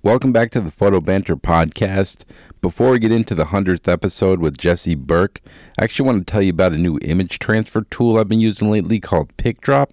Welcome 0.00 0.30
back 0.30 0.52
to 0.52 0.60
the 0.60 0.70
Photo 0.70 1.00
Banter 1.00 1.34
podcast. 1.34 2.22
Before 2.60 2.92
we 2.92 3.00
get 3.00 3.10
into 3.10 3.34
the 3.34 3.46
100th 3.46 3.92
episode 3.92 4.38
with 4.38 4.56
Jesse 4.56 4.94
Burke, 4.94 5.40
I 5.76 5.82
actually 5.82 6.06
want 6.06 6.24
to 6.24 6.30
tell 6.30 6.40
you 6.40 6.50
about 6.50 6.72
a 6.72 6.78
new 6.78 7.00
image 7.02 7.40
transfer 7.40 7.82
tool 7.82 8.16
I've 8.16 8.28
been 8.28 8.38
using 8.38 8.70
lately 8.70 9.00
called 9.00 9.36
PicDrop. 9.38 9.90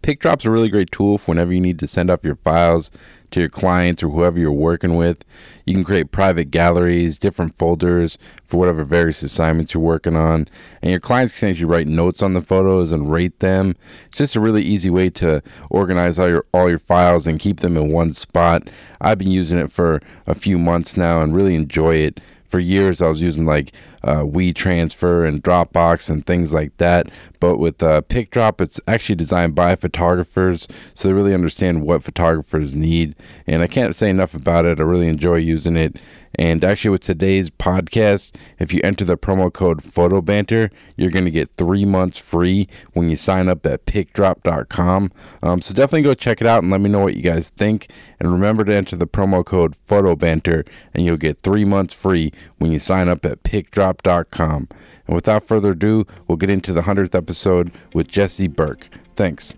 PicDrop's 0.00 0.44
a 0.44 0.50
really 0.52 0.68
great 0.68 0.92
tool 0.92 1.18
for 1.18 1.32
whenever 1.32 1.52
you 1.52 1.60
need 1.60 1.80
to 1.80 1.88
send 1.88 2.08
off 2.08 2.22
your 2.22 2.36
files 2.36 2.92
to 3.30 3.40
your 3.40 3.48
clients 3.48 4.02
or 4.02 4.08
whoever 4.08 4.38
you're 4.38 4.52
working 4.52 4.96
with. 4.96 5.24
You 5.66 5.74
can 5.74 5.84
create 5.84 6.10
private 6.10 6.50
galleries, 6.50 7.18
different 7.18 7.58
folders 7.58 8.16
for 8.46 8.58
whatever 8.58 8.84
various 8.84 9.22
assignments 9.22 9.74
you're 9.74 9.82
working 9.82 10.16
on, 10.16 10.48
and 10.82 10.90
your 10.90 11.00
clients 11.00 11.38
can 11.38 11.50
actually 11.50 11.66
write 11.66 11.86
notes 11.86 12.22
on 12.22 12.32
the 12.32 12.42
photos 12.42 12.92
and 12.92 13.12
rate 13.12 13.40
them. 13.40 13.76
It's 14.06 14.18
just 14.18 14.36
a 14.36 14.40
really 14.40 14.62
easy 14.62 14.90
way 14.90 15.10
to 15.10 15.42
organize 15.70 16.18
all 16.18 16.28
your 16.28 16.44
all 16.54 16.68
your 16.68 16.78
files 16.78 17.26
and 17.26 17.38
keep 17.38 17.60
them 17.60 17.76
in 17.76 17.92
one 17.92 18.12
spot. 18.12 18.68
I've 19.00 19.18
been 19.18 19.30
using 19.30 19.58
it 19.58 19.70
for 19.70 20.00
a 20.26 20.34
few 20.34 20.58
months 20.58 20.96
now 20.96 21.20
and 21.22 21.34
really 21.34 21.54
enjoy 21.54 21.96
it 21.96 22.20
for 22.48 22.58
years 22.58 23.00
I 23.00 23.08
was 23.08 23.20
using 23.20 23.46
like 23.46 23.72
uh, 24.02 24.22
WeTransfer 24.22 25.26
and 25.26 25.42
Dropbox 25.42 26.08
and 26.08 26.24
things 26.24 26.54
like 26.54 26.76
that. 26.78 27.08
But 27.40 27.58
with 27.58 27.82
uh, 27.82 28.02
PicDrop, 28.02 28.60
it's 28.60 28.80
actually 28.88 29.16
designed 29.16 29.54
by 29.54 29.76
photographers, 29.76 30.66
so 30.94 31.08
they 31.08 31.14
really 31.14 31.34
understand 31.34 31.82
what 31.82 32.02
photographers 32.02 32.74
need. 32.74 33.14
And 33.46 33.62
I 33.62 33.66
can't 33.66 33.94
say 33.94 34.10
enough 34.10 34.34
about 34.34 34.64
it. 34.64 34.80
I 34.80 34.82
really 34.82 35.08
enjoy 35.08 35.36
using 35.36 35.76
it. 35.76 35.96
And 36.38 36.62
actually, 36.62 36.90
with 36.90 37.02
today's 37.02 37.50
podcast, 37.50 38.32
if 38.60 38.72
you 38.72 38.80
enter 38.84 39.04
the 39.04 39.18
promo 39.18 39.52
code 39.52 39.82
PhotoBanter, 39.82 40.70
you're 40.96 41.10
going 41.10 41.24
to 41.24 41.32
get 41.32 41.50
three 41.50 41.84
months 41.84 42.16
free 42.16 42.68
when 42.92 43.10
you 43.10 43.16
sign 43.16 43.48
up 43.48 43.66
at 43.66 43.86
PicDrop.com. 43.86 45.10
Um, 45.42 45.60
so 45.60 45.74
definitely 45.74 46.02
go 46.02 46.14
check 46.14 46.40
it 46.40 46.46
out 46.46 46.62
and 46.62 46.70
let 46.70 46.80
me 46.80 46.88
know 46.88 47.00
what 47.00 47.16
you 47.16 47.22
guys 47.22 47.50
think. 47.50 47.90
And 48.20 48.32
remember 48.32 48.64
to 48.64 48.74
enter 48.74 48.94
the 48.94 49.08
promo 49.08 49.44
code 49.44 49.74
PhotoBanter, 49.88 50.64
and 50.94 51.04
you'll 51.04 51.16
get 51.16 51.38
three 51.38 51.64
months 51.64 51.92
free 51.92 52.32
when 52.58 52.70
you 52.70 52.78
sign 52.78 53.08
up 53.08 53.24
at 53.24 53.42
PicDrop.com. 53.42 54.68
And 55.08 55.14
without 55.14 55.42
further 55.42 55.72
ado, 55.72 56.06
we'll 56.28 56.36
get 56.36 56.50
into 56.50 56.72
the 56.72 56.82
100th 56.82 57.16
episode 57.16 57.72
with 57.92 58.06
Jesse 58.06 58.46
Burke. 58.46 58.88
Thanks. 59.16 59.54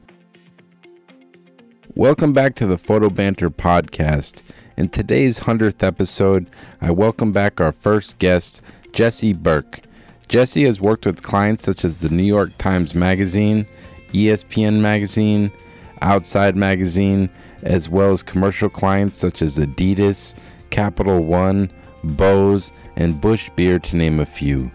Welcome 1.96 2.32
back 2.32 2.54
to 2.54 2.66
the 2.66 2.78
Photo 2.78 3.10
Banter 3.10 3.50
podcast. 3.50 4.42
In 4.80 4.88
today's 4.88 5.40
100th 5.40 5.82
episode, 5.82 6.48
I 6.80 6.90
welcome 6.90 7.32
back 7.32 7.60
our 7.60 7.70
first 7.70 8.16
guest, 8.16 8.62
Jesse 8.94 9.34
Burke. 9.34 9.80
Jesse 10.26 10.64
has 10.64 10.80
worked 10.80 11.04
with 11.04 11.22
clients 11.22 11.64
such 11.64 11.84
as 11.84 11.98
the 11.98 12.08
New 12.08 12.22
York 12.22 12.56
Times 12.56 12.94
Magazine, 12.94 13.66
ESPN 14.14 14.80
Magazine, 14.80 15.52
Outside 16.00 16.56
Magazine, 16.56 17.28
as 17.62 17.90
well 17.90 18.12
as 18.12 18.22
commercial 18.22 18.70
clients 18.70 19.18
such 19.18 19.42
as 19.42 19.58
Adidas, 19.58 20.34
Capital 20.70 21.24
One, 21.24 21.70
Bose, 22.02 22.72
and 22.96 23.20
Busch 23.20 23.50
Beer, 23.56 23.78
to 23.80 23.96
name 23.96 24.18
a 24.18 24.24
few. 24.24 24.70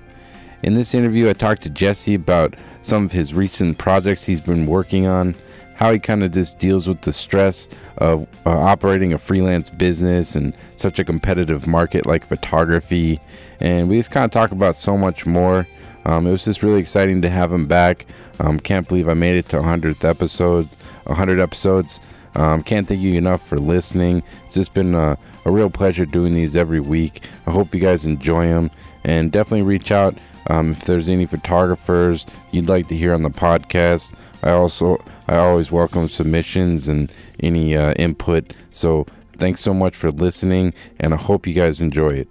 In 0.61 0.75
this 0.75 0.93
interview, 0.93 1.29
I 1.29 1.33
talked 1.33 1.63
to 1.63 1.69
Jesse 1.71 2.13
about 2.13 2.55
some 2.83 3.05
of 3.05 3.11
his 3.11 3.33
recent 3.33 3.79
projects 3.79 4.23
he's 4.23 4.39
been 4.39 4.67
working 4.67 5.07
on, 5.07 5.33
how 5.75 5.91
he 5.91 5.99
kind 5.99 6.23
of 6.23 6.31
just 6.31 6.57
deals 6.57 6.87
with 6.87 7.01
the 7.01 7.13
stress 7.13 7.67
of 7.97 8.27
uh, 8.45 8.49
operating 8.49 9.13
a 9.13 9.17
freelance 9.17 9.69
business 9.69 10.35
and 10.35 10.55
such 10.75 10.99
a 10.99 11.03
competitive 11.03 11.67
market 11.67 12.05
like 12.05 12.25
photography. 12.25 13.19
And 13.59 13.87
we 13.89 13.97
just 13.97 14.11
kind 14.11 14.25
of 14.25 14.31
talk 14.31 14.51
about 14.51 14.75
so 14.75 14.97
much 14.97 15.25
more. 15.25 15.67
Um, 16.05 16.27
it 16.27 16.31
was 16.31 16.45
just 16.45 16.63
really 16.63 16.79
exciting 16.79 17.21
to 17.23 17.29
have 17.29 17.51
him 17.51 17.67
back. 17.67 18.05
Um, 18.39 18.59
can't 18.59 18.87
believe 18.87 19.09
I 19.09 19.15
made 19.15 19.35
it 19.35 19.49
to 19.49 19.57
100th 19.57 20.03
episode, 20.03 20.69
100 21.05 21.39
episodes. 21.39 21.99
Um, 22.35 22.63
can't 22.63 22.87
thank 22.87 23.01
you 23.01 23.15
enough 23.15 23.45
for 23.45 23.57
listening. 23.57 24.21
It's 24.45 24.55
just 24.55 24.73
been 24.73 24.93
a, 24.93 25.17
a 25.45 25.51
real 25.51 25.69
pleasure 25.69 26.05
doing 26.05 26.33
these 26.33 26.55
every 26.55 26.79
week. 26.79 27.23
I 27.47 27.51
hope 27.51 27.73
you 27.73 27.81
guys 27.81 28.05
enjoy 28.05 28.47
them 28.47 28.71
and 29.03 29.31
definitely 29.31 29.63
reach 29.63 29.91
out 29.91 30.17
um, 30.47 30.71
if 30.71 30.85
there's 30.85 31.09
any 31.09 31.25
photographers 31.25 32.25
you'd 32.51 32.69
like 32.69 32.87
to 32.89 32.95
hear 32.95 33.13
on 33.13 33.23
the 33.23 33.29
podcast. 33.29 34.13
I 34.43 34.51
also 34.51 35.03
I 35.27 35.37
always 35.37 35.71
welcome 35.71 36.07
submissions 36.07 36.87
and 36.87 37.11
any 37.39 37.75
uh, 37.75 37.93
input. 37.93 38.53
So 38.71 39.07
thanks 39.37 39.61
so 39.61 39.73
much 39.73 39.95
for 39.95 40.11
listening, 40.11 40.73
and 40.99 41.13
I 41.13 41.17
hope 41.17 41.47
you 41.47 41.53
guys 41.53 41.79
enjoy 41.79 42.09
it. 42.11 42.27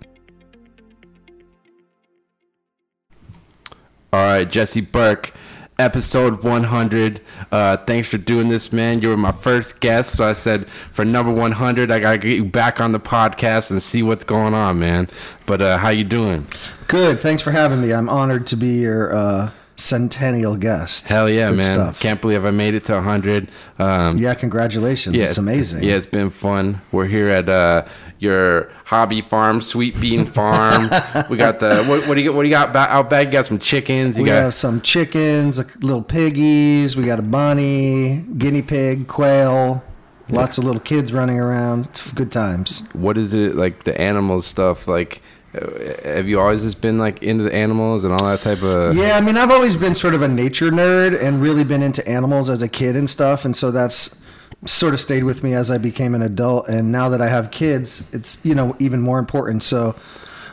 All 4.12 4.22
right, 4.22 4.49
Jesse 4.49 4.81
Burke, 4.81 5.34
episode 5.77 6.44
100. 6.44 7.21
Uh, 7.50 7.77
thanks 7.78 8.06
for 8.06 8.16
doing 8.16 8.49
this, 8.49 8.72
man. 8.72 9.03
You 9.03 9.09
were 9.09 9.16
my 9.16 9.33
first 9.33 9.81
guest, 9.81 10.12
so 10.12 10.28
I 10.28 10.33
said 10.34 10.69
for 10.93 11.04
number 11.04 11.33
100, 11.33 11.91
I 11.91 11.99
gotta 11.99 12.19
get 12.19 12.37
you 12.37 12.44
back 12.44 12.81
on 12.81 12.93
the 12.93 13.00
podcast 13.00 13.72
and 13.72 13.83
see 13.83 14.04
what's 14.04 14.22
going 14.22 14.54
on, 14.54 14.78
man. 14.78 15.09
But 15.47 15.60
uh, 15.60 15.78
how 15.78 15.88
you 15.88 16.04
doing? 16.04 16.47
Good. 16.87 17.19
Thanks 17.19 17.43
for 17.43 17.50
having 17.50 17.81
me. 17.81 17.93
I'm 17.93 18.09
honored 18.09 18.47
to 18.49 18.56
be 18.56 18.78
your 18.78 19.12
uh, 19.12 19.50
centennial 19.76 20.56
guest. 20.56 21.08
Hell 21.08 21.28
yeah, 21.28 21.50
Good 21.50 21.58
man! 21.58 21.74
stuff. 21.74 22.00
Can't 22.00 22.20
believe 22.20 22.44
I 22.44 22.50
made 22.50 22.74
it 22.74 22.84
to 22.86 22.94
100. 22.94 23.48
Um, 23.78 24.18
Yeah, 24.18 24.34
congratulations. 24.34 25.16
it's 25.16 25.38
amazing. 25.38 25.82
Yeah, 25.82 25.96
it's 25.96 26.06
been 26.06 26.30
fun. 26.30 26.80
We're 26.92 27.06
here 27.06 27.28
at 27.28 27.48
uh, 27.48 27.84
your 28.18 28.70
hobby 28.86 29.20
farm, 29.20 29.60
Sweet 29.60 30.00
Bean 30.00 30.26
Farm. 30.26 30.84
we 31.30 31.36
got 31.36 31.60
the 31.60 31.84
what, 31.84 32.06
what 32.06 32.14
do 32.14 32.20
you 32.22 32.30
got 32.30 32.36
what 32.36 32.42
do 32.42 32.48
you 32.48 32.54
got 32.54 32.74
out 32.76 33.10
back? 33.10 33.26
You 33.26 33.32
got 33.32 33.46
some 33.46 33.58
chickens. 33.58 34.16
You 34.16 34.22
we 34.22 34.28
got 34.28 34.42
have 34.42 34.54
some 34.54 34.80
chickens, 34.80 35.58
little 35.82 36.02
piggies. 36.02 36.96
We 36.96 37.04
got 37.04 37.18
a 37.18 37.22
bunny, 37.22 38.24
guinea 38.38 38.62
pig, 38.62 39.08
quail. 39.08 39.82
Lots 40.30 40.56
of 40.56 40.64
little 40.64 40.80
kids 40.80 41.12
running 41.12 41.38
around. 41.38 41.84
It's 41.86 42.10
good 42.12 42.32
times. 42.32 42.88
what 42.94 43.18
is 43.18 43.34
it 43.34 43.56
like 43.56 43.84
the 43.84 44.00
animal 44.00 44.41
stuff? 44.41 44.88
Like, 44.88 45.20
have 45.54 46.28
you 46.28 46.41
always 46.41 46.62
just 46.62 46.81
been 46.81 46.98
like 46.98 47.22
into 47.22 47.44
the 47.44 47.54
animals 47.54 48.04
and 48.04 48.12
all 48.12 48.26
that 48.26 48.42
type 48.42 48.62
of? 48.62 48.97
Yeah, 48.97 49.16
I 49.16 49.20
mean, 49.20 49.37
I've 49.37 49.50
always 49.50 49.76
been 49.76 49.94
sort 49.94 50.15
of 50.15 50.22
a 50.22 50.28
nature 50.28 50.70
nerd 50.70 51.20
and 51.20 51.41
really 51.41 51.65
been 51.65 51.82
into 51.82 52.06
animals 52.09 52.48
as 52.48 52.62
a 52.62 52.69
kid 52.69 52.97
and 52.97 53.09
stuff, 53.09 53.44
and 53.44 53.56
so 53.56 53.70
that's 53.70 54.22
sort 54.65 54.94
of 54.94 55.00
stayed 55.00 55.25
with 55.25 55.42
me 55.44 55.54
as 55.54 55.70
I 55.70 55.78
became 55.78 56.15
an 56.15 56.22
adult. 56.22 56.69
And 56.69 56.91
now 56.91 57.09
that 57.09 57.20
I 57.20 57.28
have 57.28 57.50
kids, 57.50 58.12
it's 58.12 58.44
you 58.44 58.54
know 58.54 58.76
even 58.78 59.00
more 59.00 59.19
important. 59.19 59.62
So 59.62 59.94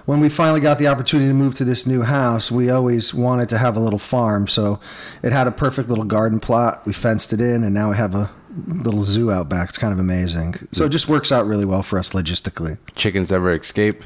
when 0.05 0.19
we 0.19 0.29
finally 0.29 0.59
got 0.59 0.77
the 0.77 0.87
opportunity 0.87 1.29
to 1.29 1.33
move 1.33 1.55
to 1.55 1.63
this 1.63 1.87
new 1.87 2.03
house, 2.03 2.51
we 2.51 2.69
always 2.69 3.13
wanted 3.13 3.49
to 3.49 3.57
have 3.57 3.75
a 3.75 3.79
little 3.79 3.99
farm. 3.99 4.47
So 4.47 4.79
it 5.23 5.31
had 5.31 5.47
a 5.47 5.51
perfect 5.51 5.89
little 5.89 6.03
garden 6.03 6.39
plot. 6.39 6.85
We 6.85 6.93
fenced 6.93 7.33
it 7.33 7.41
in, 7.41 7.63
and 7.63 7.73
now 7.73 7.89
we 7.89 7.97
have 7.97 8.13
a 8.15 8.31
little 8.67 9.03
zoo 9.03 9.31
out 9.31 9.49
back. 9.49 9.69
It's 9.69 9.77
kind 9.77 9.93
of 9.93 9.99
amazing. 9.99 10.67
So 10.71 10.85
it 10.85 10.89
just 10.89 11.07
works 11.07 11.31
out 11.31 11.45
really 11.45 11.65
well 11.65 11.83
for 11.83 11.97
us 11.97 12.11
logistically 12.11 12.77
Chickens 12.95 13.31
ever 13.31 13.53
escape? 13.53 14.03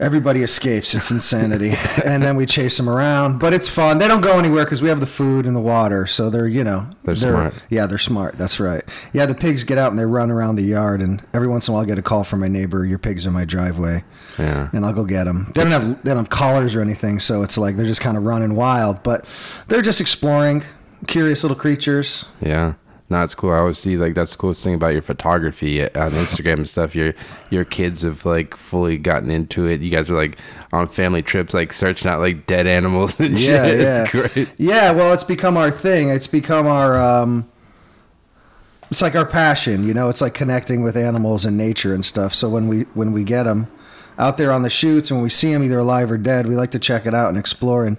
Everybody 0.00 0.42
escapes. 0.42 0.94
It's 0.94 1.10
insanity. 1.10 1.74
and 2.04 2.22
then 2.22 2.36
we 2.36 2.46
chase 2.46 2.76
them 2.76 2.88
around, 2.88 3.38
but 3.38 3.52
it's 3.52 3.68
fun. 3.68 3.98
They 3.98 4.08
don't 4.08 4.20
go 4.20 4.38
anywhere 4.38 4.64
because 4.64 4.82
we 4.82 4.88
have 4.88 5.00
the 5.00 5.06
food 5.06 5.46
and 5.46 5.54
the 5.56 5.60
water, 5.60 6.06
so 6.06 6.30
they're 6.30 6.46
you 6.48 6.64
know 6.64 6.88
They're 7.04 7.14
smart. 7.16 7.54
Yeah, 7.70 7.86
they're 7.86 7.98
smart. 7.98 8.36
That's 8.38 8.60
right. 8.60 8.84
Yeah, 9.12 9.26
the 9.26 9.34
pigs 9.34 9.64
get 9.64 9.78
out 9.78 9.90
and 9.90 9.98
they 9.98 10.04
run 10.06 10.30
around 10.30 10.56
the 10.56 10.64
yard, 10.64 11.00
and 11.02 11.22
every 11.34 11.48
once 11.48 11.68
in 11.68 11.72
a 11.72 11.74
while 11.74 11.82
I 11.84 11.86
get 11.86 11.98
a 11.98 12.02
call 12.02 12.24
from 12.24 12.40
my 12.40 12.48
neighbor. 12.48 12.84
Your 12.84 12.98
pigs 12.98 13.24
are 13.26 13.28
in 13.28 13.34
my 13.34 13.44
driveway, 13.44 14.04
Yeah. 14.38 14.68
and 14.72 14.84
I'll 14.84 14.92
go 14.92 15.04
get 15.04 15.24
them. 15.24 15.46
They 15.54 15.62
don't 15.62 15.72
have 15.72 16.02
they 16.04 16.10
don't 16.10 16.18
have 16.18 16.30
collars 16.30 16.74
or 16.74 16.80
anything, 16.80 17.20
so 17.20 17.42
it's 17.42 17.58
like 17.58 17.76
they're 17.76 17.86
just 17.86 18.00
kind 18.00 18.16
of 18.16 18.24
running 18.24 18.54
wild, 18.54 19.02
but 19.02 19.24
they're 19.68 19.82
just 19.82 20.00
exploring, 20.00 20.64
curious 21.06 21.42
little 21.44 21.56
creatures. 21.56 22.26
Yeah. 22.40 22.74
No, 23.10 23.22
it's 23.22 23.34
cool. 23.34 23.52
I 23.52 23.58
always 23.58 23.78
see 23.78 23.96
like 23.96 24.14
that's 24.14 24.32
the 24.32 24.36
coolest 24.36 24.62
thing 24.62 24.74
about 24.74 24.92
your 24.92 25.00
photography 25.00 25.82
on 25.82 26.10
Instagram 26.10 26.54
and 26.54 26.68
stuff. 26.68 26.94
Your 26.94 27.14
your 27.48 27.64
kids 27.64 28.02
have 28.02 28.26
like 28.26 28.54
fully 28.54 28.98
gotten 28.98 29.30
into 29.30 29.66
it. 29.66 29.80
You 29.80 29.90
guys 29.90 30.10
are 30.10 30.14
like 30.14 30.38
on 30.72 30.88
family 30.88 31.22
trips, 31.22 31.54
like 31.54 31.72
searching 31.72 32.10
out 32.10 32.20
like 32.20 32.46
dead 32.46 32.66
animals 32.66 33.18
and 33.18 33.38
Yeah, 33.38 33.66
shit. 33.66 33.80
yeah, 33.80 34.02
It's 34.02 34.10
great. 34.10 34.50
Yeah, 34.58 34.90
well, 34.92 35.14
it's 35.14 35.24
become 35.24 35.56
our 35.56 35.70
thing. 35.70 36.10
It's 36.10 36.26
become 36.26 36.66
our 36.66 37.00
um 37.00 37.48
it's 38.90 39.02
like 39.02 39.14
our 39.14 39.26
passion, 39.26 39.86
you 39.86 39.94
know, 39.94 40.08
it's 40.08 40.20
like 40.20 40.34
connecting 40.34 40.82
with 40.82 40.96
animals 40.96 41.44
and 41.44 41.56
nature 41.56 41.94
and 41.94 42.04
stuff. 42.04 42.34
So 42.34 42.48
when 42.48 42.68
we 42.68 42.82
when 42.94 43.12
we 43.12 43.24
get 43.24 43.44
them 43.44 43.68
out 44.18 44.36
there 44.36 44.52
on 44.52 44.62
the 44.62 44.70
shoots 44.70 45.10
and 45.10 45.18
when 45.18 45.22
we 45.24 45.30
see 45.30 45.52
them 45.52 45.62
either 45.62 45.78
alive 45.78 46.10
or 46.10 46.18
dead, 46.18 46.46
we 46.46 46.56
like 46.56 46.72
to 46.72 46.78
check 46.78 47.06
it 47.06 47.14
out 47.14 47.28
and 47.30 47.38
explore 47.38 47.86
and 47.86 47.96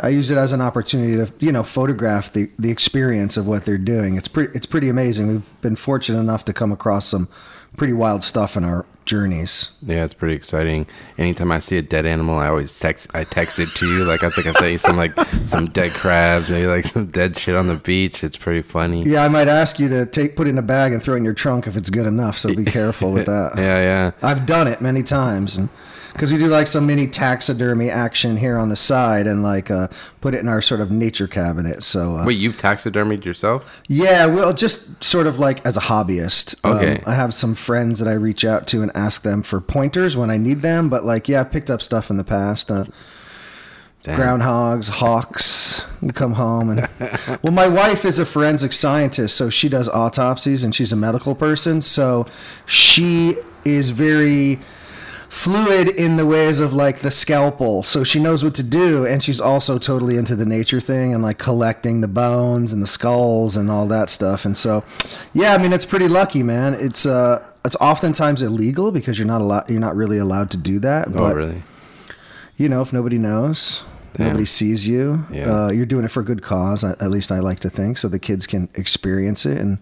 I 0.00 0.08
use 0.08 0.30
it 0.30 0.38
as 0.38 0.52
an 0.52 0.60
opportunity 0.60 1.14
to, 1.14 1.32
you 1.44 1.52
know, 1.52 1.62
photograph 1.62 2.32
the, 2.32 2.50
the 2.58 2.70
experience 2.70 3.36
of 3.36 3.46
what 3.46 3.64
they're 3.64 3.78
doing. 3.78 4.16
It's 4.16 4.28
pretty 4.28 4.54
it's 4.54 4.66
pretty 4.66 4.88
amazing. 4.88 5.28
We've 5.28 5.60
been 5.60 5.76
fortunate 5.76 6.18
enough 6.20 6.44
to 6.46 6.52
come 6.52 6.72
across 6.72 7.06
some 7.06 7.28
pretty 7.76 7.92
wild 7.92 8.24
stuff 8.24 8.56
in 8.56 8.64
our 8.64 8.86
journeys. 9.04 9.72
Yeah, 9.82 10.04
it's 10.04 10.14
pretty 10.14 10.34
exciting. 10.34 10.86
Anytime 11.18 11.52
I 11.52 11.58
see 11.58 11.76
a 11.76 11.82
dead 11.82 12.06
animal, 12.06 12.38
I 12.38 12.48
always 12.48 12.78
text. 12.78 13.08
I 13.14 13.24
text 13.24 13.58
it 13.58 13.68
to 13.76 13.86
you. 13.86 14.04
Like 14.04 14.24
I 14.24 14.30
think 14.30 14.46
I 14.46 14.52
sent 14.52 14.72
you 14.72 14.78
some 14.78 14.96
like 14.96 15.18
some 15.44 15.66
dead 15.66 15.92
crabs, 15.92 16.50
maybe 16.50 16.66
like 16.66 16.86
some 16.86 17.06
dead 17.06 17.38
shit 17.38 17.54
on 17.54 17.66
the 17.66 17.76
beach. 17.76 18.24
It's 18.24 18.36
pretty 18.36 18.62
funny. 18.62 19.04
Yeah, 19.04 19.24
I 19.24 19.28
might 19.28 19.48
ask 19.48 19.78
you 19.78 19.88
to 19.90 20.06
take 20.06 20.36
put 20.36 20.46
it 20.46 20.50
in 20.50 20.58
a 20.58 20.62
bag 20.62 20.92
and 20.92 21.02
throw 21.02 21.14
it 21.14 21.18
in 21.18 21.24
your 21.24 21.34
trunk 21.34 21.66
if 21.66 21.76
it's 21.76 21.90
good 21.90 22.06
enough. 22.06 22.38
So 22.38 22.54
be 22.54 22.64
careful 22.64 23.12
with 23.12 23.26
that. 23.26 23.52
Yeah, 23.56 23.78
yeah. 23.78 24.10
I've 24.22 24.46
done 24.46 24.66
it 24.66 24.80
many 24.80 25.02
times, 25.02 25.56
and 25.56 25.68
because 26.14 26.32
we 26.32 26.38
do 26.38 26.46
like 26.48 26.66
some 26.66 26.86
mini 26.86 27.06
taxidermy 27.06 27.90
action 27.90 28.36
here 28.38 28.56
on 28.56 28.70
the 28.70 28.76
side, 28.76 29.26
and 29.26 29.42
like 29.42 29.70
uh, 29.70 29.88
put 30.22 30.34
it 30.34 30.38
in 30.40 30.48
our 30.48 30.62
sort 30.62 30.80
of 30.80 30.90
nature 30.90 31.26
cabinet. 31.28 31.82
So 31.82 32.16
uh, 32.18 32.24
Wait, 32.24 32.38
you've 32.38 32.56
taxidermied 32.56 33.24
yourself? 33.26 33.64
yeah, 33.88 34.24
well, 34.24 34.54
just 34.54 35.04
sort 35.04 35.26
of 35.26 35.38
like 35.38 35.64
as 35.66 35.76
a 35.76 35.80
hobbyist. 35.80 36.54
Um, 36.64 36.76
Okay. 36.78 37.02
I 37.06 37.14
have 37.14 37.34
some 37.34 37.54
friends 37.54 37.98
that 37.98 38.08
I 38.08 38.14
reach 38.14 38.44
out 38.44 38.66
to 38.68 38.80
and 38.82 38.90
ask 38.96 39.20
them 39.22 39.42
for 39.42 39.60
pointers 39.60 40.16
when 40.16 40.30
I 40.30 40.38
need 40.38 40.62
them. 40.62 40.88
But 40.88 41.04
like, 41.04 41.28
yeah, 41.28 41.40
I've 41.42 41.52
picked 41.52 41.70
up 41.70 41.82
stuff 41.82 42.08
in 42.10 42.16
the 42.16 42.24
past. 42.24 42.70
Uh, 42.70 42.84
Damn. 44.02 44.20
groundhogs, 44.20 44.90
hawks. 44.90 45.84
You 46.02 46.12
come 46.12 46.34
home 46.34 46.68
and 46.70 46.88
well, 47.42 47.52
my 47.54 47.66
wife 47.66 48.04
is 48.04 48.18
a 48.18 48.26
forensic 48.26 48.72
scientist, 48.74 49.34
so 49.34 49.48
she 49.48 49.68
does 49.70 49.88
autopsies 49.88 50.62
and 50.62 50.74
she's 50.74 50.92
a 50.92 50.96
medical 50.96 51.34
person, 51.34 51.80
so 51.80 52.26
she 52.66 53.36
is 53.64 53.88
very 53.90 54.60
fluid 55.34 55.88
in 55.88 56.16
the 56.16 56.24
ways 56.24 56.60
of 56.60 56.72
like 56.72 57.00
the 57.00 57.10
scalpel 57.10 57.82
so 57.82 58.04
she 58.04 58.20
knows 58.20 58.44
what 58.44 58.54
to 58.54 58.62
do 58.62 59.04
and 59.04 59.20
she's 59.20 59.40
also 59.40 59.78
totally 59.78 60.16
into 60.16 60.36
the 60.36 60.46
nature 60.46 60.80
thing 60.80 61.12
and 61.12 61.24
like 61.24 61.38
collecting 61.38 62.00
the 62.02 62.08
bones 62.08 62.72
and 62.72 62.80
the 62.80 62.86
skulls 62.86 63.56
and 63.56 63.68
all 63.68 63.86
that 63.88 64.08
stuff 64.08 64.44
and 64.44 64.56
so 64.56 64.84
yeah 65.32 65.52
i 65.52 65.58
mean 65.58 65.72
it's 65.72 65.84
pretty 65.84 66.06
lucky 66.06 66.40
man 66.42 66.72
it's 66.74 67.04
uh 67.04 67.42
it's 67.64 67.74
oftentimes 67.80 68.42
illegal 68.42 68.92
because 68.92 69.18
you're 69.18 69.26
not 69.26 69.40
allowed 69.40 69.68
you're 69.68 69.80
not 69.80 69.96
really 69.96 70.18
allowed 70.18 70.48
to 70.50 70.56
do 70.56 70.78
that 70.78 71.08
Oh, 71.08 71.10
but 71.10 71.34
really? 71.34 71.62
you 72.56 72.68
know, 72.68 72.80
if 72.82 72.92
nobody 72.92 73.18
knows, 73.18 73.82
Damn. 74.16 74.26
nobody 74.28 74.44
sees 74.44 74.86
you, 74.86 75.24
Yeah. 75.32 75.64
uh, 75.66 75.70
you're 75.70 75.86
doing 75.86 76.04
it 76.04 76.10
for 76.12 76.20
a 76.20 76.24
good 76.24 76.40
cause. 76.42 76.84
At 76.84 77.02
at 77.02 77.10
least 77.10 77.32
I 77.32 77.40
like 77.40 77.58
to 77.60 77.68
think, 77.70 77.98
so 77.98 78.06
the 78.06 78.20
kids 78.20 78.46
can 78.46 78.68
experience 78.76 79.44
it, 79.44 79.58
and 79.58 79.78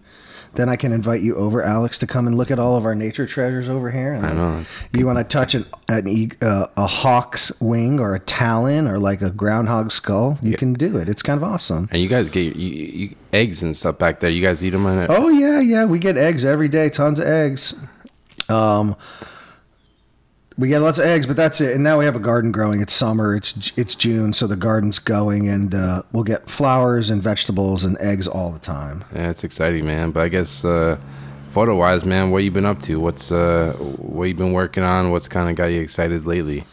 then 0.55 0.69
I 0.69 0.75
can 0.75 0.91
invite 0.91 1.21
you 1.21 1.35
over, 1.35 1.63
Alex, 1.63 1.97
to 1.99 2.07
come 2.07 2.27
and 2.27 2.37
look 2.37 2.51
at 2.51 2.59
all 2.59 2.77
of 2.77 2.85
our 2.85 2.95
nature 2.95 3.25
treasures 3.25 3.69
over 3.69 3.91
here. 3.91 4.13
And 4.13 4.25
I 4.25 4.33
know. 4.33 4.65
You 4.91 5.05
want 5.05 5.17
to 5.17 5.23
touch 5.23 5.55
an, 5.55 5.65
an 5.87 6.31
uh, 6.41 6.67
a 6.77 6.87
hawk's 6.87 7.59
wing 7.59 7.99
or 7.99 8.13
a 8.13 8.19
talon 8.19 8.87
or 8.87 8.99
like 8.99 9.21
a 9.21 9.29
groundhog 9.29 9.91
skull? 9.91 10.37
You 10.41 10.55
can 10.55 10.73
do 10.73 10.97
it. 10.97 11.09
It's 11.09 11.23
kind 11.23 11.41
of 11.41 11.43
awesome. 11.43 11.87
and 11.91 12.01
you 12.01 12.07
guys 12.07 12.29
get 12.29 12.55
you, 12.55 12.69
you, 12.69 13.15
eggs 13.31 13.63
and 13.63 13.75
stuff 13.75 13.97
back 13.97 14.19
there. 14.19 14.29
You 14.29 14.41
guys 14.41 14.63
eat 14.63 14.71
them 14.71 14.85
in 14.85 14.99
it? 14.99 15.09
Oh 15.09 15.29
yeah, 15.29 15.59
yeah. 15.59 15.85
We 15.85 15.99
get 15.99 16.17
eggs 16.17 16.45
every 16.45 16.67
day, 16.67 16.89
tons 16.89 17.19
of 17.19 17.25
eggs. 17.25 17.75
Um, 18.49 18.95
we 20.57 20.67
get 20.67 20.79
lots 20.79 20.97
of 20.97 21.05
eggs, 21.05 21.25
but 21.25 21.35
that's 21.35 21.61
it. 21.61 21.73
And 21.73 21.83
now 21.83 21.97
we 21.99 22.05
have 22.05 22.15
a 22.15 22.19
garden 22.19 22.51
growing. 22.51 22.81
It's 22.81 22.93
summer. 22.93 23.35
It's 23.35 23.71
it's 23.75 23.95
June, 23.95 24.33
so 24.33 24.47
the 24.47 24.55
garden's 24.55 24.99
going, 24.99 25.49
and 25.49 25.73
uh, 25.73 26.03
we'll 26.11 26.23
get 26.23 26.49
flowers 26.49 27.09
and 27.09 27.21
vegetables 27.21 27.83
and 27.83 27.97
eggs 27.99 28.27
all 28.27 28.51
the 28.51 28.59
time. 28.59 29.03
Yeah, 29.13 29.29
it's 29.29 29.43
exciting, 29.43 29.85
man. 29.85 30.11
But 30.11 30.23
I 30.23 30.29
guess 30.29 30.63
uh, 30.63 30.97
photo 31.49 31.75
wise, 31.75 32.05
man, 32.05 32.31
what 32.31 32.43
you 32.43 32.51
been 32.51 32.65
up 32.65 32.81
to? 32.83 32.99
What's 32.99 33.31
uh, 33.31 33.73
what 33.77 34.25
you 34.25 34.33
been 34.35 34.53
working 34.53 34.83
on? 34.83 35.11
What's 35.11 35.27
kind 35.27 35.49
of 35.49 35.55
got 35.55 35.65
you 35.65 35.81
excited 35.81 36.25
lately? 36.25 36.65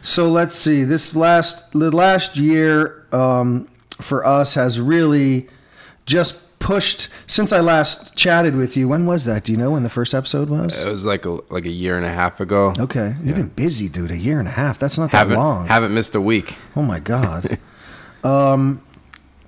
So 0.00 0.28
let's 0.28 0.54
see. 0.54 0.84
This 0.84 1.16
last 1.16 1.72
the 1.72 1.90
last 1.90 2.36
year 2.36 3.06
um, 3.12 3.68
for 4.00 4.24
us 4.26 4.54
has 4.54 4.80
really 4.80 5.48
just 6.06 6.43
pushed 6.64 7.08
since 7.26 7.52
I 7.52 7.60
last 7.60 8.16
chatted 8.16 8.56
with 8.56 8.74
you. 8.76 8.88
When 8.88 9.04
was 9.04 9.26
that? 9.26 9.44
Do 9.44 9.52
you 9.52 9.58
know 9.58 9.70
when 9.72 9.82
the 9.82 9.90
first 9.90 10.14
episode 10.14 10.48
was? 10.48 10.82
It 10.82 10.90
was 10.90 11.04
like 11.04 11.26
a 11.26 11.38
like 11.52 11.66
a 11.66 11.70
year 11.70 11.96
and 11.96 12.06
a 12.06 12.10
half 12.10 12.40
ago. 12.40 12.72
Okay, 12.78 13.14
you've 13.22 13.36
been 13.36 13.50
busy, 13.50 13.88
dude. 13.88 14.10
A 14.10 14.16
year 14.16 14.38
and 14.38 14.48
a 14.48 14.52
half. 14.52 14.78
That's 14.78 14.96
not 14.98 15.10
that 15.12 15.18
Haven't 15.18 15.36
long. 15.36 15.66
haven't 15.68 15.94
missed 15.94 16.14
a 16.14 16.20
week. 16.20 16.56
Oh 16.74 16.82
my 16.82 16.98
god. 17.00 17.58
um, 18.24 18.80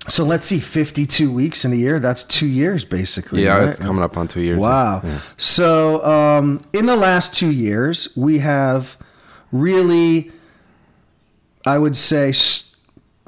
so 0.07 0.23
let's 0.23 0.45
see, 0.45 0.59
fifty-two 0.59 1.33
weeks 1.33 1.65
in 1.65 1.73
a 1.73 1.75
year. 1.75 1.99
That's 1.99 2.23
two 2.23 2.47
years, 2.47 2.85
basically. 2.85 3.43
Yeah, 3.43 3.57
right? 3.57 3.69
it's 3.69 3.79
coming 3.79 4.03
up 4.03 4.15
on 4.15 4.27
two 4.27 4.41
years. 4.41 4.59
Wow. 4.59 5.01
So 5.37 6.05
um, 6.05 6.59
in 6.71 6.85
the 6.85 6.95
last 6.95 7.33
two 7.33 7.51
years, 7.51 8.15
we 8.15 8.37
have 8.37 8.95
really, 9.51 10.31
I 11.65 11.79
would 11.79 11.97
say, 11.97 12.29
s- 12.29 12.66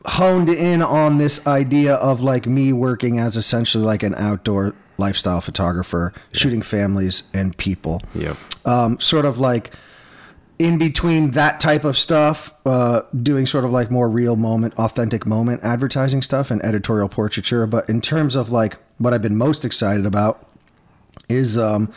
honed 0.06 0.50
in 0.50 0.82
on 0.82 1.18
this 1.18 1.46
idea 1.46 1.96
of 1.96 2.22
like 2.22 2.46
me 2.48 2.72
working 2.74 3.20
as 3.20 3.36
essentially 3.38 3.84
like 3.84 4.04
an 4.04 4.16
outdoor 4.16 4.74
lifestyle 4.98 5.42
photographer, 5.42 6.14
shooting 6.32 6.62
families 6.62 7.24
and 7.34 7.56
people 7.58 8.02
Yeah. 8.16 8.34
um, 8.66 9.00
sort 9.00 9.26
of 9.26 9.38
like 9.40 9.74
in 10.58 10.78
between 10.78 11.32
that 11.32 11.62
type 11.62 11.86
of 11.86 11.98
stuff, 11.98 12.54
uh, 12.66 13.02
doing 13.24 13.46
sort 13.46 13.64
of 13.64 13.72
like 13.72 13.92
more 13.92 14.10
real 14.10 14.36
moment, 14.36 14.74
authentic 14.78 15.26
moment 15.26 15.62
advertising 15.64 16.22
stuff 16.22 16.52
and 16.52 16.64
editorial 16.66 17.08
portraiture. 17.08 17.66
But 17.66 17.90
in 17.90 18.02
terms 18.02 18.36
of 18.36 18.52
like 18.52 18.78
what 18.98 19.14
I've 19.14 19.22
been 19.22 19.38
most 19.38 19.64
excited 19.64 20.06
about 20.06 20.46
is 21.30 21.58
um, 21.58 21.92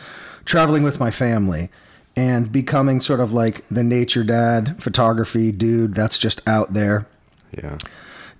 traveling 0.45 0.83
with 0.83 0.97
my 0.99 1.11
family 1.11 1.69
and 2.15 2.51
becoming 2.51 3.01
sort 3.01 3.19
of 3.19 3.33
like 3.33 3.67
the 3.69 3.83
nature 3.83 4.23
dad 4.23 4.81
photography 4.81 5.51
dude 5.51 5.93
that's 5.95 6.17
just 6.17 6.47
out 6.47 6.73
there 6.73 7.05
Yeah. 7.61 7.77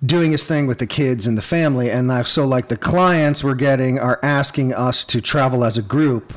doing 0.04 0.32
his 0.32 0.44
thing 0.44 0.66
with 0.66 0.78
the 0.78 0.86
kids 0.86 1.26
and 1.26 1.36
the 1.38 1.42
family. 1.42 1.90
And 1.90 2.08
now 2.08 2.22
so 2.24 2.46
like 2.46 2.68
the 2.68 2.76
clients 2.76 3.42
we're 3.44 3.54
getting 3.54 3.98
are 3.98 4.18
asking 4.22 4.74
us 4.74 5.04
to 5.06 5.20
travel 5.20 5.64
as 5.64 5.78
a 5.78 5.82
group 5.82 6.34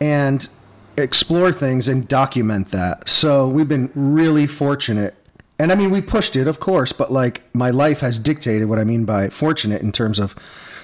and 0.00 0.48
explore 0.96 1.52
things 1.52 1.88
and 1.88 2.06
document 2.08 2.68
that. 2.68 3.08
So 3.08 3.48
we've 3.48 3.68
been 3.68 3.90
really 3.94 4.46
fortunate. 4.46 5.14
And 5.58 5.72
i 5.72 5.74
mean 5.74 5.90
we 5.90 6.02
pushed 6.02 6.36
it 6.36 6.46
of 6.48 6.60
course 6.60 6.92
but 6.92 7.10
like 7.10 7.42
my 7.54 7.70
life 7.70 8.00
has 8.00 8.18
dictated 8.18 8.68
what 8.68 8.78
i 8.78 8.84
mean 8.84 9.06
by 9.06 9.30
fortunate 9.30 9.80
in 9.80 9.90
terms 9.90 10.18
of 10.18 10.34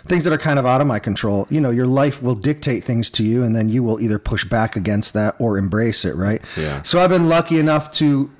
things 0.06 0.24
that 0.24 0.32
are 0.32 0.38
kind 0.38 0.58
of 0.58 0.64
out 0.64 0.80
of 0.80 0.86
my 0.86 0.98
control. 0.98 1.46
You 1.50 1.60
know 1.60 1.70
your 1.70 1.86
life 1.86 2.22
will 2.22 2.34
dictate 2.34 2.82
things 2.82 3.10
to 3.10 3.22
you 3.22 3.42
and 3.42 3.54
then 3.54 3.68
you 3.68 3.82
will 3.82 4.00
either 4.00 4.18
push 4.18 4.44
back 4.46 4.74
against 4.74 5.12
that 5.12 5.36
or 5.38 5.58
embrace 5.58 6.06
it 6.06 6.16
right? 6.16 6.40
Yeah. 6.56 6.80
so 6.82 7.00
i've 7.00 7.10
been 7.10 7.28
lucky 7.28 7.58
enough 7.58 7.90
to 8.00 8.30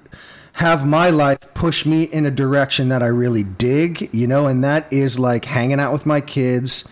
have 0.53 0.87
my 0.87 1.11
life 1.11 1.39
push 1.55 1.87
me 1.87 2.05
in 2.05 2.27
a 2.27 2.31
direction 2.31 2.89
that 2.91 3.03
I 3.03 3.07
really 3.07 3.43
dig, 3.43 4.11
you 4.13 4.27
know, 4.27 4.47
and 4.47 4.63
that 4.63 4.93
is 4.93 5.19
like 5.19 5.47
hanging 5.47 5.81
out 5.81 5.93
with 5.93 6.05
my 6.05 6.21
kids, 6.21 6.89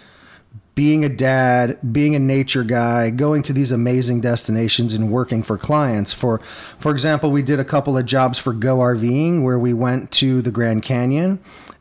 being 0.74 1.04
a 1.04 1.08
dad, 1.08 1.78
being 1.92 2.14
a 2.14 2.18
nature 2.18 2.64
guy, 2.64 3.10
going 3.10 3.42
to 3.42 3.52
these 3.52 3.70
amazing 3.70 4.20
destinations 4.20 4.94
and 4.94 5.12
working 5.12 5.42
for 5.42 5.58
clients. 5.58 6.12
For 6.12 6.38
for 6.78 6.90
example, 6.90 7.30
we 7.30 7.42
did 7.42 7.60
a 7.60 7.64
couple 7.64 7.98
of 7.98 8.06
jobs 8.06 8.38
for 8.38 8.52
Go 8.52 8.78
RVing 8.78 9.42
where 9.42 9.58
we 9.58 9.74
went 9.74 10.10
to 10.12 10.40
the 10.40 10.50
Grand 10.50 10.82
Canyon 10.82 11.38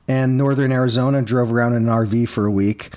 and 0.07 0.37
northern 0.37 0.71
Arizona, 0.71 1.21
drove 1.21 1.53
around 1.53 1.75
in 1.75 1.87
an 1.87 1.89
RV 1.89 2.27
for 2.27 2.45
a 2.45 2.51
week. 2.51 2.93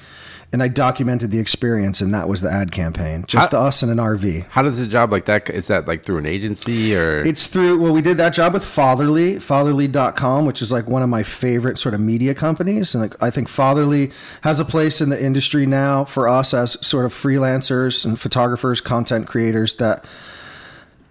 And 0.53 0.63
I 0.63 0.69
documented 0.69 1.31
the 1.31 1.39
experience, 1.39 2.03
and 2.03 2.13
that 2.13 2.29
was 2.29 2.43
the 2.43 2.53
ad 2.53 2.73
campaign. 2.73 3.25
Just 3.27 3.55
us 3.55 3.83
in 3.83 3.89
an 3.89 3.97
RV. 3.97 4.49
How 4.51 4.61
does 4.61 4.79
a 4.79 4.87
job 4.87 5.11
like 5.11 5.25
that? 5.25 5.49
Is 5.49 5.69
that 5.69 5.89
like 5.89 6.05
through 6.05 6.19
an 6.19 6.27
agency 6.27 6.95
or? 6.95 7.25
It's 7.25 7.47
through, 7.47 7.81
well, 7.81 7.95
we 7.95 8.03
did 8.03 8.19
that 8.19 8.35
job 8.35 8.53
with 8.53 8.63
Fatherly, 8.63 9.37
fatherly.com, 9.37 10.45
which 10.45 10.61
is 10.61 10.71
like 10.71 10.87
one 10.87 11.03
of 11.03 11.09
my 11.09 11.23
favorite 11.23 11.79
sort 11.79 11.95
of 11.95 12.03
media 12.03 12.35
companies. 12.35 12.95
And 12.95 13.01
like, 13.01 13.23
I 13.23 13.31
think 13.31 13.49
Fatherly 13.49 14.13
has 14.43 14.61
a 14.61 14.65
place 14.67 15.01
in 15.01 15.09
the 15.09 15.23
industry 15.23 15.65
now 15.65 16.05
for 16.05 16.29
us 16.29 16.53
as 16.53 16.73
sort 16.87 17.07
of 17.07 17.15
freelancers 17.15 18.05
and 18.05 18.21
photographers, 18.21 18.83
content 18.83 19.27
creators 19.27 19.77
that 19.77 20.05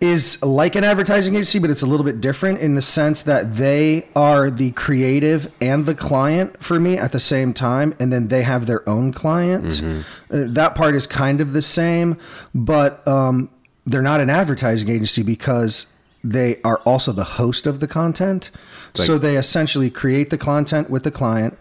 is 0.01 0.41
like 0.41 0.75
an 0.75 0.83
advertising 0.83 1.35
agency, 1.35 1.59
but 1.59 1.69
it's 1.69 1.83
a 1.83 1.85
little 1.85 2.03
bit 2.03 2.19
different 2.19 2.59
in 2.59 2.73
the 2.75 2.81
sense 2.81 3.21
that 3.21 3.55
they 3.55 4.07
are 4.15 4.49
the 4.49 4.71
creative 4.71 5.51
and 5.61 5.85
the 5.85 5.93
client 5.95 6.61
for 6.61 6.79
me 6.79 6.97
at 6.97 7.11
the 7.11 7.19
same 7.19 7.53
time, 7.53 7.93
and 7.99 8.11
then 8.11 8.27
they 8.29 8.41
have 8.41 8.65
their 8.65 8.87
own 8.89 9.13
client. 9.13 9.79
Uh, 9.81 10.03
that 10.29 10.73
part 10.75 10.95
is 10.95 11.05
kind 11.05 11.39
of 11.39 11.53
the 11.53 11.61
same, 11.61 12.17
but 12.55 13.07
um, 13.07 13.51
they're 13.85 14.01
not 14.01 14.19
an 14.19 14.29
advertising 14.29 14.89
agency 14.89 15.21
because 15.23 15.95
they 16.23 16.59
are 16.63 16.77
also 16.85 17.11
the 17.11 17.23
host 17.23 17.65
of 17.67 17.79
the 17.79 17.87
content. 17.87 18.49
so 18.93 19.17
they 19.17 19.37
essentially 19.37 19.89
create 19.89 20.29
the 20.31 20.37
content 20.37 20.89
with 20.89 21.03
the 21.03 21.11
client. 21.11 21.57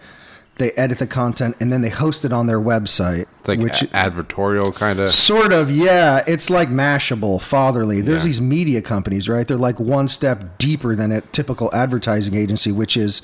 They 0.61 0.73
edit 0.73 0.99
the 0.99 1.07
content 1.07 1.57
and 1.59 1.73
then 1.73 1.81
they 1.81 1.89
host 1.89 2.25
it 2.25 2.33
on 2.35 2.47
their 2.47 2.61
website, 2.61 3.27
It's 3.41 3.49
like 3.49 3.61
which 3.61 3.81
a- 3.83 3.87
advertorial 3.87 4.75
kind 4.75 5.01
of. 5.01 5.11
Sort 5.11 5.55
of, 5.55 5.71
yeah. 5.71 6.23
It's 6.27 6.51
like 6.51 6.69
Mashable, 6.69 7.41
Fatherly. 7.41 8.03
There's 8.03 8.21
Yeah. 8.23 8.27
these 8.27 8.41
media 8.43 8.83
companies, 8.83 9.27
right? 9.27 9.49
They're 9.49 9.57
like 9.57 9.81
one 9.81 10.07
step 10.07 10.59
deeper 10.59 10.95
than 10.95 11.13
a 11.13 11.23
typical 11.23 11.71
advertising 11.73 12.35
agency, 12.35 12.71
which 12.73 12.95
is 12.97 13.23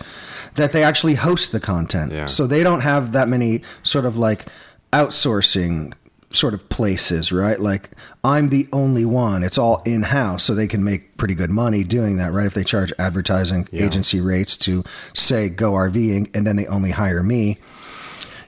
that 0.55 0.73
they 0.73 0.83
actually 0.83 1.15
host 1.17 1.53
the 1.53 1.61
content. 1.61 2.13
Yeah. 2.13 2.25
So 2.25 2.47
they 2.47 2.63
don't 2.63 2.81
have 2.81 3.13
that 3.13 3.29
many 3.29 3.61
sort 3.83 4.07
of 4.07 4.17
like 4.17 4.47
outsourcing 4.95 5.93
sort 6.37 6.55
of 6.55 6.69
places, 6.69 7.33
right? 7.33 7.59
Like 7.61 7.91
I'm 8.23 8.49
the 8.51 8.69
only 8.73 9.05
one. 9.05 9.43
It's 9.43 9.59
all 9.59 9.83
in 9.85 10.03
house, 10.03 10.45
so 10.45 10.55
they 10.55 10.69
can 10.69 10.85
make 10.85 11.17
pretty 11.17 11.35
good 11.35 11.51
money 11.51 11.83
doing 11.85 12.17
that, 12.19 12.33
right? 12.33 12.47
If 12.47 12.55
they 12.55 12.65
charge 12.65 12.93
advertising 12.99 13.69
Yeah. 13.73 13.85
agency 13.87 14.21
rates 14.21 14.57
to 14.59 14.85
say 15.15 15.49
go 15.49 15.73
RVing 15.73 16.31
and 16.35 16.47
then 16.47 16.57
they 16.57 16.67
only 16.67 16.91
hire 16.91 17.23
me 17.23 17.59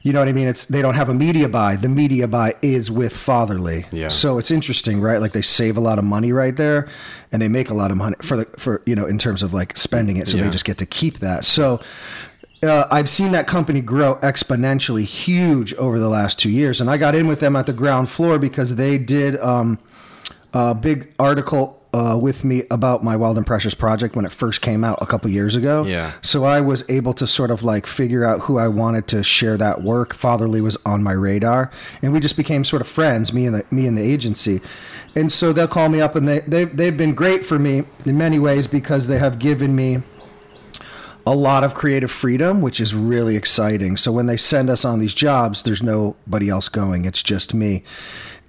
you 0.04 0.12
know 0.12 0.20
what 0.20 0.28
I 0.28 0.32
mean? 0.32 0.46
It's 0.46 0.64
they 0.66 0.80
don't 0.80 0.94
have 0.94 1.08
a 1.08 1.12
media 1.14 1.48
buy. 1.48 1.74
The 1.74 1.88
media 1.88 2.28
buy 2.28 2.54
is 2.62 2.88
with 2.88 3.12
Fatherly. 3.12 3.84
Yeah. 3.90 4.08
So 4.08 4.38
it's 4.38 4.50
interesting, 4.50 5.00
right? 5.00 5.20
Like 5.20 5.32
they 5.32 5.42
save 5.42 5.76
a 5.76 5.80
lot 5.80 5.98
of 5.98 6.04
money 6.04 6.32
right 6.32 6.54
there, 6.54 6.88
and 7.32 7.42
they 7.42 7.48
make 7.48 7.68
a 7.68 7.74
lot 7.74 7.90
of 7.90 7.96
money 7.96 8.14
for 8.22 8.36
the 8.36 8.44
for 8.56 8.80
you 8.86 8.94
know 8.94 9.06
in 9.06 9.18
terms 9.18 9.42
of 9.42 9.52
like 9.52 9.76
spending 9.76 10.16
it. 10.16 10.28
So 10.28 10.36
Yeah. 10.36 10.44
they 10.44 10.50
just 10.50 10.64
get 10.64 10.78
to 10.78 10.86
keep 10.86 11.18
that. 11.18 11.44
So. 11.44 11.80
Uh, 12.62 12.86
I've 12.90 13.08
seen 13.08 13.32
that 13.32 13.46
company 13.46 13.80
grow 13.80 14.16
exponentially 14.16 15.04
huge 15.04 15.74
over 15.74 15.98
the 15.98 16.08
last 16.08 16.38
two 16.38 16.50
years, 16.50 16.80
and 16.80 16.90
I 16.90 16.96
got 16.96 17.14
in 17.14 17.28
with 17.28 17.40
them 17.40 17.54
at 17.54 17.66
the 17.66 17.72
ground 17.72 18.10
floor 18.10 18.38
because 18.38 18.76
they 18.76 18.98
did 18.98 19.38
um, 19.40 19.78
a 20.52 20.74
big 20.74 21.12
article 21.18 21.78
uh, 21.92 22.18
with 22.20 22.44
me 22.44 22.64
about 22.70 23.02
my 23.02 23.16
Wild 23.16 23.36
and 23.36 23.46
Precious 23.46 23.74
project 23.74 24.14
when 24.14 24.24
it 24.24 24.32
first 24.32 24.60
came 24.60 24.84
out 24.84 24.98
a 25.00 25.06
couple 25.06 25.30
years 25.30 25.56
ago. 25.56 25.84
Yeah. 25.84 26.12
So 26.20 26.44
I 26.44 26.60
was 26.60 26.84
able 26.88 27.14
to 27.14 27.26
sort 27.26 27.50
of 27.50 27.62
like 27.62 27.86
figure 27.86 28.24
out 28.24 28.40
who 28.40 28.58
I 28.58 28.68
wanted 28.68 29.06
to 29.08 29.22
share 29.22 29.56
that 29.56 29.82
work. 29.82 30.12
Fatherly 30.14 30.60
was 30.60 30.76
on 30.84 31.02
my 31.02 31.12
radar, 31.12 31.70
and 32.02 32.12
we 32.12 32.20
just 32.20 32.36
became 32.36 32.64
sort 32.64 32.82
of 32.82 32.88
friends, 32.88 33.32
me 33.32 33.46
and 33.46 33.54
the 33.54 33.64
me 33.70 33.86
and 33.86 33.96
the 33.96 34.02
agency. 34.02 34.60
And 35.14 35.32
so 35.32 35.52
they'll 35.52 35.68
call 35.68 35.88
me 35.88 36.00
up, 36.00 36.14
and 36.14 36.28
they 36.28 36.40
they 36.40 36.64
they've 36.64 36.96
been 36.96 37.14
great 37.14 37.46
for 37.46 37.58
me 37.58 37.84
in 38.04 38.18
many 38.18 38.38
ways 38.38 38.66
because 38.66 39.06
they 39.06 39.18
have 39.18 39.38
given 39.38 39.74
me 39.74 40.02
a 41.26 41.34
lot 41.34 41.64
of 41.64 41.74
creative 41.74 42.10
freedom, 42.10 42.60
which 42.60 42.80
is 42.80 42.94
really 42.94 43.36
exciting. 43.36 43.96
So 43.96 44.12
when 44.12 44.26
they 44.26 44.36
send 44.36 44.70
us 44.70 44.84
on 44.84 44.98
these 44.98 45.14
jobs, 45.14 45.62
there's 45.62 45.82
nobody 45.82 46.48
else 46.48 46.68
going. 46.68 47.04
It's 47.04 47.22
just 47.22 47.52
me. 47.52 47.82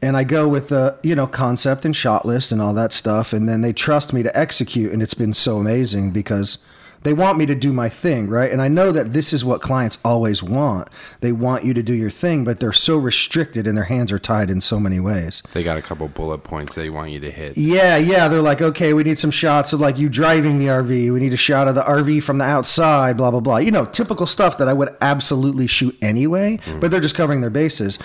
And 0.01 0.15
I 0.15 0.23
go 0.23 0.47
with 0.47 0.69
the, 0.69 0.97
you 1.03 1.13
know, 1.13 1.27
concept 1.27 1.83
and 1.83 1.95
shot 1.95 2.25
list 2.25 2.51
and 2.51 2.61
all 2.61 2.73
that 2.73 2.93
stuff. 2.93 3.33
And 3.33 3.49
then 3.49 3.61
they 3.61 3.73
trust 3.73 4.13
me 4.13 4.23
to 4.23 4.38
execute. 4.38 4.93
And 4.93 5.01
it's 5.01 5.13
been 5.13 5.33
so 5.33 5.57
amazing 5.57 6.11
because 6.11 6.59
they 7.03 7.13
want 7.13 7.37
me 7.37 7.45
to 7.45 7.55
do 7.55 7.71
my 7.71 7.89
thing, 7.89 8.29
right? 8.29 8.51
And 8.51 8.61
I 8.61 8.67
know 8.67 8.91
that 8.91 9.13
this 9.13 9.31
is 9.31 9.45
what 9.45 9.61
clients 9.61 9.97
always 10.03 10.43
want. 10.43 10.89
They 11.21 11.31
want 11.31 11.63
you 11.63 11.73
to 11.73 11.81
do 11.81 11.93
your 11.93 12.09
thing, 12.09 12.43
but 12.43 12.59
they're 12.59 12.73
so 12.73 12.97
restricted 12.97 13.67
and 13.67 13.77
their 13.77 13.85
hands 13.85 14.11
are 14.11 14.19
tied 14.19 14.49
in 14.51 14.61
so 14.61 14.79
many 14.79 14.99
ways. 14.99 15.41
They 15.53 15.63
got 15.63 15.77
a 15.77 15.81
couple 15.81 16.07
bullet 16.07 16.39
points 16.39 16.75
they 16.75 16.89
want 16.89 17.11
you 17.11 17.19
to 17.21 17.31
hit. 17.31 17.57
Yeah, 17.57 17.97
yeah. 17.97 18.27
They're 18.27 18.41
like, 18.41 18.61
okay, 18.61 18.93
we 18.93 19.03
need 19.03 19.17
some 19.19 19.31
shots 19.31 19.73
of 19.73 19.79
like 19.79 19.97
you 19.97 20.09
driving 20.09 20.59
the 20.59 20.67
RV. 20.67 21.13
We 21.13 21.19
need 21.19 21.33
a 21.33 21.37
shot 21.37 21.67
of 21.67 21.75
the 21.75 21.83
RV 21.83 22.23
from 22.23 22.37
the 22.37 22.45
outside, 22.45 23.17
blah, 23.17 23.31
blah, 23.31 23.39
blah. 23.39 23.57
You 23.57 23.71
know, 23.71 23.85
typical 23.85 24.25
stuff 24.25 24.57
that 24.57 24.67
I 24.67 24.73
would 24.73 24.95
absolutely 25.01 25.67
shoot 25.67 25.97
anyway, 26.01 26.57
mm. 26.65 26.79
but 26.79 26.91
they're 26.91 26.99
just 26.99 27.15
covering 27.15 27.41
their 27.41 27.49
bases. 27.49 27.99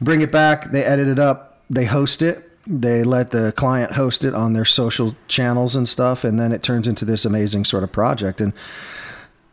Bring 0.00 0.20
it 0.20 0.32
back, 0.32 0.70
they 0.70 0.84
edit 0.84 1.08
it 1.08 1.18
up, 1.18 1.60
they 1.68 1.84
host 1.84 2.22
it. 2.22 2.47
They 2.70 3.02
let 3.02 3.30
the 3.30 3.52
client 3.52 3.92
host 3.92 4.24
it 4.24 4.34
on 4.34 4.52
their 4.52 4.66
social 4.66 5.16
channels 5.26 5.74
and 5.74 5.88
stuff, 5.88 6.22
and 6.22 6.38
then 6.38 6.52
it 6.52 6.62
turns 6.62 6.86
into 6.86 7.06
this 7.06 7.24
amazing 7.24 7.64
sort 7.64 7.82
of 7.82 7.92
project. 7.92 8.42
And 8.42 8.52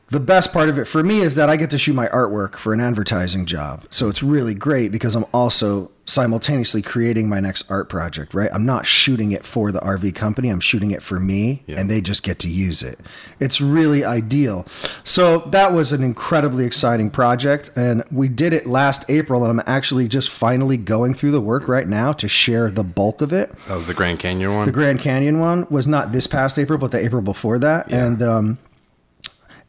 the 0.09 0.19
best 0.19 0.53
part 0.53 0.69
of 0.69 0.77
it 0.77 0.85
for 0.85 1.01
me 1.03 1.19
is 1.21 1.33
that 1.35 1.50
I 1.50 1.57
get 1.57 1.71
to 1.71 1.77
shoot 1.79 1.93
my 1.93 2.07
artwork 2.07 2.55
for 2.57 2.74
an 2.74 2.79
advertising 2.79 3.45
job. 3.47 3.85
So 3.89 4.07
it's 4.07 4.21
really 4.21 4.53
great 4.53 4.91
because 4.91 5.15
I'm 5.15 5.25
also 5.33 5.91
simultaneously 6.07 6.83
creating 6.83 7.27
my 7.27 7.39
next 7.39 7.69
art 7.71 7.89
project, 7.89 8.35
right? 8.35 8.51
I'm 8.53 8.67
not 8.67 8.85
shooting 8.85 9.31
it 9.31 9.43
for 9.43 9.71
the 9.71 9.79
RV 9.79 10.13
company, 10.13 10.50
I'm 10.50 10.59
shooting 10.59 10.91
it 10.91 11.01
for 11.01 11.19
me 11.19 11.63
Yeah. 11.65 11.79
and 11.79 11.89
they 11.89 12.01
just 12.01 12.21
get 12.21 12.38
to 12.39 12.47
use 12.47 12.83
it. 12.83 13.00
It's 13.39 13.59
really 13.59 14.05
ideal. 14.05 14.67
So 15.03 15.39
that 15.47 15.74
was 15.74 15.91
an 15.91 16.03
incredibly 16.03 16.63
exciting 16.65 17.09
project 17.09 17.71
and 17.75 18.03
we 18.12 18.27
did 18.27 18.53
it 18.53 18.67
last 18.67 19.05
April 19.09 19.43
and 19.43 19.59
I'm 19.59 19.65
actually 19.67 20.07
just 20.07 20.29
finally 20.29 20.77
going 20.77 21.15
through 21.15 21.31
the 21.31 21.41
work 21.41 21.67
right 21.67 21.88
now 21.88 22.13
to 22.13 22.27
share 22.27 22.69
the 22.69 22.83
bulk 22.83 23.21
of 23.21 23.33
it. 23.33 23.51
That 23.67 23.75
was 23.77 23.88
the 23.88 23.95
Grand 23.95 24.19
Canyon 24.19 24.53
one. 24.53 24.67
The 24.67 24.71
Grand 24.71 25.00
Canyon 25.00 25.39
one 25.39 25.65
was 25.71 25.88
not 25.88 26.12
this 26.12 26.27
past 26.27 26.59
April, 26.59 26.77
but 26.77 26.91
the 26.91 27.00
April 27.03 27.24
before 27.24 27.57
that. 27.57 27.89
Yeah. 27.89 28.05
And 28.05 28.21
um, 28.21 28.57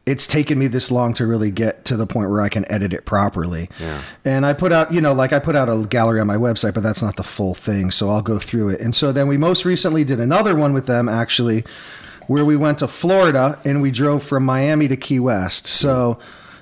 it's 0.07 0.29
taken 0.29 0.57
me 0.57 0.69
this 0.69 0.93
long 0.93 1.13
to 1.15 1.27
really 1.27 1.51
get 1.51 1.85
to 1.87 1.97
the 1.97 2.07
point 2.07 2.31
where 2.31 2.41
I 2.41 2.49
can 2.49 2.65
edit 2.71 2.93
it 2.93 3.05
properly. 3.05 3.69
Yeah. 3.81 4.03
And 4.25 4.47
I 4.47 4.53
put 4.53 4.71
out, 4.73 4.93
you 4.93 5.01
know, 5.01 5.13
like 5.13 5.33
I 5.33 5.41
put 5.41 5.57
out 5.57 5.69
a 5.69 5.85
gallery 5.85 6.21
on 6.21 6.29
my 6.29 6.37
website, 6.37 6.75
but 6.75 6.85
that's 6.85 7.03
not 7.03 7.17
the 7.17 7.25
full 7.25 7.55
thing. 7.55 7.91
So 7.91 8.09
I'll 8.09 8.23
go 8.23 8.39
through 8.39 8.69
it. 8.71 8.81
And 8.81 8.95
so 8.95 9.11
then 9.11 9.27
we 9.27 9.37
most 9.37 9.65
recently 9.65 10.05
did 10.05 10.21
another 10.21 10.55
one 10.55 10.73
with 10.73 10.87
them 10.87 11.09
actually, 11.09 11.65
where 12.29 12.45
we 12.45 12.57
went 12.57 12.79
to 12.79 12.89
Florida 12.89 13.61
and 13.65 13.83
we 13.83 13.91
drove 13.91 14.23
from 14.23 14.45
Miami 14.45 14.87
to 14.89 14.97
Key 14.97 15.19
West. 15.19 15.67
So, 15.67 16.19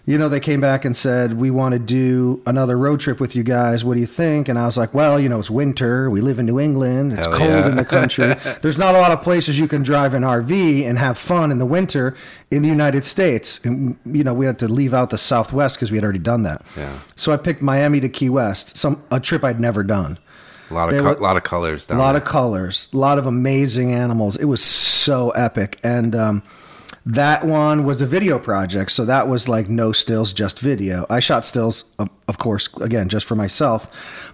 you 0.06 0.18
know, 0.18 0.28
they 0.28 0.40
came 0.40 0.60
back 0.60 0.84
and 0.84 0.94
said, 0.96 1.34
We 1.34 1.50
want 1.50 1.72
to 1.72 1.78
do 1.78 2.42
another 2.46 2.76
road 2.76 3.00
trip 3.00 3.20
with 3.20 3.34
you 3.34 3.42
guys. 3.42 3.84
What 3.84 3.94
do 3.94 4.00
you 4.00 4.06
think? 4.06 4.48
And 4.48 4.58
I 4.58 4.66
was 4.66 4.76
like, 4.76 4.92
Well, 4.92 5.18
you 5.18 5.28
know, 5.28 5.38
it's 5.40 5.50
winter. 5.50 6.10
We 6.10 6.20
live 6.20 6.38
in 6.38 6.44
New 6.46 6.60
England. 6.60 7.14
It's 7.14 7.26
Hell 7.26 7.36
cold 7.38 7.50
yeah. 7.50 7.68
in 7.68 7.76
the 7.76 7.84
country. 7.98 8.34
There's 8.60 8.76
not 8.78 8.94
a 8.94 8.98
lot 9.00 9.12
of 9.12 9.22
places 9.22 9.58
you 9.58 9.66
can 9.66 9.82
drive 9.82 10.12
an 10.14 10.22
RV 10.22 10.84
and 10.84 10.98
have 10.98 11.16
fun 11.16 11.50
in 11.50 11.58
the 11.58 11.66
winter 11.66 12.14
in 12.50 12.62
the 12.62 12.68
United 12.68 13.04
States. 13.04 13.64
And, 13.64 13.96
you 14.04 14.22
know, 14.24 14.34
we 14.34 14.44
had 14.44 14.58
to 14.58 14.68
leave 14.68 14.92
out 14.92 15.08
the 15.10 15.18
Southwest 15.18 15.76
because 15.76 15.90
we 15.90 15.96
had 15.96 16.04
already 16.04 16.18
done 16.18 16.42
that. 16.42 16.62
Yeah. 16.76 16.98
So 17.16 17.32
I 17.32 17.36
picked 17.38 17.62
Miami 17.62 18.00
to 18.00 18.08
Key 18.08 18.28
West, 18.28 18.76
some 18.76 19.02
a 19.10 19.18
trip 19.20 19.42
I'd 19.42 19.60
never 19.60 19.82
done. 19.82 20.18
a 20.70 20.74
lot 20.74 20.92
of 20.92 21.02
were- 21.02 21.14
lot 21.14 21.36
of 21.38 21.44
colors. 21.44 21.88
A 21.88 21.94
lot 21.94 22.12
there. 22.12 22.20
of 22.20 22.28
colors, 22.28 22.88
a 22.92 22.96
lot 22.98 23.16
of 23.18 23.24
amazing 23.26 23.92
animals. 23.92 24.36
It 24.36 24.44
was 24.46 24.62
so 24.62 25.30
epic. 25.30 25.78
And 25.82 26.14
um, 26.14 26.42
that 27.06 27.44
one 27.44 27.84
was 27.84 28.00
a 28.00 28.06
video 28.06 28.38
project. 28.38 28.90
So 28.90 29.04
that 29.04 29.28
was 29.28 29.48
like 29.48 29.68
no 29.68 29.92
stills, 29.92 30.32
just 30.32 30.60
video. 30.60 31.06
I 31.10 31.20
shot 31.20 31.44
stills, 31.44 31.84
of, 31.98 32.08
of 32.28 32.38
course, 32.38 32.68
again, 32.80 33.08
just 33.08 33.26
for 33.26 33.36
myself. 33.36 33.88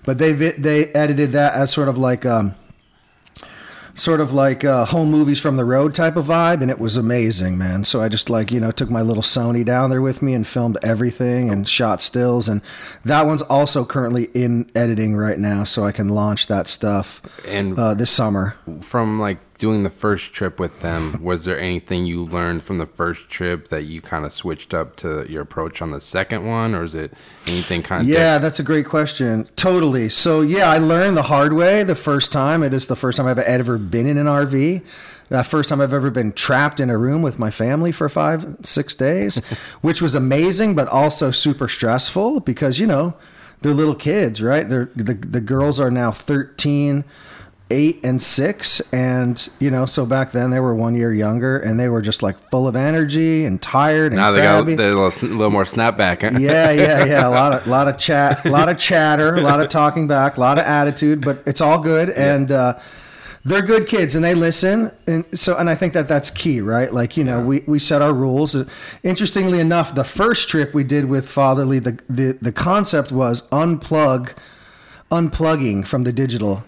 But 0.05 0.19
they 0.19 0.33
they 0.33 0.87
edited 0.93 1.33
that 1.33 1.55
as 1.55 1.73
sort 1.73 1.89
of 1.89 1.99
like. 1.99 2.25
Um, 2.25 2.55
Sort 3.93 4.21
of 4.21 4.33
like 4.33 4.65
uh, 4.65 4.85
home 4.87 5.11
movies 5.11 5.41
from 5.41 5.57
the 5.57 5.65
road 5.65 5.95
type 5.97 6.15
of 6.15 6.27
vibe, 6.27 6.63
and 6.63 6.71
it 6.71 6.79
was 6.79 6.97
amazing, 6.97 7.59
man. 7.59 7.83
So 7.85 8.01
I 8.01 8.09
just 8.09 8.31
like 8.31 8.53
you 8.53 8.61
know 8.61 8.71
took 8.71 8.89
my 8.89 9.03
little 9.03 9.23
Sony 9.23 9.65
down 9.65 9.91
there 9.91 10.01
with 10.01 10.23
me 10.23 10.33
and 10.33 10.47
filmed 10.47 10.79
everything 10.83 11.51
and 11.51 11.69
shot 11.69 12.01
stills, 12.01 12.49
and 12.49 12.63
that 13.05 13.27
one's 13.27 13.43
also 13.43 13.85
currently 13.85 14.31
in 14.33 14.71
editing 14.77 15.17
right 15.17 15.39
now, 15.39 15.65
so 15.65 15.85
I 15.85 15.93
can 15.93 16.09
launch 16.09 16.47
that 16.47 16.69
stuff 16.69 17.21
And 17.47 17.77
uh, 17.79 17.95
this 17.95 18.13
summer. 18.13 18.57
from 18.81 19.19
like 19.19 19.39
doing 19.61 19.83
the 19.83 19.91
first 19.91 20.33
trip 20.33 20.59
with 20.59 20.81
them, 20.81 21.23
was 21.23 21.45
there 21.45 21.61
anything 21.61 22.07
you 22.07 22.25
learned 22.25 22.63
from 22.63 22.79
the 22.79 22.87
first 22.87 23.29
trip 23.29 23.69
that 23.69 23.85
you 23.85 24.01
kind 24.01 24.25
of 24.25 24.33
switched 24.33 24.73
up 24.73 24.97
to 24.97 25.31
your 25.31 25.43
approach 25.43 25.83
on 25.83 25.91
the 25.91 26.01
second 26.01 26.47
one, 26.47 26.75
or 26.75 26.83
is 26.83 26.95
it 26.95 27.13
anything 27.47 27.83
kind 27.83 28.03
of 28.03 28.09
Yeah, 28.09 28.39
that's 28.39 28.59
a 28.59 28.63
great 28.63 28.87
question. 28.87 29.47
Totally. 29.57 30.09
So 30.09 30.41
yeah, 30.41 30.71
I 30.71 30.79
learned 30.79 31.17
the 31.17 31.25
hard 31.25 31.53
way 31.53 31.85
the 31.85 31.95
first 31.95 32.33
time. 32.33 32.63
It 32.63 32.73
is 32.73 32.87
the 32.87 32.97
first 32.97 33.19
time 33.19 33.27
I've 33.27 33.39
ever 33.39 33.77
been 33.77 34.07
in 34.07 34.17
an 34.17 34.27
RV. 34.27 34.83
That 35.29 35.47
first 35.47 35.69
time 35.69 35.81
I've 35.81 35.93
ever 35.93 36.11
been 36.11 36.33
trapped 36.33 36.81
in 36.81 36.89
a 36.89 36.97
room 36.97 37.21
with 37.21 37.39
my 37.39 37.51
family 37.51 37.93
for 37.93 38.09
five, 38.09 38.57
six 38.65 38.95
days, 38.95 39.45
which 39.83 40.01
was 40.01 40.15
amazing, 40.15 40.75
but 40.75 40.89
also 40.89 41.31
super 41.31 41.69
stressful 41.69 42.41
because 42.41 42.81
you 42.81 42.87
know 42.87 43.15
they're 43.61 43.75
little 43.75 43.95
kids, 43.95 44.41
right? 44.41 44.67
They're 44.67 44.91
the 44.97 45.13
the 45.15 45.43
girls 45.43 45.79
are 45.79 45.91
now 45.91 46.13
thirteen. 46.13 47.05
Eight 47.73 48.05
and 48.05 48.21
six, 48.21 48.81
and 48.93 49.49
you 49.61 49.71
know, 49.71 49.87
so 49.87 50.05
back 50.05 50.33
then 50.33 50.51
they 50.51 50.59
were 50.59 50.75
one 50.75 50.97
year 50.97 51.15
younger, 51.15 51.57
and 51.57 51.79
they 51.79 51.89
were 51.89 52.03
just 52.03 52.21
like 52.21 52.37
full 52.51 52.67
of 52.67 52.75
energy 52.75 53.45
and 53.45 53.63
tired. 53.63 54.11
And 54.11 54.17
Now 54.17 54.33
they 54.33 54.41
got 54.43 54.65
crabby 54.65 54.75
they're 54.75 54.91
a 54.91 54.95
little, 54.97 55.29
a 55.29 55.31
little 55.31 55.51
more 55.51 55.63
snapback. 55.63 56.23
huh? 56.23 56.37
yeah, 56.41 56.73
yeah, 56.73 57.05
yeah. 57.05 57.27
A 57.29 57.31
lot 57.31 57.53
of 57.53 57.67
lot 57.69 57.87
of 57.87 57.97
chat, 57.97 58.45
a 58.45 58.51
lot 58.51 58.69
of 58.69 58.77
chatter, 58.77 59.37
a 59.37 59.41
lot 59.41 59.61
of 59.61 59.69
talking 59.69 60.09
back, 60.09 60.37
a 60.37 60.41
lot 60.41 60.59
of 60.59 60.65
attitude, 60.65 61.21
but 61.25 61.43
it's 61.47 61.61
all 61.61 61.79
good 61.81 62.11
and 62.11 62.51
uh 62.51 62.79
they're 63.45 63.63
good 63.63 63.87
kids 63.87 64.15
and 64.17 64.23
they 64.25 64.35
listen 64.35 64.91
and 65.07 65.25
so 65.39 65.57
and 65.57 65.71
I 65.71 65.75
think 65.77 65.93
that 65.93 66.09
that's 66.09 66.29
key, 66.31 66.61
right? 66.61 66.93
Like, 66.93 67.17
you 67.17 67.23
know, 67.23 67.41
we 67.41 67.61
we 67.69 67.79
set 67.79 68.03
our 68.03 68.13
rules. 68.13 68.57
Interestingly 69.05 69.61
enough, 69.61 69.95
the 69.95 70.05
first 70.05 70.49
trip 70.49 70.75
we 70.75 70.83
did 70.83 71.05
with 71.05 71.29
Fatherly, 71.29 71.79
the 71.79 71.99
the 72.09 72.37
the 72.43 72.53
concept 72.53 73.13
was 73.13 73.49
unplug 73.51 74.35
unplugging 75.11 75.87
from 75.87 76.03
the 76.05 76.13
digital 76.13 76.65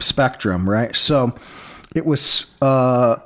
spectrum, 0.00 0.68
right? 0.68 0.94
So 0.94 1.34
it 1.94 2.04
was 2.06 2.54
uh, 2.60 3.16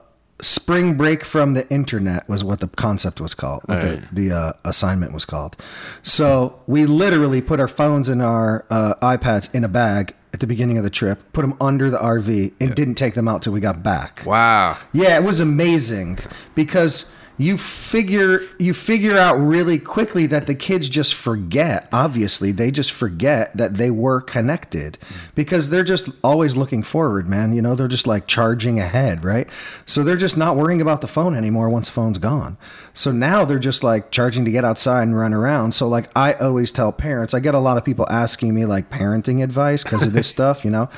spring 0.40 0.97
break 0.97 1.25
from 1.25 1.54
the 1.54 1.68
internet 1.71 2.28
was 2.28 2.42
what 2.44 2.61
the 2.61 2.68
concept 2.68 3.21
was 3.21 3.35
called, 3.35 3.62
what 3.66 3.82
Right. 3.82 4.00
the, 4.12 4.28
the 4.28 4.37
uh, 4.37 4.52
assignment 4.64 5.12
was 5.12 5.25
called. 5.25 5.56
So 6.02 6.61
we 6.66 6.87
literally 6.87 7.40
put 7.40 7.61
our 7.61 7.68
phones 7.68 8.09
and 8.09 8.21
our 8.23 8.64
uh, 8.71 8.94
iPads 9.02 9.54
in 9.54 9.64
a 9.64 9.68
bag 9.68 10.14
at 10.35 10.40
the 10.40 10.47
beginning 10.47 10.78
of 10.78 10.85
the 10.85 10.90
trip, 10.90 11.21
put 11.35 11.42
them 11.42 11.54
under 11.61 11.90
the 11.90 11.99
RV, 11.99 12.54
and 12.61 12.75
didn't 12.75 12.94
take 12.94 13.12
them 13.14 13.28
out 13.28 13.42
till 13.42 13.52
we 13.52 13.61
got 13.61 13.82
back. 13.82 14.23
Wow. 14.25 14.78
Yeah, 14.92 15.16
it 15.18 15.23
was 15.25 15.40
amazing 15.40 16.18
because 16.54 17.14
you 17.42 17.58
figure 17.58 18.42
you 18.58 18.72
figure 18.72 19.18
out 19.18 19.34
really 19.34 19.78
quickly 19.78 20.26
that 20.26 20.46
the 20.46 20.54
kids 20.54 20.88
just 20.88 21.14
forget. 21.14 21.88
Obviously, 21.92 22.52
they 22.52 22.70
just 22.70 22.92
forget 22.92 23.56
that 23.56 23.75
they 23.75 23.90
were 23.90 24.20
connected 24.20 24.99
because 25.34 25.70
they're 25.70 25.84
just 25.84 26.08
always 26.22 26.56
looking 26.56 26.82
forward, 26.82 27.26
man. 27.26 27.52
You 27.52 27.62
know, 27.62 27.75
they're 27.75 27.88
just 27.88 28.06
like 28.06 28.26
charging 28.26 28.78
ahead, 28.78 29.25
right? 29.25 29.49
So 29.87 30.02
they're 30.02 30.16
just 30.16 30.37
not 30.37 30.56
worrying 30.56 30.80
about 30.80 31.00
the 31.00 31.06
phone 31.08 31.34
anymore 31.34 31.68
once 31.68 31.87
the 31.87 31.92
phone's 31.92 32.18
gone. 32.18 32.56
So 32.94 33.11
now 33.11 33.44
they're 33.44 33.58
just 33.58 33.82
like 33.82 34.11
charging 34.11 34.44
to 34.44 34.50
get 34.50 34.64
outside 34.64 35.02
and 35.02 35.16
run 35.16 35.34
around. 35.34 35.75
So 35.75 35.88
like 35.88 36.11
I 36.16 36.34
always 36.34 36.72
tell 36.72 36.92
parents, 36.92 37.34
I 37.34 37.40
get 37.40 37.54
a 37.54 37.58
lot 37.58 37.76
of 37.76 37.84
people 37.84 38.06
asking 38.08 38.54
me 38.54 38.66
like 38.66 38.90
parenting 38.90 39.42
advice 39.42 39.82
because 39.82 40.06
of 40.06 40.12
this 40.12 40.28
stuff, 40.32 40.64
you 40.64 40.70
know 40.70 40.88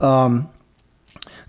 um, 0.00 0.48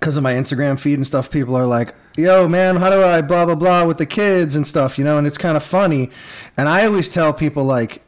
because 0.04 0.18
of 0.18 0.24
my 0.24 0.34
Instagram 0.34 0.78
feed 0.78 0.96
and 0.96 1.08
stuff, 1.08 1.32
people 1.32 1.56
are 1.56 1.66
like, 1.66 1.96
yo, 2.18 2.46
man, 2.46 2.76
how 2.76 2.90
do 2.90 3.02
I 3.02 3.22
blah, 3.22 3.46
blah, 3.46 3.56
blah 3.56 3.86
with 3.86 4.00
the 4.00 4.06
kids 4.06 4.54
and 4.54 4.68
stuff, 4.68 4.98
you 4.98 5.06
know? 5.06 5.18
And 5.18 5.26
it's 5.26 5.38
kind 5.38 5.56
of 5.56 5.64
funny. 5.64 6.10
And 6.58 6.68
I 6.68 6.86
always 6.86 7.08
tell 7.08 7.32
people, 7.32 7.64
like, 7.64 8.04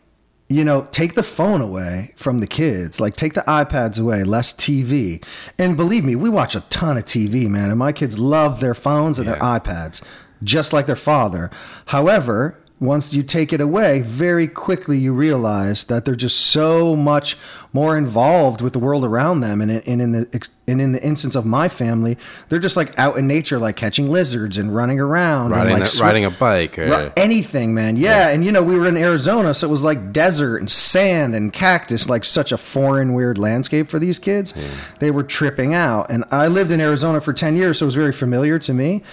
you 0.49 0.65
know, 0.65 0.89
take 0.91 1.13
the 1.13 1.23
phone 1.23 1.61
away 1.61 2.13
from 2.17 2.39
the 2.39 2.47
kids, 2.47 2.99
like 2.99 3.15
take 3.15 3.33
the 3.33 3.45
iPads 3.47 3.97
away, 3.97 4.25
less 4.25 4.51
TV. 4.51 5.23
And 5.57 5.77
believe 5.77 6.03
me, 6.03 6.17
we 6.17 6.29
watch 6.29 6.53
a 6.53 6.59
ton 6.69 6.97
of 6.97 7.05
TV, 7.05 7.47
man, 7.47 7.69
and 7.69 7.79
my 7.79 7.93
kids 7.93 8.19
love 8.19 8.59
their 8.59 8.75
phones 8.75 9.17
and 9.17 9.25
their 9.25 9.39
iPads, 9.39 10.03
just 10.43 10.73
like 10.73 10.87
their 10.87 10.97
father. 10.97 11.49
However, 11.85 12.61
once 12.79 13.13
you 13.13 13.23
take 13.23 13.53
it 13.53 13.61
away, 13.61 14.01
very 14.01 14.47
quickly 14.49 14.97
you 14.97 15.13
realize 15.13 15.85
that 15.85 16.03
they're 16.03 16.13
just 16.13 16.47
so 16.47 16.93
much 16.93 17.37
more 17.75 17.97
involved 17.97 18.61
with 18.61 18.71
the 18.73 18.79
world 18.79 19.03
around 19.03 19.41
them. 19.41 19.59
And, 19.61 19.69
in- 19.69 19.81
and 19.85 20.01
in 20.01 20.11
the 20.13 20.49
and 20.67 20.81
in 20.81 20.93
the 20.93 21.03
instance 21.03 21.35
of 21.35 21.45
my 21.45 21.67
family, 21.67 22.17
they're 22.49 22.57
just 22.67 22.75
like 22.75 22.97
out 22.97 23.17
in 23.19 23.27
nature, 23.27 23.59
like 23.59 23.75
catching 23.75 24.09
lizards 24.09 24.57
and 24.57 24.73
running 24.73 24.99
around, 24.99 25.51
riding, 25.51 25.73
and 25.73 25.79
like 25.81 25.87
a, 25.87 25.91
swi- 25.91 26.01
riding 26.01 26.25
a 26.25 26.31
bike 26.31 26.79
or 26.79 26.87
anything, 27.17 27.75
man. 27.75 27.97
Yeah. 27.97 28.29
and 28.29 28.43
you 28.43 28.51
know 28.51 28.63
we 28.63 28.75
were 28.79 28.87
in 28.87 28.97
Arizona, 28.97 29.53
so 29.53 29.67
it 29.67 29.69
was 29.69 29.83
like 29.83 30.11
desert 30.11 30.57
and 30.57 30.71
sand 30.71 31.35
and 31.35 31.53
cactus, 31.53 32.09
like 32.09 32.23
such 32.25 32.51
a 32.51 32.57
foreign, 32.57 33.13
weird 33.13 33.37
landscape 33.37 33.89
for 33.89 33.99
these 33.99 34.17
kids. 34.17 34.53
They 34.99 35.11
were 35.11 35.23
tripping 35.23 35.73
out, 35.75 36.09
and 36.09 36.23
I 36.31 36.47
lived 36.47 36.71
in 36.71 36.81
Arizona 36.81 37.21
for 37.21 37.33
ten 37.33 37.55
years, 37.55 37.77
so 37.77 37.85
it 37.85 37.87
was 37.87 37.95
very 37.95 38.13
familiar 38.13 38.57
to 38.59 38.73
me. 38.73 39.03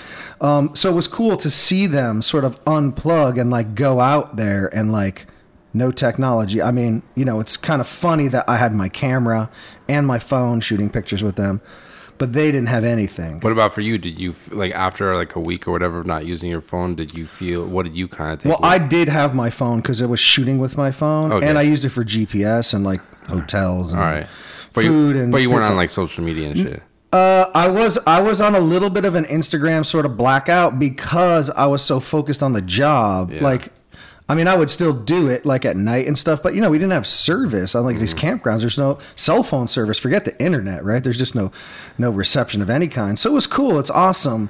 Um, 0.41 0.75
so 0.75 0.89
it 0.91 0.95
was 0.95 1.07
cool 1.09 1.37
to 1.37 1.51
see 1.51 1.87
them 1.87 2.23
sort 2.23 2.45
of 2.45 2.63
unplug 2.65 3.39
and 3.41 3.51
like 3.51 3.75
go 3.75 4.01
out 4.01 4.37
there 4.37 4.75
and 4.75 4.91
like 4.91 5.27
no 5.75 5.91
technology. 5.91 6.61
I 6.63 6.71
mean, 6.71 7.03
you 7.15 7.25
know, 7.25 7.41
it's 7.41 7.57
kind 7.57 7.81
of 7.81 7.89
funny 7.89 8.29
that 8.29 8.45
I 8.49 8.57
had 8.57 8.73
my 8.73 8.89
camera 8.89 9.51
and 9.89 10.07
my 10.07 10.19
phone 10.19 10.61
shooting 10.61 10.91
pictures 10.91 11.23
with 11.23 11.37
them, 11.37 11.61
but 12.19 12.33
they 12.33 12.53
didn't 12.53 12.69
have 12.69 12.85
anything. 12.85 13.41
What 13.41 13.53
about 13.53 13.73
for 13.75 13.81
you? 13.81 13.99
Did 13.99 14.19
you 14.19 14.35
like 14.51 14.73
after 14.75 15.15
like 15.17 15.35
a 15.37 15.41
week 15.41 15.67
or 15.67 15.73
whatever 15.73 16.01
of 16.01 16.07
not 16.07 16.27
using 16.27 16.51
your 16.51 16.61
phone? 16.61 16.95
Did 16.95 17.15
you 17.15 17.27
feel 17.27 17.65
what 17.67 17.85
did 17.85 17.97
you 17.97 18.09
kind 18.09 18.33
of 18.35 18.41
take? 18.41 18.51
Well, 18.51 18.61
I 18.63 18.79
did 18.79 19.09
have 19.09 19.35
my 19.35 19.51
phone 19.51 19.79
because 19.81 20.01
I 20.03 20.07
was 20.07 20.21
shooting 20.21 20.59
with 20.59 20.77
my 20.77 20.91
phone, 20.91 21.33
Okay. 21.33 21.49
and 21.49 21.59
I 21.59 21.63
used 21.63 21.85
it 21.85 21.91
for 21.91 22.05
GPS 22.05 22.75
and 22.75 22.85
like 22.85 23.01
hotels 23.27 23.93
and 23.93 24.03
all 24.03 24.09
right, 24.09 24.27
but 24.73 24.85
food 24.85 25.17
you 25.17 25.23
and. 25.23 25.33
but 25.33 25.41
you 25.41 25.51
weren't 25.51 25.65
on 25.65 25.77
like 25.77 25.91
social 25.91 26.23
media 26.25 26.51
and 26.51 26.57
shit. 26.59 26.83
Uh, 27.13 27.51
I 27.55 27.69
was 27.69 27.99
I 28.07 28.23
was 28.23 28.41
on 28.41 28.55
a 28.55 28.61
little 28.61 28.89
bit 28.89 29.05
of 29.05 29.15
an 29.15 29.25
Instagram 29.25 29.85
sort 29.85 30.07
of 30.07 30.17
blackout 30.17 30.79
because 30.79 31.51
I 31.51 31.67
was 31.67 31.83
so 31.83 32.01
focused 32.01 32.43
on 32.43 32.55
the 32.55 32.63
job. 32.63 33.31
Yeah. 33.31 33.43
Like, 33.43 33.71
I 34.33 34.35
mean, 34.35 34.49
I 34.49 34.57
would 34.57 34.71
still 34.71 34.93
do 34.95 35.29
it 35.29 35.45
like 35.45 35.65
at 35.65 35.77
night 35.77 36.07
and 36.07 36.19
stuff, 36.19 36.43
but 36.43 36.55
you 36.55 36.61
know, 36.61 36.71
we 36.71 36.79
didn't 36.79 36.93
have 36.93 37.07
service 37.07 37.75
on 37.75 37.85
like 37.85 37.99
these 37.99 38.15
Mm-hmm. 38.15 38.27
campgrounds. 38.49 38.61
There's 38.61 38.79
no 38.79 38.99
cell 39.15 39.43
phone 39.43 39.69
service. 39.69 39.99
Forget 39.99 40.25
the 40.25 40.41
internet, 40.43 40.83
right? 40.85 41.03
There's 41.05 41.19
just 41.19 41.35
no 41.35 41.53
no 41.99 42.11
reception 42.11 42.63
of 42.63 42.71
any 42.71 42.89
kind. 42.89 43.19
So 43.19 43.31
it 43.31 43.35
was 43.35 43.47
cool. 43.47 43.79
It's 43.79 43.91
awesome. 43.91 44.49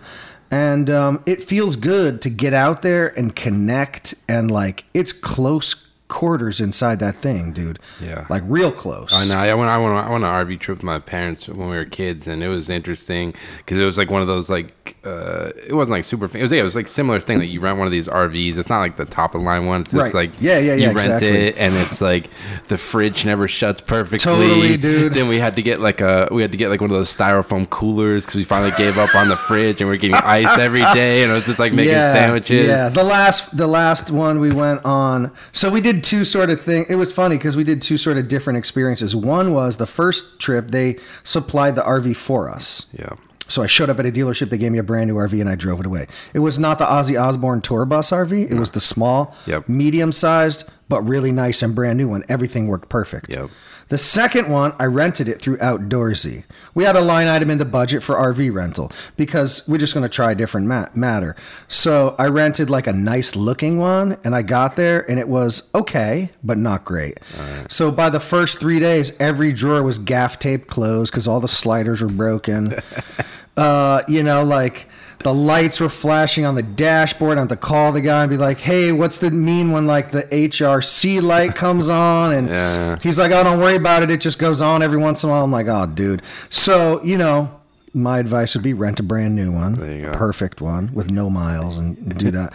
And 0.50 0.88
um, 0.90 1.22
it 1.26 1.42
feels 1.42 1.76
good 1.76 2.20
to 2.22 2.30
get 2.30 2.52
out 2.54 2.82
there 2.82 3.08
and 3.18 3.34
connect 3.34 4.14
and 4.28 4.50
like 4.50 4.84
it's 4.94 5.12
close 5.12 5.88
quarters 6.08 6.60
inside 6.60 6.98
that 6.98 7.14
thing, 7.16 7.52
dude. 7.52 7.78
Yeah. 7.98 8.26
Like 8.28 8.42
real 8.46 8.70
close. 8.70 9.14
I 9.14 9.26
know. 9.26 9.36
I 9.38 9.54
went. 9.54 9.70
I 9.70 9.78
went. 9.78 9.94
I 9.94 10.10
went 10.10 10.24
on 10.24 10.40
an 10.40 10.46
RV 10.46 10.60
trip 10.60 10.78
with 10.78 10.84
my 10.84 10.98
parents 10.98 11.48
when 11.48 11.70
we 11.70 11.76
were 11.76 11.86
kids, 11.86 12.26
and 12.26 12.42
it 12.42 12.48
was 12.48 12.68
interesting 12.68 13.32
because 13.58 13.78
it 13.78 13.84
was 13.86 13.96
like 13.96 14.10
one 14.10 14.20
of 14.20 14.26
those 14.28 14.50
like 14.50 14.81
uh, 15.04 15.50
it 15.66 15.72
wasn't 15.74 15.92
like 15.92 16.04
super. 16.04 16.24
It 16.26 16.42
was. 16.42 16.52
Yeah, 16.52 16.60
it 16.60 16.64
was 16.64 16.74
like 16.74 16.88
similar 16.88 17.20
thing 17.20 17.38
that 17.38 17.46
you 17.46 17.60
rent 17.60 17.78
one 17.78 17.86
of 17.86 17.92
these 17.92 18.08
RVs. 18.08 18.56
It's 18.58 18.68
not 18.68 18.80
like 18.80 18.96
the 18.96 19.04
top 19.04 19.34
of 19.34 19.40
the 19.40 19.44
line 19.46 19.66
one. 19.66 19.82
It's 19.82 19.92
just 19.92 20.12
Right. 20.14 20.30
like 20.30 20.40
Yeah, 20.40 20.58
yeah, 20.58 20.74
yeah, 20.74 20.88
You 20.90 20.96
rent 20.96 20.96
exactly. 21.12 21.28
it, 21.48 21.58
and 21.58 21.74
it's 21.74 22.00
like 22.00 22.28
the 22.68 22.78
fridge 22.78 23.24
never 23.24 23.46
shuts 23.48 23.80
perfectly. 23.80 24.18
Totally, 24.18 24.76
dude. 24.76 25.14
Then 25.14 25.28
we 25.28 25.38
had 25.38 25.56
to 25.56 25.62
get 25.62 25.80
like 25.80 26.00
a 26.00 26.28
we 26.30 26.42
had 26.42 26.50
to 26.52 26.58
get 26.58 26.68
like 26.68 26.80
one 26.80 26.90
of 26.90 26.96
those 26.96 27.14
styrofoam 27.14 27.68
coolers 27.70 28.24
because 28.24 28.36
we 28.36 28.44
finally 28.44 28.72
gave 28.76 28.98
up 28.98 29.14
on 29.14 29.28
the 29.28 29.36
fridge, 29.36 29.80
and 29.80 29.88
we 29.88 29.96
are 29.96 29.98
getting 29.98 30.16
ice 30.24 30.58
every 30.58 30.82
day, 30.94 31.22
and 31.22 31.30
it 31.30 31.34
was 31.34 31.44
just 31.46 31.58
like 31.58 31.72
making 31.72 31.92
sandwiches. 31.94 32.66
Yeah, 32.66 32.88
the 32.88 33.04
last 33.04 33.56
the 33.56 33.66
last 33.66 34.10
one 34.10 34.40
we 34.40 34.52
went 34.52 34.84
on. 34.84 35.32
So 35.52 35.70
we 35.70 35.80
did 35.80 36.02
two 36.02 36.24
sort 36.24 36.50
of 36.50 36.60
things. 36.60 36.86
It 36.88 36.96
was 36.96 37.12
funny 37.12 37.36
because 37.36 37.56
we 37.56 37.64
did 37.64 37.82
two 37.82 37.96
sort 37.96 38.16
of 38.16 38.28
different 38.28 38.58
experiences. 38.58 39.14
One 39.14 39.52
was 39.54 39.76
the 39.76 39.86
first 39.86 40.38
trip 40.40 40.70
they 40.70 40.98
supplied 41.24 41.74
the 41.76 41.82
RV 41.82 42.16
for 42.16 42.48
us. 42.50 42.86
Yeah. 42.92 43.10
So 43.52 43.62
I 43.62 43.66
showed 43.66 43.90
up 43.90 43.98
at 43.98 44.06
a 44.06 44.10
dealership. 44.10 44.48
They 44.48 44.56
gave 44.56 44.72
me 44.72 44.78
a 44.78 44.82
brand 44.82 45.08
new 45.08 45.16
RV 45.16 45.38
and 45.38 45.48
I 45.48 45.56
drove 45.56 45.78
it 45.80 45.84
away. 45.86 46.06
It 46.32 46.38
was 46.38 46.58
not 46.58 46.78
the 46.78 46.86
Ozzy 46.86 47.20
Osbourne 47.20 47.60
tour 47.60 47.84
bus 47.84 48.10
RV. 48.10 48.50
It 48.50 48.54
was 48.58 48.70
the 48.70 48.80
small, 48.80 49.36
Yep. 49.46 49.68
medium 49.68 50.10
sized, 50.10 50.70
but 50.88 51.02
really 51.06 51.32
nice 51.32 51.62
and 51.62 51.74
brand 51.74 51.98
new 51.98 52.08
one. 52.08 52.24
Everything 52.30 52.66
worked 52.66 52.88
perfect. 52.88 53.28
Yep. 53.30 53.50
The 53.88 53.98
second 53.98 54.48
one, 54.50 54.72
I 54.78 54.86
rented 54.86 55.28
it 55.28 55.38
through 55.38 55.58
Outdoorsy. 55.58 56.44
We 56.72 56.84
had 56.84 56.96
a 56.96 57.02
line 57.02 57.26
item 57.26 57.50
in 57.50 57.58
the 57.58 57.66
budget 57.66 58.02
for 58.02 58.14
RV 58.16 58.48
rental 58.54 58.90
because 59.18 59.68
we're 59.68 59.76
just 59.76 59.92
going 59.92 60.02
to 60.04 60.08
try 60.08 60.32
a 60.32 60.34
different 60.34 60.66
ma- 60.66 60.86
matter. 60.94 61.36
So 61.68 62.14
I 62.18 62.28
rented 62.28 62.70
like 62.70 62.86
a 62.86 62.94
nice 62.94 63.36
looking 63.36 63.76
one 63.76 64.16
and 64.24 64.34
I 64.34 64.40
got 64.40 64.76
there 64.76 65.04
and 65.10 65.20
it 65.20 65.28
was 65.28 65.70
okay, 65.74 66.30
but 66.42 66.56
not 66.56 66.86
great. 66.86 67.20
So 67.68 67.90
by 67.90 68.08
the 68.08 68.20
first 68.20 68.58
three 68.58 68.80
days, 68.80 69.14
every 69.20 69.52
drawer 69.52 69.82
was 69.82 69.98
gaff 69.98 70.38
tape 70.38 70.68
closed 70.68 71.12
because 71.12 71.28
all 71.28 71.40
the 71.40 71.48
sliders 71.48 72.00
were 72.00 72.08
broken. 72.08 72.72
uh, 73.56 74.02
you 74.08 74.22
know, 74.22 74.44
like 74.44 74.88
the 75.22 75.32
lights 75.32 75.78
were 75.78 75.88
flashing 75.88 76.44
on 76.44 76.54
the 76.56 76.62
dashboard. 76.62 77.38
I 77.38 77.42
had 77.42 77.48
to 77.50 77.56
call 77.56 77.92
the 77.92 78.00
guy 78.00 78.22
and 78.22 78.30
be 78.30 78.36
like, 78.36 78.58
"Hey, 78.58 78.92
what's 78.92 79.18
the 79.18 79.30
mean 79.30 79.70
when 79.70 79.86
like 79.86 80.10
the 80.10 80.22
HRC 80.32 81.20
light 81.22 81.54
comes 81.54 81.88
on?" 81.88 82.32
And 82.32 82.48
Yeah. 82.48 82.96
he's 83.02 83.18
like, 83.18 83.30
"Oh, 83.32 83.44
don't 83.44 83.60
worry 83.60 83.76
about 83.76 84.02
it. 84.02 84.10
It 84.10 84.20
just 84.20 84.38
goes 84.38 84.60
on 84.60 84.82
every 84.82 84.98
once 84.98 85.22
in 85.22 85.28
a 85.28 85.32
while." 85.32 85.44
I'm 85.44 85.52
like, 85.52 85.68
"Oh, 85.68 85.86
dude." 85.86 86.22
So 86.50 87.00
you 87.04 87.16
know, 87.18 87.50
my 87.94 88.18
advice 88.18 88.54
would 88.54 88.64
be 88.64 88.72
rent 88.74 88.98
a 89.00 89.02
brand 89.02 89.36
new 89.36 89.52
one, 89.52 89.74
There 89.74 89.92
you 89.94 90.02
go. 90.06 90.12
perfect 90.12 90.60
one 90.60 90.90
with 90.94 91.10
no 91.10 91.28
miles, 91.30 91.76
and 91.78 92.18
do 92.18 92.30
that. 92.30 92.52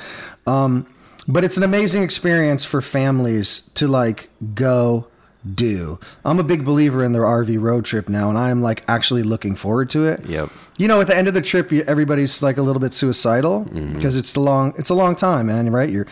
um, 0.47 0.87
but 1.29 1.43
it's 1.43 1.57
an 1.57 1.63
amazing 1.63 2.03
experience 2.03 2.63
for 2.65 2.81
families 2.81 3.69
to 3.75 3.87
like 3.87 4.29
go 4.55 5.07
do. 5.55 5.99
I'm 6.25 6.39
a 6.39 6.43
big 6.43 6.65
believer 6.65 7.03
in 7.03 7.11
the 7.13 7.19
RV 7.19 7.59
road 7.61 7.85
trip 7.85 8.09
now, 8.09 8.29
and 8.29 8.37
I'm 8.37 8.61
like 8.61 8.83
actually 8.87 9.23
looking 9.23 9.55
forward 9.55 9.89
to 9.91 10.05
it. 10.07 10.25
Yep. 10.25 10.49
You 10.77 10.87
know, 10.87 11.01
at 11.01 11.07
the 11.07 11.15
end 11.17 11.27
of 11.27 11.33
the 11.33 11.41
trip, 11.41 11.71
everybody's 11.71 12.41
like 12.43 12.57
a 12.57 12.61
little 12.61 12.79
bit 12.79 12.93
suicidal 12.93 13.65
Mm-hmm. 13.65 13.95
because 13.95 14.15
it's 14.15 14.33
the 14.33 14.39
long, 14.41 14.73
it's 14.77 14.89
a 14.89 14.95
long 14.95 15.15
time, 15.15 15.47
man. 15.47 15.69
Right? 15.71 15.89
You're 15.89 16.07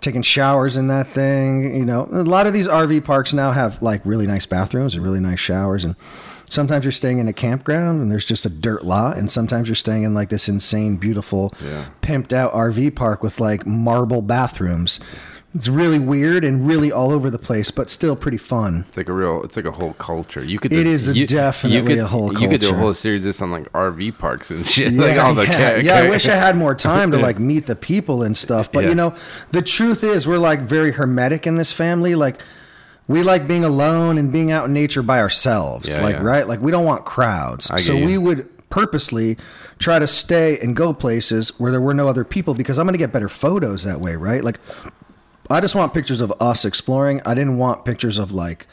taking 0.00 0.22
showers 0.22 0.76
in 0.76 0.88
that 0.88 1.06
thing. 1.06 1.74
You 1.76 1.84
know, 1.84 2.08
a 2.10 2.22
lot 2.24 2.46
of 2.46 2.52
these 2.52 2.66
RV 2.68 3.04
parks 3.04 3.32
now 3.32 3.52
have 3.52 3.80
like 3.82 4.00
really 4.04 4.26
nice 4.26 4.46
bathrooms 4.46 4.94
and 4.94 5.04
really 5.04 5.20
nice 5.20 5.40
showers, 5.40 5.84
and 5.84 5.94
sometimes 6.46 6.84
you're 6.84 6.90
staying 6.92 7.18
in 7.18 7.28
a 7.28 7.32
campground 7.32 8.00
and 8.02 8.10
there's 8.10 8.24
just 8.24 8.44
a 8.44 8.50
dirt 8.50 8.84
lot, 8.84 9.16
and 9.16 9.30
sometimes 9.30 9.68
you're 9.68 9.74
staying 9.76 10.02
in 10.02 10.14
like 10.14 10.30
this 10.30 10.48
insane, 10.48 10.96
beautiful, 10.96 11.54
Yeah. 11.64 11.84
pimped 12.02 12.32
out 12.32 12.52
RV 12.52 12.90
park 12.96 13.22
with 13.22 13.38
like 13.40 13.66
marble 13.66 14.20
bathrooms. 14.22 14.98
It's 15.52 15.66
really 15.68 15.98
weird 15.98 16.44
and 16.44 16.64
really 16.64 16.92
all 16.92 17.10
over 17.10 17.28
the 17.28 17.38
place, 17.38 17.72
but 17.72 17.90
still 17.90 18.14
pretty 18.14 18.36
fun. 18.38 18.84
It's 18.86 18.96
like 18.96 19.08
a 19.08 19.12
real. 19.12 19.42
It's 19.42 19.56
like 19.56 19.64
a 19.64 19.72
whole 19.72 19.94
culture. 19.94 20.44
You 20.44 20.60
could. 20.60 20.72
It 20.72 20.86
is 20.86 21.06
just- 21.06 21.08
is 21.08 21.08
a 21.16 21.18
you- 21.18 21.26
definitely 21.26 21.82
could, 21.94 21.98
a 21.98 22.06
whole 22.06 22.32
You 22.40 22.48
could 22.48 22.60
do 22.60 22.70
a 22.70 22.74
whole 22.74 22.94
series 22.94 23.22
of 23.24 23.30
this 23.30 23.42
on 23.42 23.50
like 23.50 23.70
RV 23.72 24.16
parks 24.16 24.52
and 24.52 24.64
shit. 24.64 24.92
like 24.94 25.18
all 25.18 25.34
the 25.34 25.42
yeah, 25.46 25.74
ca- 25.74 25.80
yeah, 25.82 25.96
I 25.96 26.08
wish 26.08 26.28
I 26.28 26.36
had 26.36 26.56
more 26.56 26.74
time 26.90 27.10
to 27.10 27.16
like 27.18 27.40
meet 27.40 27.66
the 27.66 27.74
people 27.74 28.22
and 28.22 28.36
stuff. 28.36 28.70
But 28.70 28.84
Yeah. 28.84 28.90
you 28.90 28.94
know, 28.94 29.14
the 29.50 29.60
truth 29.62 30.04
is 30.04 30.24
we're 30.24 30.38
like 30.38 30.60
very 30.60 30.92
hermetic 30.92 31.48
in 31.48 31.56
this 31.56 31.72
family. 31.72 32.14
Like 32.14 32.40
we 33.08 33.24
like 33.24 33.48
being 33.48 33.64
alone 33.64 34.18
and 34.18 34.30
being 34.30 34.52
out 34.52 34.66
in 34.66 34.72
nature 34.72 35.02
by 35.02 35.18
ourselves. 35.18 35.88
Yeah, 35.88 36.00
like 36.00 36.14
yeah. 36.14 36.22
right? 36.22 36.46
Like 36.46 36.60
we 36.60 36.70
don't 36.70 36.84
want 36.84 37.04
crowds. 37.04 37.72
I 37.72 37.78
so 37.78 37.96
we 37.96 38.16
would 38.18 38.48
purposely 38.70 39.36
try 39.80 39.98
to 39.98 40.06
stay 40.06 40.60
and 40.60 40.76
go 40.76 40.94
places 40.94 41.58
where 41.58 41.72
there 41.72 41.80
were 41.80 41.92
no 41.94 42.06
other 42.06 42.22
people 42.22 42.54
because 42.54 42.78
I'm 42.78 42.86
going 42.86 42.94
to 42.94 42.98
get 42.98 43.12
better 43.12 43.28
photos 43.28 43.82
that 43.82 44.00
way, 44.00 44.14
right? 44.14 44.44
Like 44.44 44.60
I 45.50 45.60
just 45.60 45.74
want 45.74 45.92
pictures 45.92 46.20
of 46.20 46.32
us 46.40 46.64
exploring. 46.64 47.20
I 47.26 47.34
didn't 47.34 47.58
want 47.58 47.84
pictures 47.84 48.18
of 48.18 48.32
like 48.32 48.66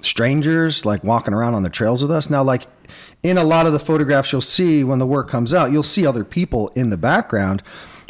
strangers 0.00 0.84
like 0.86 1.04
walking 1.04 1.34
around 1.34 1.54
on 1.54 1.62
the 1.62 1.70
trails 1.70 2.02
with 2.02 2.10
us. 2.10 2.30
Now, 2.30 2.42
like 2.42 2.66
in 3.22 3.38
a 3.38 3.44
lot 3.44 3.66
of 3.66 3.72
the 3.72 3.78
photographs 3.78 4.32
you'll 4.32 4.40
see 4.40 4.82
when 4.82 4.98
the 4.98 5.06
work 5.06 5.28
comes 5.28 5.52
out, 5.52 5.72
you'll 5.72 5.82
see 5.82 6.06
other 6.06 6.24
people 6.24 6.68
in 6.68 6.90
the 6.90 6.96
background, 6.96 7.62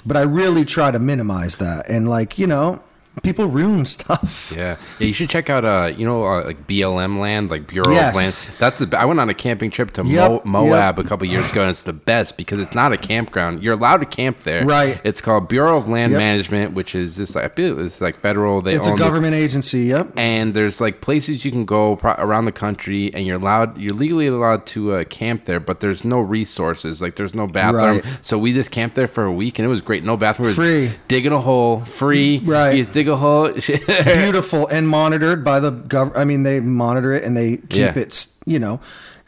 but 0.06 0.16
I 0.16 0.22
really 0.22 0.64
try 0.64 0.90
to 0.90 0.98
minimize 0.98 1.56
that. 1.56 1.88
And 1.88 2.08
like, 2.08 2.38
you 2.38 2.46
know, 2.46 2.80
people 3.20 3.46
ruin 3.46 3.86
stuff. 3.86 4.52
Yeah, 4.60 4.76
yeah. 4.98 5.06
You 5.06 5.12
should 5.12 5.30
check 5.30 5.48
out, 5.48 5.64
uh, 5.64 5.92
you 5.96 6.04
know, 6.04 6.24
uh, 6.26 6.44
like 6.44 6.66
BLM 6.66 7.18
land, 7.18 7.50
like 7.50 7.66
Bureau 7.66 7.92
Yes. 7.92 8.10
of 8.10 8.16
Land. 8.16 8.58
That's 8.58 8.78
the. 8.80 8.98
I 9.00 9.04
went 9.04 9.20
on 9.20 9.28
a 9.30 9.34
camping 9.34 9.70
trip 9.70 9.92
to 9.92 10.04
Yep, 10.04 10.44
Mo- 10.44 10.64
Moab 10.66 10.96
yep. 10.96 11.04
a 11.04 11.08
couple 11.08 11.26
years 11.26 11.50
ago, 11.52 11.60
and 11.62 11.70
it's 11.70 11.82
the 11.82 11.92
best 11.92 12.36
because 12.36 12.58
it's 12.60 12.74
not 12.74 12.92
a 12.92 12.96
campground. 12.96 13.62
You're 13.62 13.74
allowed 13.74 13.98
to 13.98 14.06
camp 14.06 14.40
there. 14.44 14.64
Right. 14.66 15.00
It's 15.04 15.20
called 15.20 15.48
Bureau 15.48 15.76
of 15.76 15.88
Land 15.88 16.12
Yep. 16.12 16.18
Management, 16.18 16.74
which 16.74 16.94
is 16.94 17.16
just 17.16 17.34
like 17.34 17.52
it's 17.58 18.00
like 18.00 18.16
federal. 18.16 18.60
They 18.62 18.74
It's 18.74 18.86
a 18.86 18.90
own 18.90 18.96
the- 18.98 19.04
government 19.04 19.34
agency. 19.34 19.80
Yep. 19.84 20.12
and 20.16 20.54
there's 20.54 20.80
like 20.80 21.00
places 21.00 21.44
you 21.44 21.50
can 21.50 21.64
go 21.64 21.96
pro- 21.96 22.14
around 22.18 22.44
the 22.46 22.52
country 22.52 23.12
and 23.14 23.26
you're 23.26 23.36
allowed 23.38 23.78
you're 23.78 23.94
legally 23.94 24.26
allowed 24.26 24.66
to 24.66 24.92
uh, 24.92 25.04
camp 25.04 25.44
there 25.44 25.60
but 25.60 25.80
there's 25.80 26.04
no 26.04 26.18
resources 26.20 27.00
like 27.00 27.16
there's 27.16 27.34
no 27.34 27.46
bathroom 27.46 28.00
Right. 28.00 28.04
so 28.20 28.38
we 28.38 28.52
just 28.52 28.70
camped 28.70 28.96
there 28.96 29.06
for 29.08 29.24
a 29.24 29.32
week 29.32 29.58
and 29.58 29.66
it 29.66 29.68
was 29.68 29.80
great 29.80 30.04
no 30.04 30.16
bathroom 30.16 30.52
Free. 30.54 30.90
digging 31.08 31.32
a 31.32 31.40
hole 31.40 31.84
free 31.84 32.38
Right. 32.44 32.74
Beautiful 33.86 34.66
and 34.68 34.88
monitored 34.88 35.44
by 35.44 35.60
the 35.60 35.70
government. 35.70 36.18
I 36.18 36.24
mean, 36.24 36.42
they 36.42 36.60
monitor 36.60 37.12
it 37.12 37.24
and 37.24 37.36
they 37.36 37.56
keep 37.56 37.70
Yeah. 37.72 37.98
it, 37.98 38.26
you 38.46 38.58
know, 38.58 38.80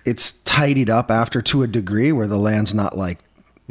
it's 0.05 0.33
tidied 0.43 0.91
up 0.91 1.11
after 1.11 1.41
to 1.43 1.63
a 1.63 1.67
degree 1.67 2.13
where 2.13 2.27
the 2.27 2.39
land's 2.39 2.75
not 2.75 2.97
like 2.97 3.19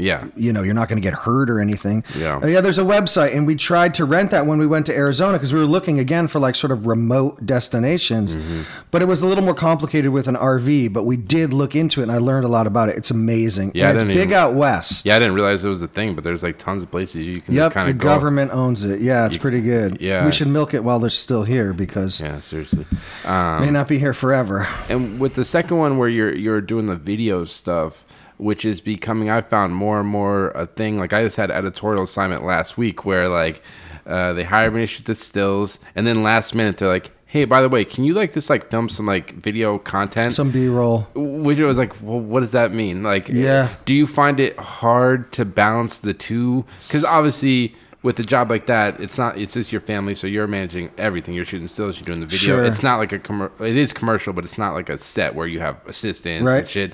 Yeah. 0.01 0.25
you 0.35 0.51
know, 0.53 0.63
you're 0.63 0.73
not 0.73 0.89
going 0.89 1.01
to 1.01 1.07
get 1.09 1.13
hurt 1.13 1.49
or 1.49 1.59
anything. 1.59 2.03
Yeah. 2.17 2.37
Uh, 2.43 2.47
yeah. 2.47 2.61
There's 2.61 2.79
a 2.79 2.83
website, 2.83 3.35
and 3.35 3.45
we 3.47 3.55
tried 3.55 3.93
to 3.95 4.05
rent 4.05 4.31
that 4.31 4.45
when 4.45 4.57
we 4.59 4.67
went 4.67 4.85
to 4.87 4.95
Arizona 4.95 5.33
because 5.37 5.53
we 5.53 5.59
were 5.59 5.65
looking 5.65 5.99
again 5.99 6.27
for 6.27 6.39
like 6.39 6.55
sort 6.55 6.71
of 6.71 6.85
remote 6.87 7.45
destinations, 7.45 8.35
Mm-hmm. 8.35 8.61
but 8.91 9.01
it 9.01 9.05
was 9.07 9.21
a 9.21 9.27
little 9.27 9.43
more 9.43 9.53
complicated 9.53 10.11
with 10.11 10.27
an 10.27 10.35
RV. 10.35 10.91
But 10.93 11.03
we 11.03 11.17
did 11.17 11.53
look 11.53 11.75
into 11.75 12.01
it, 12.01 12.03
and 12.03 12.11
I 12.11 12.17
learned 12.17 12.45
a 12.45 12.49
lot 12.49 12.67
about 12.67 12.89
it. 12.89 12.97
It's 12.97 13.11
amazing. 13.11 13.71
Yeah, 13.75 13.89
and 13.89 13.95
it's 13.97 14.03
big 14.05 14.17
even- 14.17 14.33
out 14.33 14.53
west. 14.53 15.05
Yeah, 15.05 15.15
I 15.15 15.19
didn't 15.19 15.35
realize 15.35 15.63
it 15.63 15.69
was 15.69 15.81
a 15.81 15.87
thing, 15.87 16.15
but 16.15 16.23
there's 16.23 16.43
like 16.43 16.57
tons 16.57 16.83
of 16.83 16.91
places 16.91 17.25
you 17.25 17.39
can 17.41 17.53
Yep, 17.53 17.73
kind 17.73 17.87
the 17.87 17.91
of 17.91 17.97
go. 17.97 18.07
government 18.07 18.51
owns 18.53 18.83
it. 18.83 19.01
Yeah, 19.01 19.25
it's 19.25 19.37
pretty 19.37 19.61
good. 19.61 19.99
yeah. 20.01 20.25
we 20.25 20.31
should 20.31 20.47
milk 20.47 20.73
it 20.73 20.83
while 20.83 20.99
they're 20.99 21.09
still 21.09 21.43
here 21.43 21.73
because 21.73 22.19
Yeah, 22.19 22.39
seriously. 22.39 22.85
Um, 23.25 23.61
may 23.61 23.69
not 23.71 23.87
be 23.87 23.97
here 23.99 24.13
forever. 24.13 24.67
and 24.89 25.19
with 25.19 25.35
the 25.35 25.45
second 25.45 25.77
one 25.77 25.97
where 25.97 26.09
you're 26.09 26.33
you're 26.35 26.61
doing 26.61 26.85
the 26.87 26.95
video 26.95 27.45
stuff 27.45 28.05
which 28.41 28.65
is 28.65 28.81
becoming 28.81 29.29
i 29.29 29.39
found 29.41 29.73
more 29.75 29.99
and 29.99 30.09
more 30.09 30.49
a 30.51 30.65
thing 30.65 30.97
like 30.97 31.13
i 31.13 31.23
just 31.23 31.37
had 31.37 31.51
editorial 31.51 32.03
assignment 32.03 32.43
last 32.43 32.77
week 32.77 33.05
where 33.05 33.29
like 33.29 33.61
uh, 34.07 34.33
they 34.33 34.43
hired 34.43 34.73
me 34.73 34.81
to 34.81 34.87
shoot 34.87 35.05
the 35.05 35.13
stills 35.15 35.77
and 35.95 36.07
then 36.07 36.23
last 36.23 36.55
minute 36.55 36.77
they're 36.77 36.87
like 36.89 37.11
hey 37.27 37.45
by 37.45 37.61
the 37.61 37.69
way 37.69 37.85
can 37.85 38.03
you 38.03 38.13
like 38.15 38.33
just 38.33 38.49
like 38.49 38.69
film 38.71 38.89
some 38.89 39.05
like 39.05 39.35
video 39.35 39.77
content 39.77 40.33
Some 40.33 40.49
B-roll. 40.51 41.01
which 41.15 41.59
was 41.59 41.77
like 41.77 41.93
well 42.01 42.19
what 42.19 42.39
does 42.39 42.51
that 42.53 42.73
mean 42.73 43.03
like 43.03 43.29
Yeah. 43.29 43.69
do 43.85 43.93
you 43.93 44.07
find 44.07 44.39
it 44.39 44.59
hard 44.59 45.31
to 45.33 45.45
balance 45.45 45.99
the 45.99 46.13
two 46.15 46.65
because 46.87 47.05
obviously 47.05 47.75
with 48.03 48.19
a 48.19 48.23
job 48.23 48.49
like 48.49 48.65
that 48.65 48.99
it's 48.99 49.19
not 49.19 49.37
it's 49.37 49.53
just 49.53 49.71
your 49.71 49.79
family 49.81 50.15
so 50.15 50.25
you're 50.25 50.47
managing 50.47 50.89
everything 50.97 51.35
you're 51.35 51.45
shooting 51.45 51.67
stills 51.67 51.99
you're 51.99 52.05
doing 52.05 52.19
the 52.21 52.25
video 52.25 52.55
Sure. 52.55 52.65
it's 52.65 52.81
not 52.81 52.97
like 52.97 53.11
a 53.13 53.19
commer- 53.19 53.51
it 53.61 53.75
is 53.77 53.93
commercial 53.93 54.33
but 54.33 54.43
it's 54.43 54.57
not 54.57 54.73
like 54.73 54.89
a 54.89 54.97
set 54.97 55.35
where 55.35 55.45
you 55.45 55.59
have 55.59 55.77
assistants 55.85 56.43
Right. 56.43 56.61
and 56.61 56.67
shit 56.67 56.93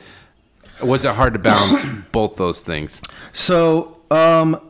was 0.81 1.03
it 1.05 1.13
hard 1.15 1.33
to 1.33 1.39
balance 1.39 1.83
both 2.11 2.35
those 2.35 2.61
things 2.61 3.01
So, 3.33 3.97
um, 4.11 4.61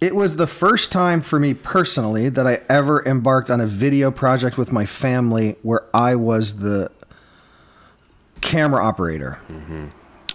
it 0.00 0.14
was 0.14 0.36
the 0.36 0.46
first 0.46 0.90
time 0.90 1.20
for 1.20 1.38
me 1.38 1.52
personally 1.52 2.30
that 2.30 2.46
I 2.46 2.62
ever 2.70 3.04
embarked 3.04 3.50
on 3.50 3.60
a 3.60 3.66
video 3.66 4.10
project 4.10 4.56
with 4.56 4.72
my 4.72 4.86
family 4.86 5.56
where 5.62 5.82
I 5.92 6.14
was 6.14 6.60
the 6.60 6.90
camera 8.40 8.82
operator. 8.82 9.36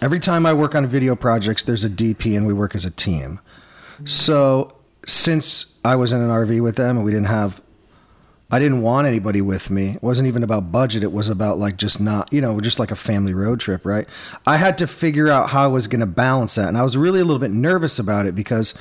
Every 0.04 0.20
time 0.20 0.46
I 0.46 0.54
work 0.54 0.76
on 0.76 0.86
video 0.86 1.16
projects, 1.16 1.64
there's 1.64 1.84
a 1.84 1.90
DP 1.90 2.38
and 2.38 2.46
we 2.46 2.54
work 2.54 2.76
as 2.76 2.86
a 2.86 2.92
team. 2.92 3.40
So, 4.04 4.76
since 5.08 5.80
I 5.84 5.96
was 5.96 6.12
in 6.12 6.22
an 6.22 6.30
RV 6.30 6.62
with 6.62 6.76
them 6.76 6.98
and 6.98 7.06
we 7.06 7.12
didn't 7.12 7.28
have 7.28 7.60
I 8.52 8.60
didn't 8.60 8.82
want 8.82 9.08
anybody 9.08 9.42
with 9.42 9.72
me. 9.72 9.92
It 9.96 10.04
wasn't 10.04 10.28
even 10.28 10.44
about 10.44 10.72
budget. 10.72 11.04
It 11.04 11.12
was 11.12 11.30
about 11.30 11.58
like 11.58 11.78
just 11.78 12.00
not, 12.00 12.32
you 12.32 12.42
know, 12.42 12.60
just 12.60 12.80
like 12.80 12.92
a 12.92 12.96
family 12.96 13.34
road 13.34 13.60
trip, 13.60 13.86
right? 13.86 14.08
I 14.46 14.58
had 14.58 14.78
to 14.78 14.88
figure 14.88 15.30
out 15.30 15.50
how 15.50 15.64
I 15.64 15.68
was 15.68 15.88
going 15.88 16.02
to 16.02 16.06
balance 16.06 16.56
that. 16.56 16.68
And 16.68 16.78
I 16.78 16.84
was 16.84 16.96
really 16.96 17.20
a 17.20 17.26
little 17.26 17.40
bit 17.40 17.52
nervous 17.52 17.98
about 17.98 18.28
it 18.28 18.36
because 18.36 18.76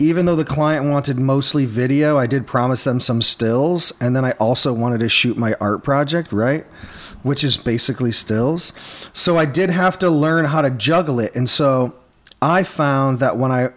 even 0.00 0.26
though 0.26 0.34
the 0.34 0.44
client 0.44 0.86
wanted 0.86 1.18
mostly 1.18 1.66
video, 1.66 2.18
I 2.18 2.26
did 2.26 2.46
promise 2.46 2.82
them 2.82 2.98
some 2.98 3.22
stills. 3.22 3.92
And 4.00 4.16
then 4.16 4.24
I 4.24 4.32
also 4.32 4.72
wanted 4.72 4.98
to 5.00 5.08
shoot 5.08 5.36
my 5.36 5.54
art 5.60 5.84
project, 5.84 6.32
right? 6.32 6.64
Which 7.22 7.44
is 7.44 7.56
basically 7.56 8.10
stills. 8.10 8.72
So 9.12 9.38
I 9.38 9.44
did 9.44 9.70
have 9.70 10.00
to 10.00 10.10
learn 10.10 10.46
how 10.46 10.62
to 10.62 10.70
juggle 10.70 11.20
it. 11.20 11.36
And 11.36 11.48
so 11.48 11.96
I 12.42 12.64
found 12.64 13.20
that 13.20 13.36
when 13.36 13.52
I 13.52 13.70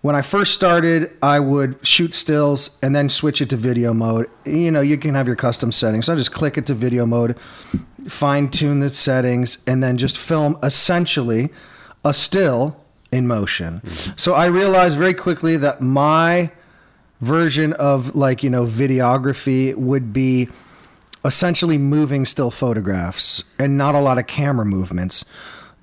when 0.00 0.14
I 0.14 0.22
first 0.22 0.54
started, 0.54 1.10
I 1.22 1.40
would 1.40 1.84
shoot 1.86 2.14
stills 2.14 2.78
and 2.82 2.94
then 2.94 3.08
switch 3.08 3.40
it 3.40 3.50
to 3.50 3.56
video 3.56 3.92
mode. 3.92 4.30
You 4.44 4.70
know, 4.70 4.80
you 4.80 4.96
can 4.96 5.14
have 5.14 5.26
your 5.26 5.36
custom 5.36 5.72
settings. 5.72 6.06
So 6.06 6.12
I 6.12 6.16
just 6.16 6.32
click 6.32 6.56
it 6.56 6.66
to 6.66 6.74
video 6.74 7.04
mode, 7.04 7.36
fine 8.08 8.48
tune 8.50 8.80
the 8.80 8.90
settings, 8.90 9.58
and 9.66 9.82
then 9.82 9.98
just 9.98 10.16
film 10.16 10.56
essentially 10.62 11.50
a 12.04 12.14
still 12.14 12.80
in 13.10 13.26
motion. 13.26 13.80
Mm-hmm. 13.80 14.12
So 14.16 14.34
I 14.34 14.46
realized 14.46 14.96
very 14.96 15.14
quickly 15.14 15.56
that 15.56 15.80
my 15.80 16.52
version 17.20 17.72
of 17.74 18.14
like, 18.14 18.44
you 18.44 18.50
know, 18.50 18.64
videography 18.64 19.74
would 19.74 20.12
be 20.12 20.48
essentially 21.24 21.78
moving 21.78 22.24
still 22.24 22.52
photographs 22.52 23.42
and 23.58 23.76
not 23.76 23.96
a 23.96 24.00
lot 24.00 24.18
of 24.18 24.28
camera 24.28 24.64
movements 24.64 25.24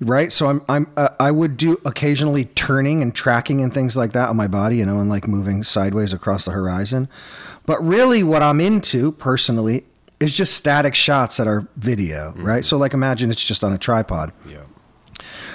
right? 0.00 0.32
So 0.32 0.46
i'm 0.46 0.62
i'm 0.68 0.90
uh, 0.96 1.08
i 1.18 1.30
would 1.30 1.56
do 1.56 1.78
occasionally 1.84 2.44
turning 2.44 3.02
and 3.02 3.14
tracking 3.14 3.60
and 3.62 3.72
things 3.72 3.96
like 3.96 4.12
that 4.12 4.28
on 4.28 4.36
my 4.36 4.46
body 4.46 4.76
you 4.76 4.86
know 4.86 5.00
and 5.00 5.08
like 5.08 5.26
moving 5.26 5.62
sideways 5.62 6.12
across 6.12 6.44
the 6.44 6.52
horizon. 6.52 7.08
But 7.64 7.84
really 7.84 8.22
what 8.22 8.42
i'm 8.42 8.60
into 8.60 9.12
personally 9.12 9.84
is 10.20 10.36
just 10.36 10.54
static 10.54 10.94
shots 10.94 11.36
that 11.36 11.46
are 11.46 11.66
video 11.76 12.32
right? 12.36 12.64
So 12.64 12.76
like 12.76 12.94
imagine 12.94 13.30
it's 13.30 13.44
just 13.44 13.64
on 13.64 13.72
a 13.72 13.78
tripod. 13.78 14.32
Yeah. 14.48 14.62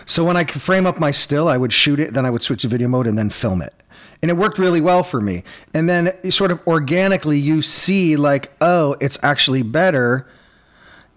So 0.06 0.25
when 0.25 0.38
I 0.38 0.43
could 0.43 0.62
frame 0.62 0.86
up 0.86 0.99
my 0.99 1.12
still, 1.12 1.47
I 1.47 1.58
would 1.58 1.71
shoot 1.71 1.99
it, 1.99 2.13
then 2.13 2.25
I 2.25 2.30
would 2.30 2.41
switch 2.41 2.63
to 2.63 2.67
video 2.67 2.88
mode 2.88 3.08
and 3.08 3.17
then 3.17 3.30
film 3.30 3.62
it. 3.62 3.73
And 4.21 4.30
it 4.30 4.36
worked 4.36 4.60
really 4.60 4.82
well 4.82 5.04
for 5.04 5.19
me. 5.19 5.43
And 5.73 5.89
then 5.89 6.32
sort 6.32 6.51
of 6.51 6.65
organically, 6.67 7.39
you 7.39 7.62
see 7.62 8.15
like, 8.15 8.51
oh, 8.62 8.95
it's 8.99 9.17
actually 9.23 9.63
better 9.63 10.27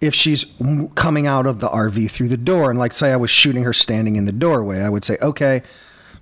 if 0.00 0.14
she's 0.14 0.44
coming 0.94 1.26
out 1.26 1.46
of 1.46 1.60
the 1.60 1.68
RV 1.68 2.10
through 2.10 2.28
the 2.28 2.36
door. 2.36 2.70
And 2.70 2.78
like, 2.78 2.92
say 2.92 3.12
I 3.12 3.16
was 3.16 3.30
shooting 3.30 3.62
her 3.64 3.72
standing 3.72 4.16
in 4.16 4.26
the 4.26 4.32
doorway, 4.32 4.80
I 4.80 4.88
would 4.88 5.04
say, 5.04 5.16
okay, 5.22 5.62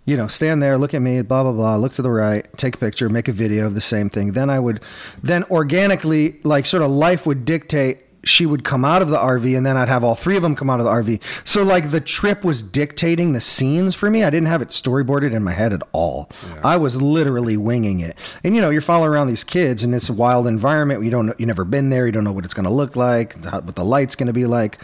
you 0.04 0.16
know, 0.16 0.26
stand 0.26 0.62
there, 0.62 0.78
look 0.78 0.94
at 0.94 1.02
me, 1.02 1.22
blah, 1.22 1.42
blah, 1.42 1.52
blah, 1.52 1.76
look 1.76 1.92
to 1.94 2.02
the 2.02 2.10
right, 2.10 2.46
take 2.56 2.74
a 2.74 2.78
picture, 2.78 3.08
make 3.08 3.28
a 3.28 3.32
video 3.32 3.66
of 3.66 3.74
the 3.74 3.80
same 3.80 4.10
thing. 4.10 4.32
Then 4.32 4.50
I 4.50 4.58
would, 4.58 4.80
then 5.22 5.44
organically, 5.44 6.40
like 6.42 6.66
sort 6.66 6.82
of 6.82 6.90
life 6.90 7.24
would 7.26 7.44
dictate 7.44 8.01
she 8.24 8.46
would 8.46 8.62
come 8.62 8.84
out 8.84 9.02
of 9.02 9.08
the 9.10 9.16
RV 9.16 9.56
and 9.56 9.66
then 9.66 9.76
I'd 9.76 9.88
have 9.88 10.04
all 10.04 10.14
three 10.14 10.36
of 10.36 10.42
them 10.42 10.54
come 10.54 10.70
out 10.70 10.78
of 10.78 10.86
the 10.86 10.92
RV. 10.92 11.20
So 11.44 11.62
like 11.64 11.90
the 11.90 12.00
trip 12.00 12.44
was 12.44 12.62
dictating 12.62 13.32
the 13.32 13.40
scenes 13.40 13.94
for 13.96 14.10
me. 14.10 14.22
I 14.22 14.30
didn't 14.30 14.46
have 14.48 14.62
it 14.62 14.68
storyboarded 14.68 15.32
in 15.32 15.42
my 15.42 15.52
head 15.52 15.72
at 15.72 15.82
all. 15.92 16.30
I 16.62 16.76
was 16.76 17.00
literally 17.02 17.56
winging 17.56 17.98
it. 18.00 18.16
And 18.44 18.54
you 18.54 18.60
know, 18.62 18.70
you're 18.70 18.80
following 18.80 19.10
around 19.10 19.26
these 19.26 19.42
kids 19.44 19.82
and 19.82 19.92
it's 19.94 20.08
a 20.08 20.12
wild 20.12 20.46
environment. 20.46 21.02
You 21.02 21.10
don't 21.10 21.26
know, 21.26 21.34
you 21.38 21.46
never 21.46 21.64
been 21.64 21.90
there. 21.90 22.06
You 22.06 22.12
don't 22.12 22.22
know 22.24 22.32
what 22.32 22.44
it's 22.44 22.54
going 22.54 22.66
to 22.66 22.72
look 22.72 22.94
like, 22.94 23.42
how- 23.44 23.60
what 23.60 23.74
the 23.74 23.84
light's 23.84 24.14
going 24.14 24.28
to 24.28 24.32
be 24.32 24.46
like. 24.46 24.78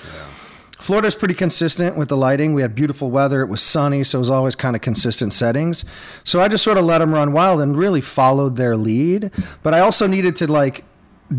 Florida's 0.81 1.14
pretty 1.16 1.35
consistent 1.35 1.96
with 1.96 2.09
the 2.09 2.16
lighting. 2.16 2.55
We 2.55 2.62
had 2.62 2.74
beautiful 2.74 3.11
weather. 3.11 3.40
It 3.42 3.48
was 3.48 3.61
sunny, 3.61 4.05
so 4.05 4.18
it 4.18 4.20
was 4.20 4.31
always 4.31 4.55
kind 4.55 4.77
of 4.77 4.83
consistent 4.83 5.33
settings. 5.33 5.85
So 6.22 6.40
I 6.40 6.46
just 6.48 6.62
sort 6.62 6.79
of 6.79 6.85
let 6.85 6.98
them 6.98 7.12
run 7.12 7.33
wild 7.33 7.61
and 7.61 7.77
really 7.77 8.01
followed 8.01 8.55
their 8.57 8.77
lead. 8.77 9.31
But 9.64 9.74
I 9.74 9.81
also 9.81 10.07
needed 10.07 10.37
to 10.37 10.46
like 10.51 10.85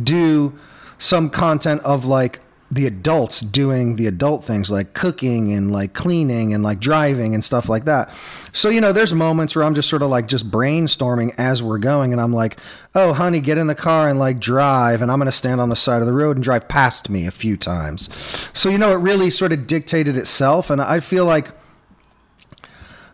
do 0.04 0.60
some 1.00 1.32
content 1.32 1.82
of 1.82 2.06
like 2.06 2.40
the 2.72 2.86
adults 2.86 3.42
doing 3.42 3.96
the 3.96 4.06
adult 4.06 4.46
things 4.46 4.70
like 4.70 4.94
cooking 4.94 5.52
and 5.52 5.72
like 5.72 5.94
cleaning 5.94 6.54
and 6.54 6.64
like 6.64 6.80
driving 6.80 7.34
and 7.34 7.44
stuff 7.44 7.68
like 7.68 7.86
that. 7.86 8.14
So, 8.54 8.70
you 8.70 8.80
know, 8.80 8.92
there's 8.92 9.14
moments 9.14 9.56
where 9.56 9.66
I'm 9.66 9.74
just 9.74 9.90
sort 9.90 10.04
of 10.04 10.10
like 10.10 10.28
just 10.28 10.52
brainstorming 10.52 11.34
as 11.38 11.64
we're 11.64 11.80
going 11.80 12.12
and 12.12 12.22
I'm 12.22 12.34
like, 12.34 12.60
"Oh, 12.94 13.14
honey, 13.14 13.40
get 13.40 13.58
in 13.58 13.66
the 13.66 13.76
car 13.76 14.08
and 14.08 14.20
like 14.20 14.40
drive 14.40 15.02
and 15.02 15.12
I'm 15.12 15.18
going 15.18 15.26
to 15.26 15.32
stand 15.32 15.60
on 15.60 15.70
the 15.70 15.76
side 15.76 16.02
of 16.02 16.06
the 16.06 16.14
road 16.14 16.38
and 16.38 16.44
drive 16.44 16.68
past 16.68 17.10
me 17.10 17.26
a 17.26 17.32
few 17.32 17.58
times." 17.58 18.08
So, 18.54 18.70
you 18.70 18.78
know, 18.78 18.92
it 18.92 18.98
really 18.98 19.32
sort 19.32 19.52
of 19.52 19.66
dictated 19.66 20.16
itself 20.16 20.70
and 20.70 20.80
I 20.80 21.00
feel 21.00 21.26
like 21.26 21.50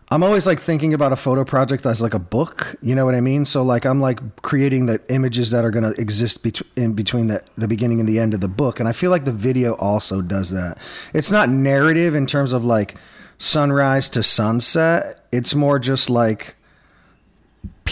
I'm 0.08 0.22
always 0.22 0.46
like 0.46 0.60
thinking 0.60 0.94
about 0.94 1.12
a 1.12 1.16
photo 1.16 1.44
project 1.44 1.84
as 1.84 2.00
like 2.00 2.14
a 2.14 2.20
book, 2.20 2.76
you 2.80 2.94
know 2.94 3.04
what 3.04 3.16
I 3.16 3.20
mean? 3.20 3.44
So 3.44 3.64
like 3.64 3.84
I'm 3.84 4.00
like 4.00 4.42
creating 4.42 4.86
the 4.86 5.00
images 5.08 5.50
that 5.50 5.64
are 5.64 5.72
going 5.72 5.82
to 5.82 6.00
exist 6.00 6.44
bet- 6.44 6.62
in 6.76 6.92
between 6.92 7.26
the, 7.26 7.42
the 7.56 7.66
beginning 7.66 7.98
and 7.98 8.08
the 8.08 8.20
end 8.20 8.32
of 8.32 8.40
the 8.40 8.48
book. 8.48 8.78
And 8.78 8.88
I 8.88 8.92
feel 8.92 9.10
like 9.10 9.24
the 9.24 9.32
video 9.32 9.74
also 9.74 10.22
does 10.22 10.50
that. 10.50 10.78
It's 11.12 11.32
not 11.32 11.48
narrative 11.48 12.14
in 12.14 12.26
terms 12.26 12.52
of 12.52 12.64
like 12.64 12.96
sunrise 13.38 14.08
to 14.10 14.22
sunset. 14.22 15.26
It's 15.32 15.56
more 15.56 15.80
just 15.80 16.08
like 16.08 16.54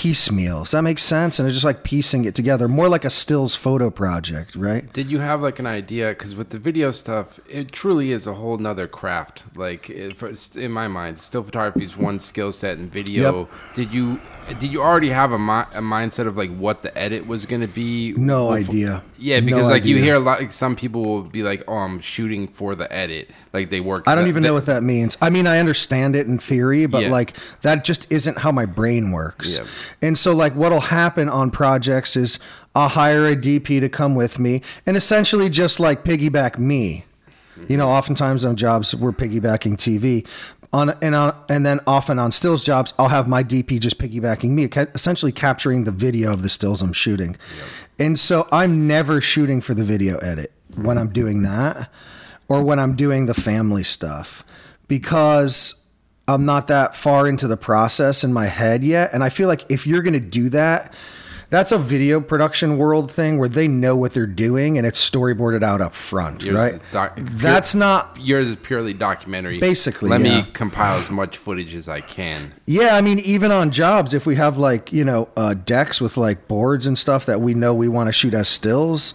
piecemeal. 0.05 0.65
Does 0.65 0.73
that 0.73 0.83
make 0.83 0.99
sense? 0.99 1.39
And 1.39 1.49
it's 1.49 1.57
just 1.57 1.65
like 1.65 1.83
piecing 1.83 2.27
it 2.27 2.35
together, 2.35 2.69
more 2.69 2.91
like 2.91 3.07
a 3.07 3.11
stills 3.11 3.55
photo 3.55 3.89
project, 3.89 4.55
right? 4.55 4.93
Did 4.93 5.11
you 5.11 5.21
have 5.21 5.41
like 5.41 5.59
an 5.59 5.67
idea? 5.67 6.11
Because 6.11 6.37
with 6.37 6.51
the 6.51 6.59
video 6.59 6.91
stuff, 6.91 7.41
it 7.49 7.73
truly 7.73 8.11
is 8.11 8.27
a 8.27 8.35
whole 8.35 8.59
nother 8.59 8.87
craft. 8.87 9.45
Like 9.57 9.89
eh, 9.89 10.11
it, 10.21 10.57
in 10.59 10.73
my 10.73 10.89
mind, 10.89 11.19
still 11.21 11.43
photography 11.43 11.85
is 11.87 11.97
one 11.97 12.21
skill 12.21 12.53
set, 12.53 12.77
and 12.77 12.93
video. 12.93 13.39
Yep. 13.45 13.49
Did 13.77 13.93
you 13.95 14.21
did 14.61 14.71
you 14.73 14.83
already 14.83 15.09
have 15.09 15.33
a, 15.33 15.39
mi- 15.39 15.71
a 15.73 15.81
mindset 15.81 16.27
of 16.27 16.37
like 16.37 16.55
what 16.55 16.83
the 16.83 16.97
edit 16.99 17.27
was 17.27 17.47
going 17.47 17.63
to 17.63 17.67
be? 17.69 18.13
No 18.19 18.55
befo- 18.55 18.71
idea. 18.73 19.03
Yeah, 19.19 19.41
No 19.41 19.47
because 19.47 19.71
like 19.71 19.87
you 19.87 19.97
hear 19.97 20.17
a 20.17 20.19
lot. 20.19 20.41
Like, 20.41 20.53
some 20.53 20.77
people 20.77 21.03
will 21.03 21.23
be 21.23 21.43
like, 21.43 21.63
"Oh, 21.67 21.77
I'm 21.79 22.01
shooting 22.01 22.47
for 22.47 22.75
the 22.75 22.93
edit." 22.93 23.31
Like 23.55 23.71
they 23.71 23.81
work. 23.81 24.05
I 24.07 24.15
don't 24.15 24.25
the- 24.25 24.29
even 24.29 24.43
the- 24.43 24.49
know 24.51 24.55
what 24.55 24.67
that 24.67 24.83
means. 24.83 25.17
I 25.23 25.31
mean, 25.31 25.47
I 25.47 25.61
understand 25.61 26.15
it 26.15 26.27
in 26.27 26.37
theory, 26.37 26.85
but 26.85 27.05
Yeah. 27.05 27.09
like 27.11 27.35
that 27.63 27.85
just 27.87 28.11
isn't 28.13 28.37
how 28.39 28.53
my 28.53 28.67
brain 28.67 29.11
works. 29.13 29.57
Yeah. 29.59 29.65
And 30.03 30.19
so, 30.19 30.35
like, 30.35 30.53
what'll 30.55 30.81
happen 30.81 31.29
on 31.29 31.51
projects 31.51 32.17
is 32.17 32.39
I'll 32.75 32.91
hire 32.91 33.27
a 33.27 33.37
DP 33.37 33.81
to 33.81 33.89
come 33.89 34.15
with 34.15 34.39
me 34.39 34.63
and 34.87 34.97
essentially 34.97 35.49
just 35.49 35.81
like 35.81 36.05
piggyback 36.05 36.59
me. 36.59 37.05
You 37.69 37.77
know, 37.77 37.89
oftentimes 37.89 38.45
on 38.45 38.57
jobs 38.57 38.95
we're 38.95 39.13
piggybacking 39.13 39.77
TV. 39.77 40.27
On, 40.73 40.91
and 41.01 41.15
on, 41.15 41.37
and 41.49 41.65
then 41.65 41.79
often 41.87 42.19
on 42.19 42.33
stills 42.33 42.65
jobs, 42.65 42.93
I'll 42.99 43.09
have 43.09 43.29
my 43.29 43.45
DP 43.45 43.79
just 43.79 43.97
piggybacking 43.97 44.51
me, 44.51 44.65
essentially 44.93 45.31
capturing 45.31 45.85
the 45.85 45.93
video 45.93 46.33
of 46.33 46.43
the 46.43 46.49
stills 46.49 46.83
I'm 46.83 46.93
shooting. 46.93 47.37
And 48.01 48.19
so 48.19 48.49
I'm 48.51 48.89
never 48.89 49.21
shooting 49.21 49.61
for 49.61 49.73
the 49.75 49.85
video 49.85 50.19
edit 50.19 50.51
when 50.75 50.99
I'm 50.99 51.11
doing 51.11 51.43
that 51.43 51.91
or 52.49 52.63
when 52.63 52.81
I'm 52.81 52.97
doing 52.97 53.27
the 53.27 53.35
family 53.35 53.85
stuff 53.85 54.45
because 54.89 55.84
I'm 56.27 56.45
not 56.45 56.69
that 56.69 56.97
far 56.97 57.29
into 57.29 57.47
the 57.47 57.57
process 57.57 58.25
in 58.25 58.33
my 58.33 58.47
head 58.47 58.83
yet. 58.83 59.11
And 59.13 59.23
I 59.23 59.29
feel 59.29 59.49
like 59.49 59.65
if 59.71 59.87
you're 59.87 60.03
going 60.03 60.15
to 60.15 60.21
do 60.21 60.49
that, 60.51 60.95
that's 61.51 61.71
a 61.71 61.79
video 61.79 62.21
production 62.21 62.79
world 62.79 63.11
thing 63.13 63.39
where 63.39 63.49
they 63.49 63.69
know 63.69 63.95
what 63.97 64.13
they're 64.13 64.27
doing 64.27 64.77
and 64.77 64.87
it's 64.87 65.11
storyboarded 65.11 65.63
out 65.63 65.81
up 65.81 65.95
front, 65.95 66.43
Yours 66.43 66.57
right? 66.57 66.83
doc- 66.91 67.17
that's 67.17 67.75
not 67.75 68.19
Yours 68.19 68.49
is 68.49 68.57
purely 68.57 68.93
documentary. 68.93 69.61
Basically, 69.61 70.09
let 70.09 70.23
yeah. 70.23 70.41
me 70.43 70.51
compile 70.53 70.99
as 70.99 71.11
much 71.11 71.37
footage 71.37 71.75
as 71.75 71.89
I 71.89 72.01
can. 72.01 72.53
Yeah, 72.67 72.97
I 72.97 73.03
mean, 73.03 73.21
even 73.21 73.53
on 73.53 73.71
jobs, 73.71 74.15
if 74.15 74.27
we 74.27 74.35
have 74.37 74.59
like 74.59 74.93
you 74.93 75.05
know 75.05 75.29
uh, 75.37 75.55
decks 75.55 76.01
with 76.01 76.17
like 76.17 76.49
boards 76.49 76.87
and 76.87 76.99
stuff 76.99 77.27
that 77.27 77.41
we 77.41 77.55
know 77.55 77.73
we 77.75 77.89
want 77.89 78.09
to 78.09 78.13
shoot 78.13 78.35
as 78.35 78.49
stills, 78.49 79.15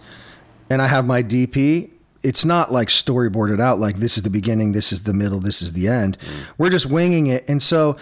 and 0.70 0.80
I 0.80 0.86
have 0.86 1.04
my 1.04 1.22
DP, 1.22 1.90
it's 2.22 2.44
not 2.44 2.72
like 2.72 2.88
storyboarded 2.88 3.60
out 3.60 3.78
like 3.78 3.96
this 3.96 4.16
is 4.16 4.22
the 4.22 4.30
beginning, 4.30 4.72
this 4.72 4.92
is 4.92 5.04
the 5.04 5.14
middle, 5.14 5.40
this 5.40 5.62
is 5.62 5.72
the 5.72 5.88
end. 5.88 6.18
Mm. 6.18 6.26
We're 6.58 6.70
just 6.70 6.86
winging 6.86 7.26
it, 7.28 7.48
and 7.48 7.62
so 7.62 7.96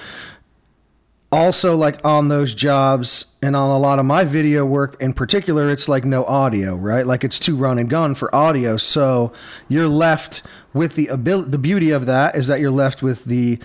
also 1.30 1.76
like 1.76 2.02
on 2.04 2.28
those 2.28 2.54
jobs 2.54 3.36
and 3.42 3.54
on 3.54 3.68
a 3.68 3.78
lot 3.78 3.98
of 3.98 4.06
my 4.06 4.24
video 4.24 4.64
work 4.64 4.96
in 4.98 5.12
particular 5.12 5.68
it's 5.68 5.86
like 5.86 6.04
no 6.04 6.24
audio 6.24 6.74
right? 6.74 7.06
Like 7.06 7.22
it's 7.22 7.38
too 7.38 7.54
run 7.54 7.78
and 7.78 7.88
gun 7.88 8.14
for 8.14 8.34
audio. 8.34 8.76
So 8.76 9.32
you're 9.68 9.88
left 9.88 10.42
with 10.72 10.94
the 10.94 11.08
ability 11.08 11.50
the 11.50 11.58
beauty 11.58 11.90
of 11.90 12.06
that 12.06 12.34
is 12.34 12.46
that 12.46 12.60
you're 12.60 12.70
left 12.70 13.02
with 13.02 13.24
the 13.26 13.58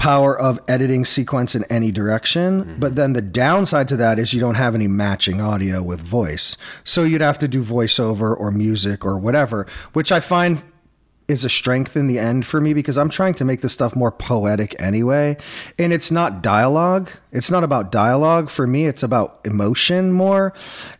power 0.00 0.36
of 0.36 0.58
editing 0.66 1.04
sequence 1.04 1.54
in 1.54 1.62
any 1.64 1.92
direction 1.92 2.76
but 2.80 2.96
then 2.96 3.12
the 3.12 3.20
downside 3.20 3.86
to 3.86 3.96
that 3.96 4.18
is 4.18 4.32
you 4.32 4.40
don't 4.40 4.54
have 4.54 4.74
any 4.74 4.88
matching 4.88 5.40
audio 5.40 5.82
with 5.82 6.00
voice 6.00 6.56
so 6.82 7.04
you'd 7.04 7.20
have 7.20 7.38
to 7.38 7.46
do 7.46 7.62
voiceover 7.62 8.34
or 8.38 8.50
music 8.50 9.04
or 9.04 9.18
whatever 9.18 9.66
which 9.92 10.10
i 10.10 10.18
find 10.18 10.62
is 11.30 11.44
a 11.44 11.48
strength 11.48 11.96
in 11.96 12.08
the 12.08 12.18
end 12.18 12.44
for 12.44 12.60
me 12.60 12.74
because 12.74 12.98
I'm 12.98 13.08
trying 13.08 13.34
to 13.34 13.44
make 13.44 13.60
this 13.60 13.72
stuff 13.72 13.94
more 13.94 14.10
poetic 14.10 14.74
anyway. 14.80 15.36
And 15.78 15.92
it's 15.92 16.10
not 16.10 16.42
dialogue. 16.42 17.10
It's 17.30 17.52
not 17.52 17.62
about 17.62 17.92
dialogue 17.92 18.50
for 18.50 18.66
me. 18.66 18.86
It's 18.86 19.04
about 19.04 19.38
emotion 19.44 20.12
more. 20.12 20.52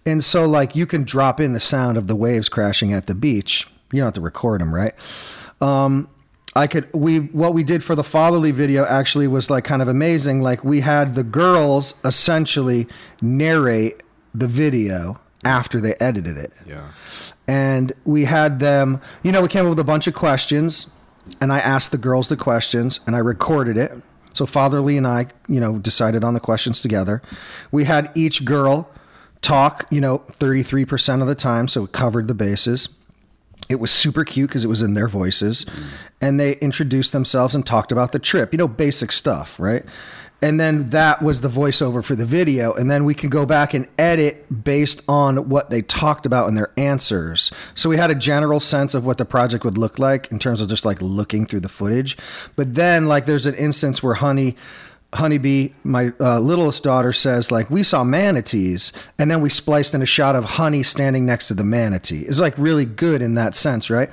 And 0.06 0.22
so 0.22 0.46
like 0.46 0.76
you 0.76 0.86
can 0.86 1.02
drop 1.02 1.40
in 1.40 1.52
the 1.52 1.58
sound 1.58 1.98
of 1.98 2.06
the 2.06 2.14
waves 2.14 2.48
crashing 2.48 2.92
at 2.92 3.08
the 3.08 3.14
beach. 3.14 3.66
You 3.92 3.98
don't 3.98 4.06
have 4.06 4.14
to 4.14 4.20
record 4.20 4.60
them, 4.60 4.72
right? 4.72 4.94
Um, 5.60 6.08
I 6.56 6.66
could 6.66 6.88
we 6.92 7.18
what 7.18 7.54
we 7.54 7.62
did 7.62 7.84
for 7.84 7.94
the 7.94 8.02
fatherly 8.04 8.50
video 8.50 8.84
actually 8.84 9.28
was 9.28 9.50
like 9.50 9.64
kind 9.64 9.80
of 9.82 9.88
amazing. 9.88 10.42
Like 10.42 10.64
we 10.64 10.80
had 10.80 11.14
the 11.14 11.22
girls 11.22 11.94
essentially 12.04 12.88
narrate 13.22 14.02
the 14.34 14.46
video 14.48 15.20
after 15.44 15.80
they 15.80 15.94
edited 16.00 16.36
it 16.36 16.52
Yeah. 16.66 16.88
and 17.48 17.92
we 18.04 18.24
had 18.26 18.58
them 18.60 19.00
you 19.22 19.32
know 19.32 19.40
we 19.40 19.48
came 19.48 19.64
up 19.64 19.70
with 19.70 19.78
a 19.78 19.84
bunch 19.84 20.06
of 20.06 20.12
questions 20.12 20.92
and 21.40 21.50
i 21.50 21.58
asked 21.58 21.92
the 21.92 21.98
girls 21.98 22.28
the 22.28 22.36
questions 22.36 23.00
and 23.06 23.16
i 23.16 23.18
recorded 23.20 23.78
it 23.78 23.90
so 24.34 24.44
fatherly 24.44 24.98
and 24.98 25.06
i 25.06 25.26
you 25.48 25.58
know 25.58 25.78
decided 25.78 26.22
on 26.22 26.34
the 26.34 26.40
questions 26.40 26.80
together 26.82 27.22
we 27.72 27.84
had 27.84 28.10
each 28.14 28.44
girl 28.44 28.90
talk 29.40 29.86
you 29.90 30.00
know 30.00 30.18
33% 30.18 31.22
of 31.22 31.26
the 31.26 31.34
time 31.34 31.66
so 31.68 31.84
it 31.84 31.92
covered 31.92 32.28
the 32.28 32.34
bases 32.34 32.88
it 33.70 33.80
was 33.80 33.90
super 33.90 34.24
cute 34.24 34.50
because 34.50 34.64
it 34.64 34.68
was 34.68 34.82
in 34.82 34.94
their 34.94 35.08
voices. 35.08 35.64
Mm-hmm. 35.64 35.88
And 36.20 36.38
they 36.38 36.56
introduced 36.56 37.12
themselves 37.12 37.54
and 37.54 37.64
talked 37.64 37.92
about 37.92 38.12
the 38.12 38.18
trip 38.18 38.52
you 38.52 38.58
know 38.58 38.68
basic 38.68 39.12
stuff 39.12 39.58
right? 39.58 39.84
And 40.42 40.58
then 40.58 40.86
that 40.86 41.20
was 41.20 41.42
the 41.42 41.48
voiceover 41.48 42.02
for 42.02 42.14
the 42.14 42.24
video. 42.24 42.72
And 42.72 42.90
then 42.90 43.04
we 43.04 43.14
can 43.14 43.28
go 43.28 43.44
back 43.44 43.74
and 43.74 43.86
edit 43.98 44.64
based 44.64 45.02
on 45.06 45.50
what 45.50 45.68
they 45.70 45.82
talked 45.82 46.24
about 46.24 46.48
in 46.48 46.54
their 46.54 46.70
answers. 46.78 47.52
So 47.74 47.90
we 47.90 47.98
had 47.98 48.10
a 48.10 48.14
general 48.14 48.58
sense 48.58 48.94
of 48.94 49.04
what 49.04 49.18
the 49.18 49.26
project 49.26 49.64
would 49.64 49.76
look 49.76 49.98
like 49.98 50.30
in 50.30 50.38
terms 50.38 50.60
of 50.60 50.68
just 50.68 50.84
like 50.84 51.00
looking 51.02 51.44
through 51.44 51.60
the 51.60 51.68
footage. 51.68 52.16
But 52.56 52.74
then 52.74 53.06
like 53.06 53.26
there's 53.26 53.46
an 53.46 53.54
instance 53.54 54.02
where 54.02 54.14
honey 54.14 54.56
honeybee 55.14 55.70
my 55.82 56.12
uh, 56.20 56.38
littlest 56.38 56.84
daughter 56.84 57.12
says 57.12 57.50
like 57.50 57.68
we 57.68 57.82
saw 57.82 58.04
manatees 58.04 58.92
and 59.18 59.30
then 59.30 59.40
we 59.40 59.50
spliced 59.50 59.94
in 59.94 60.02
a 60.02 60.06
shot 60.06 60.36
of 60.36 60.44
honey 60.44 60.82
standing 60.82 61.26
next 61.26 61.48
to 61.48 61.54
the 61.54 61.64
manatee. 61.64 62.20
It's 62.20 62.40
like 62.40 62.56
really 62.56 62.84
good 62.84 63.20
in 63.20 63.34
that 63.34 63.54
sense 63.54 63.90
right? 63.90 64.08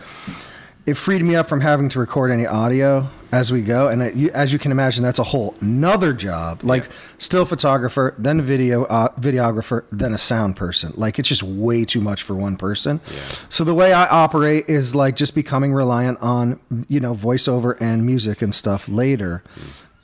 It 0.88 0.96
freed 0.96 1.22
me 1.22 1.36
up 1.36 1.50
from 1.50 1.62
having 1.62 1.90
to 1.90 2.00
record 2.00 2.32
any 2.32 2.48
audio 2.48 3.10
as 3.32 3.52
we 3.52 3.62
go 3.62 3.90
and 3.90 4.02
it, 4.02 4.16
you, 4.16 4.30
as 4.30 4.54
you 4.54 4.58
can 4.58 4.72
imagine 4.72 5.04
that's 5.04 5.20
a 5.20 5.24
whole 5.24 5.54
another 5.60 6.14
job. 6.14 6.64
Like 6.64 6.90
still 7.20 7.46
photographer 7.46 8.16
then 8.18 8.42
video 8.42 8.86
uh, 8.86 9.14
videographer 9.20 9.84
then 9.92 10.14
a 10.14 10.18
sound 10.18 10.56
person. 10.56 10.94
Like 10.96 11.20
it's 11.20 11.30
just 11.30 11.44
way 11.44 11.86
too 11.86 12.02
much 12.02 12.24
for 12.24 12.34
one 12.34 12.56
person. 12.56 13.02
So 13.50 13.64
the 13.64 13.76
way 13.76 13.94
i 13.94 14.08
operate 14.08 14.66
is 14.68 14.96
like 14.96 15.16
just 15.16 15.36
becoming 15.36 15.74
reliant 15.74 16.18
on 16.22 16.60
you 16.88 17.00
know 17.00 17.14
voiceover 17.14 17.80
and 17.80 18.04
music 18.04 18.42
and 18.42 18.56
stuff 18.56 18.90
later 18.90 19.44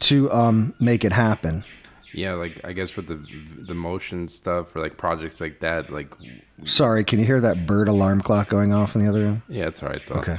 to 0.03 0.31
um, 0.31 0.73
make 0.79 1.03
it 1.05 1.13
happen. 1.13 1.63
Yeah, 2.13 2.33
like 2.33 2.63
I 2.63 2.73
guess 2.73 2.95
with 2.95 3.07
the 3.07 3.19
the 3.57 3.73
motion 3.73 4.27
stuff 4.27 4.75
or 4.75 4.81
like 4.81 4.97
projects 4.97 5.41
like 5.41 5.59
that, 5.61 5.89
like 5.89 6.13
sorry 6.63 7.03
can 7.03 7.19
you 7.19 7.25
hear 7.25 7.41
that 7.41 7.65
bird 7.65 7.87
alarm 7.87 8.21
clock 8.21 8.49
going 8.49 8.71
off 8.71 8.95
in 8.95 9.03
the 9.03 9.09
other 9.09 9.21
room? 9.21 9.43
Yeah, 9.49 9.67
it's 9.67 9.81
all 9.81 9.89
right 9.89 10.01
though. 10.07 10.15
okay. 10.15 10.37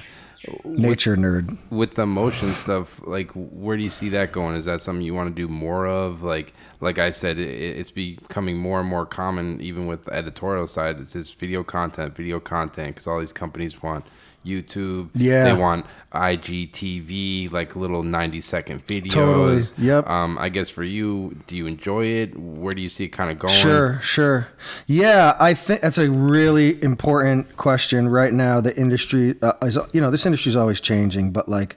Nature 0.64 1.16
nerd. 1.16 1.56
with 1.70 1.94
the 1.94 2.04
motion 2.04 2.52
stuff 2.52 3.00
like 3.06 3.30
where 3.32 3.78
do 3.78 3.82
you 3.82 3.90
see 3.90 4.10
that 4.10 4.30
going? 4.30 4.54
Is 4.56 4.66
that 4.66 4.82
something 4.82 5.02
you 5.02 5.14
want 5.14 5.34
to 5.34 5.34
do 5.34 5.48
more 5.48 5.86
of? 5.86 6.22
Like 6.22 6.52
like 6.80 6.98
i 6.98 7.10
said 7.10 7.38
it, 7.38 7.48
it's 7.48 7.90
becoming 7.90 8.58
more 8.58 8.78
and 8.80 8.88
more 8.88 9.06
common 9.06 9.60
even 9.60 9.86
with 9.86 10.04
the 10.04 10.12
editorial 10.12 10.66
side. 10.66 11.00
It's 11.00 11.14
this 11.14 11.32
video 11.32 11.64
content 11.64 12.14
video 12.14 12.40
content 12.40 12.94
because 12.94 13.06
all 13.06 13.18
these 13.18 13.32
companies 13.32 13.82
want 13.82 14.04
youtube 14.44 15.08
Yeah. 15.14 15.44
they 15.44 15.54
want 15.54 15.86
igtv 16.12 17.50
like 17.50 17.74
little 17.76 18.02
90 18.02 18.40
second 18.40 18.86
videos 18.86 19.10
Totally. 19.12 19.62
Yep. 19.86 20.08
um 20.08 20.38
i 20.38 20.48
guess 20.48 20.70
for 20.70 20.84
you 20.84 21.40
do 21.46 21.56
you 21.56 21.66
enjoy 21.66 22.04
it 22.06 22.38
where 22.38 22.74
do 22.74 22.82
you 22.82 22.88
see 22.88 23.04
it 23.04 23.08
kind 23.08 23.30
of 23.30 23.38
going 23.38 23.52
Sure, 23.54 23.98
sure. 24.02 24.48
Yeah, 24.86 25.36
I 25.40 25.54
think 25.54 25.80
that's 25.80 25.98
a 25.98 26.10
really 26.10 26.82
important 26.82 27.56
question 27.56 28.08
right 28.08 28.32
now. 28.32 28.60
The 28.60 28.76
industry 28.76 29.34
uh, 29.42 29.52
is, 29.62 29.78
you 29.92 30.00
know, 30.00 30.10
this 30.10 30.24
industry 30.26 30.50
is 30.50 30.56
always 30.56 30.80
changing, 30.80 31.32
but 31.32 31.48
like 31.48 31.76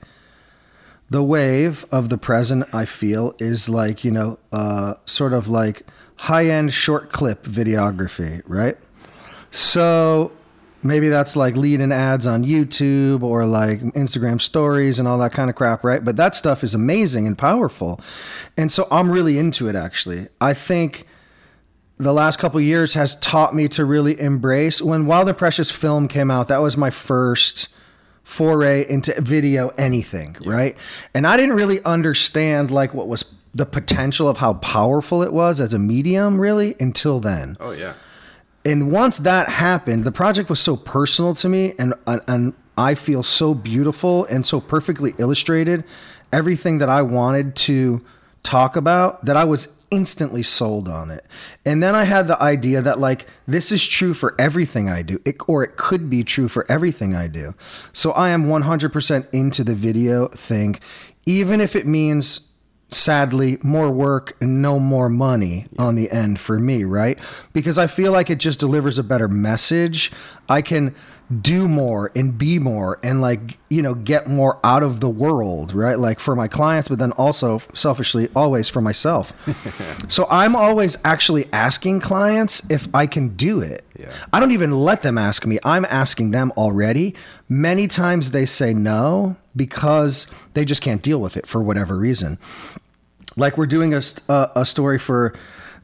the 1.10 1.24
wave 1.24 1.86
of 1.92 2.10
the 2.10 2.18
present, 2.18 2.66
I 2.74 2.86
feel, 2.86 3.34
is 3.40 3.70
like, 3.70 4.04
you 4.04 4.12
know, 4.12 4.40
uh, 4.52 4.96
sort 5.06 5.34
of 5.34 5.48
like 5.48 5.84
high 6.18 6.48
end 6.48 6.74
short 6.74 7.12
clip 7.12 7.44
videography, 7.44 8.42
right? 8.46 8.78
So 9.52 10.32
maybe 10.88 11.10
that's 11.10 11.36
like 11.36 11.56
leading 11.56 11.92
ads 11.92 12.26
on 12.26 12.44
YouTube 12.44 13.22
or 13.22 13.46
like 13.46 13.80
Instagram 13.80 14.42
stories 14.42 15.00
and 15.00 15.08
all 15.08 15.18
that 15.20 15.34
kind 15.34 15.50
of 15.50 15.56
crap, 15.56 15.84
right? 15.84 16.04
But 16.04 16.16
that 16.18 16.36
stuff 16.36 16.64
is 16.64 16.74
amazing 16.74 17.28
and 17.28 17.38
powerful. 17.38 18.00
And 18.56 18.72
so 18.72 18.88
I'm 18.92 19.12
really 19.12 19.38
into 19.38 19.68
it 19.70 19.76
actually. 19.76 20.28
I 20.40 20.54
think 20.54 21.06
the 21.98 22.14
last 22.14 22.38
couple 22.38 22.62
years 22.62 22.94
has 22.94 23.20
taught 23.20 23.56
me 23.56 23.68
to 23.70 23.84
really 23.84 24.20
embrace 24.20 24.82
when 24.82 25.06
Wild 25.06 25.30
and 25.30 25.38
Precious 25.38 25.72
film 25.72 26.08
came 26.08 26.30
out, 26.30 26.48
that 26.48 26.62
was 26.62 26.78
my 26.78 26.90
first 26.90 27.70
foray 28.24 28.88
into 28.88 29.20
video 29.22 29.70
anything, 29.78 30.36
right? 30.46 30.76
And 31.14 31.26
I 31.26 31.38
didn't 31.38 31.56
really 31.56 31.84
understand 31.84 32.72
like 32.72 32.94
what 32.94 33.08
was 33.08 33.24
the 33.58 33.66
potential 33.66 34.30
of 34.30 34.38
how 34.38 34.54
powerful 34.54 35.24
it 35.24 35.34
was 35.34 35.60
as 35.60 35.74
a 35.74 35.80
medium 35.80 36.40
really 36.40 36.76
until 36.80 37.20
then 37.20 37.58
oh 37.60 37.72
yeah 37.72 37.94
and 38.68 38.92
once 38.92 39.18
that 39.20 39.48
happened, 39.48 40.04
the 40.04 40.12
project 40.12 40.50
was 40.50 40.60
so 40.60 40.76
personal 40.76 41.34
to 41.36 41.48
me, 41.48 41.74
and 41.80 41.94
and 42.06 42.54
I 42.78 42.96
feel 42.96 43.24
so 43.24 43.54
beautiful 43.54 44.26
and 44.26 44.46
so 44.46 44.60
perfectly 44.60 45.14
illustrated, 45.18 45.86
everything 46.34 46.80
that 46.80 46.90
I 46.90 47.02
wanted 47.02 47.56
to 47.56 48.02
talk 48.44 48.76
about 48.76 49.24
that 49.26 49.38
I 49.38 49.46
was 49.46 49.70
instantly 49.90 50.44
sold 50.44 50.90
on 50.90 51.10
it. 51.12 51.26
And 51.66 51.82
then 51.82 51.96
I 51.96 52.04
had 52.04 52.28
the 52.28 52.42
idea 52.44 52.82
that 52.82 53.00
like 53.00 53.26
this 53.46 53.72
is 53.72 53.88
true 53.88 54.14
for 54.14 54.36
everything 54.38 54.90
I 54.90 55.02
do, 55.02 55.22
it, 55.24 55.38
or 55.48 55.64
it 55.64 55.78
could 55.78 56.10
be 56.10 56.26
true 56.26 56.50
for 56.50 56.70
everything 56.70 57.16
I 57.16 57.28
do. 57.28 57.56
So 57.94 58.12
I 58.12 58.30
am 58.30 58.46
100% 58.48 59.28
into 59.32 59.64
the 59.64 59.76
video 59.76 60.28
thing, 60.28 60.78
even 61.26 61.62
if 61.62 61.74
it 61.74 61.88
means 61.88 62.52
sadly 62.92 63.58
more 63.64 63.92
work 63.92 64.38
and 64.40 64.62
no 64.62 64.80
more 64.80 65.10
money 65.10 65.66
on 65.78 65.96
the 65.96 66.10
end 66.12 66.40
for 66.40 66.58
me 66.60 66.84
right? 66.84 67.20
Because 67.54 67.78
i 67.78 67.88
feel 67.88 68.12
like 68.12 68.30
it 68.30 68.38
just 68.38 68.60
delivers 68.60 68.98
a 68.98 69.04
better 69.04 69.28
message. 69.28 70.12
I 70.50 70.62
can 70.62 70.96
do 71.42 71.68
more 71.68 72.10
and 72.16 72.38
be 72.38 72.58
more 72.58 72.98
and 73.04 73.20
like 73.22 73.58
you 73.70 73.82
know 73.82 73.94
get 73.94 74.28
more 74.28 74.58
out 74.64 74.82
of 74.82 75.02
the 75.02 75.10
world 75.10 75.74
right? 75.74 76.00
Like 76.00 76.20
for 76.20 76.36
my 76.36 76.48
clients 76.48 76.88
but 76.88 77.00
then 77.00 77.12
also 77.14 77.60
selfishly 77.74 78.30
always 78.36 78.70
for 78.70 78.82
myself. 78.82 79.34
So 80.10 80.26
i'm 80.30 80.56
always 80.56 80.98
actually 81.04 81.46
asking 81.52 82.00
clients 82.00 82.70
if 82.70 82.88
i 82.94 83.08
can 83.08 83.30
do 83.30 83.62
it 83.62 83.84
Yeah. 84.00 84.14
i 84.32 84.40
don't 84.40 84.52
even 84.52 84.72
let 84.72 85.02
them 85.02 85.18
ask 85.18 85.46
me. 85.46 85.58
I'm 85.64 85.86
asking 85.86 86.32
them 86.32 86.52
already. 86.56 87.16
Many 87.50 87.88
times 87.88 88.32
they 88.32 88.46
say 88.46 88.74
no 88.74 89.38
because 89.56 90.28
they 90.54 90.66
just 90.66 90.82
can't 90.84 91.02
deal 91.02 91.20
with 91.20 91.36
it 91.36 91.48
for 91.48 91.62
whatever 91.64 91.98
reason. 91.98 92.38
Like 93.36 93.58
we're 93.58 93.66
doing 93.66 93.94
a, 93.94 94.02
st- 94.02 94.24
uh, 94.30 94.48
a 94.56 94.66
story 94.66 95.00
for 95.00 95.34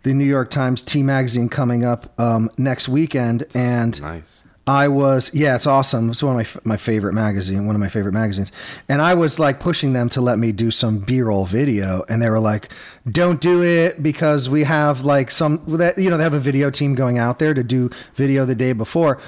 the 0.04 0.13
New 0.13 0.26
York 0.26 0.49
Times 0.52 0.82
T 0.84 1.02
magazine 1.02 1.49
coming 1.49 1.84
up 1.86 2.13
um, 2.19 2.49
next 2.58 2.88
weekend, 2.89 3.45
and 3.56 3.99
nice 4.02 4.43
I 4.65 4.88
was 4.88 5.34
yeah, 5.34 5.56
it's 5.56 5.67
awesome. 5.67 6.10
It's 6.10 6.23
one 6.23 6.39
of 6.39 6.56
my 6.63 6.73
my 6.73 6.78
favorite 6.78 7.13
magazine, 7.13 7.65
one 7.65 7.76
of 7.76 7.82
my 7.82 7.89
favorite 7.89 8.13
magazines. 8.13 8.52
And 8.88 9.02
I 9.02 9.13
was 9.13 9.38
like 9.38 9.60
pushing 9.60 9.91
them 9.91 10.08
to 10.10 10.21
let 10.21 10.39
me 10.39 10.52
do 10.54 10.71
some 10.71 10.99
B-roll 10.99 11.45
video, 11.45 12.06
and 12.08 12.21
they 12.21 12.30
were 12.30 12.39
like, 12.39 12.69
"Don't 13.10 13.41
do 13.41 13.62
it 13.62 14.02
because 14.02 14.49
we 14.49 14.63
have 14.63 15.04
like 15.04 15.32
some 15.32 15.62
that 15.67 15.97
you 15.97 16.10
know 16.10 16.17
they 16.17 16.23
have 16.23 16.34
a 16.34 16.39
video 16.39 16.69
team 16.69 16.95
going 16.95 17.17
out 17.17 17.39
there 17.39 17.54
to 17.54 17.63
do 17.63 17.89
video 18.15 18.45
the 18.45 18.56
day 18.56 18.71
before." 18.71 19.19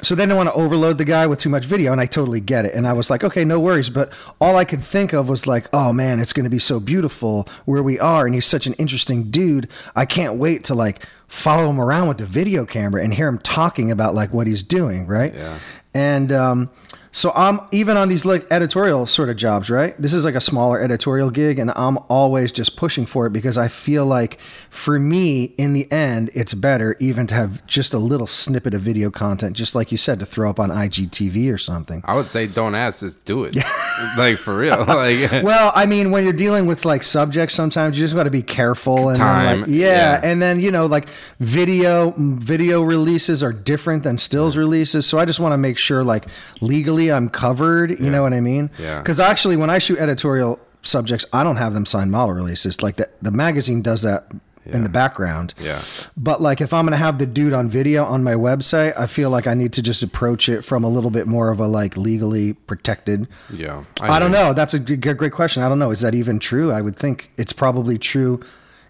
So 0.00 0.14
they 0.14 0.22
didn't 0.22 0.36
want 0.36 0.48
to 0.48 0.54
overload 0.54 0.96
the 0.98 1.04
guy 1.04 1.26
with 1.26 1.40
too 1.40 1.48
much 1.48 1.64
video, 1.64 1.90
and 1.90 2.00
I 2.00 2.06
totally 2.06 2.40
get 2.40 2.64
it. 2.64 2.72
And 2.72 2.86
I 2.86 2.92
was 2.92 3.10
like, 3.10 3.24
okay, 3.24 3.44
no 3.44 3.58
worries. 3.58 3.90
But 3.90 4.12
all 4.40 4.54
I 4.54 4.64
could 4.64 4.80
think 4.80 5.12
of 5.12 5.28
was 5.28 5.48
like, 5.48 5.68
oh 5.72 5.92
man, 5.92 6.20
it's 6.20 6.32
going 6.32 6.44
to 6.44 6.50
be 6.50 6.60
so 6.60 6.78
beautiful 6.78 7.48
where 7.64 7.82
we 7.82 7.98
are, 7.98 8.24
and 8.24 8.32
he's 8.32 8.46
such 8.46 8.68
an 8.68 8.74
interesting 8.74 9.28
dude. 9.32 9.68
I 9.96 10.04
can't 10.04 10.38
wait 10.38 10.62
to 10.64 10.74
like 10.76 11.04
follow 11.28 11.70
him 11.70 11.80
around 11.80 12.08
with 12.08 12.18
the 12.18 12.26
video 12.26 12.64
camera 12.64 13.02
and 13.02 13.14
hear 13.14 13.28
him 13.28 13.38
talking 13.38 13.90
about 13.90 14.14
like 14.14 14.32
what 14.32 14.46
he's 14.46 14.62
doing, 14.62 15.06
right? 15.06 15.34
Yeah. 15.34 15.58
And 15.94 16.32
um, 16.32 16.70
so 17.12 17.32
I'm 17.34 17.60
even 17.72 17.96
on 17.96 18.08
these 18.08 18.24
like 18.24 18.46
editorial 18.50 19.06
sort 19.06 19.28
of 19.28 19.36
jobs, 19.36 19.70
right? 19.70 19.96
This 20.00 20.12
is 20.12 20.24
like 20.24 20.34
a 20.34 20.40
smaller 20.40 20.80
editorial 20.80 21.30
gig, 21.30 21.58
and 21.58 21.70
I'm 21.74 21.98
always 22.08 22.52
just 22.52 22.76
pushing 22.76 23.06
for 23.06 23.26
it 23.26 23.32
because 23.32 23.56
I 23.56 23.68
feel 23.68 24.04
like 24.04 24.38
for 24.70 24.98
me, 24.98 25.44
in 25.58 25.72
the 25.72 25.90
end, 25.90 26.30
it's 26.34 26.54
better 26.54 26.96
even 27.00 27.26
to 27.28 27.34
have 27.34 27.66
just 27.66 27.94
a 27.94 27.98
little 27.98 28.26
snippet 28.26 28.74
of 28.74 28.82
video 28.82 29.10
content, 29.10 29.56
just 29.56 29.74
like 29.74 29.90
you 29.90 29.98
said, 29.98 30.20
to 30.20 30.26
throw 30.26 30.50
up 30.50 30.60
on 30.60 30.70
IGTV 30.70 31.52
or 31.52 31.58
something. 31.58 32.02
I 32.04 32.14
would 32.14 32.26
say 32.26 32.46
don't 32.46 32.74
ask, 32.74 33.00
just 33.00 33.24
do 33.24 33.44
it. 33.44 33.56
like 34.16 34.36
for 34.36 34.56
real. 34.56 34.84
Like 34.98 35.30
Well, 35.44 35.70
I 35.74 35.86
mean, 35.86 36.10
when 36.10 36.24
you're 36.24 36.32
dealing 36.32 36.66
with 36.66 36.84
like 36.84 37.02
subjects, 37.02 37.54
sometimes 37.54 37.98
you 37.98 38.04
just 38.04 38.14
got 38.14 38.24
to 38.24 38.30
be 38.30 38.42
careful 38.42 39.10
and 39.10 39.18
Time, 39.18 39.60
like, 39.60 39.70
yeah, 39.70 39.86
yeah. 40.14 40.20
and 40.22 40.42
then 40.42 40.60
you 40.60 40.70
know, 40.70 40.86
like 40.86 41.08
video 41.38 42.12
video 42.16 42.82
releases 42.82 43.42
are 43.42 43.52
different 43.52 44.02
than 44.02 44.18
stills 44.18 44.56
releases, 44.56 45.06
so 45.06 45.18
I 45.18 45.24
just 45.24 45.40
want 45.40 45.52
to 45.52 45.58
make 45.58 45.78
sure 45.78 46.02
like 46.02 46.26
legally 46.60 46.97
I'm 47.06 47.28
covered. 47.28 47.90
You 47.98 48.10
know 48.10 48.22
what 48.22 48.32
I 48.34 48.40
mean? 48.40 48.70
Yeah. 48.78 48.98
Because 48.98 49.20
actually, 49.20 49.56
when 49.56 49.70
I 49.70 49.78
shoot 49.78 49.98
editorial 49.98 50.58
subjects, 50.82 51.24
I 51.32 51.44
don't 51.44 51.56
have 51.56 51.74
them 51.74 51.86
sign 51.86 52.10
model 52.10 52.34
releases. 52.34 52.82
Like 52.82 52.96
the 52.96 53.08
the 53.22 53.30
magazine 53.30 53.82
does 53.82 54.02
that. 54.02 54.26
In 54.70 54.82
the 54.82 54.90
background, 54.90 55.54
Yeah. 55.58 55.80
But 56.14 56.42
like, 56.42 56.60
if 56.60 56.74
I'm 56.74 56.84
gonna 56.84 56.98
have 56.98 57.16
the 57.16 57.24
dude 57.24 57.54
on 57.54 57.70
video 57.70 58.04
on 58.04 58.22
my 58.22 58.34
website, 58.34 58.92
I 58.98 59.06
feel 59.06 59.30
like 59.30 59.46
I 59.46 59.54
need 59.54 59.72
to 59.74 59.82
just 59.82 60.02
approach 60.02 60.46
it 60.50 60.60
from 60.60 60.84
a 60.84 60.88
little 60.88 61.08
bit 61.08 61.26
more 61.26 61.48
of 61.48 61.58
a 61.58 61.66
like 61.66 61.96
legally 61.96 62.52
protected 62.52 63.28
yeah. 63.50 63.84
I, 63.98 64.18
don't 64.18 64.30
know. 64.30 64.52
That's 64.52 64.74
a 64.74 64.78
great 64.78 65.32
question. 65.32 65.62
I 65.62 65.70
don't 65.70 65.78
know. 65.78 65.90
Is 65.90 66.02
that 66.02 66.14
even 66.14 66.38
true? 66.38 66.70
I 66.70 66.82
would 66.82 66.96
think 66.96 67.30
it's 67.38 67.54
probably 67.54 67.96
true 67.96 68.40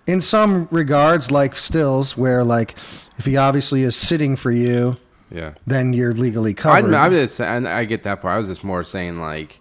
in 0.09 0.21
some 0.23 0.67
regards, 0.73 1.31
like 1.31 1.55
stills, 1.55 2.17
where 2.17 2.43
like 2.43 2.73
if 3.19 3.27
he 3.27 3.37
obviously 3.37 3.85
is 3.85 3.95
sitting 3.95 4.35
for 4.35 4.51
you, 4.51 4.97
Yeah. 5.31 5.55
then 5.67 5.93
you're 5.93 6.15
legally 6.15 6.55
covered. 6.55 6.95
I'm 6.95 7.13
just, 7.13 7.41
and 7.41 7.69
I 7.69 7.85
get 7.85 8.03
that 8.05 8.23
part. 8.23 8.35
I 8.35 8.39
was 8.39 8.49
just 8.49 8.65
more 8.65 8.83
saying 8.83 9.17
like, 9.17 9.61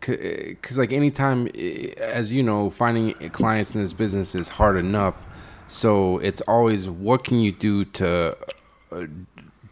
because 0.00 0.78
like 0.78 0.92
anytime, 0.92 1.48
as 1.98 2.30
you 2.32 2.42
know, 2.42 2.70
finding 2.70 3.12
clients 3.30 3.74
in 3.74 3.82
this 3.82 3.92
business 3.92 4.34
is 4.34 4.48
hard 4.48 4.76
enough. 4.76 5.26
So 5.66 6.18
it's 6.18 6.40
always 6.42 6.88
what 6.88 7.24
can 7.24 7.40
you 7.40 7.52
do 7.52 7.84
to 7.84 8.36
uh, 8.92 9.06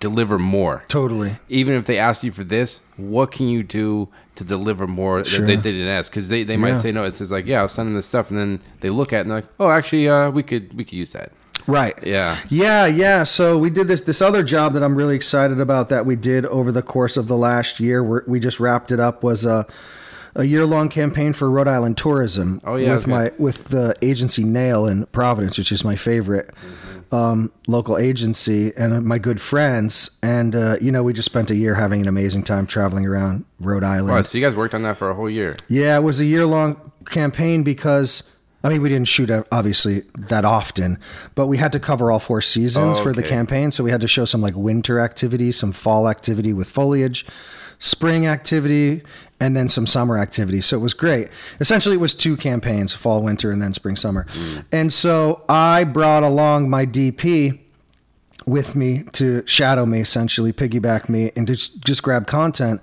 deliver 0.00 0.38
more. 0.38 0.84
totally. 0.88 1.38
Even 1.48 1.74
if 1.74 1.86
they 1.86 1.98
ask 1.98 2.22
you 2.22 2.32
for 2.32 2.44
this, 2.44 2.82
what 2.96 3.30
can 3.30 3.48
you 3.48 3.62
do 3.62 4.08
to 4.34 4.44
deliver 4.44 4.86
more 4.86 5.24
Sure. 5.24 5.46
that 5.46 5.62
they, 5.62 5.72
didn't 5.72 5.88
ask? 5.88 6.10
Because 6.12 6.28
they, 6.28 6.42
they 6.42 6.56
might 6.58 6.70
Yeah. 6.70 6.74
say 6.76 6.92
no. 6.92 7.04
It's 7.04 7.16
says 7.18 7.32
like, 7.32 7.46
yeah, 7.46 7.60
I'll 7.60 7.68
send 7.68 7.88
them 7.88 7.94
this 7.94 8.06
stuff, 8.06 8.30
and 8.30 8.38
then 8.38 8.60
they 8.80 8.90
look 8.90 9.12
at 9.12 9.18
it 9.18 9.20
and 9.22 9.30
they're 9.30 9.38
like, 9.38 9.48
oh, 9.58 9.70
actually, 9.70 10.08
uh, 10.08 10.30
we 10.30 10.42
could 10.42 10.74
we 10.76 10.84
could 10.84 10.94
use 10.98 11.12
that. 11.12 11.32
Right. 11.66 11.94
Yeah. 12.04 12.38
Yeah, 12.48 12.86
yeah. 12.86 13.24
So 13.24 13.58
we 13.58 13.70
did 13.70 13.88
this 13.88 14.02
this 14.02 14.22
other 14.22 14.42
job 14.42 14.72
that 14.74 14.82
I'm 14.82 14.94
really 14.94 15.16
excited 15.16 15.60
about 15.60 15.88
that 15.88 16.06
we 16.06 16.16
did 16.16 16.46
over 16.46 16.70
the 16.70 16.82
course 16.82 17.16
of 17.16 17.26
the 17.26 17.36
last 17.36 17.80
year. 17.80 18.02
We're, 18.02 18.22
we 18.26 18.40
just 18.40 18.60
wrapped 18.60 18.92
it 18.92 19.00
up 19.00 19.22
was 19.22 19.44
a 19.44 19.66
a 20.36 20.44
year 20.44 20.66
long 20.66 20.88
campaign 20.88 21.32
for 21.32 21.50
Rhode 21.50 21.66
Island 21.68 21.96
tourism. 21.96 22.60
Oh, 22.62 22.76
yeah, 22.76 22.90
with 22.94 23.02
okay. 23.04 23.10
my 23.10 23.32
with 23.38 23.64
the 23.64 23.96
agency 24.02 24.44
Nail 24.44 24.86
in 24.86 25.06
Providence, 25.06 25.58
which 25.58 25.72
is 25.72 25.82
my 25.82 25.96
favorite 25.96 26.50
um, 27.10 27.52
local 27.66 27.98
agency, 27.98 28.72
and 28.76 29.04
my 29.04 29.18
good 29.18 29.40
friends. 29.40 30.18
And 30.22 30.54
uh, 30.54 30.76
you 30.80 30.92
know, 30.92 31.02
we 31.02 31.12
just 31.12 31.26
spent 31.26 31.50
a 31.50 31.56
year 31.56 31.74
having 31.74 32.02
an 32.02 32.08
amazing 32.08 32.42
time 32.42 32.66
traveling 32.66 33.06
around 33.06 33.44
Rhode 33.58 33.84
Island. 33.84 34.18
Oh, 34.18 34.22
so 34.22 34.38
you 34.38 34.44
guys 34.44 34.54
worked 34.54 34.74
on 34.74 34.82
that 34.82 34.98
for 34.98 35.10
a 35.10 35.14
whole 35.14 35.30
year. 35.30 35.54
Yeah, 35.68 35.96
it 35.96 36.02
was 36.02 36.20
a 36.20 36.24
year 36.24 36.46
long 36.46 36.92
campaign 37.06 37.62
because 37.62 38.30
I 38.66 38.68
mean 38.68 38.82
we 38.82 38.88
didn't 38.88 39.06
shoot 39.06 39.30
uh, 39.30 39.44
obviously 39.52 40.00
that 40.18 40.44
often, 40.44 40.98
but 41.36 41.46
we 41.46 41.56
had 41.56 41.70
to 41.70 41.78
cover 41.78 42.10
all 42.10 42.18
four 42.18 42.42
seasons 42.42 42.98
Oh, 42.98 43.02
for 43.04 43.12
the 43.12 43.22
campaign. 43.22 43.70
So 43.70 43.84
we 43.84 43.92
had 43.92 44.00
to 44.00 44.08
show 44.08 44.24
some 44.24 44.42
like 44.42 44.56
winter 44.56 44.98
activity, 44.98 45.52
some 45.52 45.70
fall 45.70 46.08
activity 46.08 46.52
with 46.52 46.68
foliage, 46.68 47.24
spring 47.78 48.26
activity, 48.26 49.02
and 49.38 49.54
then 49.54 49.68
some 49.68 49.86
summer 49.86 50.18
activity. 50.18 50.60
So 50.60 50.76
it 50.76 50.80
was 50.80 50.94
great. 50.94 51.28
Essentially, 51.60 51.94
it 51.94 52.00
was 52.00 52.12
two 52.12 52.36
campaigns: 52.36 52.92
fall, 52.92 53.22
winter, 53.22 53.52
and 53.52 53.62
then 53.62 53.72
spring, 53.72 53.94
summer. 53.94 54.24
Mm. 54.24 54.64
And 54.72 54.92
so 54.92 55.44
I 55.48 55.84
brought 55.84 56.24
along 56.24 56.68
my 56.68 56.86
DP 56.86 57.60
with 58.48 58.74
me 58.74 59.04
to 59.12 59.46
shadow 59.46 59.86
me 59.86 60.00
essentially 60.00 60.52
piggyback 60.52 61.08
me 61.08 61.30
and 61.36 61.46
just 61.46 61.84
just 61.84 62.00
grab 62.02 62.28
content 62.28 62.80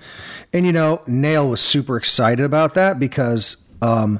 and 0.51 0.65
you 0.65 0.73
know 0.73 1.01
nail 1.07 1.47
was 1.47 1.61
super 1.61 1.95
excited 1.95 2.43
about 2.43 2.73
that 2.73 2.99
because 2.99 3.65
um 3.81 4.19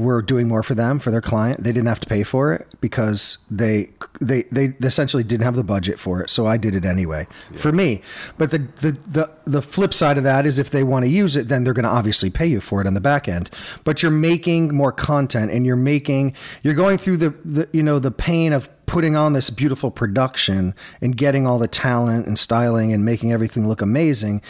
we're 0.00 0.22
doing 0.22 0.48
more 0.48 0.62
for 0.62 0.74
them 0.74 0.98
for 0.98 1.10
their 1.10 1.20
client. 1.20 1.62
They 1.62 1.72
didn't 1.72 1.88
have 1.88 2.00
to 2.00 2.06
pay 2.06 2.22
for 2.22 2.54
it 2.54 2.66
because 2.80 3.36
they 3.50 3.90
they 4.18 4.42
they 4.44 4.72
essentially 4.80 5.22
didn't 5.22 5.44
have 5.44 5.56
the 5.56 5.64
budget 5.64 5.98
for 5.98 6.22
it. 6.22 6.30
So 6.30 6.46
i 6.46 6.56
did 6.56 6.74
it 6.74 6.86
anyway 6.86 7.26
for 7.52 7.70
me. 7.70 8.00
But 8.38 8.50
the, 8.50 8.58
the 8.58 8.92
the 8.92 9.30
the 9.44 9.60
flip 9.60 9.92
side 9.92 10.16
of 10.16 10.24
that 10.24 10.46
is 10.46 10.58
if 10.58 10.70
they 10.70 10.82
want 10.82 11.04
to 11.04 11.10
use 11.10 11.36
it 11.36 11.48
then 11.48 11.64
they're 11.64 11.74
going 11.74 11.84
to 11.84 11.90
obviously 11.90 12.30
pay 12.30 12.46
you 12.46 12.62
for 12.62 12.80
it 12.80 12.86
on 12.86 12.94
the 12.94 13.00
back 13.00 13.28
end. 13.28 13.50
But 13.84 14.02
you're 14.02 14.10
making 14.10 14.74
more 14.74 14.90
content 14.90 15.50
and 15.50 15.66
you're 15.66 15.76
making 15.76 16.34
you're 16.62 16.74
going 16.74 16.96
through 16.96 17.18
the, 17.18 17.30
the 17.44 17.68
you 17.72 17.82
know 17.82 17.98
the 17.98 18.10
pain 18.10 18.54
of 18.54 18.70
putting 18.86 19.16
on 19.16 19.34
this 19.34 19.50
beautiful 19.50 19.90
production 19.90 20.74
and 21.02 21.16
getting 21.16 21.46
all 21.46 21.58
the 21.58 21.68
talent 21.68 22.26
and 22.26 22.38
styling 22.38 22.92
and 22.92 23.04
making 23.04 23.32
everything 23.32 23.68
look 23.68 23.82
amazing 23.82 24.40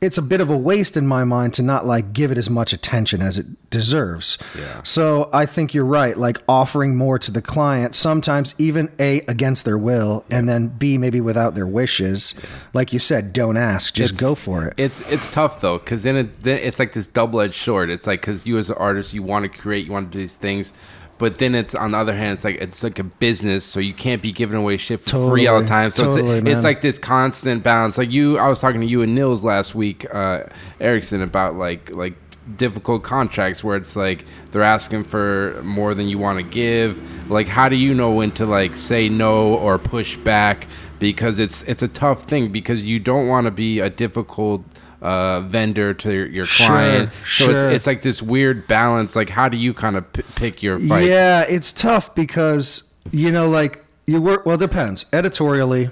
it's 0.00 0.16
a 0.16 0.22
bit 0.22 0.40
of 0.40 0.48
a 0.48 0.56
waste 0.56 0.96
in 0.96 1.06
my 1.06 1.24
mind 1.24 1.52
to 1.54 1.62
not 1.62 1.84
like 1.84 2.12
give 2.12 2.30
it 2.30 2.38
as 2.38 2.48
much 2.48 2.72
attention 2.72 3.20
as 3.20 3.36
it 3.36 3.46
deserves 3.70 4.38
Yeah. 4.56 4.80
so 4.84 5.28
i 5.32 5.44
think 5.44 5.74
you're 5.74 5.84
right 5.84 6.16
like 6.16 6.38
offering 6.48 6.96
more 6.96 7.18
to 7.18 7.30
the 7.32 7.42
client 7.42 7.94
sometimes 7.96 8.54
even 8.58 8.90
a 9.00 9.20
against 9.22 9.64
their 9.64 9.76
will 9.78 10.24
and 10.30 10.48
then 10.48 10.68
b 10.68 10.98
maybe 10.98 11.20
without 11.20 11.54
their 11.54 11.66
wishes 11.66 12.34
Yeah. 12.38 12.48
like 12.74 12.92
you 12.92 12.98
said 12.98 13.32
don't 13.32 13.56
ask 13.56 13.94
just 13.94 14.12
It's- 14.14 14.20
go 14.20 14.34
for 14.34 14.66
it 14.68 14.74
It's 14.76 15.00
it's 15.10 15.30
tough 15.32 15.60
though, 15.60 15.78
because 15.78 16.04
then, 16.04 16.16
it, 16.16 16.46
it's 16.46 16.78
like 16.78 16.92
this 16.92 17.06
double 17.08 17.40
edged 17.40 17.54
sword. 17.54 17.90
It's 17.90 18.06
like 18.06 18.20
because 18.20 18.46
you 18.46 18.56
as 18.58 18.70
an 18.70 18.76
artist, 18.78 19.12
you 19.12 19.22
want 19.22 19.42
to 19.44 19.48
create, 19.48 19.86
you 19.86 19.92
want 19.92 20.12
to 20.12 20.18
do 20.18 20.22
these 20.22 20.34
things, 20.36 20.72
but 21.18 21.38
then 21.38 21.54
it's 21.54 21.74
on 21.74 21.90
the 21.90 21.98
other 21.98 22.14
hand, 22.14 22.34
it's 22.34 22.44
like 22.44 22.56
it's 22.56 22.82
like 22.82 22.98
a 22.98 23.04
business, 23.04 23.64
so 23.64 23.80
you 23.80 23.92
can't 23.92 24.22
be 24.22 24.32
giving 24.32 24.56
away 24.56 24.76
shit 24.76 25.00
for 25.00 25.30
free 25.30 25.46
all 25.46 25.60
the 25.60 25.66
time. 25.66 25.90
So 25.90 26.04
Totally, 26.04 26.38
it's, 26.38 26.48
it's 26.48 26.64
like 26.64 26.80
this 26.80 26.98
constant 26.98 27.62
balance. 27.62 27.98
Like 27.98 28.10
you, 28.10 28.38
I 28.38 28.48
was 28.48 28.60
talking 28.60 28.80
to 28.80 28.86
you 28.86 29.02
and 29.02 29.14
Nils 29.14 29.42
last 29.42 29.74
week, 29.74 30.12
uh, 30.14 30.44
Erickson, 30.80 31.20
about 31.20 31.56
like 31.56 31.90
like 31.90 32.14
difficult 32.56 33.02
contracts 33.02 33.62
where 33.62 33.76
it's 33.76 33.94
like 33.94 34.24
they're 34.52 34.62
asking 34.62 35.04
for 35.04 35.60
more 35.62 35.94
than 35.94 36.08
you 36.08 36.18
want 36.18 36.38
to 36.38 36.44
give. 36.44 37.00
Like, 37.30 37.46
how 37.46 37.68
do 37.68 37.76
you 37.76 37.94
know 37.94 38.12
when 38.12 38.30
to 38.32 38.46
like 38.46 38.76
say 38.76 39.08
no 39.08 39.54
or 39.54 39.78
push 39.78 40.16
back? 40.16 40.66
Because 40.98 41.38
it's 41.38 41.62
it's 41.62 41.82
a 41.82 41.88
tough 41.88 42.24
thing 42.24 42.50
because 42.50 42.84
you 42.84 42.98
don't 42.98 43.28
want 43.28 43.46
to 43.46 43.50
be 43.50 43.80
a 43.80 43.90
difficult 43.90 44.64
uh, 45.00 45.40
vendor 45.40 45.94
to 45.94 46.12
your, 46.12 46.26
your 46.26 46.46
Sure, 46.46 46.66
client. 46.66 47.10
So 47.22 47.24
sure. 47.24 47.54
it's 47.54 47.64
it's 47.76 47.86
like 47.86 48.02
this 48.02 48.20
weird 48.22 48.66
balance. 48.66 49.14
Like, 49.16 49.28
how 49.30 49.48
do 49.48 49.56
you 49.56 49.72
kind 49.74 49.96
of 49.96 50.12
p- 50.12 50.22
pick 50.34 50.62
your 50.62 50.78
fights? 50.80 51.06
Yeah, 51.08 51.42
it's 51.48 51.72
tough 51.72 52.14
because 52.14 52.94
you 53.12 53.30
know, 53.30 53.48
like 53.48 53.84
you 54.06 54.20
work. 54.20 54.44
Well, 54.46 54.56
it 54.56 54.60
depends. 54.60 55.04
Editorially 55.12 55.90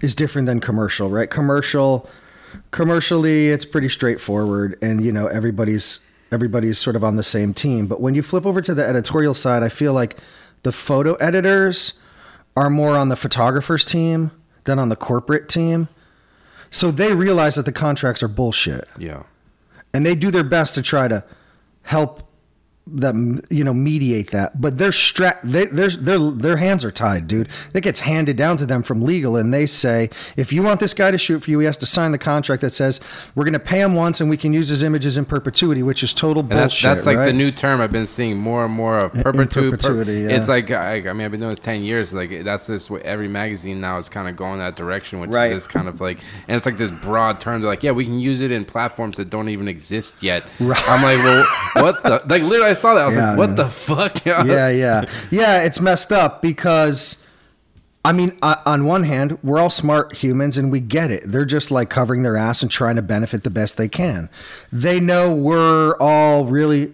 is 0.00 0.14
different 0.14 0.46
than 0.46 0.60
commercial, 0.60 1.10
right? 1.10 1.30
Commercial, 1.30 2.08
commercially, 2.70 3.48
it's 3.48 3.64
pretty 3.64 3.88
straightforward, 3.88 4.78
and 4.82 5.04
you 5.04 5.12
know 5.12 5.26
everybody's 5.26 6.00
everybody's 6.32 6.78
sort 6.78 6.96
of 6.96 7.04
on 7.04 7.16
the 7.16 7.22
same 7.22 7.54
team. 7.54 7.86
But 7.86 8.00
when 8.00 8.14
you 8.14 8.22
flip 8.22 8.46
over 8.46 8.60
to 8.60 8.74
the 8.74 8.84
editorial 8.86 9.34
side, 9.34 9.62
I 9.62 9.68
feel 9.68 9.92
like 9.92 10.16
the 10.62 10.72
photo 10.72 11.14
editors 11.14 11.94
are 12.56 12.70
more 12.70 12.96
on 12.96 13.08
the 13.08 13.16
photographer's 13.16 13.84
team 13.84 14.30
than 14.64 14.78
on 14.78 14.88
the 14.88 14.96
corporate 14.96 15.48
team. 15.48 15.88
So 16.74 16.90
they 16.90 17.14
realize 17.14 17.54
that 17.54 17.64
the 17.66 17.72
contracts 17.72 18.20
are 18.22 18.28
bullshit 18.28 18.88
Yeah. 18.98 19.22
and 19.92 20.04
they 20.04 20.16
do 20.16 20.30
their 20.32 20.42
best 20.42 20.74
to 20.74 20.82
try 20.82 21.06
to 21.06 21.22
help 21.82 22.23
that 22.86 23.14
you 23.48 23.64
know 23.64 23.72
mediate 23.72 24.30
that 24.30 24.60
but 24.60 24.76
their 24.76 24.92
stra- 24.92 25.38
they, 25.42 25.64
there's 25.64 25.96
their 25.98 26.18
their 26.18 26.58
hands 26.58 26.84
are 26.84 26.90
tied 26.90 27.26
dude 27.26 27.48
that 27.72 27.80
gets 27.80 28.00
handed 28.00 28.36
down 28.36 28.58
to 28.58 28.66
them 28.66 28.82
from 28.82 29.00
legal 29.00 29.36
and 29.36 29.54
they 29.54 29.64
say 29.64 30.10
if 30.36 30.52
you 30.52 30.62
want 30.62 30.80
this 30.80 30.92
guy 30.92 31.10
to 31.10 31.16
shoot 31.16 31.42
for 31.42 31.50
you 31.50 31.58
he 31.60 31.64
has 31.64 31.78
to 31.78 31.86
sign 31.86 32.12
the 32.12 32.18
contract 32.18 32.60
that 32.60 32.74
says 32.74 33.00
we're 33.34 33.44
going 33.44 33.54
to 33.54 33.58
pay 33.58 33.80
him 33.80 33.94
once 33.94 34.20
and 34.20 34.28
we 34.28 34.36
can 34.36 34.52
use 34.52 34.68
his 34.68 34.82
images 34.82 35.16
in 35.16 35.24
perpetuity 35.24 35.82
which 35.82 36.02
is 36.02 36.12
total 36.12 36.40
And 36.40 36.50
bullshit 36.50 36.82
that's 36.96 37.06
like 37.06 37.16
right? 37.16 37.24
the 37.26 37.32
new 37.32 37.50
term 37.50 37.80
I've 37.80 37.90
been 37.92 38.06
seeing 38.06 38.36
more 38.36 38.66
and 38.66 38.74
more 38.74 38.98
of 38.98 39.12
perpetuity. 39.14 39.70
perpetuity, 39.70 40.12
yeah. 40.20 40.36
It's 40.36 40.48
like 40.48 40.70
I, 40.70 40.96
I 41.08 41.12
mean 41.14 41.22
I've 41.22 41.30
been 41.30 41.40
doing 41.40 41.50
this 41.50 41.58
ten 41.60 41.82
years. 41.84 42.12
Like 42.12 42.44
that's 42.44 42.66
this 42.66 42.90
what 42.90 43.00
every 43.02 43.28
magazine 43.28 43.80
now 43.80 43.96
is 43.96 44.10
kind 44.10 44.28
of 44.28 44.36
going 44.36 44.58
that 44.58 44.76
direction, 44.76 45.20
which 45.20 45.30
Right. 45.30 45.52
is 45.52 45.66
kind 45.66 45.88
of 45.88 46.02
like 46.02 46.18
and 46.48 46.56
it's 46.58 46.66
like 46.66 46.76
this 46.76 46.90
broad 46.90 47.40
term. 47.40 47.62
They're 47.62 47.70
like, 47.70 47.82
yeah, 47.82 47.92
we 47.92 48.04
can 48.04 48.18
use 48.20 48.40
it 48.40 48.50
in 48.50 48.66
platforms 48.66 49.16
that 49.16 49.30
don't 49.30 49.48
even 49.48 49.68
exist 49.68 50.22
yet. 50.22 50.44
Right. 50.60 50.82
I'm 50.86 51.02
like, 51.02 51.18
well, 51.24 51.46
what 51.82 52.02
the 52.02 52.22
like? 52.28 52.42
Literally, 52.42 52.73
I 52.76 52.80
saw 52.80 52.94
that. 52.94 53.02
I 53.02 53.06
was 53.06 53.16
Yeah, 53.16 53.30
like, 53.30 53.38
what 53.38 53.56
the 53.56 53.68
fuck? 53.68 54.24
yeah, 54.26 54.68
yeah, 54.68 55.04
yeah. 55.30 55.62
It's 55.62 55.80
messed 55.80 56.12
up 56.12 56.42
because, 56.42 57.24
I 58.04 58.12
mean, 58.12 58.36
uh, 58.42 58.56
on 58.66 58.84
one 58.84 59.04
hand, 59.04 59.38
we're 59.42 59.58
all 59.58 59.70
smart 59.70 60.14
humans 60.16 60.58
and 60.58 60.70
we 60.70 60.80
get 60.80 61.10
it. 61.10 61.22
They're 61.26 61.44
just 61.44 61.70
like 61.70 61.88
covering 61.88 62.22
their 62.22 62.36
ass 62.36 62.62
and 62.62 62.70
trying 62.70 62.96
to 62.96 63.02
benefit 63.02 63.44
the 63.44 63.50
best 63.50 63.76
they 63.76 63.88
can. 63.88 64.28
They 64.72 65.00
know 65.00 65.34
we're 65.34 65.96
all 65.98 66.44
really 66.46 66.92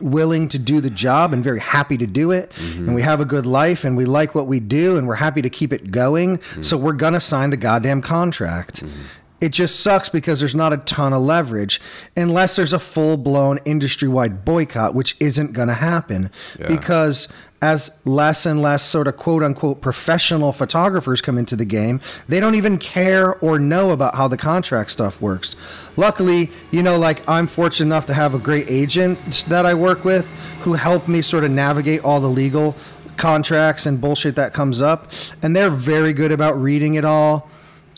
willing 0.00 0.48
to 0.50 0.58
do 0.58 0.80
the 0.80 0.90
job 0.90 1.32
and 1.32 1.42
very 1.42 1.60
happy 1.60 1.96
to 1.96 2.06
do 2.06 2.30
it, 2.30 2.50
mm-hmm. 2.52 2.84
and 2.86 2.94
we 2.94 3.02
have 3.02 3.20
a 3.20 3.24
good 3.24 3.46
life 3.46 3.84
and 3.84 3.96
we 3.96 4.04
like 4.04 4.34
what 4.34 4.46
we 4.46 4.60
do 4.60 4.96
and 4.96 5.08
we're 5.08 5.14
happy 5.16 5.42
to 5.42 5.50
keep 5.50 5.72
it 5.72 5.90
going. 5.90 6.38
Mm-hmm. 6.38 6.62
So 6.62 6.76
we're 6.76 6.92
gonna 6.92 7.20
sign 7.20 7.50
the 7.50 7.56
goddamn 7.56 8.02
contract. 8.02 8.84
Mm-hmm. 8.84 9.02
It 9.40 9.50
just 9.50 9.80
sucks 9.80 10.08
because 10.08 10.40
there's 10.40 10.54
not 10.54 10.72
a 10.72 10.78
ton 10.78 11.12
of 11.12 11.22
leverage 11.22 11.80
unless 12.16 12.56
there's 12.56 12.72
a 12.72 12.78
full 12.78 13.16
blown 13.16 13.58
industry 13.64 14.08
wide 14.08 14.44
boycott, 14.44 14.94
which 14.94 15.16
isn't 15.20 15.52
going 15.52 15.68
to 15.68 15.74
happen 15.74 16.30
Yeah. 16.58 16.66
because 16.68 17.28
as 17.60 17.90
less 18.04 18.46
and 18.46 18.62
less 18.62 18.84
sort 18.84 19.06
of 19.08 19.16
quote 19.16 19.42
unquote 19.42 19.80
professional 19.80 20.52
photographers 20.52 21.20
come 21.20 21.38
into 21.38 21.54
the 21.56 21.64
game, 21.64 22.00
they 22.28 22.40
don't 22.40 22.54
even 22.56 22.78
care 22.78 23.34
or 23.36 23.58
know 23.60 23.90
about 23.90 24.14
how 24.16 24.26
the 24.28 24.36
contract 24.36 24.90
stuff 24.90 25.20
works. 25.20 25.54
Luckily, 25.96 26.50
you 26.72 26.82
know, 26.82 26.98
like 26.98 27.22
I'm 27.28 27.46
fortunate 27.46 27.86
enough 27.86 28.06
to 28.06 28.14
have 28.14 28.34
a 28.34 28.38
great 28.38 28.66
agent 28.68 29.44
that 29.48 29.66
I 29.66 29.74
work 29.74 30.04
with 30.04 30.30
who 30.62 30.72
helped 30.74 31.06
me 31.08 31.22
sort 31.22 31.44
of 31.44 31.50
navigate 31.52 32.02
all 32.04 32.20
the 32.20 32.28
legal 32.30 32.74
contracts 33.16 33.86
and 33.86 34.00
bullshit 34.00 34.36
that 34.36 34.52
comes 34.52 34.80
up. 34.80 35.10
And 35.42 35.54
they're 35.54 35.70
very 35.70 36.12
good 36.12 36.30
about 36.32 36.60
reading 36.60 36.94
it 36.94 37.04
all 37.04 37.48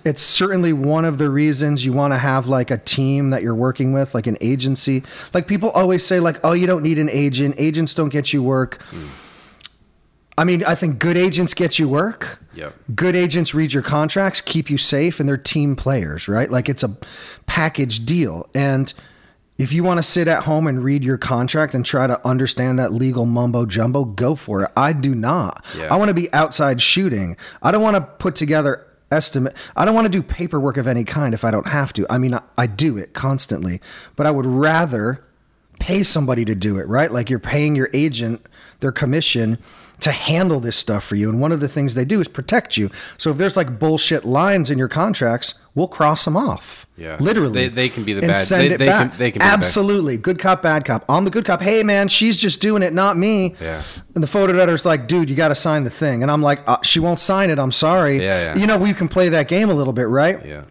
it's 0.05 0.23
certainly 0.23 0.73
one 0.73 1.05
of 1.05 1.19
the 1.19 1.31
reasons 1.31 1.85
you 1.85 1.93
want 1.93 2.13
to 2.13 2.19
have 2.19 2.47
like 2.47 2.71
a 2.71 2.79
team 2.79 3.31
that 3.31 3.43
you're 3.43 3.55
working 3.55 3.93
with 3.93 4.15
like 4.15 4.27
an 4.27 4.37
agency. 4.41 5.03
Like 5.35 5.47
people 5.47 5.71
always 5.71 6.05
say 6.05 6.21
like 6.21 6.39
oh 6.45 6.53
you 6.53 6.67
don't 6.67 6.83
need 6.83 6.99
an 6.99 7.11
agent. 7.11 7.55
Agents 7.59 7.95
don't 7.95 8.09
get 8.09 8.33
you 8.33 8.43
work. 8.43 8.83
I 10.39 10.45
mean 10.45 10.65
i 10.65 10.75
think 10.75 10.99
good 10.99 11.17
agents 11.17 11.55
get 11.55 11.79
you 11.79 11.89
work. 11.89 12.39
Yep. 12.55 12.75
good 12.95 13.15
agents 13.15 13.55
read 13.55 13.73
your 13.73 13.83
contracts 13.83 14.41
keep 14.41 14.71
you 14.71 14.77
safe 14.77 15.21
and 15.21 15.29
they're 15.29 15.37
team 15.37 15.77
players 15.77 16.29
right? 16.29 16.51
Like 16.51 16.69
it's 16.69 16.83
a 16.83 16.97
package 17.47 18.05
deal. 18.05 18.49
And 18.55 18.93
if 19.59 19.75
you 19.75 19.85
want 19.85 19.99
to 19.99 20.03
sit 20.03 20.27
at 20.27 20.45
home 20.45 20.67
and 20.67 20.83
read 20.83 21.05
your 21.05 21.19
contract 21.19 21.75
and 21.75 21.85
try 21.85 22.07
to 22.07 22.27
understand 22.27 22.79
that 22.79 22.93
legal 22.93 23.27
mumbo 23.27 23.67
jumbo 23.67 24.05
go 24.05 24.35
for 24.35 24.63
it. 24.65 24.71
I 24.75 24.95
do 24.95 25.15
not. 25.15 25.67
Yeah. 25.77 25.93
i 25.93 25.97
want 25.97 26.09
to 26.09 26.15
be 26.15 26.33
outside 26.33 26.81
shooting. 26.81 27.37
I 27.63 27.71
don't 27.71 27.83
want 27.83 27.97
to 27.97 28.01
put 28.01 28.35
together 28.35 28.87
estimate 29.11 29.55
i 29.77 29.85
don't 29.85 29.95
want 29.95 30.05
to 30.05 30.11
do 30.11 30.23
paperwork 30.23 30.77
of 30.77 30.87
any 30.87 31.05
kind 31.05 31.35
if 31.35 31.45
i 31.45 31.51
don't 31.51 31.67
have 31.67 31.93
to 31.93 32.07
i 32.09 32.17
mean 32.17 32.35
I, 32.35 32.43
I 32.57 32.67
do 32.67 32.97
it 32.97 33.13
constantly 33.13 33.81
but 34.15 34.27
i 34.27 34.31
would 34.31 34.47
rather 34.47 35.25
pay 35.81 36.03
somebody 36.05 36.45
to 36.45 36.55
do 36.55 36.79
it, 36.79 36.87
right? 36.87 37.11
Like 37.11 37.29
you're 37.29 37.41
paying 37.41 37.75
your 37.75 37.91
agent 37.93 38.47
their 38.79 38.93
commission 38.93 39.59
to 40.01 40.13
handle 40.13 40.61
this 40.61 40.77
stuff 40.77 41.05
for 41.05 41.17
you. 41.17 41.29
And 41.29 41.41
one 41.41 41.53
of 41.53 41.61
the 41.61 41.69
things 41.69 41.95
they 41.95 42.05
do 42.05 42.21
is 42.21 42.29
protect 42.29 42.77
you. 42.77 42.91
So 43.19 43.31
if 43.31 43.37
there's 43.37 43.57
like 43.57 43.79
bullshit 43.79 44.25
lines 44.25 44.71
in 44.71 44.79
your 44.79 44.89
contracts, 44.89 45.55
we'll 45.75 45.89
cross 45.89 46.25
them 46.25 46.37
off. 46.37 46.87
Yeah. 46.97 47.17
Literally. 47.21 47.69
They- 47.69 47.75
they 47.75 47.89
can 47.89 48.05
be 48.05 48.13
the 48.13 48.21
and 48.23 48.33
bad- 48.33 48.47
Send 48.47 48.63
they- 48.71 48.75
it 48.75 48.79
they 48.79 48.87
back. 48.87 49.11
can- 49.11 49.19
they 49.19 49.31
can 49.31 49.39
be 49.41 49.45
the 49.45 49.51
bad- 49.51 49.59
Absolutely. 49.59 50.17
Good 50.17 50.39
cop, 50.39 50.63
bad 50.63 50.85
cop. 50.85 51.05
On 51.09 51.25
the 51.25 51.31
good 51.31 51.45
cop, 51.45 51.63
hey 51.63 51.83
man, 51.83 52.09
she's 52.09 52.37
just 52.37 52.61
doing 52.61 52.83
it, 52.83 52.93
not 52.93 53.17
me. 53.17 53.55
Yeah. 53.61 53.83
And 54.15 54.23
the 54.23 54.29
photo 54.29 54.55
editor's 54.57 54.85
like, 54.85 55.07
dude, 55.09 55.31
you 55.31 55.37
got 55.37 55.49
to 55.49 55.55
sign 55.55 55.85
the 55.85 55.91
thing. 55.91 56.23
And 56.23 56.31
I'm 56.31 56.43
like, 56.43 56.61
uh, 56.67 56.79
she 56.83 57.01
won't 57.01 57.19
sign 57.21 57.51
it. 57.51 57.59
I'm 57.59 57.73
sorry. 57.73 58.19
Yeah, 58.19 58.55
yeah. 58.55 58.59
You 58.59 58.67
know, 58.67 58.77
we 58.77 58.93
can 58.93 59.09
play 59.09 59.29
that 59.31 59.49
game 59.49 59.71
a 59.71 59.75
little 59.75 59.93
bit, 59.93 60.09
right? 60.09 60.45
Yeah. 60.45 60.63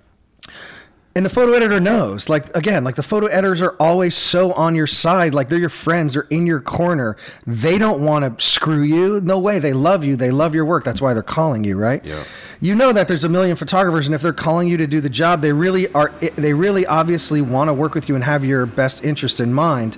And 1.19 1.25
the 1.25 1.29
photo 1.29 1.51
editor 1.51 1.81
knows. 1.81 2.29
Like 2.29 2.55
again, 2.55 2.85
like 2.85 2.95
the 2.95 3.03
photo 3.03 3.27
editors 3.27 3.61
are 3.61 3.75
always 3.77 4.15
so 4.15 4.53
on 4.53 4.73
your 4.73 4.87
side. 4.87 5.33
Like 5.33 5.49
they're 5.49 5.59
your 5.59 5.67
friends. 5.67 6.13
They're 6.13 6.25
in 6.29 6.45
your 6.45 6.61
corner. 6.61 7.17
They 7.45 7.77
don't 7.77 8.01
want 8.05 8.39
to 8.39 8.41
screw 8.41 8.83
you. 8.83 9.19
No 9.19 9.37
way. 9.37 9.59
They 9.59 9.73
love 9.73 10.05
you. 10.05 10.15
They 10.15 10.31
love 10.31 10.55
your 10.55 10.63
work. 10.63 10.85
That's 10.85 11.01
why 11.01 11.13
they're 11.13 11.21
calling 11.21 11.65
you, 11.65 11.75
right? 11.75 12.05
Yeah. 12.05 12.23
You 12.61 12.73
know 12.73 12.93
that 12.93 13.09
there's 13.09 13.25
a 13.25 13.29
million 13.29 13.57
photographers, 13.57 14.07
and 14.07 14.15
if 14.15 14.21
they're 14.21 14.31
calling 14.31 14.69
you 14.69 14.77
to 14.77 14.87
do 14.87 15.01
the 15.01 15.09
job, 15.09 15.41
they 15.41 15.51
really 15.51 15.91
are. 15.91 16.13
They 16.37 16.53
really 16.53 16.85
obviously 16.85 17.41
want 17.41 17.67
to 17.67 17.73
work 17.73 17.95
with 17.95 18.07
you 18.07 18.15
and 18.15 18.23
have 18.23 18.45
your 18.45 18.65
best 18.65 19.03
interest 19.03 19.41
in 19.41 19.53
mind. 19.53 19.97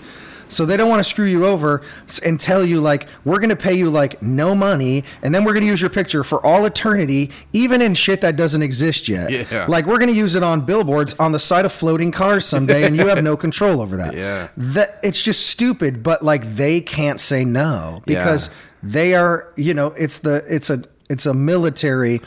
So 0.51 0.65
they 0.65 0.77
don't 0.77 0.89
want 0.89 0.99
to 0.99 1.09
screw 1.09 1.25
you 1.25 1.45
over 1.45 1.81
and 2.23 2.39
tell 2.39 2.63
you 2.65 2.79
like 2.81 3.07
we're 3.25 3.39
going 3.39 3.49
to 3.49 3.55
pay 3.55 3.73
you 3.73 3.89
like 3.89 4.21
no 4.21 4.53
money, 4.53 5.03
and 5.23 5.33
then 5.33 5.43
we're 5.43 5.53
going 5.53 5.63
to 5.63 5.67
use 5.67 5.81
your 5.81 5.89
picture 5.89 6.23
for 6.23 6.45
all 6.45 6.65
eternity, 6.65 7.31
even 7.53 7.81
in 7.81 7.93
shit 7.95 8.21
that 8.21 8.35
doesn't 8.35 8.61
exist 8.61 9.07
yet. 9.09 9.31
Yeah. 9.31 9.65
Like 9.67 9.85
we're 9.85 9.97
going 9.97 10.11
to 10.13 10.17
use 10.17 10.35
it 10.35 10.43
on 10.43 10.61
billboards 10.61 11.13
on 11.19 11.31
the 11.31 11.39
side 11.39 11.65
of 11.65 11.71
floating 11.71 12.11
cars 12.11 12.45
someday, 12.45 12.83
and 12.85 12.95
you 12.95 13.07
have 13.07 13.23
no 13.23 13.35
control 13.35 13.81
over 13.81 13.97
that. 13.97 14.13
Yeah. 14.21 14.49
That 14.57 14.99
it's 15.03 15.21
just 15.21 15.47
stupid, 15.47 16.03
but 16.03 16.21
like 16.21 16.43
they 16.45 16.81
can't 16.81 17.19
say 17.19 17.45
no 17.45 18.01
because 18.05 18.49
Yeah. 18.49 18.53
they 18.83 19.15
are. 19.15 19.51
You 19.55 19.73
know, 19.73 19.87
it's 19.87 20.19
the 20.19 20.43
it's 20.49 20.69
a 20.69 20.83
it's 21.09 21.25
a 21.25 21.33
military 21.33 22.21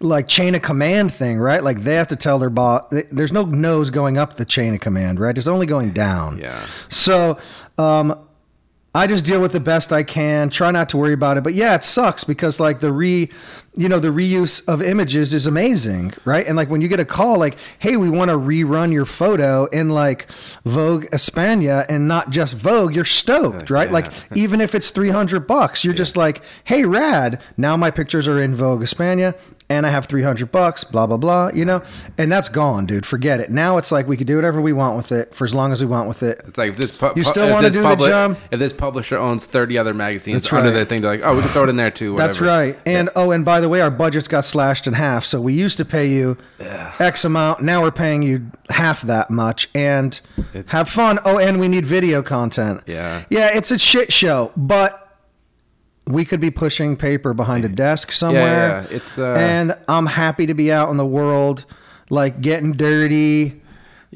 like 0.00 0.28
chain 0.28 0.54
of 0.54 0.62
command 0.62 1.12
thing, 1.12 1.38
right? 1.38 1.62
Like 1.62 1.80
they 1.80 1.94
have 1.94 2.08
to 2.08 2.16
tell 2.16 2.38
their 2.38 2.50
boss. 2.50 2.92
There's 3.10 3.32
no 3.32 3.44
nose 3.44 3.90
going 3.90 4.18
up 4.18 4.34
the 4.34 4.44
chain 4.44 4.74
of 4.74 4.80
command, 4.80 5.20
right? 5.20 5.36
It's 5.36 5.46
only 5.46 5.66
going 5.66 5.92
down. 5.92 6.38
Yeah. 6.38 6.66
So, 6.88 7.38
um, 7.78 8.26
I 8.96 9.06
just 9.06 9.26
deal 9.26 9.42
with 9.42 9.52
the 9.52 9.60
best 9.60 9.92
I 9.92 10.02
can. 10.02 10.48
Try 10.48 10.70
not 10.70 10.88
to 10.88 10.96
worry 10.96 11.12
about 11.12 11.36
it. 11.36 11.44
But 11.44 11.52
yeah, 11.52 11.74
it 11.74 11.84
sucks 11.84 12.24
because 12.24 12.58
like 12.58 12.80
the 12.80 12.90
re, 12.90 13.28
you 13.76 13.90
know, 13.90 13.98
the 13.98 14.08
reuse 14.08 14.66
of 14.66 14.80
images 14.80 15.34
is 15.34 15.46
amazing, 15.46 16.14
right? 16.24 16.46
And 16.46 16.56
like 16.56 16.70
when 16.70 16.80
you 16.80 16.88
get 16.88 16.98
a 16.98 17.04
call 17.04 17.38
like, 17.38 17.58
"Hey, 17.78 17.98
we 17.98 18.08
want 18.08 18.30
to 18.30 18.38
rerun 18.38 18.94
your 18.94 19.04
photo 19.04 19.66
in 19.66 19.90
like 19.90 20.32
Vogue 20.64 21.04
España 21.12 21.84
and 21.90 22.08
not 22.08 22.30
just 22.30 22.54
Vogue," 22.54 22.94
you're 22.94 23.04
stoked, 23.04 23.68
right? 23.68 23.88
Yeah. 23.88 23.92
Like 23.92 24.12
even 24.34 24.62
if 24.62 24.74
it's 24.74 24.88
300 24.88 25.46
bucks, 25.46 25.84
you're 25.84 25.92
just 25.92 26.16
like, 26.16 26.42
"Hey, 26.64 26.84
rad! 26.86 27.42
Now 27.58 27.76
my 27.76 27.90
pictures 27.90 28.26
are 28.26 28.40
in 28.40 28.54
Vogue 28.54 28.80
España." 28.80 29.38
And 29.68 29.84
I 29.84 29.90
have 29.90 30.06
300 30.06 30.52
bucks, 30.52 30.84
blah, 30.84 31.06
blah, 31.08 31.16
blah, 31.16 31.48
you 31.52 31.64
know? 31.64 31.82
And 32.16 32.30
that's 32.30 32.48
gone, 32.48 32.86
dude. 32.86 33.04
Forget 33.04 33.40
it. 33.40 33.50
Now 33.50 33.78
it's 33.78 33.90
like 33.90 34.06
we 34.06 34.16
could 34.16 34.28
do 34.28 34.36
whatever 34.36 34.60
we 34.60 34.72
want 34.72 34.96
with 34.96 35.10
it 35.10 35.34
for 35.34 35.44
as 35.44 35.54
long 35.54 35.72
as 35.72 35.80
we 35.80 35.88
want 35.88 36.06
with 36.08 36.22
it. 36.22 36.40
It's 36.46 36.56
like 36.56 36.70
if 36.70 36.76
this 36.76 36.92
pu- 36.92 37.10
You 37.16 37.24
still 37.24 37.46
if 37.48 37.52
wanna 37.52 37.68
this 37.70 37.74
do 37.74 37.82
the 37.82 37.96
job? 37.96 38.38
If 38.52 38.60
this 38.60 38.72
publisher 38.72 39.16
owns 39.16 39.44
thirty 39.44 39.76
other 39.76 39.92
magazines 39.92 40.44
That's 40.44 40.52
under 40.52 40.68
right. 40.68 40.74
their 40.74 40.84
thing, 40.84 41.00
they're 41.00 41.10
like, 41.10 41.22
oh, 41.24 41.34
we 41.34 41.40
can 41.40 41.50
throw 41.50 41.64
it 41.64 41.68
in 41.70 41.76
there 41.76 41.90
too. 41.90 42.14
That's 42.16 42.40
right. 42.40 42.78
And 42.86 43.10
oh, 43.16 43.32
and 43.32 43.44
by 43.44 43.60
the 43.60 43.68
way, 43.68 43.80
our 43.80 43.90
budgets 43.90 44.28
got 44.28 44.44
slashed 44.44 44.86
in 44.86 44.92
half. 44.92 45.24
So 45.24 45.40
we 45.40 45.52
used 45.54 45.78
to 45.78 45.84
pay 45.84 46.06
you 46.08 46.36
X 46.60 47.24
amount. 47.24 47.62
Now 47.62 47.82
we're 47.82 47.90
paying 47.90 48.22
you 48.22 48.50
half 48.70 49.02
that 49.02 49.30
much. 49.30 49.68
And 49.74 50.20
have 50.68 50.88
fun. 50.88 51.18
Oh, 51.24 51.38
and 51.38 51.58
we 51.58 51.66
need 51.66 51.84
video 51.84 52.22
content. 52.22 52.82
Yeah. 52.86 53.24
Yeah, 53.30 53.50
it's 53.52 53.70
a 53.72 53.78
shit 53.78 54.12
show, 54.12 54.52
but 54.56 55.05
we 56.06 56.24
could 56.24 56.40
be 56.40 56.50
pushing 56.50 56.96
paper 56.96 57.34
behind 57.34 57.64
a 57.64 57.68
desk 57.68 58.12
somewhere. 58.12 58.86
yeah. 58.90 58.96
It's, 58.96 59.18
uh, 59.18 59.34
and 59.34 59.76
I'm 59.88 60.06
happy 60.06 60.46
to 60.46 60.54
be 60.54 60.70
out 60.72 60.90
in 60.90 60.96
the 60.96 61.06
world, 61.06 61.64
like 62.10 62.40
getting 62.40 62.72
dirty. 62.72 63.62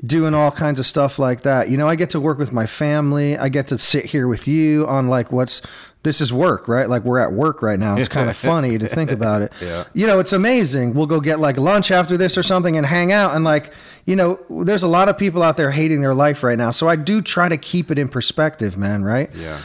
Doing 0.06 0.32
all 0.34 0.50
kinds 0.52 0.78
of 0.80 0.86
stuff 0.86 1.18
like 1.18 1.42
that. 1.42 1.68
You 1.68 1.76
know, 1.76 1.86
I 1.86 1.94
get 1.94 2.10
to 2.10 2.20
work 2.20 2.38
with 2.38 2.52
my 2.52 2.64
family. 2.64 3.36
I 3.36 3.50
get 3.50 3.68
to 3.68 3.76
sit 3.76 4.06
here 4.06 4.28
with 4.28 4.48
you 4.48 4.86
on 4.86 5.08
like 5.08 5.30
what's 5.30 5.60
this 6.04 6.22
is 6.22 6.32
work, 6.32 6.68
right? 6.68 6.88
Like 6.88 7.02
we're 7.04 7.18
at 7.18 7.32
work 7.32 7.60
right 7.60 7.78
now. 7.78 7.96
It's 7.98 8.08
kind 8.08 8.30
of 8.30 8.36
funny 8.50 8.78
to 8.78 8.86
think 8.86 9.10
about 9.10 9.42
it. 9.42 9.52
Yeah. 9.60 9.84
You 9.92 10.06
know, 10.06 10.18
it's 10.18 10.32
amazing. 10.32 10.94
We'll 10.94 11.08
go 11.08 11.20
get 11.20 11.38
like 11.38 11.58
lunch 11.58 11.90
after 11.90 12.16
this 12.16 12.38
or 12.38 12.42
something 12.42 12.76
and 12.78 12.86
hang 12.86 13.12
out. 13.12 13.34
And 13.34 13.44
like, 13.44 13.74
you 14.06 14.16
know, 14.16 14.38
there's 14.48 14.84
a 14.84 14.88
lot 14.88 15.10
of 15.10 15.18
people 15.18 15.42
out 15.42 15.58
there 15.58 15.72
hating 15.72 16.00
their 16.00 16.14
life 16.14 16.42
right 16.42 16.56
now. 16.56 16.70
So 16.70 16.88
I 16.88 16.96
do 16.96 17.20
try 17.20 17.50
to 17.50 17.58
keep 17.58 17.90
it 17.90 17.98
in 17.98 18.08
perspective, 18.08 18.78
man, 18.78 19.02
right? 19.02 19.28
Yeah. 19.34 19.60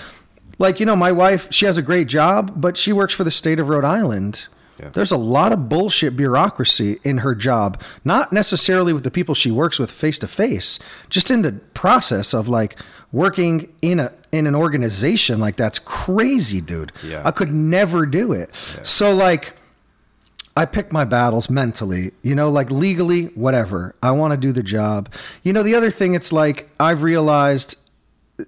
Like, 0.58 0.80
you 0.80 0.86
know, 0.86 0.96
my 0.96 1.12
wife, 1.12 1.48
she 1.52 1.66
has 1.66 1.78
a 1.78 1.82
great 1.82 2.08
job, 2.08 2.54
but 2.56 2.78
she 2.78 2.94
works 2.94 3.14
for 3.14 3.24
the 3.24 3.32
state 3.32 3.60
of 3.60 3.70
Rhode 3.70 3.86
Island. 3.86 4.48
Yeah. 4.80 4.90
There's 4.90 5.12
a 5.12 5.18
lot 5.18 5.54
of 5.54 5.70
bullshit 5.70 6.18
bureaucracy 6.18 7.00
in 7.04 7.20
her 7.20 7.34
job, 7.34 7.82
not 8.04 8.34
necessarily 8.34 8.92
with 8.92 9.04
the 9.04 9.12
people 9.12 9.34
she 9.34 9.52
works 9.52 9.80
with 9.80 9.90
face 9.90 10.20
to 10.20 10.28
face, 10.28 10.80
just 11.10 11.32
in 11.32 11.42
the 11.44 11.54
process 11.74 12.34
of 12.34 12.50
like 12.50 12.78
working 13.12 13.74
in 13.82 14.00
a 14.00 14.12
in 14.34 14.48
an 14.48 14.56
organization 14.56 15.40
like 15.40 15.56
that's 15.56 15.80
crazy, 15.80 16.60
dude. 16.60 16.92
Yeah. 17.04 17.22
I 17.24 17.32
could 17.32 17.54
never 17.54 18.06
do 18.06 18.34
it. 18.34 18.54
So 18.84 19.14
like 19.14 19.54
I 20.58 20.66
pick 20.66 20.92
my 20.92 21.06
battles 21.06 21.50
mentally, 21.50 22.12
you 22.22 22.36
know, 22.36 22.50
like 22.50 22.72
legally, 22.72 23.26
whatever. 23.28 23.96
I 24.02 24.12
want 24.12 24.32
to 24.32 24.38
do 24.38 24.52
the 24.52 24.64
job. 24.64 25.10
You 25.44 25.54
know, 25.54 25.64
the 25.64 25.76
other 25.76 25.92
thing, 25.92 26.14
it's 26.14 26.32
like 26.32 26.70
I've 26.80 27.04
realized 27.04 27.78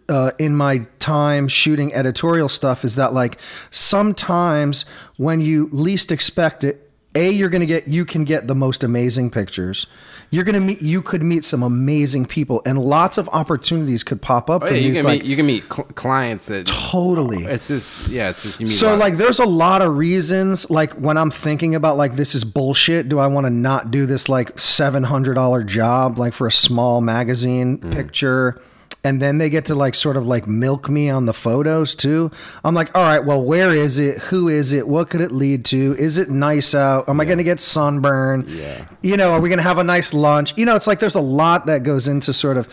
uh, 0.10 0.32
in 0.38 0.56
my 0.56 0.80
time 1.00 1.48
shooting 1.48 1.94
editorial 1.94 2.50
stuff 2.50 2.84
is 2.84 2.96
that 2.98 3.14
like 3.14 3.40
sometimes 3.72 4.86
when 5.18 5.40
you 5.40 5.70
least 5.72 6.12
expect 6.12 6.64
it, 6.64 6.84
a 7.16 7.32
you're 7.32 7.50
gonna 7.50 7.66
get 7.66 7.88
you 7.88 8.06
can 8.06 8.26
get 8.26 8.48
the 8.48 8.54
most 8.56 8.84
amazing 8.84 9.32
pictures. 9.32 9.88
You're 10.30 10.44
gonna 10.44 10.60
meet 10.60 10.82
you 10.82 11.02
could 11.02 11.24
meet 11.24 11.46
some 11.46 11.64
amazing 11.64 12.26
people, 12.26 12.62
and 12.66 12.78
lots 12.78 13.18
of 13.18 13.30
opportunities 13.30 14.04
could 14.04 14.22
pop 14.22 14.50
up 14.50 14.64
Oh, 14.64 14.68
yeah, 14.68 14.74
you 14.74 14.94
can 14.94 15.06
like 15.06 15.22
meet 15.22 15.30
you 15.30 15.36
can 15.38 15.46
meet 15.46 15.64
cl- 15.74 15.88
clients 15.96 16.46
that 16.48 16.68
totally. 16.68 17.46
it's 17.46 17.70
just 17.70 18.08
yeah 18.10 18.30
it's 18.30 18.44
just 18.44 18.60
you 18.60 18.66
meet 18.68 18.74
So 18.74 18.96
like 18.98 19.16
there's 19.18 19.40
a 19.40 19.46
lot 19.46 19.82
of 19.82 19.98
reasons 19.98 20.70
like 20.70 20.94
when 20.96 21.16
I'm 21.18 21.32
thinking 21.32 21.74
about 21.76 21.96
like 21.98 22.14
this 22.18 22.36
is 22.36 22.44
bullshit, 22.44 23.08
do 23.10 23.20
I 23.20 23.28
want 23.28 23.46
to 23.46 23.52
not 23.52 23.90
do 23.90 24.06
this 24.06 24.28
like 24.28 24.56
$700 24.58 25.66
job 25.66 26.20
like 26.20 26.34
for 26.34 26.46
a 26.46 26.52
small 26.52 27.00
magazine 27.02 27.78
Mm. 27.80 27.94
picture? 27.94 28.62
And 29.04 29.22
then 29.22 29.38
they 29.38 29.50
get 29.50 29.66
to 29.68 29.76
like 29.76 29.96
sort 29.96 30.18
of 30.18 30.26
like 30.28 30.48
milk 30.48 30.90
me 30.90 31.10
on 31.10 31.28
the 31.28 31.34
photos 31.34 31.96
too. 31.96 32.30
I'm 32.66 32.74
like, 32.76 32.94
all 32.94 33.04
right, 33.04 33.24
well, 33.24 33.42
where 33.42 33.74
is 33.74 33.98
it? 33.98 34.18
Who 34.24 34.50
is 34.50 34.74
it? 34.74 34.86
What 34.86 35.10
could 35.10 35.22
it 35.22 35.32
lead 35.32 35.64
to? 35.66 35.96
Is 35.98 36.18
it 36.18 36.30
nice 36.30 36.76
out? 36.76 37.08
Am 37.08 37.22
I 37.22 37.24
going 37.26 37.38
to 37.38 37.44
get 37.44 37.62
sunburn? 37.62 38.46
Yeah. 38.50 38.86
You 39.02 39.16
know, 39.16 39.32
are 39.32 39.40
we 39.40 39.48
going 39.48 39.60
to 39.60 39.64
have 39.64 39.78
a 39.78 39.84
nice 39.84 40.14
lunch? 40.14 40.58
You 40.58 40.66
know, 40.66 40.76
it's 40.76 40.88
like 40.88 41.00
there's 41.00 41.16
a 41.16 41.22
lot 41.22 41.68
that 41.68 41.84
goes 41.84 42.10
into 42.10 42.34
sort 42.34 42.58
of 42.58 42.68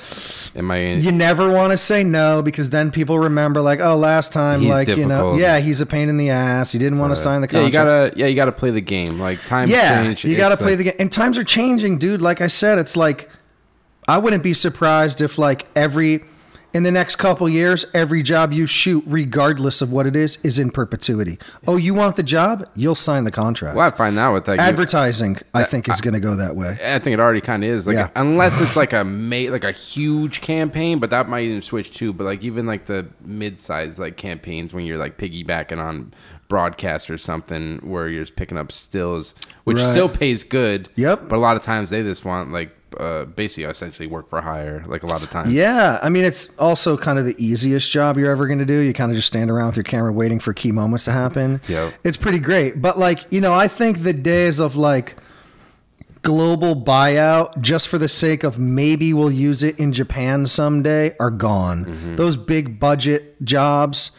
am 0.56 0.70
I 0.72 0.76
in, 0.78 1.02
you 1.02 1.12
never 1.12 1.52
want 1.52 1.70
to 1.72 1.76
say 1.76 2.02
no 2.02 2.42
because 2.42 2.70
then 2.70 2.90
people 2.90 3.18
remember 3.18 3.60
like 3.60 3.80
oh 3.80 3.96
last 3.96 4.32
time 4.32 4.60
He's 4.60 4.70
like 4.70 4.88
you 4.88 5.06
know 5.06 5.34
yeah 5.36 5.58
he's 5.58 5.80
a 5.80 5.86
pain 5.86 6.08
in 6.08 6.16
the 6.16 6.30
ass 6.30 6.70
he 6.72 6.78
didn't 6.78 6.98
want 7.00 7.10
to 7.10 7.16
sign 7.16 7.40
the 7.40 7.48
yeah 7.50 7.58
you 7.66 7.72
contract 7.72 8.12
gotta 8.12 8.18
yeah 8.20 8.26
you 8.26 8.36
gotta 8.36 8.52
play 8.52 8.70
the 8.70 8.80
game 8.80 9.18
like 9.18 9.44
times 9.46 9.70
yeah 9.70 10.02
change 10.04 10.24
you 10.24 10.36
got 10.36 10.50
to 10.50 10.52
It's 10.54 10.62
play 10.62 10.70
like- 10.72 10.78
the 10.78 10.84
game 10.84 10.94
and 11.00 11.12
times 11.12 11.38
are 11.38 11.44
changing 11.44 11.98
dude 11.98 12.22
like 12.22 12.40
i 12.40 12.46
said 12.46 12.78
it's 12.78 12.96
like 12.96 13.28
i 14.09 14.18
wouldn't 14.18 14.42
be 14.42 14.55
surprised 14.55 15.20
if 15.20 15.38
like 15.38 15.66
every 15.76 16.22
in 16.72 16.82
the 16.82 16.90
next 16.90 17.16
couple 17.16 17.48
years 17.48 17.84
every 17.94 18.20
job 18.20 18.52
you 18.52 18.66
shoot 18.66 19.05
regardless 19.07 19.80
of 19.80 19.92
what 19.92 20.07
it 20.09 20.16
is 20.16 20.38
is 20.42 20.59
in 20.59 20.70
perpetuity 20.70 21.38
oh 21.68 21.76
you 21.76 21.94
want 21.94 22.16
the 22.16 22.22
job 22.22 22.68
you'll 22.74 22.96
sign 22.96 23.22
the 23.22 23.30
contract 23.30 23.76
well 23.76 23.86
I 23.86 23.96
find 23.96 24.18
that 24.18 24.28
with 24.30 24.48
like 24.48 24.59
you- 24.59 24.66
advertising 24.66 25.36
i 25.55 25.62
think 25.62 25.88
is 25.88 26.00
going 26.00 26.14
to 26.14 26.20
go 26.20 26.34
that 26.34 26.57
way 26.57 26.76
I 26.84 26.98
think 26.98 27.14
it 27.14 27.20
already 27.20 27.40
kind 27.40 27.62
of 27.62 27.70
is 27.70 27.86
like 27.86 27.94
Yeah. 27.94 28.11
unless 28.16 28.61
it's 28.61 28.74
like 28.74 28.92
a 28.92 29.05
ma- 29.05 29.50
like 29.52 29.62
a 29.64 29.70
huge 29.72 30.40
campaign, 30.40 30.98
but 30.98 31.11
that 31.11 31.28
might 31.28 31.44
even 31.44 31.62
switch 31.62 31.92
too. 31.92 32.12
But 32.12 32.24
like 32.24 32.42
even 32.42 32.66
like 32.66 32.86
the 32.86 33.07
mid-sized 33.24 33.98
like 34.00 34.16
campaigns 34.16 34.72
when 34.74 34.84
you're 34.84 34.98
like 34.98 35.16
piggybacking 35.16 35.78
on 35.78 36.12
broadcast 36.48 37.09
or 37.11 37.18
something 37.18 37.78
where 37.82 38.09
you're 38.09 38.24
just 38.24 38.36
picking 38.36 38.59
up 38.59 38.70
stills, 38.72 39.34
which 39.64 39.76
Right. 39.78 39.90
still 39.92 40.09
pays 40.09 40.44
good. 40.44 40.88
Yep. 40.96 41.28
But 41.28 41.36
a 41.36 41.38
lot 41.38 41.57
of 41.57 41.62
times 41.62 41.90
they 41.90 42.02
just 42.02 42.24
want 42.24 42.52
like 42.52 42.74
uh, 42.99 43.24
basically 43.24 43.64
essentially 43.64 44.07
work 44.07 44.28
for 44.28 44.40
hire. 44.40 44.84
Like 44.86 45.03
a 45.03 45.07
lot 45.07 45.22
of 45.22 45.30
times. 45.30 45.53
Yeah, 45.53 45.99
I 46.03 46.09
mean 46.09 46.24
it's 46.24 46.57
also 46.59 46.97
kind 46.97 47.18
of 47.18 47.24
the 47.24 47.36
easiest 47.38 47.90
job 47.90 48.16
you're 48.18 48.30
ever 48.30 48.47
going 48.47 48.59
to 48.59 48.64
do. 48.64 48.78
You 48.78 48.92
kind 48.92 49.11
of 49.11 49.16
just 49.16 49.28
stand 49.28 49.51
around 49.51 49.68
with 49.68 49.76
your 49.76 49.84
camera 49.84 50.12
waiting 50.12 50.38
for 50.38 50.53
key 50.53 50.72
moments 50.72 51.05
to 51.07 51.12
happen. 51.12 51.61
Yep. 51.68 51.95
It's 52.05 52.16
pretty 52.16 52.38
great. 52.38 52.80
But 52.80 52.99
like, 52.99 53.24
you 53.30 53.40
know, 53.40 53.53
I 53.53 53.68
think 53.68 54.03
the 54.03 54.12
days 54.12 54.61
of 54.61 54.76
like 54.76 55.16
global 56.22 56.74
buyout 56.74 57.61
just 57.61 57.86
for 57.86 57.99
the 57.99 58.09
sake 58.09 58.42
of 58.45 58.59
maybe 58.59 59.12
we'll 59.12 59.30
use 59.30 59.62
it 59.62 59.78
in 59.78 59.92
Japan 59.92 60.47
someday 60.47 61.14
are 61.20 61.30
gone. 61.30 62.16
Those 62.16 62.34
big 62.36 62.80
budget 62.80 63.42
jobs 63.45 64.16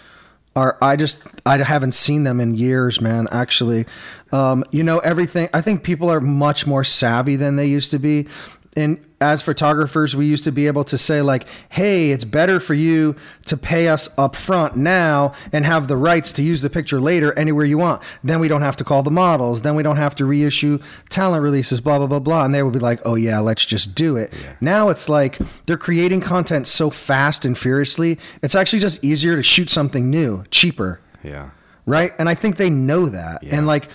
are 0.55 0.77
I 0.81 0.95
just 0.95 1.21
I 1.45 1.57
haven't 1.57 1.93
seen 1.93 2.23
them 2.23 2.39
in 2.39 2.55
years, 2.55 3.01
man, 3.01 3.27
actually. 3.31 3.85
Um, 4.31 4.63
you 4.71 4.83
know, 4.83 4.99
everything 4.99 5.49
I 5.53 5.61
think 5.61 5.83
people 5.83 6.09
are 6.09 6.21
much 6.21 6.65
more 6.65 6.83
savvy 6.83 7.35
than 7.35 7.55
they 7.57 7.65
used 7.65 7.91
to 7.91 7.99
be. 7.99 8.27
And 8.77 8.99
as 9.21 9.41
photographers, 9.41 10.15
we 10.17 10.25
used 10.25 10.43
to 10.43 10.51
be 10.51 10.67
able 10.67 10.83
to 10.83 10.97
say 10.97 11.21
like, 11.21 11.47
"Hey, 11.69 12.11
it's 12.11 12.25
better 12.25 12.59
for 12.59 12.73
you 12.73 13.15
to 13.45 13.55
pay 13.55 13.87
us 13.87 14.09
up 14.17 14.35
front 14.35 14.75
now 14.75 15.31
and 15.53 15.65
have 15.65 15.87
the 15.87 15.95
rights 15.95 16.33
to 16.33 16.43
use 16.43 16.61
the 16.61 16.69
picture 16.69 16.99
later 16.99 17.31
anywhere 17.39 17.65
you 17.65 17.77
want. 17.77 18.03
Then 18.23 18.41
we 18.41 18.49
don't 18.49 18.61
have 18.61 18.75
to 18.77 18.83
call 18.83 19.01
the 19.03 19.11
models. 19.11 19.61
Then 19.61 19.75
we 19.75 19.83
don't 19.83 19.95
have 19.95 20.13
to 20.15 20.25
reissue 20.25 20.79
talent 21.09 21.41
releases, 21.41 21.79
blah 21.79 21.97
blah 21.99 22.07
blah 22.07 22.19
blah." 22.19 22.43
And 22.43 22.53
they 22.53 22.61
would 22.63 22.73
be 22.73 22.79
like, 22.79 22.99
"Oh 23.05 23.15
yeah, 23.15 23.39
let's 23.39 23.65
just 23.65 23.95
do 23.95 24.17
it." 24.17 24.33
Now 24.59 24.89
it's 24.89 25.07
like 25.07 25.39
they're 25.65 25.77
creating 25.77 26.19
content 26.19 26.67
so 26.67 26.89
fast 26.89 27.45
and 27.45 27.57
furiously. 27.57 28.19
It's 28.43 28.55
actually 28.55 28.79
just 28.79 29.01
easier 29.03 29.37
to 29.37 29.43
shoot 29.43 29.69
something 29.69 30.09
new, 30.09 30.43
cheaper 30.51 30.99
Yeah. 31.23 31.51
right? 31.85 32.11
And 32.19 32.27
I 32.27 32.33
think 32.35 32.57
they 32.57 32.69
know 32.69 33.07
that. 33.07 33.41
Yeah. 33.43 33.55
And 33.55 33.65
like, 33.67 33.87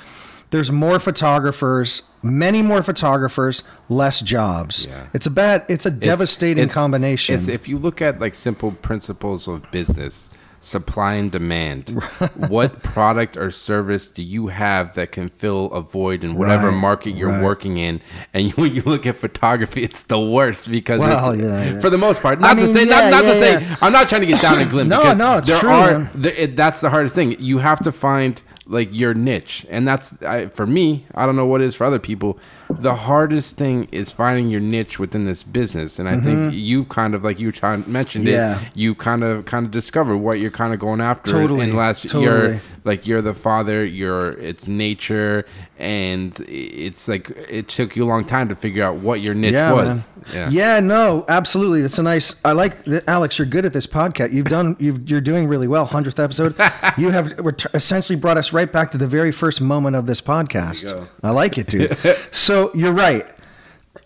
there's 0.51 0.71
more 0.71 0.99
photographers, 0.99 2.03
many 2.23 2.61
more 2.63 2.83
photographers, 2.83 3.63
less 3.89 4.21
jobs. 4.21 4.87
Yeah. 4.87 5.07
It's 5.15 5.27
a 5.27 5.31
bad, 5.31 5.65
it's 5.69 5.87
a 5.87 5.91
devastating 5.91 6.65
It's- 6.65 6.75
combination. 6.75 7.37
It's 7.37 7.49
if 7.49 7.69
you 7.69 7.79
look 7.79 8.03
at 8.03 8.21
like 8.21 8.35
simple 8.35 8.73
principles 8.73 9.47
of 9.49 9.71
business, 9.71 10.29
supply 10.63 11.15
and 11.15 11.33
demand. 11.33 11.89
what 12.49 12.83
product 12.83 13.35
or 13.39 13.51
service 13.51 14.11
do 14.11 14.23
you 14.23 14.49
have 14.49 14.95
that 14.95 15.11
can 15.11 15.29
fill 15.31 15.73
a 15.73 15.81
void 15.81 16.23
in 16.23 16.35
whatever 16.35 16.69
Right, 16.69 16.77
market 16.77 17.13
you're 17.17 17.31
right. 17.31 17.43
working 17.43 17.79
in? 17.79 18.03
And 18.35 18.49
you, 18.49 18.51
when 18.57 18.75
you 18.75 18.83
look 18.83 19.07
at 19.07 19.17
photography, 19.17 19.83
it's 19.83 20.03
the 20.03 20.21
worst 20.21 20.71
because 20.71 21.01
Well, 21.01 21.31
it's, 21.31 21.43
yeah, 21.43 21.65
yeah. 21.65 21.81
for 21.81 21.89
the 21.89 21.97
most 21.97 22.21
part, 22.21 22.39
I 22.41 22.49
not 22.49 22.57
mean, 22.59 22.67
to 22.67 22.73
say, 22.75 22.87
yeah, 22.87 23.09
not, 23.09 23.11
not 23.11 23.23
to 23.23 23.35
say. 23.37 23.77
I'm 23.81 23.93
not 23.93 24.09
trying 24.11 24.21
to 24.21 24.27
get 24.27 24.43
down 24.43 24.59
and 24.59 24.71
glim. 24.71 24.89
No, 24.91 25.15
no, 25.15 25.39
it's 25.39 25.49
there 25.49 25.57
true, 25.57 25.71
Are, 25.71 25.99
man. 26.01 26.11
the, 26.15 26.43
it, 26.43 26.57
that's 26.57 26.81
the 26.83 26.91
hardest 26.91 27.15
thing. 27.15 27.37
You 27.41 27.59
have 27.59 27.81
to 27.85 27.93
find 27.93 28.43
like 28.67 28.89
your 28.93 29.15
niche, 29.15 29.67
and 29.69 29.87
that's 29.89 30.15
I, 30.23 30.47
for 30.47 30.67
me. 30.67 31.05
I 31.15 31.27
don't 31.27 31.35
know 31.37 31.47
what 31.47 31.61
it 31.61 31.65
is 31.65 31.75
for 31.75 31.85
other 31.85 31.99
people. 31.99 32.39
The 32.69 32.95
hardest 32.95 33.57
thing 33.57 33.89
is 33.91 34.13
finding 34.13 34.49
your 34.49 34.61
niche 34.61 34.99
within 34.99 35.25
this 35.25 35.43
business, 35.43 35.99
and 35.99 36.09
I 36.09 36.21
think 36.21 36.55
you've 36.55 36.89
kind 36.89 37.15
of 37.15 37.25
like 37.25 37.41
you 37.41 37.53
mentioned 37.87 38.27
Mm-hmm. 38.27 38.27
Yeah. 38.29 38.61
it. 38.61 38.69
You 38.77 38.95
kind 38.95 39.25
of 39.25 39.45
kind 39.45 39.65
of 39.67 39.73
discover 39.73 40.17
what 40.17 40.39
you're 40.41 40.51
kind 40.51 40.73
of 40.73 40.79
going 40.79 41.01
after. 41.01 41.33
Totally, 41.33 41.65
in 41.65 41.71
the 41.71 41.77
last 41.77 42.03
totally. 42.09 42.25
year, 42.25 42.63
like 42.85 43.07
you're 43.07 43.23
the 43.23 43.35
father. 43.35 43.85
You're 43.85 44.33
it's 44.33 44.69
nature, 44.69 45.47
and 45.79 46.39
it's 46.49 47.09
like 47.09 47.31
it 47.49 47.69
took 47.69 47.97
you 47.97 48.05
a 48.05 48.09
long 48.09 48.25
time 48.25 48.49
to 48.49 48.57
figure 48.57 48.85
out 48.85 48.97
what 48.97 49.21
your 49.21 49.35
niche 49.35 49.53
yeah, 49.53 49.73
was. 49.73 50.05
man. 50.33 50.53
Yeah. 50.53 50.81
no, 50.81 51.25
absolutely. 51.29 51.83
That's 51.83 51.99
a 51.99 52.03
nice. 52.03 52.35
I 52.45 52.53
like 52.53 52.85
that, 52.85 53.09
Alex. 53.09 53.39
You're 53.39 53.47
good 53.47 53.65
at 53.65 53.73
this 53.73 53.87
podcast. 53.87 54.33
You've 54.33 54.47
done. 54.47 54.77
You've, 54.79 55.09
you're 55.09 55.21
doing 55.21 55.47
really 55.47 55.69
well. 55.69 55.85
Hundredth 55.85 56.19
episode. 56.19 56.55
you 56.99 57.11
have 57.11 57.39
essentially 57.75 58.19
brought 58.19 58.39
us 58.39 58.53
right 58.53 58.71
back 58.71 58.91
to 58.93 58.99
the 58.99 59.07
very 59.07 59.33
first 59.33 59.61
moment 59.61 59.97
of 59.97 60.07
this 60.07 60.21
podcast. 60.21 61.09
I 61.23 61.31
like 61.31 61.59
it, 61.59 61.69
dude. 61.69 61.97
so 62.31 62.75
you're 62.75 62.93
right. 62.93 63.27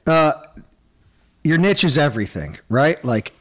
Uh, 0.07 0.33
your 1.43 1.59
niche 1.59 1.85
is 1.85 1.99
everything, 1.99 2.59
right? 2.69 3.03
Like 3.05 3.33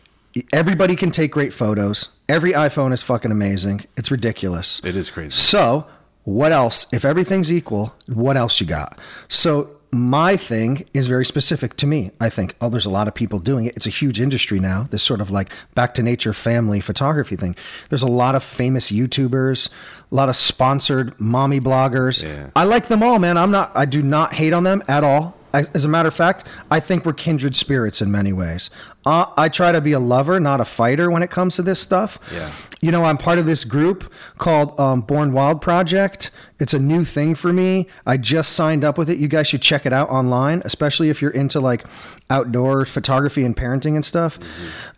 everybody 0.51 0.95
can 0.95 1.11
take 1.11 1.31
great 1.31 1.53
photos. 1.53 2.09
Every 2.27 2.53
iPhone 2.53 2.93
is 2.93 3.01
fucking 3.01 3.31
amazing. 3.31 3.85
It's 3.97 4.11
ridiculous. 4.11 4.81
It 4.83 4.95
is 4.95 5.09
crazy. 5.09 5.31
So, 5.31 5.87
what 6.23 6.51
else? 6.51 6.85
If 6.91 7.05
everything's 7.05 7.51
equal, 7.51 7.95
what 8.07 8.37
else 8.37 8.59
you 8.61 8.67
got? 8.67 8.97
So, 9.27 9.77
my 9.93 10.35
thing 10.35 10.85
is 10.93 11.07
very 11.07 11.23
specific 11.23 11.75
to 11.75 11.87
me. 11.87 12.09
I 12.19 12.29
think, 12.29 12.55
oh, 12.59 12.69
there's 12.69 12.87
a 12.87 12.89
lot 12.89 13.07
of 13.07 13.13
people 13.13 13.37
doing 13.37 13.65
it. 13.65 13.75
It's 13.75 13.85
a 13.85 13.91
huge 13.91 14.19
industry 14.19 14.59
now, 14.59 14.87
this 14.89 15.03
sort 15.03 15.21
of 15.21 15.29
like 15.29 15.51
back 15.75 15.93
to 15.95 16.03
nature 16.03 16.33
family 16.33 16.79
photography 16.79 17.35
thing. 17.35 17.55
There's 17.89 18.01
a 18.01 18.07
lot 18.07 18.33
of 18.33 18.43
famous 18.43 18.91
YouTubers, 18.91 19.69
a 20.11 20.15
lot 20.15 20.29
of 20.29 20.35
sponsored 20.35 21.19
mommy 21.19 21.59
bloggers. 21.59 22.23
Yeah. 22.23 22.49
I 22.55 22.63
like 22.63 22.87
them 22.87 23.03
all, 23.03 23.19
man. 23.19 23.37
I'm 23.37 23.51
not, 23.51 23.71
I 23.75 23.85
do 23.85 24.01
not 24.01 24.33
hate 24.33 24.53
on 24.53 24.63
them 24.63 24.81
at 24.87 25.03
all. 25.03 25.37
As 25.53 25.85
a 25.85 25.87
matter 25.87 26.07
of 26.07 26.15
fact, 26.15 26.47
I 26.71 26.79
think 26.79 27.05
we're 27.05 27.13
kindred 27.13 27.55
spirits 27.55 28.01
in 28.01 28.11
many 28.11 28.33
ways. 28.33 28.71
Uh, 29.05 29.25
I 29.37 29.49
try 29.49 29.71
to 29.71 29.81
be 29.81 29.91
a 29.91 29.99
lover, 29.99 30.39
not 30.39 30.59
a 30.59 30.65
fighter 30.65 31.11
when 31.11 31.21
it 31.21 31.29
comes 31.29 31.55
to 31.57 31.61
this 31.61 31.79
stuff. 31.79 32.17
Yeah. 32.33 32.51
You 32.81 32.91
know, 32.91 33.03
I'm 33.03 33.17
part 33.17 33.37
of 33.37 33.45
this 33.45 33.63
group 33.63 34.11
called 34.39 34.79
um, 34.79 35.01
Born 35.01 35.31
Wild 35.31 35.61
Project. 35.61 36.31
It's 36.59 36.73
a 36.73 36.79
new 36.79 37.05
thing 37.05 37.35
for 37.35 37.53
me. 37.53 37.87
I 38.05 38.17
just 38.17 38.53
signed 38.53 38.83
up 38.83 38.97
with 38.97 39.11
it. 39.11 39.19
You 39.19 39.27
guys 39.27 39.47
should 39.47 39.61
check 39.61 39.85
it 39.85 39.93
out 39.93 40.09
online, 40.09 40.63
especially 40.65 41.09
if 41.09 41.21
you're 41.21 41.31
into 41.31 41.59
like 41.59 41.85
outdoor 42.31 42.85
photography 42.85 43.45
and 43.45 43.55
parenting 43.55 43.95
and 43.95 44.03
stuff. 44.03 44.39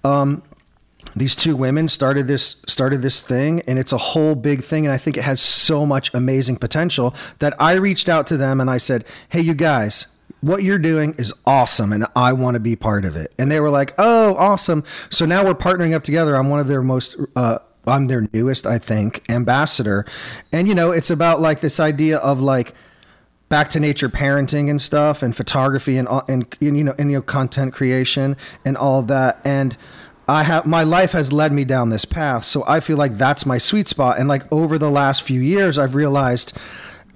Um, 0.06 0.42
these 1.16 1.36
two 1.36 1.56
women 1.56 1.88
started 1.88 2.28
this 2.28 2.64
started 2.68 3.02
this 3.02 3.22
thing 3.22 3.62
and 3.68 3.80
it's 3.80 3.94
a 3.94 3.98
whole 3.98 4.36
big 4.36 4.62
thing 4.62 4.86
and 4.86 4.94
i 4.94 4.98
think 4.98 5.16
it 5.16 5.24
has 5.24 5.40
so 5.40 5.86
much 5.86 6.14
amazing 6.14 6.58
potential 6.58 7.16
that 7.40 7.54
i 7.62 7.74
reached 7.74 8.10
out 8.10 8.28
to 8.28 8.36
them 8.36 8.60
and 8.60 8.70
i 8.70 8.78
said 8.78 9.06
hey 9.30 9.40
you 9.40 9.54
guys 9.54 10.15
what 10.46 10.62
you're 10.62 10.78
doing 10.78 11.16
is 11.18 11.34
awesome 11.48 11.92
and 11.92 12.06
i 12.16 12.32
want 12.32 12.54
to 12.54 12.60
be 12.60 12.76
part 12.76 13.04
of 13.04 13.16
it. 13.16 13.34
And 13.40 13.50
they 13.50 13.60
were 13.60 13.72
like 13.72 13.94
oh 13.98 14.36
awesome. 14.36 14.84
So 15.10 15.26
now 15.26 15.44
we're 15.44 15.56
partnering 15.56 15.94
up 15.94 16.04
together. 16.04 16.36
I'm 16.36 16.50
one 16.50 16.60
of 16.60 16.68
their 16.68 16.84
most 16.84 17.16
uh, 17.36 17.60
i'm 17.88 18.08
their 18.08 18.28
newest 18.32 18.68
i 18.68 18.78
think 18.78 19.24
ambassador. 19.30 20.06
And 20.52 20.68
you 20.68 20.76
know 20.76 20.92
it's 20.92 21.10
about 21.10 21.42
like 21.42 21.62
this 21.62 21.80
idea 21.80 22.18
of 22.18 22.42
like 22.42 22.74
back 23.50 23.72
to 23.72 23.80
nature 23.80 24.08
parenting 24.08 24.70
and 24.70 24.80
stuff 24.80 25.24
and 25.24 25.36
photography 25.36 25.98
and, 25.98 26.08
and, 26.28 26.48
and 26.62 26.78
you 26.78 26.84
know 26.84 26.94
and 27.00 27.10
you 27.10 27.18
know 27.18 27.22
content 27.24 27.74
creation 27.74 28.38
and 28.64 28.78
all 28.78 29.00
of 29.00 29.08
that. 29.08 29.42
And 29.44 29.76
I 30.28 30.44
have 30.44 30.68
my 30.68 30.84
life 30.84 31.14
has 31.14 31.34
led 31.34 31.54
me 31.54 31.66
down 31.66 31.90
this 31.90 32.06
path. 32.06 32.44
So 32.44 32.64
I 32.68 32.82
feel 32.82 32.98
like 32.98 33.18
that's 33.18 33.48
my 33.48 33.58
sweet 33.58 33.88
spot. 33.88 34.20
And 34.20 34.28
like 34.28 34.44
over 34.52 34.78
the 34.78 34.92
last 34.92 35.24
few 35.24 35.42
years 35.42 35.80
I've 35.80 35.96
realized 35.96 36.56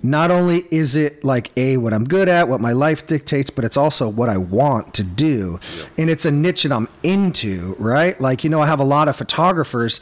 not 0.01 0.31
only 0.31 0.63
is 0.71 0.95
it 0.95 1.23
like 1.23 1.51
a 1.57 1.77
what 1.77 1.93
I'm 1.93 2.05
good 2.05 2.29
at, 2.29 2.47
what 2.47 2.61
my 2.61 2.71
life 2.71 3.05
dictates, 3.07 3.49
but 3.49 3.65
it's 3.65 3.77
also 3.77 4.07
what 4.07 4.29
I 4.29 4.37
want 4.37 4.93
to 4.95 5.03
do, 5.03 5.59
and 5.97 6.09
it's 6.09 6.25
a 6.25 6.31
niche 6.31 6.63
that 6.63 6.71
I'm 6.71 6.87
into, 7.03 7.75
right? 7.79 8.19
Like 8.19 8.43
you 8.43 8.49
know, 8.49 8.61
I 8.61 8.67
have 8.67 8.79
a 8.79 8.85
lot 8.85 9.07
of 9.07 9.15
photographers 9.15 9.99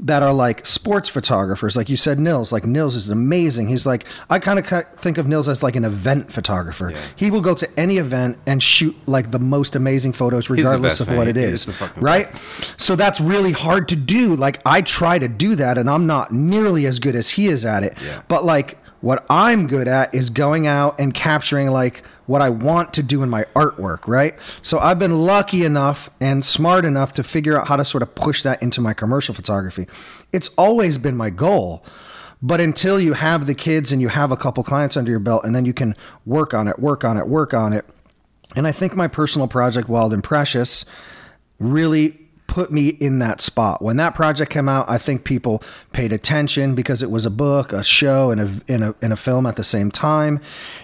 that 0.00 0.22
are 0.22 0.32
like 0.32 0.64
sports 0.64 1.08
photographers, 1.08 1.76
like 1.76 1.88
you 1.88 1.96
said, 1.96 2.18
Nils. 2.20 2.52
Like 2.52 2.64
Nils 2.64 2.94
is 2.94 3.10
amazing. 3.10 3.68
He's 3.68 3.84
like 3.84 4.06
I 4.30 4.38
kind 4.38 4.58
of 4.58 4.66
think 4.98 5.18
of 5.18 5.26
Nils 5.26 5.48
as 5.48 5.62
like 5.62 5.76
an 5.76 5.84
event 5.84 6.32
photographer. 6.32 6.90
Yeah. 6.90 7.00
He 7.16 7.30
will 7.30 7.40
go 7.40 7.54
to 7.54 7.68
any 7.78 7.98
event 7.98 8.38
and 8.46 8.62
shoot 8.62 8.94
like 9.06 9.30
the 9.30 9.40
most 9.40 9.74
amazing 9.74 10.12
photos, 10.12 10.50
regardless 10.50 11.00
of 11.00 11.08
what 11.08 11.26
it 11.26 11.36
is 11.36 11.68
right? 11.96 12.24
best. 12.26 12.80
So 12.80 12.94
that's 12.96 13.20
really 13.20 13.52
hard 13.52 13.88
to 13.88 13.96
do. 13.96 14.36
Like 14.36 14.60
I 14.64 14.82
try 14.82 15.18
to 15.18 15.28
do 15.28 15.56
that, 15.56 15.78
and 15.78 15.90
I'm 15.90 16.06
not 16.06 16.32
nearly 16.32 16.86
as 16.86 17.00
good 17.00 17.16
as 17.16 17.30
he 17.30 17.48
is 17.48 17.64
at 17.64 17.82
it. 17.82 17.96
Yeah. 18.00 18.22
But 18.28 18.44
like 18.44 18.78
what 19.00 19.24
I'm 19.30 19.66
good 19.66 19.88
at 19.88 20.14
is 20.14 20.30
going 20.30 20.66
out 20.66 20.98
and 20.98 21.14
capturing 21.14 21.68
like 21.70 22.02
what 22.26 22.42
I 22.42 22.50
want 22.50 22.92
to 22.94 23.02
do 23.02 23.22
in 23.22 23.30
my 23.30 23.44
artwork, 23.54 24.06
right? 24.06 24.34
So 24.60 24.78
I've 24.78 24.98
been 24.98 25.20
lucky 25.20 25.64
enough 25.64 26.10
and 26.20 26.44
smart 26.44 26.84
enough 26.84 27.14
to 27.14 27.24
figure 27.24 27.58
out 27.58 27.68
how 27.68 27.76
to 27.76 27.84
sort 27.84 28.02
of 28.02 28.14
push 28.14 28.42
that 28.42 28.62
into 28.62 28.80
my 28.80 28.92
commercial 28.92 29.34
photography. 29.34 29.86
It's 30.32 30.48
always 30.58 30.98
been 30.98 31.16
my 31.16 31.30
goal. 31.30 31.84
But 32.40 32.60
until 32.60 33.00
you 33.00 33.14
have 33.14 33.46
the 33.46 33.54
kids 33.54 33.90
and 33.90 34.00
you 34.00 34.08
have 34.08 34.30
a 34.30 34.36
couple 34.36 34.62
clients 34.62 34.96
under 34.96 35.10
your 35.10 35.20
belt 35.20 35.44
and 35.44 35.54
then 35.54 35.64
you 35.64 35.72
can 35.72 35.96
work 36.24 36.54
on 36.54 36.68
it, 36.68 36.78
work 36.78 37.02
on 37.02 37.16
it, 37.16 37.26
work 37.26 37.52
on 37.52 37.72
it. 37.72 37.84
And 38.54 38.66
I 38.66 38.72
think 38.72 38.94
my 38.94 39.08
personal 39.08 39.48
project 39.48 39.88
Wild 39.88 40.12
and 40.12 40.22
Precious 40.22 40.84
really 41.58 42.27
put 42.58 42.72
me 42.72 42.88
in 42.88 43.20
that 43.20 43.40
spot. 43.40 43.80
When 43.80 43.98
that 43.98 44.16
project 44.16 44.50
came 44.50 44.68
out, 44.68 44.90
I 44.90 44.98
think 44.98 45.22
people 45.22 45.62
paid 45.92 46.12
attention 46.12 46.74
because 46.74 47.04
it 47.04 47.10
was 47.10 47.24
a 47.24 47.30
book, 47.30 47.72
a 47.72 47.84
show, 47.84 48.32
and 48.32 48.40
a, 48.40 48.50
and 48.66 48.82
a, 48.82 48.94
and 49.00 49.12
a 49.12 49.16
film 49.16 49.46
at 49.46 49.54
the 49.54 49.62
same 49.62 49.92
time. 49.92 50.40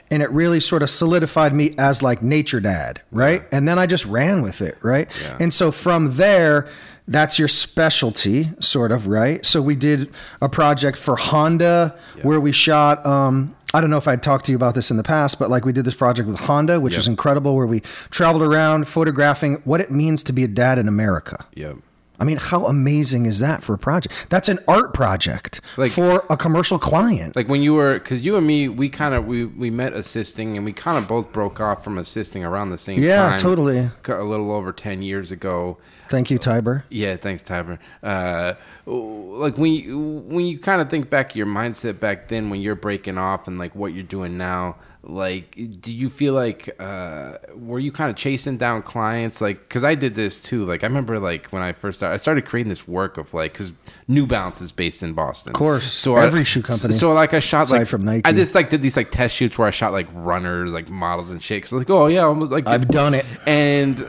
And 0.09 0.23
it 0.23 0.31
really 0.31 0.61
sort 0.61 0.85
of 0.85 0.91
solidified 0.91 1.53
me 1.53 1.75
as 1.77 2.01
like 2.01 2.23
nature 2.23 2.61
dad, 2.61 3.03
right? 3.11 3.43
And 3.51 3.67
then 3.67 3.77
I 3.77 3.87
just 3.87 4.07
ran 4.07 4.41
with 4.41 4.61
it, 4.61 4.79
right? 4.83 5.11
Yeah. 5.21 5.39
And 5.41 5.53
so 5.53 5.73
from 5.73 6.15
there, 6.15 6.69
that's 7.07 7.39
your 7.39 7.49
specialty, 7.49 8.49
sort 8.61 8.91
of, 8.93 9.07
right? 9.07 9.45
So 9.45 9.61
we 9.61 9.75
did 9.77 10.11
a 10.41 10.49
project 10.49 10.97
for 10.99 11.17
Honda 11.17 11.95
where 12.23 12.41
we 12.41 12.53
shot. 12.53 13.05
Um, 13.05 13.55
I 13.75 13.81
don't 13.81 13.91
know 13.91 13.99
if 13.99 14.07
I'd 14.09 14.23
talked 14.23 14.47
to 14.47 14.53
you 14.53 14.57
about 14.57 14.75
this 14.75 14.91
in 14.91 14.97
the 14.97 15.03
past, 15.03 15.39
but 15.39 15.51
like 15.51 15.65
we 15.65 15.73
did 15.73 15.85
this 15.85 15.95
project 15.95 16.29
with 16.29 16.39
Honda, 16.41 16.81
which 16.81 16.95
Yep. 16.95 16.99
was 16.99 17.09
incredible, 17.09 17.57
where 17.57 17.67
we 17.67 17.81
traveled 18.11 18.43
around 18.43 18.87
photographing 18.89 19.61
what 19.65 19.81
it 19.81 19.91
means 19.91 20.23
to 20.25 20.33
be 20.33 20.45
a 20.45 20.49
dad 20.49 20.79
in 20.79 20.87
America. 20.89 21.45
Yeah. 21.55 21.73
I 22.21 22.25
mean, 22.25 22.37
how 22.37 22.67
amazing 22.67 23.27
is 23.27 23.41
that 23.41 23.65
for 23.65 23.75
a 23.75 23.79
project? 23.79 24.15
That's 24.31 24.49
an 24.49 24.61
art 24.69 24.95
project 24.95 25.61
Like- 25.77 25.91
for 25.91 26.25
a 26.31 26.37
commercial 26.37 26.79
client. 26.79 27.35
Like 27.35 27.49
when 27.49 27.61
you 27.63 27.75
were, 27.75 27.95
because 27.95 28.21
you 28.23 28.37
and 28.37 28.47
me, 28.47 28.69
we 28.69 28.89
kind 28.89 29.13
of 29.15 29.27
we 29.27 29.45
we 29.45 29.69
met 29.69 29.93
assisting, 29.95 30.57
and 30.57 30.65
we 30.65 30.73
kind 30.73 30.97
of 30.97 31.09
both 31.09 31.33
broke 31.33 31.61
off 31.61 31.83
from 31.83 31.99
assisting 31.99 32.45
around 32.45 32.71
the 32.71 32.79
same 32.79 33.03
Yeah, 33.03 33.31
time. 33.31 33.39
totally. 33.41 33.91
A 34.09 34.23
little 34.23 34.53
over 34.53 34.73
ten 34.73 35.03
years 35.03 35.33
ago. 35.33 35.77
Thank 36.09 36.31
you, 36.31 36.39
Tiber. 36.39 36.85
Yeah, 36.89 37.17
thanks, 37.17 37.43
Tiber. 37.43 37.79
Uh, 38.03 38.55
like 38.87 39.57
when 39.57 39.73
you 39.73 40.25
when 40.27 40.47
you 40.47 40.59
kind 40.59 40.83
of 40.83 40.91
think 40.91 41.11
back 41.11 41.35
your 41.35 41.47
mindset 41.47 42.01
back 42.01 42.29
then 42.29 42.51
when 42.51 42.61
you're 42.61 42.75
breaking 42.75 43.19
off 43.19 43.49
and 43.49 43.59
like 43.59 43.75
what 43.75 43.95
you're 43.95 44.03
doing 44.03 44.37
now, 44.37 44.77
like 45.03 45.55
do 45.81 45.93
you 45.93 46.11
feel 46.11 46.35
like 46.35 46.75
uh, 46.81 47.39
were 47.55 47.79
you 47.79 47.93
kind 47.93 48.11
of 48.11 48.17
chasing 48.17 48.57
down 48.57 48.83
clients? 48.83 49.41
Like 49.41 49.61
because 49.61 49.85
I 49.85 49.95
did 49.95 50.15
this 50.15 50.39
too. 50.39 50.65
Like 50.67 50.85
I 50.85 50.87
remember 50.87 51.19
like 51.19 51.47
when 51.47 51.63
I 51.63 51.73
first 51.73 52.01
started, 52.01 52.15
I 52.15 52.17
started 52.19 52.45
creating 52.45 52.69
this 52.69 52.87
work 52.87 53.17
of 53.17 53.33
like 53.33 53.53
because 53.53 53.73
New 54.07 54.27
Balance 54.27 54.61
is 54.61 54.73
based 54.73 55.03
in 55.03 55.15
Boston, 55.15 55.51
of 55.51 55.55
course, 55.55 55.91
So 55.91 56.17
every 56.17 56.41
I, 56.41 56.45
shoe 56.45 56.63
company. 56.63 56.95
So 56.95 57.13
like 57.13 57.33
I 57.35 57.41
shot 57.41 57.65
Aside 57.65 57.79
like 57.79 57.87
from 57.87 58.05
Nike. 58.05 58.27
I 58.27 58.33
just 58.33 58.55
like 58.55 58.71
did 58.71 58.83
these 58.83 58.97
like 58.97 59.11
test 59.11 59.35
shoots 59.35 59.57
where 59.57 59.69
I 59.69 59.71
shot 59.71 59.93
like 59.93 60.09
runners, 60.13 60.71
like 60.71 60.89
models 60.89 61.31
and 61.31 61.43
shit. 61.43 61.67
So 61.67 61.77
like 61.77 61.91
oh 61.91 62.07
yeah, 62.07 62.29
I'm 62.29 62.41
like 62.41 62.67
I've 62.67 62.89
done 62.89 63.15
it. 63.15 63.27
and 63.47 64.07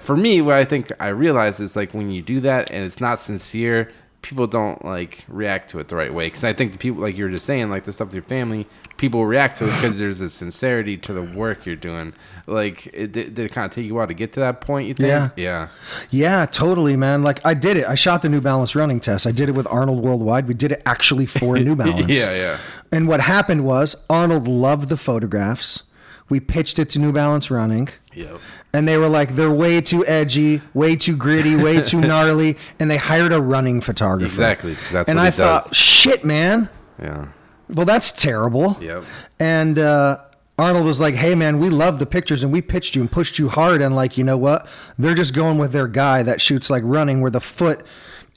for 0.00 0.16
me, 0.16 0.40
what 0.40 0.54
I 0.54 0.64
think 0.64 0.92
I 1.00 1.08
realize 1.08 1.60
is 1.60 1.76
like 1.76 1.94
when 1.94 2.10
you 2.10 2.22
do 2.22 2.40
that 2.40 2.70
and 2.70 2.84
it's 2.84 3.00
not 3.00 3.20
sincere, 3.20 3.90
people 4.24 4.46
don't 4.46 4.82
like 4.84 5.24
react 5.28 5.70
to 5.70 5.78
it 5.78 5.88
the 5.88 5.96
right 5.96 6.12
way. 6.12 6.26
Because 6.26 6.44
I 6.44 6.52
think 6.52 6.72
the 6.72 6.78
people, 6.78 7.02
like 7.02 7.16
you 7.16 7.24
were 7.24 7.30
just 7.30 7.44
saying, 7.44 7.70
like 7.70 7.84
the 7.84 7.92
stuff 7.92 8.08
with 8.08 8.14
your 8.14 8.22
family, 8.24 8.66
people 8.96 9.26
react 9.26 9.58
to 9.58 9.64
it 9.64 9.68
because 9.68 9.98
there's 9.98 10.20
a 10.20 10.30
sincerity 10.30 10.96
to 10.96 11.12
the 11.12 11.22
work 11.22 11.66
you're 11.66 11.76
doing. 11.76 12.14
Like, 12.46 12.86
it, 12.86 13.12
did, 13.12 13.34
did 13.34 13.46
it 13.46 13.52
kind 13.52 13.66
of 13.66 13.70
take 13.70 13.84
you 13.84 13.92
a 13.92 13.96
while 13.98 14.06
to 14.06 14.14
get 14.14 14.32
to 14.32 14.40
that 14.40 14.60
point? 14.60 14.88
You 14.88 14.94
think? 14.94 15.08
Yeah. 15.08 15.30
Yeah. 15.36 15.68
Yeah, 16.10 16.46
totally, 16.46 16.96
man. 16.96 17.22
Like 17.22 17.44
I 17.44 17.54
did 17.54 17.76
it. 17.76 17.86
I 17.86 17.94
shot 17.94 18.22
the 18.22 18.28
New 18.28 18.40
Balance 18.40 18.74
running 18.74 18.98
test. 18.98 19.26
I 19.26 19.32
did 19.32 19.48
it 19.48 19.52
with 19.52 19.66
Arnold 19.70 20.02
Worldwide. 20.02 20.48
We 20.48 20.54
did 20.54 20.72
it 20.72 20.82
actually 20.86 21.26
for 21.26 21.58
New 21.58 21.76
Balance. 21.76 22.08
Yeah, 22.26 22.34
yeah. 22.34 22.58
And 22.90 23.06
what 23.06 23.20
happened 23.20 23.64
was 23.64 23.94
Arnold 24.08 24.48
loved 24.48 24.88
the 24.88 24.96
photographs. 24.96 25.82
We 26.28 26.40
pitched 26.40 26.78
it 26.78 26.88
to 26.90 26.98
New 26.98 27.12
Balance 27.12 27.50
Running. 27.50 27.88
Yep. 28.14 28.40
And 28.72 28.88
they 28.88 28.96
were 28.96 29.08
like, 29.08 29.36
they're 29.36 29.52
way 29.52 29.80
too 29.80 30.06
edgy, 30.06 30.60
way 30.72 30.96
too 30.96 31.16
gritty, 31.16 31.56
way 31.56 31.82
too 31.82 32.00
gnarly. 32.02 32.56
And 32.80 32.90
they 32.90 32.96
hired 32.96 33.32
a 33.32 33.40
running 33.40 33.80
photographer. 33.80 34.26
Exactly. 34.32 34.76
That's 34.90 35.08
and 35.08 35.18
what 35.18 35.26
I 35.26 35.30
does. 35.30 35.36
thought, 35.36 35.76
shit, 35.76 36.24
man. 36.24 36.68
Yeah. 37.00 37.28
Well, 37.68 37.86
that's 37.86 38.10
terrible. 38.12 38.76
Yep. 38.80 39.04
And 39.38 39.78
uh, 39.78 40.18
Arnold 40.58 40.84
was 40.84 41.00
like, 41.00 41.14
"Hey, 41.14 41.34
man, 41.34 41.58
we 41.58 41.70
love 41.70 41.98
the 41.98 42.06
pictures, 42.06 42.42
and 42.42 42.52
we 42.52 42.60
pitched 42.62 42.94
you 42.94 43.00
and 43.00 43.10
pushed 43.10 43.38
you 43.38 43.48
hard, 43.48 43.82
and 43.82 43.96
like, 43.96 44.16
you 44.16 44.22
know 44.24 44.36
what? 44.36 44.68
They're 44.98 45.14
just 45.14 45.34
going 45.34 45.58
with 45.58 45.72
their 45.72 45.88
guy 45.88 46.22
that 46.22 46.40
shoots 46.40 46.70
like 46.70 46.82
running, 46.84 47.20
where 47.20 47.30
the 47.30 47.40
foot 47.40 47.84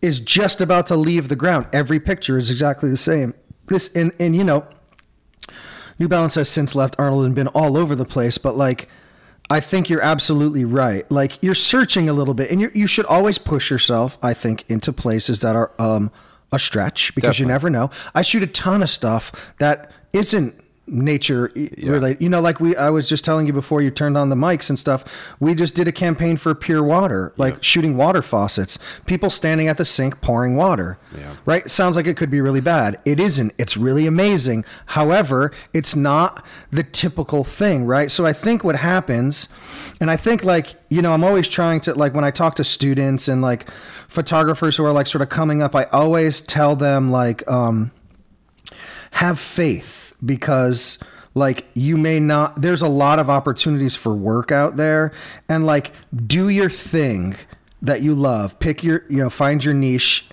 is 0.01 0.19
just 0.19 0.61
about 0.61 0.87
to 0.87 0.95
leave 0.95 1.27
the 1.27 1.35
ground. 1.35 1.67
Every 1.73 1.99
picture 1.99 2.37
is 2.37 2.49
exactly 2.49 2.89
the 2.89 2.97
same. 2.97 3.33
This 3.67 3.93
and 3.95 4.11
and 4.19 4.35
you 4.35 4.43
know, 4.43 4.65
New 5.99 6.07
Balance 6.07 6.35
has 6.35 6.49
since 6.49 6.75
left 6.75 6.95
Arnold 6.99 7.25
and 7.25 7.35
been 7.35 7.47
all 7.47 7.77
over 7.77 7.95
the 7.95 8.05
place, 8.05 8.37
but 8.37 8.55
like." 8.55 8.89
I 9.49 9.61
think 9.61 9.89
you're 9.89 10.01
absolutely 10.01 10.65
right. 10.65 11.09
Like 11.09 11.41
you're 11.41 11.55
searching 11.55 12.09
a 12.09 12.13
little 12.13 12.33
bit, 12.33 12.51
and 12.51 12.59
you 12.59 12.69
you 12.73 12.85
should 12.85 13.05
always 13.05 13.37
push 13.37 13.71
yourself. 13.71 14.17
I 14.21 14.33
think 14.33 14.65
into 14.67 14.91
places 14.91 15.39
that 15.39 15.55
are 15.55 15.71
um, 15.79 16.11
a 16.51 16.59
stretch 16.59 17.15
because 17.15 17.39
you 17.39 17.45
never 17.45 17.69
know. 17.69 17.89
I 18.13 18.23
shoot 18.23 18.43
a 18.43 18.47
ton 18.47 18.83
of 18.83 18.89
stuff 18.89 19.53
that 19.57 19.91
isn't 20.11 20.53
nature 20.87 21.51
related. 21.55 22.21
You 22.21 22.29
know, 22.29 22.41
like 22.41 22.59
we 22.59 22.75
I 22.75 22.89
was 22.89 23.07
just 23.07 23.25
telling 23.25 23.45
you 23.45 23.53
before 23.53 23.81
you 23.81 23.91
turned 23.91 24.17
on 24.17 24.29
the 24.29 24.35
mics 24.35 24.69
and 24.69 24.79
stuff. 24.79 25.03
We 25.39 25.53
just 25.53 25.75
did 25.75 25.87
a 25.87 25.91
campaign 25.91 26.37
for 26.37 26.55
PUR 26.55 26.81
water, 26.81 27.33
like 27.37 27.63
shooting 27.63 27.97
water 27.97 28.21
faucets. 28.21 28.79
People 29.05 29.29
standing 29.29 29.67
at 29.67 29.77
the 29.77 29.85
sink 29.85 30.21
pouring 30.21 30.55
water. 30.55 30.97
Yeah. 31.15 31.35
Right? 31.45 31.69
Sounds 31.69 31.95
like 31.95 32.07
it 32.07 32.17
could 32.17 32.31
be 32.31 32.41
really 32.41 32.61
bad. 32.61 32.99
It 33.05 33.19
isn't. 33.19 33.53
It's 33.57 33.75
really 33.77 34.07
amazing. 34.07 34.65
However, 34.87 35.51
it's 35.73 35.95
not 35.95 36.45
the 36.71 36.83
typical 36.83 37.43
thing, 37.43 37.85
right? 37.85 38.09
So 38.09 38.25
I 38.25 38.33
think 38.33 38.63
what 38.63 38.77
happens 38.77 39.49
and 39.99 40.09
I 40.09 40.17
think 40.17 40.43
like, 40.43 40.75
you 40.89 41.01
know, 41.01 41.13
I'm 41.13 41.23
always 41.23 41.49
trying 41.49 41.81
to 41.81 41.93
like 41.93 42.13
when 42.13 42.23
I 42.23 42.31
talk 42.31 42.55
to 42.55 42.63
students 42.63 43.27
and 43.27 43.41
like 43.41 43.69
photographers 44.07 44.77
who 44.77 44.85
are 44.85 44.93
like 44.93 45.07
sort 45.07 45.21
of 45.21 45.29
coming 45.29 45.61
up, 45.61 45.75
I 45.75 45.83
always 45.85 46.41
tell 46.41 46.75
them 46.75 47.11
like 47.11 47.49
um 47.49 47.91
have 49.11 49.39
faith 49.39 50.06
because 50.25 50.99
like 51.33 51.67
you 51.73 51.97
may 51.97 52.19
not 52.19 52.61
there's 52.61 52.81
a 52.81 52.87
lot 52.87 53.19
of 53.19 53.29
opportunities 53.29 53.95
for 53.95 54.13
work 54.13 54.51
out 54.51 54.77
there. 54.77 55.11
And 55.47 55.65
like 55.65 55.91
do 56.25 56.49
your 56.49 56.69
thing 56.69 57.35
that 57.81 58.01
you 58.01 58.15
love. 58.15 58.59
Pick 58.59 58.83
your 58.83 59.03
you 59.09 59.17
know 59.17 59.29
find 59.29 59.63
your 59.63 59.73
niche 59.73 60.27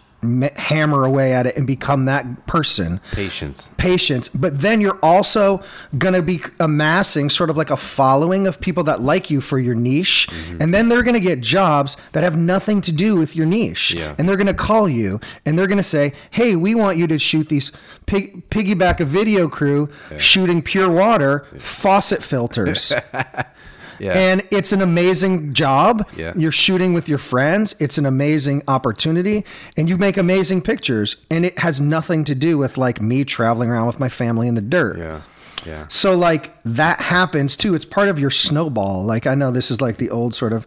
hammer 0.56 1.04
away 1.04 1.32
at 1.32 1.46
it 1.46 1.56
and 1.56 1.66
become 1.66 2.04
that 2.06 2.46
person. 2.46 3.00
Patience. 3.12 3.68
patience. 3.76 4.28
But 4.28 4.60
then 4.60 4.80
you're 4.80 4.98
also 5.02 5.62
going 5.96 6.14
to 6.14 6.22
be 6.22 6.42
amassing 6.60 7.30
sort 7.30 7.50
of 7.50 7.56
like 7.56 7.70
a 7.70 7.76
following 7.76 8.46
of 8.46 8.60
people 8.60 8.84
that 8.84 9.00
like 9.00 9.30
you 9.30 9.40
for 9.40 9.58
your 9.58 9.74
niche. 9.74 10.28
Mm-hmm. 10.30 10.62
and 10.62 10.74
then 10.74 10.88
they're 10.88 11.02
going 11.02 11.14
to 11.14 11.20
get 11.20 11.40
jobs 11.40 11.96
that 12.12 12.24
have 12.24 12.36
nothing 12.36 12.80
to 12.82 12.92
do 12.92 13.16
with 13.16 13.36
your 13.36 13.46
niche. 13.46 13.94
Yeah. 13.94 14.14
and 14.18 14.28
they're 14.28 14.36
going 14.36 14.46
to 14.46 14.54
call 14.54 14.88
you 14.88 15.20
and 15.44 15.58
they're 15.58 15.66
going 15.66 15.78
to 15.78 15.82
say 15.82 16.12
hey 16.30 16.56
we 16.56 16.74
want 16.74 16.96
you 16.98 17.06
to 17.06 17.18
shoot 17.18 17.48
these 17.48 17.72
pig, 18.06 18.48
piggyback 18.50 19.00
a 19.00 19.04
video 19.04 19.48
crew 19.48 19.88
shooting 20.16 20.62
PUR 20.62 20.90
water 20.90 21.46
faucet 21.58 22.22
filters 22.22 22.92
Yeah. 23.98 24.12
and 24.12 24.46
it's 24.50 24.72
an 24.72 24.82
amazing 24.82 25.52
job. 25.54 26.08
Yeah. 26.16 26.32
You're 26.36 26.52
shooting 26.52 26.92
with 26.94 27.08
your 27.08 27.18
friends. 27.18 27.74
It's 27.78 27.98
an 27.98 28.06
amazing 28.06 28.62
opportunity 28.68 29.44
and 29.76 29.88
you 29.88 29.96
make 29.96 30.16
amazing 30.16 30.62
pictures 30.62 31.16
and 31.30 31.44
it 31.44 31.58
has 31.60 31.80
nothing 31.80 32.24
to 32.24 32.34
do 32.34 32.58
with 32.58 32.76
like 32.78 33.00
me 33.00 33.24
traveling 33.24 33.70
around 33.70 33.86
with 33.86 34.00
my 34.00 34.08
family 34.08 34.48
in 34.48 34.54
the 34.54 34.60
dirt. 34.62 34.98
yeah. 34.98 35.22
Yeah. 35.66 35.86
So 35.88 36.14
like 36.14 36.60
that 36.64 37.00
happens 37.00 37.56
too. 37.56 37.74
It's 37.74 37.86
part 37.86 38.08
of 38.10 38.18
your 38.18 38.28
snowball. 38.30 39.02
Like 39.04 39.26
I 39.26 39.34
know 39.34 39.50
this 39.50 39.70
is 39.70 39.80
like 39.80 39.96
the 39.96 40.10
old 40.10 40.34
sort 40.34 40.52
of 40.52 40.66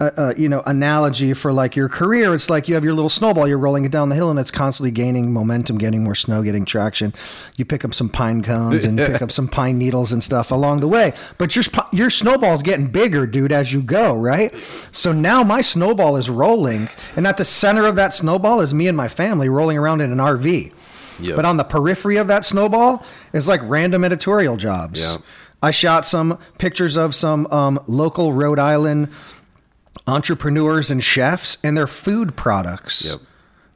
uh, 0.00 0.10
uh, 0.16 0.34
you 0.36 0.48
know 0.48 0.62
analogy 0.66 1.32
for 1.34 1.52
like 1.52 1.76
your 1.76 1.88
career. 1.88 2.34
It's 2.34 2.50
like 2.50 2.68
you 2.68 2.74
have 2.74 2.84
your 2.84 2.94
little 2.94 3.10
snowball. 3.10 3.46
You're 3.46 3.58
rolling 3.58 3.84
it 3.84 3.92
down 3.92 4.08
the 4.08 4.14
hill, 4.14 4.30
and 4.30 4.38
it's 4.38 4.50
constantly 4.50 4.90
gaining 4.90 5.32
momentum, 5.32 5.78
getting 5.78 6.02
more 6.02 6.14
snow, 6.14 6.42
getting 6.42 6.64
traction. 6.64 7.14
You 7.56 7.64
pick 7.64 7.84
up 7.84 7.94
some 7.94 8.08
pine 8.08 8.42
cones 8.42 8.84
and 8.84 8.98
pick 8.98 9.22
up 9.22 9.30
some 9.30 9.48
pine 9.48 9.78
needles 9.78 10.12
and 10.12 10.22
stuff 10.22 10.50
along 10.50 10.80
the 10.80 10.88
way. 10.88 11.12
But 11.38 11.54
your 11.54 11.64
your 11.92 12.10
snowball's 12.10 12.62
getting 12.62 12.86
bigger, 12.86 13.26
dude, 13.26 13.52
as 13.52 13.72
you 13.72 13.82
go, 13.82 14.16
right? 14.16 14.54
So 14.92 15.12
now 15.12 15.42
my 15.42 15.60
snowball 15.60 16.16
is 16.16 16.28
rolling, 16.28 16.88
and 17.16 17.26
at 17.26 17.36
the 17.36 17.44
center 17.44 17.86
of 17.86 17.96
that 17.96 18.14
snowball 18.14 18.60
is 18.60 18.74
me 18.74 18.88
and 18.88 18.96
my 18.96 19.08
family 19.08 19.48
rolling 19.48 19.78
around 19.78 20.00
in 20.00 20.10
an 20.12 20.18
RV 20.18 20.72
Yep. 21.20 21.36
But 21.36 21.44
on 21.44 21.56
the 21.56 21.64
periphery 21.64 22.16
of 22.16 22.28
that 22.28 22.44
snowball 22.44 23.04
is 23.32 23.48
like 23.48 23.60
random 23.64 24.04
editorial 24.04 24.56
jobs. 24.56 25.12
Yep. 25.12 25.20
I 25.62 25.70
shot 25.70 26.04
some 26.04 26.38
pictures 26.58 26.96
of 26.96 27.14
some 27.14 27.46
um, 27.50 27.82
local 27.86 28.32
Rhode 28.32 28.58
Island 28.58 29.08
entrepreneurs 30.06 30.90
and 30.90 31.02
chefs 31.02 31.56
and 31.64 31.76
their 31.76 31.86
food 31.86 32.36
products. 32.36 33.04
Yep. 33.10 33.20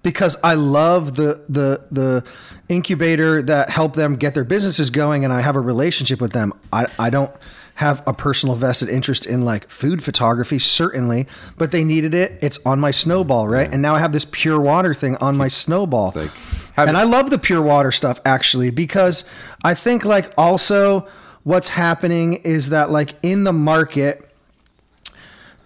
Because 0.03 0.37
I 0.45 0.55
love 0.55 1.17
the 1.17 1.45
the 1.49 1.85
the 1.91 2.25
incubator 2.69 3.43
that 3.43 3.71
helped 3.71 3.97
them 3.97 4.17
get 4.17 4.35
their 4.35 4.45
businesses 4.45 4.91
going 4.91 5.25
and 5.25 5.33
I 5.33 5.41
have 5.41 5.57
a 5.57 5.61
relationship 5.61 6.21
with 6.21 6.33
them. 6.33 6.53
I, 6.73 6.87
I 6.99 7.11
don't 7.11 7.35
have 7.75 8.03
a 8.07 8.13
personal 8.13 8.55
vested 8.57 8.89
interest 8.89 9.25
in 9.27 9.45
like 9.45 9.69
food 9.69 10.03
photography, 10.03 10.59
certainly, 10.59 11.27
but 11.57 11.71
they 11.73 11.85
needed 11.85 12.15
it. 12.15 12.39
It's 12.43 12.59
on 12.67 12.81
my 12.81 12.91
snowball, 12.91 13.47
right? 13.49 13.73
And 13.73 13.81
now 13.83 13.95
I 13.95 14.01
have 14.01 14.13
this 14.13 14.25
PUR 14.25 14.61
water 14.61 14.95
thing 14.95 15.17
on 15.17 15.37
my 15.37 15.49
snowball. 15.49 16.13
like- 16.15 16.31
and 16.77 16.97
I 16.97 17.03
love 17.05 17.31
the 17.31 17.39
PUR 17.39 17.61
water 17.63 17.91
stuff 17.93 18.21
actually 18.25 18.71
because 18.71 19.25
I 19.65 19.75
think 19.75 20.05
like 20.05 20.33
also 20.39 21.09
what's 21.43 21.71
happening 21.71 22.35
is 22.45 22.71
that 22.71 22.91
like 22.91 23.15
in 23.23 23.45
the 23.45 23.53
market 23.53 24.25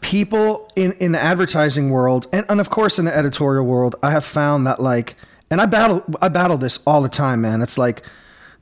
people 0.03 0.71
in 0.77 0.93
in 1.01 1.13
the 1.13 1.19
advertising 1.19 1.89
world 1.89 2.27
and, 2.33 2.45
and 2.49 2.61
of 2.61 2.69
course 2.69 2.99
in 2.99 3.05
the 3.05 3.17
editorial 3.17 3.65
world 3.65 3.95
i 4.03 4.11
have 4.11 4.25
found 4.25 4.67
that 4.67 4.81
like 4.81 5.17
and 5.51 5.61
i 5.61 5.67
battle 5.67 6.03
i 6.21 6.29
battle 6.29 6.59
this 6.59 6.81
all 6.87 7.01
the 7.01 7.09
time 7.09 7.41
man. 7.41 7.63
It's 7.63 7.79
like 7.79 8.03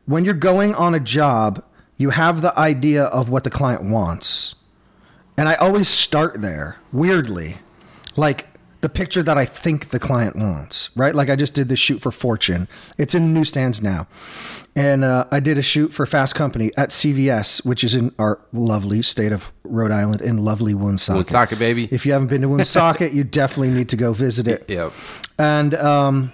when 0.07 0.24
you're 0.24 0.34
going 0.34 0.74
on 0.74 0.95
a 0.95 1.01
job 1.01 1.64
you 1.97 2.11
have 2.11 2.41
the 2.41 2.57
idea 2.59 3.05
of 3.05 3.28
what 3.28 3.45
the 3.45 3.51
client 3.51 3.82
wants. 3.82 4.55
And 5.36 5.49
i 5.49 5.55
always 5.55 5.88
start 5.88 6.41
there 6.43 6.76
weirdly. 6.93 7.57
Like 8.16 8.47
the 8.81 8.89
picture 8.89 9.22
that 9.22 9.37
i 9.39 9.45
think 9.45 9.91
the 9.91 9.99
client 9.99 10.37
wants 10.37 10.91
right? 10.97 11.14
Like 11.14 11.28
i 11.31 11.37
just 11.37 11.55
did 11.55 11.68
this 11.68 11.78
shoot 11.78 12.01
for 12.01 12.11
fortune. 12.11 12.66
It's 12.99 13.14
in 13.14 13.33
newsstands 13.35 13.83
now. 13.83 14.07
And 14.76 15.05
uh, 15.05 15.26
i 15.31 15.41
did 15.41 15.59
a 15.59 15.62
shoot 15.62 15.93
for 15.93 16.07
fast 16.07 16.35
company 16.35 16.70
at 16.76 16.91
cvs 16.91 17.64
which 17.66 17.83
is 17.85 17.95
in 17.95 18.12
our 18.18 18.41
lovely 18.53 19.03
state 19.03 19.33
of 19.33 19.53
rhode 19.64 19.91
island 19.93 20.20
in 20.22 20.39
lovely 20.45 20.74
woonsocket. 20.74 21.16
Woonsocket, 21.26 21.59
baby. 21.59 21.89
if 21.91 22.07
you 22.07 22.12
haven't 22.12 22.28
been 22.28 22.43
to 22.43 22.49
woonsocket 22.49 23.12
you 23.12 23.24
definitely 23.24 23.70
need 23.70 23.89
to 23.91 23.97
go 23.97 24.12
visit 24.12 24.47
it. 24.49 24.64
Yep. 24.68 24.93
and 25.39 25.74
um, 25.74 26.33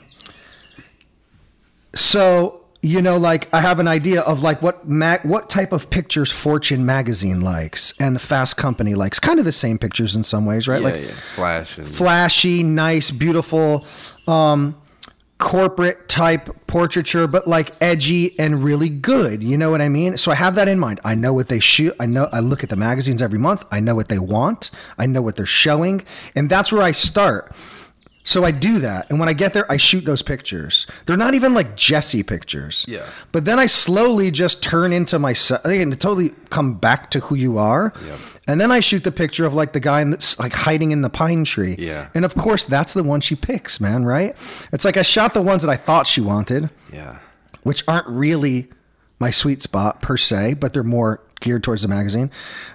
so 1.95 2.66
you 2.87 3.03
know, 3.03 3.17
like 3.17 3.53
I 3.53 3.61
have 3.61 3.81
an 3.81 3.89
idea 3.89 4.21
of 4.23 4.43
like 4.43 4.63
what 4.63 4.89
mag- 4.89 5.25
what 5.25 5.51
type 5.51 5.73
of 5.73 5.91
pictures 5.91 6.31
Fortune 6.31 6.87
magazine 6.87 7.41
likes 7.41 7.93
and 7.99 8.15
the 8.15 8.21
Fast 8.21 8.57
Company 8.57 8.95
likes. 8.95 9.19
Kind 9.19 9.41
of 9.41 9.45
the 9.45 9.53
same 9.53 9.77
pictures 9.77 10.15
in 10.15 10.23
some 10.23 10.47
ways, 10.47 10.69
right? 10.69 10.81
Yeah, 10.81 10.89
like 10.89 11.03
yeah. 11.03 11.11
Flash 11.35 11.79
and 11.79 11.89
flashy, 11.89 12.63
nice, 12.63 13.11
beautiful, 13.11 13.85
um, 14.29 14.81
corporate 15.39 16.09
type 16.09 16.49
portraiture, 16.69 17.27
but 17.27 17.49
like 17.49 17.75
edgy 17.81 18.39
and 18.39 18.63
really 18.63 18.89
good. 18.89 19.43
You 19.43 19.59
know 19.59 19.71
what 19.71 19.83
I 19.83 19.89
mean? 19.89 20.17
So 20.17 20.31
I 20.31 20.37
have 20.37 20.55
that 20.55 20.69
in 20.69 20.79
mind. 20.79 21.01
I 21.05 21.17
know 21.17 21.33
what 21.33 21.49
they 21.49 21.61
shoot. 21.61 21.93
I 21.99 22.07
know 22.07 22.29
I 22.33 22.39
look 22.39 22.63
at 22.63 22.69
the 22.69 22.77
magazines 22.77 23.21
every 23.21 23.39
month. 23.39 23.65
I 23.73 23.81
know 23.81 23.97
what 23.97 24.09
they 24.09 24.21
want. 24.21 24.71
I 24.97 25.07
know 25.07 25.23
what 25.23 25.35
they're 25.35 25.45
showing, 25.45 26.05
and 26.37 26.49
that's 26.49 26.73
where 26.73 26.83
I 26.83 26.93
start. 26.93 27.53
So 28.27 28.45
I 28.45 28.51
do 28.51 28.81
that, 28.81 29.09
and 29.09 29.21
when 29.21 29.29
I 29.29 29.33
get 29.33 29.53
there, 29.53 29.71
I 29.71 29.77
shoot 29.77 30.05
those 30.05 30.21
pictures. 30.21 30.89
They're 31.07 31.17
not 31.17 31.35
even 31.35 31.55
like 31.55 31.77
Jesse 31.77 32.25
pictures. 32.25 32.85
Yeah. 32.89 33.09
But 33.31 33.45
then 33.45 33.61
I 33.61 33.67
slowly 33.67 34.33
just 34.33 34.65
turn 34.65 34.93
into 34.93 35.21
myself 35.21 35.65
and 35.65 35.99
totally 36.01 36.31
come 36.51 36.75
back 36.75 37.13
to 37.13 37.21
who 37.21 37.37
you 37.37 37.57
are. 37.57 37.93
Yep. 38.05 38.19
And 38.49 38.61
then 38.61 38.73
I 38.73 38.81
shoot 38.81 39.05
the 39.05 39.13
picture 39.13 39.47
of 39.47 39.55
like 39.55 39.75
the 39.75 39.81
guy 39.81 40.03
that's 40.03 40.41
like 40.41 40.55
hiding 40.55 40.91
in 40.91 41.03
the 41.03 41.09
pine 41.09 41.45
tree. 41.45 41.77
Yeah. 41.79 42.09
And 42.17 42.25
of 42.25 42.35
course, 42.35 42.65
that's 42.65 42.95
the 42.95 43.05
one 43.05 43.21
she 43.21 43.37
picks, 43.37 43.81
man, 43.81 44.05
right? 44.05 44.37
It's 44.73 44.85
like 44.85 44.97
I 44.97 45.03
shot 45.03 45.33
the 45.33 45.41
ones 45.43 45.63
that 45.63 45.71
I 45.71 45.77
thought 45.77 46.09
she 46.09 46.21
wanted, 46.21 46.69
yeah. 46.93 47.21
which 47.63 47.85
aren't 47.87 48.09
really 48.09 48.69
my 49.21 49.31
sweet 49.31 49.63
spot 49.63 50.03
per 50.03 50.17
se, 50.17 50.55
but 50.55 50.73
they're 50.73 50.83
more 50.83 51.23
geared 51.41 51.63
towards 51.63 51.83
the 51.83 51.89
magazine. 51.89 52.31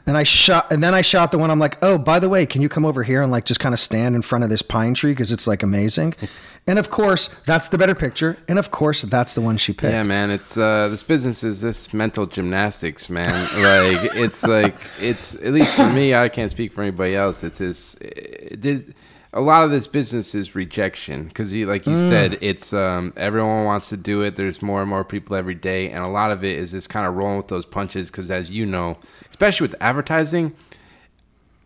And 0.06 0.16
I 0.16 0.24
shot, 0.24 0.72
and 0.72 0.84
then 0.84 0.94
I 0.94 1.02
shot 1.02 1.32
the 1.32 1.38
one 1.38 1.50
I'm 1.50 1.60
like, 1.60 1.78
oh, 1.84 1.98
by 1.98 2.20
the 2.20 2.30
way, 2.30 2.46
can 2.46 2.62
you 2.62 2.70
come 2.70 2.86
over 2.86 3.04
here 3.04 3.22
and 3.22 3.32
like 3.32 3.46
just 3.46 3.60
kind 3.60 3.74
of 3.74 3.80
stand 3.80 4.16
in 4.16 4.22
front 4.22 4.44
of 4.44 4.50
this 4.50 4.62
pine 4.62 4.94
tree 4.94 5.12
because 5.12 5.32
it's 5.32 5.48
like 5.48 5.64
amazing. 5.64 6.14
and 6.68 6.78
of 6.78 6.90
course, 6.90 7.28
that's 7.46 7.70
the 7.70 7.78
better 7.78 7.96
picture. 7.96 8.38
And 8.48 8.60
of 8.60 8.72
course, 8.72 9.02
that's 9.02 9.34
the 9.34 9.42
one 9.42 9.58
she 9.58 9.74
picked. 9.74 9.94
Yeah, 9.94 10.04
man, 10.04 10.30
it's 10.30 10.58
uh 10.58 10.88
this 10.90 11.04
business 11.04 11.44
is 11.44 11.62
this 11.62 11.94
mental 11.94 12.28
gymnastics, 12.28 13.10
man. 13.10 13.30
like 13.32 14.16
it's 14.16 14.46
like 14.46 14.76
it's 15.00 15.36
at 15.36 15.54
least 15.54 15.76
for 15.76 15.90
me, 15.90 16.14
I 16.14 16.30
can't 16.30 16.52
speak 16.52 16.74
for 16.74 16.82
anybody 16.82 17.16
else. 17.16 17.44
It's 17.44 17.58
this 17.58 17.96
it 17.96 18.62
did 18.62 18.94
a 19.34 19.40
lot 19.42 19.64
of 19.64 19.72
this 19.72 19.88
business 19.88 20.36
is 20.36 20.56
rejection 20.56 21.26
because 21.26 21.54
you 21.54 21.66
like 21.66 21.86
you 21.88 21.98
said 21.98 22.38
it's 22.42 22.74
um 22.74 23.14
everyone 23.16 23.64
wants 23.64 23.88
to 23.88 23.96
do 23.96 24.22
it 24.22 24.36
there's 24.36 24.62
more 24.62 24.82
and 24.82 24.90
more 24.90 25.06
people 25.06 25.36
every 25.36 25.56
day 25.56 25.90
and 25.90 26.04
a 26.04 26.08
lot 26.10 26.32
of 26.32 26.44
it 26.44 26.58
is 26.58 26.72
just 26.72 26.90
kind 26.90 27.08
of 27.08 27.16
rolling 27.16 27.38
with 27.38 27.48
those 27.48 27.66
punches 27.66 28.12
because 28.12 28.30
as 28.30 28.52
you 28.52 28.66
know 28.66 28.98
especially 29.30 29.66
with 29.68 29.76
advertising 29.82 30.54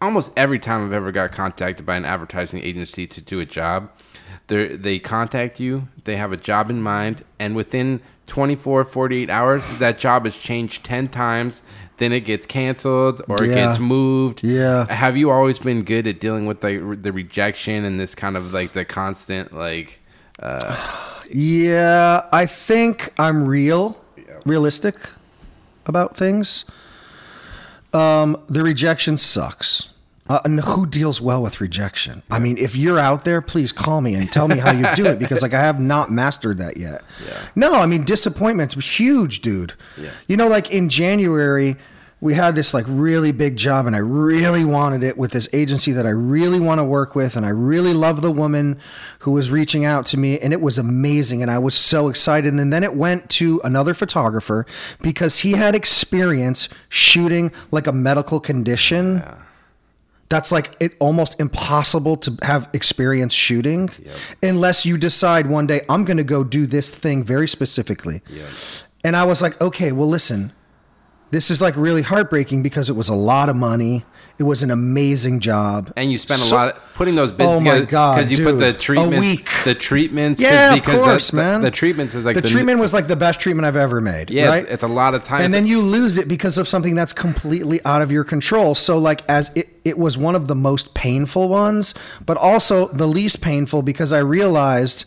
almost 0.01 0.32
every 0.38 0.59
time 0.59 0.86
I've 0.86 0.93
ever 0.93 1.11
got 1.11 1.32
contacted 1.32 1.86
by 1.86 1.95
an 1.95 2.05
advertising 2.05 2.61
agency 2.61 3.07
to 3.07 3.22
do 3.22 3.39
a 3.39 3.45
job, 3.45 3.89
they 4.47 4.76
they 4.76 4.99
contact 4.99 5.59
you, 5.59 5.88
they 6.03 6.16
have 6.18 6.32
a 6.32 6.38
job 6.38 6.70
in 6.70 6.82
mind, 6.82 7.24
and 7.39 7.55
within 7.55 8.01
24, 8.28 8.86
48 8.86 9.30
hours, 9.30 9.78
that 9.80 9.99
job 9.99 10.26
has 10.26 10.36
changed 10.36 10.84
10 10.84 11.09
times. 11.09 11.61
Then 11.98 12.12
it 12.12 12.22
gets 12.22 12.46
canceled 12.46 13.22
or 13.30 13.41
it 13.43 13.50
Yeah. 13.50 13.56
gets 13.68 13.80
moved. 13.80 14.43
Yeah. 14.43 14.91
Have 14.93 15.16
you 15.16 15.32
always 15.32 15.60
been 15.60 15.84
good 15.84 16.06
at 16.08 16.20
dealing 16.20 16.46
with 16.46 16.62
like 16.64 17.02
the 17.04 17.12
rejection 17.14 17.86
and 17.86 18.00
this 18.00 18.14
kind 18.16 18.36
of 18.36 18.52
like 18.54 18.74
the 18.74 18.84
constant 18.86 19.54
like 19.54 20.00
Uh, 20.39 20.76
Yeah, 21.32 22.28
I 22.32 22.46
think 22.46 23.12
I'm 23.18 23.46
real, 23.46 23.98
realistic 24.46 24.96
about 25.88 26.16
things. 26.18 26.66
Um, 27.93 28.38
the 28.48 28.62
rejection 28.64 29.18
sucks. 29.18 29.89
Uh, 30.28 30.40
and 30.44 30.60
who 30.62 30.88
deals 30.88 31.22
well 31.22 31.42
with 31.42 31.62
rejection? 31.62 32.24
I 32.32 32.40
mean, 32.40 32.58
if 32.58 32.76
you're 32.76 32.98
out 32.98 33.26
there, 33.26 33.42
please 33.42 33.72
call 33.72 34.02
me 34.02 34.16
and 34.16 34.32
tell 34.32 34.48
me 34.48 34.58
how 34.58 34.72
you 34.72 34.88
do 34.96 35.06
it 35.06 35.20
because, 35.20 35.44
like, 35.44 35.54
I 35.54 35.62
have 35.62 35.80
not 35.80 36.10
mastered 36.10 36.58
that 36.58 36.78
yet. 36.78 37.04
Yeah. 37.24 37.40
No, 37.56 37.74
I 37.76 37.86
mean, 37.86 38.06
disappointment's 38.06 38.74
huge, 38.74 39.42
dude. 39.42 39.74
Yeah. 39.98 40.10
You 40.28 40.36
know, 40.36 40.48
like 40.48 40.72
in 40.72 40.90
January, 40.90 41.78
we 42.22 42.34
had 42.34 42.56
this 42.56 42.74
like 42.74 42.86
really 42.88 43.32
big 43.32 43.56
job, 43.56 43.86
and 43.86 43.96
I 43.96 44.00
really 44.00 44.66
wanted 44.66 45.04
it 45.04 45.16
with 45.16 45.32
this 45.32 45.48
agency 45.54 45.92
that 45.92 46.08
I 46.08 46.10
really 46.10 46.60
want 46.60 46.80
to 46.80 46.84
work 46.84 47.14
with, 47.14 47.36
and 47.36 47.46
I 47.46 47.50
really 47.50 47.94
love 47.94 48.24
the 48.24 48.32
woman 48.32 48.80
who 49.20 49.32
was 49.32 49.52
reaching 49.52 49.86
out 49.86 50.08
to 50.08 50.18
me, 50.18 50.40
and 50.40 50.52
it 50.54 50.60
was 50.60 50.80
amazing, 50.80 51.44
and 51.44 51.52
I 51.52 51.60
was 51.60 51.76
so 51.76 52.08
excited. 52.08 52.52
And 52.54 52.74
then 52.74 52.84
it 52.84 52.96
went 52.96 53.30
to 53.32 53.62
another 53.64 53.94
photographer 53.94 54.66
because 55.04 55.42
he 55.42 55.52
had 55.52 55.76
experience 55.76 56.68
shooting 56.90 57.52
like 57.70 57.86
a 57.86 57.94
medical 57.94 58.40
condition 58.40 59.22
that's 60.30 60.52
like 60.52 60.76
it 60.80 60.94
almost 61.00 61.40
impossible 61.40 62.18
to 62.18 62.38
have 62.42 62.68
experience 62.74 63.34
shooting 63.34 63.90
unless 64.42 64.86
you 64.86 64.98
decide 64.98 65.48
one 65.48 65.68
day 65.68 65.82
I'm 65.88 66.04
going 66.04 66.18
to 66.18 66.24
go 66.24 66.44
do 66.44 66.66
this 66.66 66.90
thing 66.90 67.24
very 67.24 67.48
specifically. 67.48 68.22
And 69.04 69.16
I 69.16 69.24
was 69.26 69.42
like, 69.42 69.60
okay, 69.62 69.92
well 69.92 70.08
listen. 70.10 70.52
This 71.36 71.52
is 71.52 71.60
like 71.60 71.76
really 71.76 72.02
heartbreaking 72.02 72.64
because 72.64 72.90
it 72.90 72.96
was 72.96 73.10
a 73.10 73.14
lot 73.14 73.50
of 73.50 73.58
money. 73.58 74.06
It 74.40 74.44
was 74.44 74.64
an 74.64 74.72
amazing 74.72 75.42
job. 75.42 75.92
and 75.98 76.10
you 76.10 76.18
spend 76.18 76.40
a 76.40 76.46
So- 76.46 76.56
lot 76.56 76.80
putting 76.94 77.16
those 77.16 77.34
bits 77.34 77.50
Oh 77.50 77.60
my 77.60 77.80
together 77.82 78.22
because 78.22 78.32
you 78.32 78.38
put 78.38 78.52
dude. 78.54 78.62
the 78.62 78.70
A 78.70 78.74
treatments 78.74 79.20
week. 79.20 79.50
the 79.66 79.76
treatments 79.76 80.42
Yeah, 80.42 80.70
of 80.74 80.80
because 80.80 81.04
course, 81.04 81.32
the, 81.32 81.36
man. 81.36 81.62
the, 81.62 81.72
treatments 81.72 82.14
was 82.14 82.24
like 82.24 82.36
the, 82.36 82.42
the, 82.42 82.48
treatment 82.48 82.80
was 82.80 82.94
like 82.94 83.08
the 83.10 83.18
best 83.18 83.42
treatment 83.42 83.66
I've 83.66 83.76
ever 83.76 84.00
made. 84.00 84.30
yeah 84.30 84.48
right? 84.48 84.64
it's, 84.64 84.72
it's 84.76 84.84
a 84.86 84.88
lot 84.88 85.14
of 85.14 85.26
time 85.26 85.42
and 85.42 85.54
then 85.54 85.68
you 85.68 85.82
lose 85.82 86.18
it 86.18 86.30
because 86.30 86.58
of 86.58 86.70
something 86.70 86.96
that's 86.96 87.12
completely 87.12 87.82
out 87.84 88.02
of 88.02 88.14
your 88.14 88.24
control. 88.24 88.74
So 88.76 88.98
like 88.98 89.22
as 89.30 89.52
it 89.56 89.68
it 89.84 89.98
was 89.98 90.18
one 90.18 90.36
of 90.36 90.48
the 90.48 90.56
most 90.56 90.94
painful 90.94 91.50
ones, 91.50 91.94
but 92.26 92.38
also 92.38 92.88
the 92.88 93.08
least 93.08 93.42
painful 93.42 93.82
because 93.82 94.14
I 94.14 94.20
realized 94.20 95.04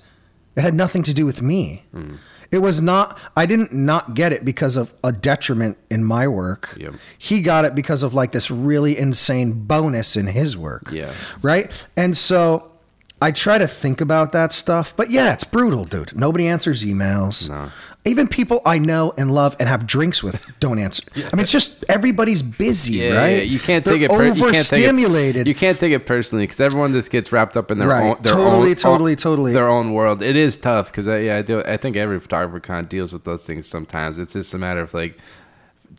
it 0.56 0.60
had 0.60 0.74
nothing 0.74 1.02
to 1.04 1.14
do 1.14 1.24
with 1.24 1.40
me. 1.40 1.84
Hmm. 1.94 2.16
It 2.50 2.58
was 2.58 2.80
not 2.80 3.18
I 3.36 3.46
didn't 3.46 3.72
not 3.72 4.14
get 4.14 4.32
it 4.32 4.44
because 4.44 4.76
of 4.76 4.92
a 5.04 5.12
detriment 5.12 5.76
in 5.90 6.04
my 6.04 6.26
work. 6.28 6.76
Yep. 6.78 6.94
He 7.18 7.40
got 7.40 7.64
it 7.64 7.74
because 7.74 8.02
of 8.02 8.14
like 8.14 8.32
this 8.32 8.50
really 8.50 8.96
insane 8.96 9.52
bonus 9.52 10.16
in 10.16 10.26
his 10.26 10.56
work. 10.56 10.90
Yeah. 10.90 11.12
Right? 11.42 11.70
And 11.96 12.16
so 12.16 12.72
I 13.20 13.32
try 13.32 13.58
to 13.58 13.66
think 13.66 14.00
about 14.00 14.32
that 14.32 14.52
stuff, 14.52 14.94
but 14.96 15.10
yeah, 15.10 15.32
it's 15.32 15.44
brutal, 15.44 15.84
dude. 15.84 16.16
Nobody 16.16 16.46
answers 16.46 16.84
emails. 16.84 17.48
No. 17.48 17.70
Even 18.08 18.26
people 18.28 18.60
I 18.66 18.78
know 18.78 19.14
and 19.16 19.32
love 19.32 19.54
and 19.60 19.68
have 19.68 19.86
drinks 19.86 20.22
with 20.22 20.44
don't 20.60 20.78
answer. 20.78 21.02
I 21.16 21.20
mean, 21.20 21.40
it's 21.40 21.52
just 21.52 21.84
everybody's 21.88 22.42
busy, 22.42 22.94
yeah, 22.94 23.16
right? 23.20 23.28
yeah, 23.36 23.42
you 23.42 23.58
can't 23.58 23.84
They're 23.84 23.94
take 23.94 24.02
it. 24.02 24.10
Per- 24.10 24.24
you 24.26 24.32
can't 24.32 24.36
take 24.36 24.54
it- 24.54 24.56
overstimulated. 24.56 25.46
You 25.46 25.54
can't 25.54 25.78
take 25.78 25.92
it 25.92 26.06
personally 26.06 26.44
because 26.44 26.60
everyone 26.60 26.92
just 26.92 27.10
gets 27.10 27.30
wrapped 27.32 27.56
up 27.56 27.70
in 27.70 27.78
their 27.78 27.88
Right. 27.88 28.10
own, 28.10 28.22
their 28.22 28.34
Totally, 28.34 28.70
own, 28.70 28.74
totally, 28.76 29.16
totally. 29.16 29.52
their 29.52 29.68
own 29.68 29.92
world. 29.92 30.22
It 30.22 30.36
is 30.36 30.56
tough 30.56 30.90
because 30.90 31.06
I, 31.06 31.18
yeah, 31.20 31.36
I 31.36 31.42
do. 31.42 31.60
I 31.62 31.76
think 31.76 31.96
every 31.96 32.18
photographer 32.20 32.60
kind 32.60 32.80
of 32.84 32.88
deals 32.88 33.12
with 33.12 33.24
those 33.24 33.46
things 33.46 33.66
sometimes. 33.68 34.18
It's 34.18 34.32
just 34.32 34.52
a 34.54 34.58
matter 34.58 34.80
of 34.80 34.92
like 34.94 35.18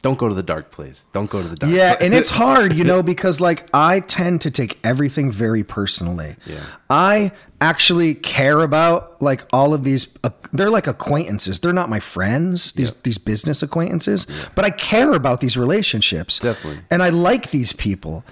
don't 0.01 0.17
go 0.17 0.29
to 0.29 0.35
the 0.35 0.43
dark 0.43 0.71
place. 0.71 1.05
Don't 1.11 1.29
go 1.29 1.41
to 1.41 1.47
the 1.47 1.55
dark. 1.57 1.73
Yeah, 1.73 1.95
place. 1.95 2.05
and 2.05 2.13
it's 2.13 2.29
hard, 2.29 2.73
you 2.73 2.83
know, 2.91 3.03
because 3.03 3.41
like 3.41 3.67
I 3.73 3.99
tend 4.01 4.41
to 4.41 4.51
take 4.51 4.79
everything 4.83 5.31
very 5.31 5.63
personally. 5.63 6.35
Yeah. 6.45 6.59
I 6.89 7.31
actually 7.61 8.15
care 8.15 8.61
about 8.61 9.21
like 9.21 9.43
all 9.51 9.73
of 9.73 9.83
these 9.83 10.07
uh, 10.23 10.29
they're 10.53 10.69
like 10.69 10.87
acquaintances. 10.87 11.59
They're 11.59 11.73
not 11.73 11.89
my 11.89 11.99
friends, 11.99 12.71
these 12.73 12.93
these 12.95 13.17
business 13.17 13.61
acquaintances, 13.61 14.27
but 14.55 14.65
I 14.65 14.69
care 14.69 15.13
about 15.13 15.41
these 15.41 15.57
relationships. 15.57 16.39
Definitely. 16.39 16.81
And 16.89 17.03
I 17.03 17.09
like 17.09 17.51
these 17.51 17.73
people. 17.73 18.23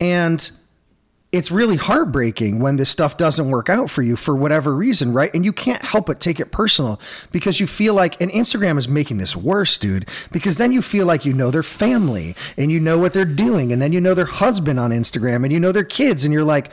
And 0.00 0.50
it's 1.34 1.50
really 1.50 1.74
heartbreaking 1.74 2.60
when 2.60 2.76
this 2.76 2.88
stuff 2.88 3.16
doesn't 3.16 3.48
work 3.48 3.68
out 3.68 3.90
for 3.90 4.02
you 4.02 4.14
for 4.14 4.36
whatever 4.36 4.72
reason, 4.72 5.12
right? 5.12 5.34
And 5.34 5.44
you 5.44 5.52
can't 5.52 5.82
help 5.82 6.06
but 6.06 6.20
take 6.20 6.38
it 6.38 6.52
personal 6.52 7.00
because 7.32 7.58
you 7.58 7.66
feel 7.66 7.92
like, 7.92 8.20
and 8.20 8.30
Instagram 8.30 8.78
is 8.78 8.86
making 8.86 9.16
this 9.16 9.34
worse, 9.34 9.76
dude, 9.76 10.08
because 10.30 10.58
then 10.58 10.70
you 10.70 10.80
feel 10.80 11.06
like 11.06 11.24
you 11.24 11.32
know 11.32 11.50
their 11.50 11.64
family 11.64 12.36
and 12.56 12.70
you 12.70 12.78
know 12.78 12.98
what 12.98 13.14
they're 13.14 13.24
doing, 13.24 13.72
and 13.72 13.82
then 13.82 13.92
you 13.92 14.00
know 14.00 14.14
their 14.14 14.26
husband 14.26 14.78
on 14.78 14.92
Instagram 14.92 15.42
and 15.42 15.52
you 15.52 15.58
know 15.58 15.72
their 15.72 15.82
kids, 15.82 16.24
and 16.24 16.32
you're 16.32 16.44
like, 16.44 16.70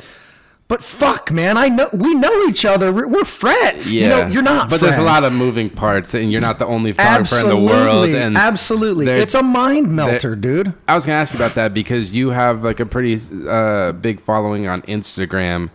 but 0.72 0.82
fuck, 0.82 1.34
man, 1.34 1.58
I 1.58 1.68
know 1.68 1.90
we 1.92 2.14
know 2.16 2.48
each 2.48 2.64
other. 2.64 2.94
We're, 2.94 3.06
we're 3.06 3.26
friends. 3.26 3.92
yeah, 3.92 4.04
You 4.04 4.08
know, 4.08 4.28
you're 4.28 4.42
not. 4.42 4.70
But 4.70 4.80
there's 4.80 4.98
a 4.98 5.02
lot 5.02 5.26
of 5.26 5.34
moving 5.34 5.70
parts, 5.70 6.14
and 6.14 6.32
you're 6.32 6.40
not 6.40 6.60
the 6.60 6.66
only 6.66 6.94
photographer 6.94 7.42
in 7.42 7.50
the 7.50 7.58
world. 7.58 7.68
Absolutely, 8.08 8.18
And 8.22 8.38
absolutely. 8.38 9.08
It's 9.08 9.36
a 9.36 9.44
mind 9.44 9.94
melter, 9.94 10.34
dude. 10.34 10.74
I 10.88 10.96
was 10.96 11.06
gonna 11.06 11.18
ask 11.18 11.34
you 11.34 11.40
about 11.40 11.56
that 11.56 11.74
because 11.74 12.14
you 12.14 12.30
have 12.30 12.64
like 12.64 12.80
a 12.80 12.86
pretty 12.86 13.20
uh, 13.50 13.92
big 13.92 14.22
following 14.22 14.68
on 14.68 14.82
Instagram, 14.84 15.72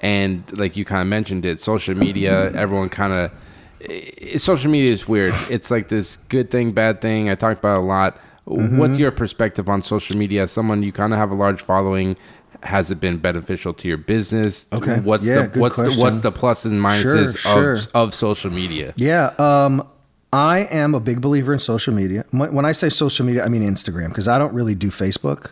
and 0.00 0.42
like 0.58 0.74
you 0.76 0.84
kind 0.84 1.02
of 1.02 1.06
mentioned 1.06 1.44
it, 1.44 1.60
social 1.60 1.96
media. 1.96 2.50
Everyone 2.52 2.88
kind 2.88 3.12
of 3.12 4.40
social 4.42 4.68
media 4.68 4.90
is 4.90 5.06
weird. 5.06 5.32
It's 5.48 5.70
like 5.70 5.86
this 5.86 6.16
good 6.28 6.50
thing, 6.50 6.72
bad 6.72 7.00
thing. 7.00 7.30
I 7.30 7.36
talked 7.36 7.60
about 7.60 7.78
it 7.78 7.82
a 7.82 7.84
lot. 7.84 8.18
Mm-hmm. 8.48 8.78
What's 8.78 8.98
your 8.98 9.12
perspective 9.12 9.68
on 9.68 9.80
social 9.80 10.16
media? 10.16 10.42
As 10.42 10.50
someone 10.50 10.82
you 10.82 10.90
kind 10.90 11.12
of 11.12 11.20
have 11.20 11.30
a 11.30 11.36
large 11.36 11.62
following. 11.62 12.16
Has 12.62 12.90
it 12.90 13.00
been 13.00 13.18
beneficial 13.18 13.72
to 13.74 13.88
your 13.88 13.96
business? 13.96 14.66
Okay. 14.72 15.00
What's 15.00 15.26
Yeah, 15.26 15.46
the 15.46 15.60
what's 15.60 15.76
the 15.76 15.92
what's 15.96 16.20
the 16.20 16.28
and 16.30 16.80
minuses 16.80 17.38
Sure, 17.38 17.72
of 17.72 17.80
sure. 17.82 17.90
of 17.94 18.14
social 18.14 18.50
media? 18.50 18.92
Yeah. 18.96 19.32
Um, 19.38 19.86
I 20.32 20.60
am 20.70 20.94
a 20.94 21.00
big 21.00 21.20
believer 21.20 21.52
in 21.52 21.58
social 21.58 21.92
media. 21.94 22.24
When 22.32 22.64
I 22.64 22.72
say 22.72 22.88
social 22.88 23.26
media, 23.26 23.44
I 23.44 23.48
mean 23.48 23.62
Instagram 23.62 24.08
because 24.08 24.28
I 24.28 24.38
don't 24.38 24.54
really 24.54 24.74
do 24.74 24.88
Facebook. 24.90 25.50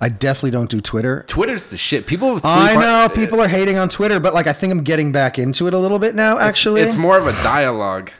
I 0.00 0.08
definitely 0.08 0.50
don't 0.50 0.68
do 0.70 0.80
Twitter. 0.80 1.24
Twitter's 1.28 1.68
the 1.68 1.76
shit. 1.76 2.06
People 2.06 2.40
I 2.44 2.74
on- 2.74 2.80
know 2.80 3.08
people 3.14 3.40
are 3.40 3.48
hating 3.48 3.78
on 3.78 3.88
Twitter, 3.88 4.18
but 4.20 4.34
like 4.34 4.46
I 4.46 4.52
think 4.52 4.72
I'm 4.72 4.82
getting 4.84 5.12
back 5.12 5.38
into 5.38 5.66
it 5.68 5.74
a 5.74 5.78
little 5.78 5.98
bit 5.98 6.14
now. 6.14 6.38
Actually, 6.38 6.80
It's 6.82 6.96
more 6.96 7.16
of 7.18 7.26
a 7.26 7.32
dialogue. 7.44 8.10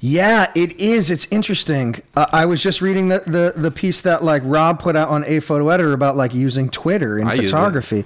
Yeah, 0.00 0.50
it 0.54 0.78
is. 0.80 1.10
It's 1.10 1.26
interesting. 1.30 1.96
Uh, 2.16 2.26
I 2.32 2.46
was 2.46 2.62
just 2.62 2.80
reading 2.80 3.08
the, 3.08 3.20
the 3.26 3.52
the 3.56 3.70
piece 3.70 4.00
that 4.02 4.22
like 4.24 4.42
Rob 4.44 4.80
put 4.80 4.96
out 4.96 5.08
on 5.08 5.24
a 5.26 5.40
photo 5.40 5.68
editor 5.68 5.92
about 5.92 6.16
like 6.16 6.34
using 6.34 6.68
Twitter 6.70 7.18
in 7.18 7.26
I 7.28 7.36
photography. 7.36 8.04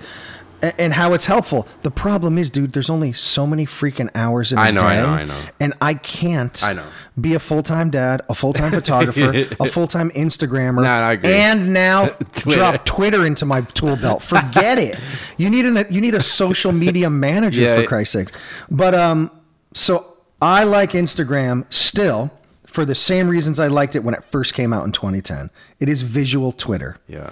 And 0.78 0.94
how 0.94 1.12
it's 1.12 1.26
helpful. 1.26 1.68
The 1.82 1.90
problem 1.90 2.38
is, 2.38 2.48
dude, 2.48 2.72
there's 2.72 2.88
only 2.88 3.12
so 3.12 3.46
many 3.46 3.66
freaking 3.66 4.08
hours 4.14 4.52
in 4.52 4.58
a 4.58 4.62
I 4.62 4.70
know, 4.70 4.80
day. 4.80 4.86
I 4.86 5.00
know, 5.02 5.08
I 5.08 5.24
know. 5.26 5.40
And 5.60 5.74
I 5.82 5.92
can't 5.94 6.60
I 6.64 6.72
know. 6.72 6.86
be 7.20 7.34
a 7.34 7.38
full 7.38 7.62
time 7.62 7.90
dad, 7.90 8.22
a 8.30 8.34
full 8.34 8.54
time 8.54 8.72
photographer, 8.72 9.32
a 9.60 9.66
full 9.68 9.86
time 9.86 10.08
Instagrammer, 10.12 10.82
No, 10.82 10.88
I 10.88 11.12
agree. 11.12 11.30
and 11.30 11.74
now 11.74 12.06
Twitter. 12.32 12.50
drop 12.58 12.84
Twitter 12.86 13.26
into 13.26 13.44
my 13.44 13.60
tool 13.60 13.96
belt. 13.96 14.22
Forget 14.22 14.78
it. 14.78 14.98
You 15.36 15.50
need 15.50 15.66
an 15.66 15.84
you 15.90 16.00
need 16.00 16.14
a 16.14 16.22
social 16.22 16.72
media 16.72 17.10
manager 17.10 17.60
Yeah. 17.66 17.76
for 17.76 17.84
Christ's 17.86 18.14
sakes. 18.14 18.32
But 18.70 18.94
um, 18.94 19.30
so 19.74 20.15
I 20.40 20.64
like 20.64 20.92
Instagram 20.92 21.72
still 21.72 22.30
for 22.66 22.84
the 22.84 22.94
same 22.94 23.28
reasons 23.28 23.58
I 23.58 23.68
liked 23.68 23.96
it 23.96 24.00
when 24.04 24.14
it 24.14 24.22
first 24.24 24.54
came 24.54 24.72
out 24.72 24.84
in 24.84 24.92
2010. 24.92 25.50
It 25.80 25.88
is 25.88 26.02
visual 26.02 26.52
Twitter. 26.52 26.98
Yeah. 27.08 27.30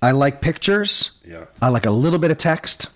I 0.00 0.12
like 0.12 0.40
pictures. 0.40 1.18
Yeah. 1.24 1.46
I 1.60 1.68
like 1.68 1.86
a 1.86 1.90
little 1.90 2.20
bit 2.20 2.30
of 2.30 2.38
text, 2.38 2.88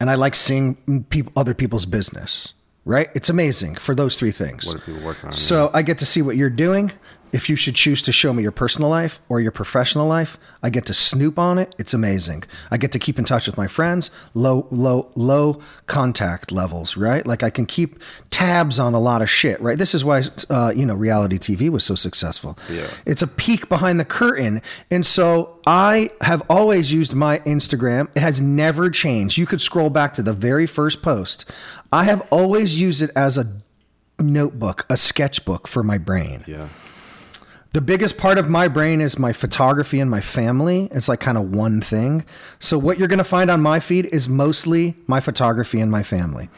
and 0.00 0.10
I 0.10 0.16
like 0.16 0.34
seeing 0.34 1.04
people, 1.10 1.32
other 1.36 1.54
people's 1.54 1.86
business. 1.86 2.54
Right? 2.84 3.10
It's 3.14 3.28
amazing 3.28 3.74
for 3.74 3.94
those 3.94 4.16
three 4.16 4.30
things. 4.30 4.66
What 4.66 4.76
are 4.76 4.80
people 4.80 5.02
working 5.02 5.26
on? 5.26 5.32
So 5.32 5.70
I 5.74 5.82
get 5.82 5.98
to 5.98 6.06
see 6.06 6.22
what 6.22 6.36
you're 6.36 6.48
doing. 6.48 6.90
If 7.32 7.48
you 7.48 7.56
should 7.56 7.74
choose 7.74 8.02
to 8.02 8.12
show 8.12 8.32
me 8.32 8.42
your 8.42 8.52
personal 8.52 8.88
life 8.88 9.20
or 9.28 9.40
your 9.40 9.52
professional 9.52 10.06
life, 10.06 10.38
I 10.62 10.70
get 10.70 10.86
to 10.86 10.94
snoop 10.94 11.38
on 11.38 11.58
it. 11.58 11.74
It's 11.78 11.94
amazing. 11.94 12.44
I 12.70 12.76
get 12.76 12.92
to 12.92 12.98
keep 12.98 13.18
in 13.18 13.24
touch 13.24 13.46
with 13.46 13.56
my 13.56 13.66
friends. 13.66 14.10
Low, 14.34 14.66
low, 14.70 15.10
low 15.14 15.60
contact 15.86 16.50
levels. 16.52 16.96
Right? 16.96 17.26
Like 17.26 17.42
I 17.42 17.50
can 17.50 17.66
keep 17.66 17.96
tabs 18.30 18.78
on 18.78 18.94
a 18.94 19.00
lot 19.00 19.22
of 19.22 19.30
shit. 19.30 19.60
Right? 19.60 19.78
This 19.78 19.94
is 19.94 20.04
why 20.04 20.22
uh, 20.50 20.72
you 20.74 20.86
know 20.86 20.94
reality 20.94 21.38
TV 21.38 21.68
was 21.68 21.84
so 21.84 21.94
successful. 21.94 22.58
Yeah. 22.70 22.88
It's 23.06 23.22
a 23.22 23.26
peek 23.26 23.68
behind 23.68 24.00
the 24.00 24.04
curtain. 24.04 24.62
And 24.90 25.04
so 25.04 25.58
I 25.66 26.10
have 26.22 26.42
always 26.48 26.92
used 26.92 27.14
my 27.14 27.40
Instagram. 27.40 28.08
It 28.14 28.20
has 28.20 28.40
never 28.40 28.90
changed. 28.90 29.36
You 29.36 29.46
could 29.46 29.60
scroll 29.60 29.90
back 29.90 30.14
to 30.14 30.22
the 30.22 30.32
very 30.32 30.66
first 30.66 31.02
post. 31.02 31.44
I 31.92 32.04
have 32.04 32.26
always 32.30 32.80
used 32.80 33.02
it 33.02 33.10
as 33.16 33.38
a 33.38 33.44
notebook, 34.20 34.86
a 34.90 34.96
sketchbook 34.96 35.68
for 35.68 35.82
my 35.82 35.98
brain. 35.98 36.42
Yeah. 36.46 36.68
The 37.78 37.82
biggest 37.82 38.18
part 38.18 38.38
of 38.38 38.50
my 38.50 38.66
brain 38.66 39.00
is 39.00 39.20
my 39.20 39.32
photography 39.32 40.00
and 40.00 40.10
my 40.10 40.20
family. 40.20 40.88
It's 40.90 41.08
like 41.08 41.20
kind 41.20 41.38
of 41.38 41.54
one 41.54 41.80
thing. 41.80 42.24
So 42.58 42.76
what 42.76 42.98
you're 42.98 43.06
going 43.06 43.18
to 43.18 43.22
find 43.22 43.52
on 43.52 43.62
my 43.62 43.78
feed 43.78 44.06
is 44.06 44.28
mostly 44.28 44.96
my 45.06 45.20
photography 45.20 45.80
and 45.80 45.88
my 45.88 46.02
family. 46.02 46.50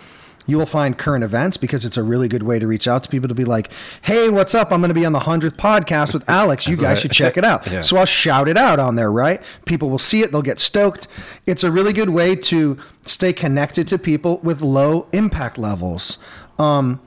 You 0.46 0.56
will 0.56 0.64
find 0.64 0.96
current 0.96 1.22
events 1.22 1.58
because 1.58 1.84
it's 1.84 1.98
a 1.98 2.02
really 2.02 2.26
good 2.26 2.42
way 2.42 2.58
to 2.58 2.66
reach 2.66 2.88
out 2.88 3.04
to 3.04 3.10
people 3.10 3.28
to 3.28 3.34
be 3.34 3.44
like, 3.44 3.70
"Hey, 4.00 4.30
what's 4.30 4.54
up? 4.54 4.72
I'm 4.72 4.80
going 4.80 4.88
to 4.88 4.94
be 4.94 5.04
on 5.04 5.12
the 5.12 5.20
100th 5.20 5.58
podcast 5.58 6.14
with 6.14 6.26
Alex. 6.26 6.66
You 6.66 6.78
guys 6.78 7.02
should 7.02 7.12
check 7.12 7.36
it 7.36 7.44
out." 7.44 7.66
Yeah. 7.70 7.82
So 7.82 7.98
I'll 7.98 8.06
shout 8.06 8.48
it 8.48 8.56
out 8.56 8.80
on 8.80 8.96
there, 8.96 9.12
right? 9.12 9.42
People 9.66 9.90
will 9.90 9.98
see 9.98 10.22
it, 10.22 10.32
they'll 10.32 10.40
get 10.40 10.58
stoked. 10.58 11.06
It's 11.44 11.62
a 11.62 11.70
really 11.70 11.92
good 11.92 12.08
way 12.08 12.34
to 12.34 12.78
stay 13.04 13.34
connected 13.34 13.86
to 13.88 13.98
people 13.98 14.38
with 14.38 14.62
low 14.62 15.06
impact 15.12 15.58
levels. 15.58 16.16
Um, 16.58 16.98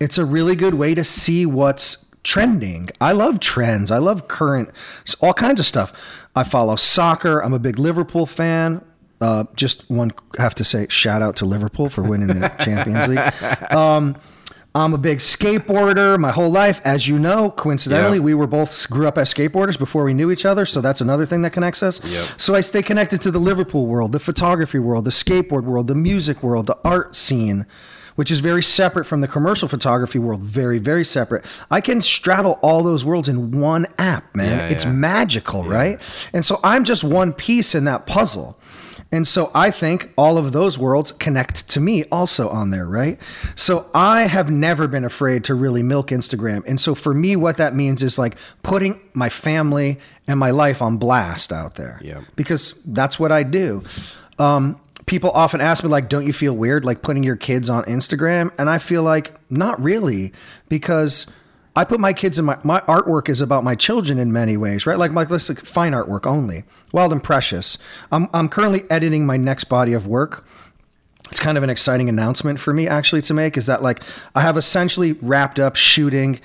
it's 0.00 0.16
a 0.16 0.24
really 0.24 0.56
good 0.56 0.72
way 0.72 0.94
to 0.94 1.04
see 1.04 1.44
what's 1.44 2.11
trending. 2.24 2.88
I 3.00 3.12
love 3.12 3.40
trends. 3.40 3.90
I 3.90 3.98
love 3.98 4.28
current, 4.28 4.70
all 5.20 5.34
kinds 5.34 5.60
of 5.60 5.66
stuff. 5.66 6.26
I 6.36 6.44
follow 6.44 6.76
soccer. 6.76 7.40
I'm 7.40 7.52
a 7.52 7.58
big 7.58 7.78
Liverpool 7.78 8.26
fan. 8.26 8.84
Uh, 9.20 9.44
just 9.54 9.88
one 9.90 10.10
have 10.38 10.54
to 10.56 10.64
say 10.64 10.86
shout 10.88 11.22
out 11.22 11.36
to 11.36 11.44
Liverpool 11.44 11.88
for 11.88 12.02
winning 12.02 12.28
the 12.28 12.48
Champions 12.60 13.06
League. 13.08 13.72
Um, 13.72 14.16
I'm 14.74 14.94
a 14.94 14.98
big 14.98 15.18
skateboarder 15.18 16.18
my 16.18 16.30
whole 16.32 16.50
life. 16.50 16.80
As 16.84 17.06
you 17.06 17.18
know, 17.18 17.50
coincidentally, 17.50 18.16
Yeah. 18.16 18.24
we 18.24 18.34
were 18.34 18.46
both 18.46 18.88
grew 18.90 19.06
up 19.06 19.18
as 19.18 19.32
skateboarders 19.32 19.78
before 19.78 20.02
we 20.02 20.14
knew 20.14 20.30
each 20.30 20.46
other. 20.46 20.64
So 20.64 20.80
that's 20.80 21.00
another 21.02 21.26
thing 21.26 21.42
that 21.42 21.50
connects 21.52 21.82
us. 21.82 22.02
Yep. 22.02 22.40
So 22.40 22.54
I 22.54 22.62
stay 22.62 22.82
connected 22.82 23.20
to 23.20 23.30
the 23.30 23.38
Liverpool 23.38 23.86
world, 23.86 24.12
the 24.12 24.18
photography 24.18 24.78
world, 24.78 25.04
the 25.04 25.10
skateboard 25.10 25.64
world, 25.64 25.88
the 25.88 25.94
music 25.94 26.42
world, 26.42 26.66
the 26.66 26.78
art 26.84 27.14
scene, 27.14 27.66
which 28.16 28.30
is 28.30 28.40
very 28.40 28.62
separate 28.62 29.04
from 29.04 29.20
the 29.20 29.28
commercial 29.28 29.68
photography 29.68 30.18
world. 30.18 30.42
Very, 30.42 30.78
very 30.78 31.04
separate. 31.04 31.44
I 31.70 31.80
can 31.80 32.02
straddle 32.02 32.58
all 32.62 32.82
those 32.82 33.04
worlds 33.04 33.28
in 33.28 33.50
one 33.50 33.86
app, 33.98 34.34
man. 34.34 34.58
Yeah, 34.58 34.68
it's 34.68 34.84
yeah. 34.84 34.92
magical, 34.92 35.64
right? 35.64 36.00
And 36.32 36.44
so 36.44 36.60
I'm 36.62 36.84
just 36.84 37.04
one 37.04 37.32
piece 37.32 37.74
in 37.74 37.84
that 37.84 38.06
puzzle. 38.06 38.58
And 39.12 39.28
so 39.28 39.50
I 39.54 39.70
think 39.70 40.10
all 40.16 40.38
of 40.38 40.52
those 40.52 40.78
worlds 40.78 41.12
connect 41.12 41.68
to 41.70 41.80
me 41.80 42.04
also 42.10 42.48
on 42.48 42.70
there, 42.70 42.86
right? 42.86 43.18
So 43.54 43.90
I 43.94 44.22
have 44.22 44.50
never 44.50 44.88
been 44.88 45.04
afraid 45.04 45.44
to 45.44 45.54
really 45.54 45.82
milk 45.82 46.08
Instagram. 46.08 46.64
And 46.66 46.80
so 46.80 46.94
for 46.94 47.12
me, 47.12 47.36
what 47.36 47.58
that 47.58 47.74
means 47.74 48.02
is 48.02 48.18
like 48.18 48.36
putting 48.62 48.98
my 49.12 49.28
family 49.28 50.00
and 50.26 50.40
my 50.40 50.50
life 50.50 50.80
on 50.80 50.96
blast 50.96 51.52
out 51.52 51.74
there. 51.74 52.00
Yeah. 52.02 52.22
Because 52.36 52.80
that's 52.86 53.20
what 53.20 53.30
I 53.30 53.42
do. 53.42 53.82
Um, 54.38 54.80
people 55.12 55.30
often 55.32 55.60
ask 55.60 55.84
me, 55.84 55.90
like, 55.90 56.08
don't 56.08 56.26
you 56.26 56.32
feel 56.32 56.54
weird 56.54 56.86
like 56.86 57.02
putting 57.02 57.22
your 57.22 57.36
kids 57.36 57.68
on 57.68 57.84
Instagram? 57.84 58.50
And 58.56 58.70
I 58.70 58.78
feel 58.78 59.02
like 59.02 59.34
not 59.50 59.78
really, 59.78 60.32
because 60.70 61.30
I 61.76 61.84
put 61.84 62.00
my 62.00 62.14
kids 62.14 62.38
in 62.38 62.46
my 62.46 62.56
my 62.64 62.80
artwork 62.80 63.28
is 63.28 63.42
about 63.42 63.62
my 63.62 63.74
children 63.74 64.18
in 64.18 64.32
many 64.32 64.56
ways, 64.56 64.86
right? 64.86 64.96
Like 64.96 65.12
my 65.12 65.24
let's 65.24 65.50
like 65.50 65.60
fine 65.66 65.92
artwork 65.92 66.24
only, 66.24 66.64
wild 66.92 67.12
and 67.12 67.22
precious. 67.22 67.76
I'm 68.10 68.26
I'm 68.32 68.48
currently 68.48 68.84
editing 68.88 69.26
my 69.26 69.36
next 69.36 69.64
body 69.64 69.92
of 69.92 70.06
work. 70.06 70.46
It's 71.30 71.40
kind 71.40 71.58
of 71.58 71.62
an 71.62 71.68
exciting 71.68 72.08
announcement 72.08 72.58
for 72.58 72.72
me 72.72 72.88
actually 72.88 73.20
to 73.22 73.34
make 73.34 73.58
is 73.58 73.66
that 73.66 73.82
like 73.82 74.02
I 74.34 74.40
have 74.40 74.56
essentially 74.56 75.12
wrapped 75.20 75.58
up 75.58 75.76
shooting 75.76 76.40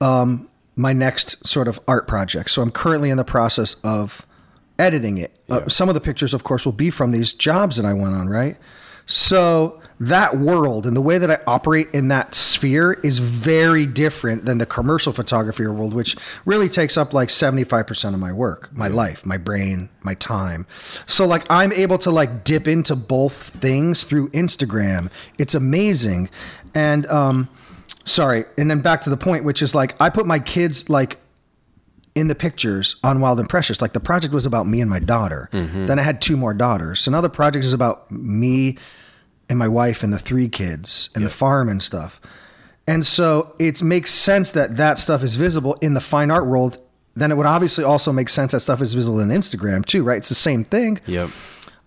um, 0.00 0.48
my 0.74 0.92
next 0.92 1.46
sort 1.46 1.68
of 1.68 1.78
art 1.86 2.08
project. 2.08 2.50
So 2.50 2.60
I'm 2.60 2.72
currently 2.72 3.10
in 3.10 3.18
the 3.18 3.24
process 3.24 3.76
of 3.84 4.26
editing 4.78 5.18
it. 5.18 5.36
Uh, 5.48 5.68
some 5.68 5.88
of 5.88 5.94
the 5.94 6.00
pictures, 6.00 6.34
of 6.34 6.44
course, 6.44 6.64
will 6.64 6.72
be 6.72 6.90
from 6.90 7.12
these 7.12 7.32
jobs 7.32 7.76
that 7.76 7.84
I 7.84 7.92
went 7.92 8.14
on, 8.14 8.28
right? 8.28 8.56
So 9.06 9.80
that 10.00 10.36
world 10.36 10.86
and 10.86 10.96
the 10.96 11.00
way 11.00 11.18
that 11.18 11.30
I 11.30 11.38
operate 11.46 11.88
in 11.92 12.08
that 12.08 12.34
sphere 12.34 12.94
is 12.94 13.20
very 13.20 13.86
different 13.86 14.44
than 14.44 14.58
the 14.58 14.66
commercial 14.66 15.12
photography 15.12 15.66
world, 15.66 15.94
which 15.94 16.16
really 16.44 16.68
takes 16.68 16.96
up 16.96 17.12
like 17.12 17.28
75% 17.28 18.14
of 18.14 18.18
my 18.18 18.32
work, 18.32 18.70
my 18.76 18.88
life, 18.88 19.24
my 19.24 19.36
brain, 19.36 19.88
my 20.02 20.14
time. 20.14 20.66
So 21.06 21.26
like 21.26 21.46
I'm 21.48 21.72
able 21.72 21.98
to 21.98 22.10
like 22.10 22.44
dip 22.44 22.66
into 22.66 22.96
both 22.96 23.34
things 23.34 24.02
through 24.04 24.30
Instagram. 24.30 25.10
It's 25.38 25.54
amazing. 25.54 26.28
And 26.74 27.06
um 27.06 27.48
sorry, 28.04 28.44
and 28.58 28.70
then 28.70 28.80
back 28.80 29.02
to 29.02 29.10
the 29.10 29.16
point 29.16 29.44
which 29.44 29.62
is 29.62 29.74
like 29.74 30.00
I 30.00 30.10
put 30.10 30.26
my 30.26 30.38
kids 30.40 30.90
like 30.90 31.18
in 32.14 32.28
the 32.28 32.34
pictures 32.34 32.96
on 33.02 33.20
Wild 33.20 33.40
and 33.40 33.48
Precious. 33.48 33.82
Like 33.82 33.92
the 33.92 34.00
project 34.00 34.32
was 34.32 34.46
about 34.46 34.66
me 34.66 34.80
and 34.80 34.88
my 34.88 35.00
daughter. 35.00 35.48
Mm-hmm. 35.52 35.86
Then 35.86 35.98
I 35.98 36.02
had 36.02 36.22
two 36.22 36.36
more 36.36 36.54
daughters. 36.54 37.00
So 37.00 37.10
now 37.10 37.20
the 37.20 37.28
project 37.28 37.64
is 37.64 37.72
about 37.72 38.10
me 38.10 38.78
and 39.48 39.58
my 39.58 39.68
wife 39.68 40.02
and 40.02 40.12
the 40.12 40.18
three 40.18 40.48
kids 40.48 41.10
and 41.14 41.24
the 41.24 41.30
farm 41.30 41.68
and 41.68 41.82
stuff. 41.82 42.20
And 42.86 43.04
so 43.04 43.54
it 43.58 43.82
makes 43.82 44.10
sense 44.10 44.52
that 44.52 44.76
that 44.76 44.98
stuff 44.98 45.22
is 45.22 45.36
visible 45.36 45.74
in 45.80 45.94
the 45.94 46.00
fine 46.00 46.30
art 46.30 46.46
world. 46.46 46.78
Then 47.14 47.30
it 47.30 47.36
would 47.36 47.46
obviously 47.46 47.84
also 47.84 48.12
make 48.12 48.28
sense 48.28 48.52
that 48.52 48.60
stuff 48.60 48.82
is 48.82 48.94
visible 48.94 49.20
in 49.20 49.28
Instagram 49.28 49.84
too, 49.84 50.02
right? 50.02 50.18
It's 50.18 50.28
the 50.28 50.34
same 50.34 50.64
thing. 50.64 51.00
Yep. 51.06 51.30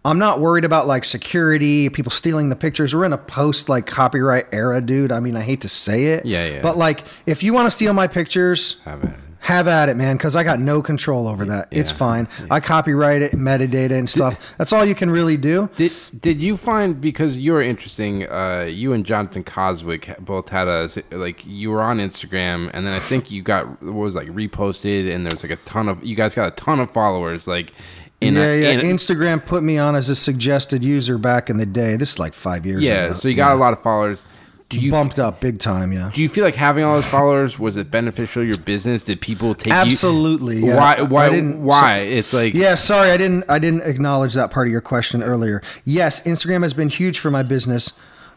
I'm 0.06 0.20
not 0.20 0.40
worried 0.40 0.64
about 0.64 0.88
like 0.88 1.04
security, 1.04 1.90
people 1.90 2.12
stealing 2.12 2.50
the 2.50 2.56
pictures. 2.56 2.96
We're 2.96 3.06
in 3.06 3.14
a 3.14 3.18
post 3.18 3.68
like 3.68 3.86
copyright 3.86 4.48
era, 4.54 4.80
dude. 4.80 5.12
I 5.12 5.20
mean, 5.20 5.36
I 5.36 5.42
hate 5.42 5.62
to 5.62 5.70
say 5.70 6.06
it. 6.06 6.26
Yeah, 6.26 6.48
yeah. 6.48 6.62
But 6.62 6.78
like, 6.78 7.04
if 7.26 7.44
you 7.44 7.54
want 7.54 7.68
to 7.68 7.72
steal 7.72 7.94
my 7.94 8.08
pictures, 8.08 8.80
Have 8.86 9.04
it. 9.04 9.14
Have 9.40 9.68
at 9.68 9.90
it, 9.90 9.96
man, 9.96 10.18
because 10.18 10.36
I 10.36 10.44
got 10.44 10.60
no 10.60 10.82
control 10.82 11.28
over 11.28 11.46
that. 11.46 11.68
It's 11.72 11.92
Yeah. 11.92 11.98
fine. 11.98 12.28
I 12.50 12.60
copyright 12.60 13.22
it, 13.22 13.32
metadata 13.34 13.92
and 13.92 14.10
stuff. 14.10 14.56
That's 14.58 14.74
all 14.74 14.84
you 14.84 14.96
can 14.96 15.10
really 15.10 15.38
do. 15.38 15.70
Did 15.76 15.92
did 16.20 16.42
you 16.42 16.58
find 16.58 17.00
because 17.00 17.38
you 17.38 17.54
were 17.54 17.62
interesting? 17.62 18.28
Uh, 18.28 18.68
you 18.70 18.94
and 18.94 19.06
Jonathan 19.06 19.44
Coswick 19.44 20.18
both 20.20 20.50
had 20.50 20.68
a 20.68 20.90
like 21.12 21.46
you 21.46 21.72
were 21.72 21.82
on 21.82 22.00
Instagram, 22.00 22.70
and 22.74 22.86
then 22.86 22.94
I 22.94 23.00
think 23.00 23.32
you 23.32 23.42
got 23.42 23.82
what 23.84 23.94
was 23.94 24.16
like 24.16 24.28
reposted, 24.30 25.14
and 25.14 25.26
there's 25.26 25.44
like 25.44 25.52
a 25.52 25.62
ton 25.64 25.88
of 25.88 26.04
you 26.04 26.16
guys 26.16 26.34
got 26.36 26.48
a 26.48 26.56
ton 26.56 26.80
of 26.80 26.92
followers. 26.92 27.48
Like, 27.48 27.72
in 28.20 28.34
yeah, 28.34 28.42
a, 28.42 28.62
yeah. 28.62 28.70
in 28.72 28.80
Instagram 28.82 29.46
put 29.46 29.62
me 29.64 29.78
on 29.78 29.96
as 29.96 30.10
a 30.10 30.16
suggested 30.16 30.84
user 30.84 31.18
back 31.18 31.50
in 31.50 31.58
the 31.58 31.66
day. 31.66 31.96
This 31.96 32.14
is 32.14 32.20
like 32.20 32.34
five 32.34 32.66
years 32.66 32.84
yeah. 32.84 33.06
ago. 33.06 33.14
So 33.14 33.28
you 33.28 33.36
got 33.36 33.54
a 33.54 33.60
lot 33.60 33.74
of 33.74 33.82
followers. 33.84 34.26
Do 34.70 34.80
you 34.82 34.92
bumped 34.92 35.18
up 35.18 35.40
big 35.40 35.60
time, 35.60 35.94
yeah. 35.94 36.12
do 36.14 36.22
you 36.22 36.28
feel 36.28 36.44
like 36.44 36.56
having 36.56 36.84
all 36.84 36.96
those 36.96 37.08
followers 37.08 37.58
was 37.58 37.78
it 37.78 37.90
beneficial 37.90 38.44
your 38.44 38.58
business? 38.58 39.04
Did 39.04 39.22
people 39.22 39.56
take 39.56 39.72
Absolutely, 39.72 40.58
You, 40.58 40.68
yeah. 40.68 40.76
Why? 40.76 41.02
Why? 41.02 41.30
didn't- 41.30 41.64
why? 41.64 42.00
it's 42.00 42.34
like 42.34 42.54
Yeah, 42.54 42.76
sorry, 42.76 43.12
I 43.12 43.18
didn't 43.18 43.46
I 43.50 43.60
didn't 43.60 43.84
acknowledge 43.84 44.34
that 44.34 44.52
part 44.52 44.68
of 44.68 44.72
your 44.72 44.82
question 44.82 45.24
earlier. 45.24 45.62
Yes, 45.86 46.22
Instagram 46.24 46.64
has 46.64 46.74
been 46.74 46.90
huge 46.90 47.18
for 47.20 47.32
my 47.32 47.44
business. 47.44 47.94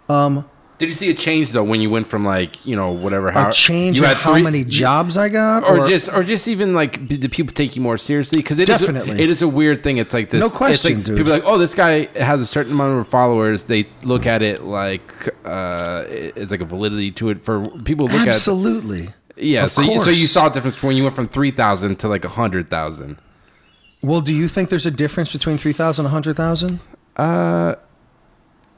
Um, 0.09 0.49
Did 0.81 0.89
you 0.89 0.95
see 0.95 1.11
a 1.11 1.15
change 1.15 1.53
though 1.53 1.63
when 1.63 1.83
you 1.83 1.91
went 1.91 2.07
from 2.07 2.25
like 2.25 2.65
you 2.65 2.75
know 2.75 2.91
whatever 2.91 3.31
how 3.31 3.51
a 3.51 3.53
change 3.53 3.99
you 3.99 4.05
had 4.07 4.17
how 4.17 4.33
three- 4.33 4.43
many 4.43 4.65
jobs 4.65 5.19
I 5.19 5.29
got, 5.29 5.63
or, 5.69 5.87
just 5.87 6.09
or 6.09 6.25
just 6.25 6.49
even 6.49 6.73
like 6.73 7.07
the 7.07 7.29
people 7.29 7.53
take 7.53 7.77
you 7.77 7.83
more 7.83 7.99
seriously 7.99 8.41
because 8.41 8.59
it 8.59 8.71
is 8.71 8.81
Definitely. 8.81 9.21
it 9.21 9.29
is 9.29 9.43
a 9.43 9.49
weird 9.49 9.85
thing. 9.85 9.99
It's 9.99 10.15
like 10.15 10.31
this. 10.31 10.41
No 10.41 10.47
it's 10.47 10.57
question, 10.57 10.95
like 10.97 11.05
dude. 11.05 11.19
People 11.19 11.35
are 11.35 11.37
like, 11.37 11.45
oh, 11.45 11.59
this 11.59 11.75
guy 11.75 12.07
has 12.19 12.41
a 12.41 12.47
certain 12.47 12.73
amount 12.73 12.99
of 12.99 13.07
followers. 13.07 13.65
They 13.65 13.89
look 14.05 14.25
at 14.25 14.41
it 14.41 14.63
like 14.63 15.29
uh, 15.45 16.07
it's 16.09 16.51
like 16.51 16.63
a 16.63 16.65
validity 16.65 17.11
to 17.11 17.29
it 17.29 17.43
for 17.43 17.69
people. 17.81 18.07
Look 18.07 18.27
absolutely. 18.27 19.09
at 19.09 19.15
yeah. 19.37 19.65
Of 19.67 19.73
So 19.73 19.83
you, 19.83 20.01
so 20.03 20.09
you 20.09 20.25
saw 20.25 20.47
a 20.47 20.51
difference 20.51 20.83
when 20.83 20.97
you 20.97 21.03
went 21.03 21.15
from 21.15 21.29
three 21.29 21.51
thousand 21.51 21.99
to 21.99 22.09
like 22.09 22.25
a 22.25 22.31
hundred 22.31 22.71
thousand. 22.71 23.19
Well, 24.03 24.23
do 24.23 24.33
you 24.33 24.49
think 24.49 24.71
there's 24.71 24.87
a 24.87 24.91
difference 24.91 25.31
between 25.31 25.59
3,000 25.59 26.07
and 26.07 26.11
100,000? 26.11 26.81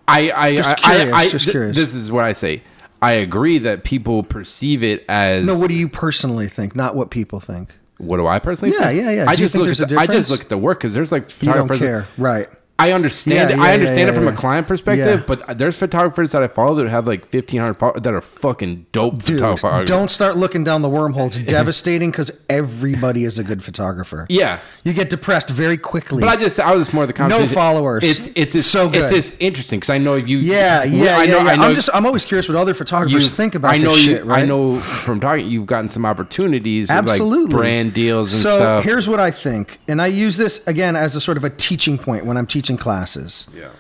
I 0.09 0.31
I 0.35 0.57
Just 0.57 0.71
I, 0.71 0.75
curious, 0.97 1.15
I, 1.15 1.19
I 1.21 1.29
just 1.29 1.45
th- 1.45 1.53
curious. 1.53 1.77
This 1.77 1.95
is 1.95 2.11
what 2.13 2.25
I 2.25 2.33
say. 2.33 2.63
I 3.01 3.13
agree 3.13 3.59
that 3.59 3.83
people 3.85 4.23
perceive 4.23 4.83
it 4.85 5.05
as 5.09 5.45
No, 5.45 5.59
what 5.59 5.69
do 5.69 5.75
you 5.75 5.89
personally 5.89 6.49
think, 6.49 6.77
not 6.77 6.95
what 6.95 7.11
people 7.11 7.41
think? 7.41 7.77
What 7.99 8.17
do 8.17 8.27
I 8.27 8.39
personally? 8.39 8.75
Yeah, 8.79 8.87
think? 8.89 9.01
yeah, 9.03 9.11
yeah. 9.11 9.25
I 9.29 9.35
Do 9.37 9.43
just 9.43 9.55
look 9.57 9.69
at 9.69 9.89
the, 9.89 9.97
I 9.99 10.07
just 10.07 10.31
look 10.31 10.41
at 10.43 10.49
the 10.49 10.59
work 10.59 10.79
because 10.79 10.95
there's 10.95 11.11
like 11.13 11.23
You 11.43 11.47
don't 11.53 11.69
photographers. 11.69 11.79
care, 11.79 12.09
right? 12.19 12.49
I 12.89 12.93
understand. 12.93 13.51
Yeah, 13.51 13.55
it. 13.57 13.59
yeah, 13.59 13.63
I 13.65 13.75
understand 13.75 14.09
yeah, 14.09 14.13
it 14.13 14.15
from 14.15 14.29
a 14.29 14.33
client 14.33 14.67
perspective, 14.67 15.25
but 15.27 15.59
there's 15.59 15.79
photographers 15.79 16.33
that 16.33 16.43
I 16.43 16.49
follow 16.49 16.75
that 16.77 16.89
have 16.89 17.07
like 17.07 17.27
fifteen 17.27 17.61
hundred 17.61 17.75
followers 17.75 18.03
that 18.03 18.15
are 18.15 18.21
fucking 18.21 18.87
dope 18.93 19.23
Dude, 19.25 19.39
photographers. 19.41 19.89
don't 19.89 20.11
start 20.11 20.37
looking 20.37 20.65
down 20.65 20.83
the 20.83 20.89
wormhole. 20.89 21.27
It's 21.29 21.39
devastating 21.59 22.11
because 22.11 22.31
everybody 22.49 23.25
is 23.25 23.39
a 23.39 23.45
good 23.45 23.63
photographer. 23.63 24.27
Yeah, 24.29 24.59
You 24.85 24.93
get 24.93 25.11
depressed 25.11 25.49
very 25.51 25.77
quickly. 25.77 26.21
but 26.23 26.29
I 26.29 26.37
just 26.37 26.59
I 26.61 26.73
was 26.75 26.83
just 26.87 26.95
more 26.95 27.07
the 27.07 27.13
conversation. 27.13 27.49
No 27.49 27.55
followers. 27.55 28.05
It's 28.05 28.27
it's 28.35 28.53
just, 28.53 28.71
So 28.71 28.87
It's 28.89 28.97
good. 28.97 29.15
just 29.15 29.35
interesting 29.41 29.79
because 29.81 29.91
I 29.91 29.99
know 29.99 30.15
you. 30.17 30.39
yeah, 30.39 30.85
yeah, 30.85 31.19
I 31.19 31.27
know. 31.27 31.39
I 31.41 31.57
know. 31.57 31.63
I'm 31.65 31.75
just 31.75 31.91
I'm 31.95 32.07
always 32.07 32.25
curious 32.25 32.49
what 32.49 32.57
other 32.59 32.75
photographers 32.75 33.31
think 33.31 33.55
about 33.55 33.73
I 33.75 33.79
know 33.79 33.91
this 33.95 34.07
you. 34.07 34.13
shit, 34.17 34.25
right? 34.27 34.43
I 34.43 34.47
know 34.47 34.79
from 34.79 35.21
talking, 35.21 35.49
you've 35.49 35.67
gotten 35.67 35.89
some 35.89 36.05
opportunities, 36.07 36.91
Absolutely. 36.91 37.55
like 37.55 37.61
brand 37.63 37.95
deals 37.95 38.33
and 38.33 38.43
so 38.43 38.57
stuff. 38.57 38.85
here's 38.85 39.09
what 39.09 39.21
I 39.21 39.31
think, 39.31 39.79
and 39.89 40.01
I 40.01 40.07
use 40.07 40.37
this 40.37 40.67
again 40.67 40.97
as 40.97 41.17
a 41.17 41.21
sort 41.21 41.37
of 41.37 41.45
a 41.45 41.51
teaching 41.51 41.99
point 41.99 42.25
when 42.25 42.37
I'm 42.37 42.47
teaching 42.47 42.72
classes. 42.77 43.49
yeah, 43.55 43.71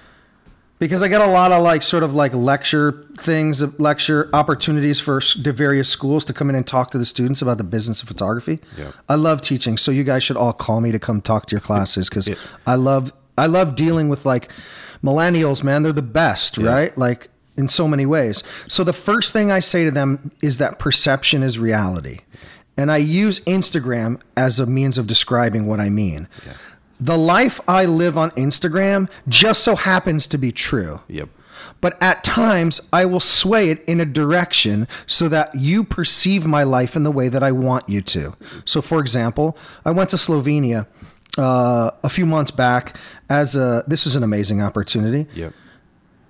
because 0.78 1.01
I 1.03 1.09
get 1.09 1.20
a 1.20 1.26
lot 1.26 1.53
of 1.53 1.62
like 1.62 1.82
sort 1.82 2.03
of 2.03 2.14
like 2.14 2.34
lecture 2.34 3.07
things, 3.18 3.62
lecture 3.78 4.28
opportunities 4.32 4.99
for 4.99 5.20
the 5.40 5.53
various 5.53 5.88
schools 5.88 6.24
to 6.24 6.32
come 6.32 6.51
in 6.51 6.57
and 6.57 6.66
talk 6.66 6.90
to 6.90 6.99
the 6.99 7.05
students 7.05 7.40
about 7.40 7.59
the 7.59 7.64
business 7.64 8.03
of 8.03 8.09
photography. 8.09 8.59
Yeah. 8.76 8.90
I 9.09 9.14
love 9.14 9.43
teaching, 9.43 9.76
so 9.78 9.90
you 9.93 10.03
guys 10.05 10.24
should 10.24 10.36
all 10.36 10.53
call 10.53 10.80
me 10.80 10.90
to 10.93 10.99
come 10.99 11.20
talk 11.20 11.47
to 11.47 11.55
your 11.55 11.61
classes 11.61 12.09
because 12.09 12.28
I 12.66 12.74
love 12.74 13.12
I 13.38 13.47
love 13.47 13.76
dealing 13.76 14.09
with 14.09 14.26
like 14.26 14.51
millennials. 15.03 15.62
Man, 15.62 15.82
they're 15.82 15.93
the 15.93 16.03
best, 16.03 16.59
right? 16.59 16.97
Like 16.99 17.28
in 17.57 17.68
so 17.68 17.86
many 17.86 18.07
ways. 18.07 18.43
So 18.66 18.82
the 18.82 18.93
first 18.95 19.32
thing 19.32 19.51
I 19.53 19.61
say 19.61 19.84
to 19.84 19.90
them 19.90 20.32
is 20.43 20.59
that 20.59 20.78
perception 20.78 21.43
is 21.43 21.59
reality, 21.59 22.20
and 22.76 22.90
I 22.90 22.97
use 22.97 23.40
Instagram 23.40 24.20
as 24.36 24.59
a 24.59 24.66
means 24.66 24.99
of 24.99 25.07
describing 25.07 25.66
what 25.66 25.78
I 25.78 25.90
mean. 25.90 26.28
The 27.05 27.16
life 27.18 27.61
I 27.66 27.84
live 27.84 28.16
on 28.16 28.30
Instagram 28.32 29.09
just 29.28 29.62
so 29.62 29.74
happens 29.76 30.26
to 30.28 30.38
be 30.38 30.53
true. 30.53 31.00
yep. 31.09 31.28
But 31.80 32.00
at 32.00 32.22
times, 32.22 32.80
I 32.92 33.05
will 33.07 33.20
sway 33.20 33.70
it 33.70 33.84
in 33.86 34.00
a 34.00 34.05
direction 34.05 34.86
so 35.07 35.28
that 35.28 35.55
you 35.55 35.82
perceive 35.84 36.46
my 36.46 36.62
life 36.64 36.94
in 36.96 37.03
the 37.03 37.11
way 37.11 37.28
that 37.28 37.42
I 37.42 37.50
want 37.53 37.88
you 37.88 38.03
to. 38.03 38.36
So, 38.64 38.80
for 38.82 39.00
example, 39.00 39.57
I 39.84 39.90
went 39.90 40.11
to 40.11 40.16
Slovenia 40.16 40.86
uh, 41.38 41.90
a 42.05 42.09
few 42.09 42.26
months 42.26 42.50
back 42.53 42.96
as 43.28 43.57
a. 43.57 43.82
This 43.88 44.07
is 44.07 44.14
an 44.16 44.22
amazing 44.22 44.61
opportunity, 44.62 45.26
Yep. 45.34 45.53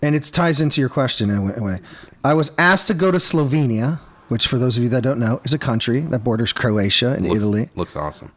and 0.02 0.14
it 0.14 0.24
ties 0.24 0.60
into 0.60 0.80
your 0.80 0.90
question 0.90 1.28
in 1.30 1.36
a 1.38 1.62
way. 1.62 1.78
I 2.24 2.32
was 2.34 2.52
asked 2.58 2.86
to 2.86 2.94
go 2.94 3.10
to 3.10 3.18
Slovenia, 3.18 4.00
which, 4.28 4.46
for 4.46 4.58
those 4.58 4.76
of 4.78 4.82
you 4.82 4.88
that 4.90 5.02
don't 5.02 5.18
know, 5.20 5.40
is 5.44 5.52
a 5.54 5.58
country 5.58 6.00
that 6.12 6.20
borders 6.24 6.52
Croatia 6.52 7.12
and 7.12 7.24
Looks, 7.26 7.36
Italy. 7.36 7.68
looks 7.74 7.96
awesome. 7.96 8.32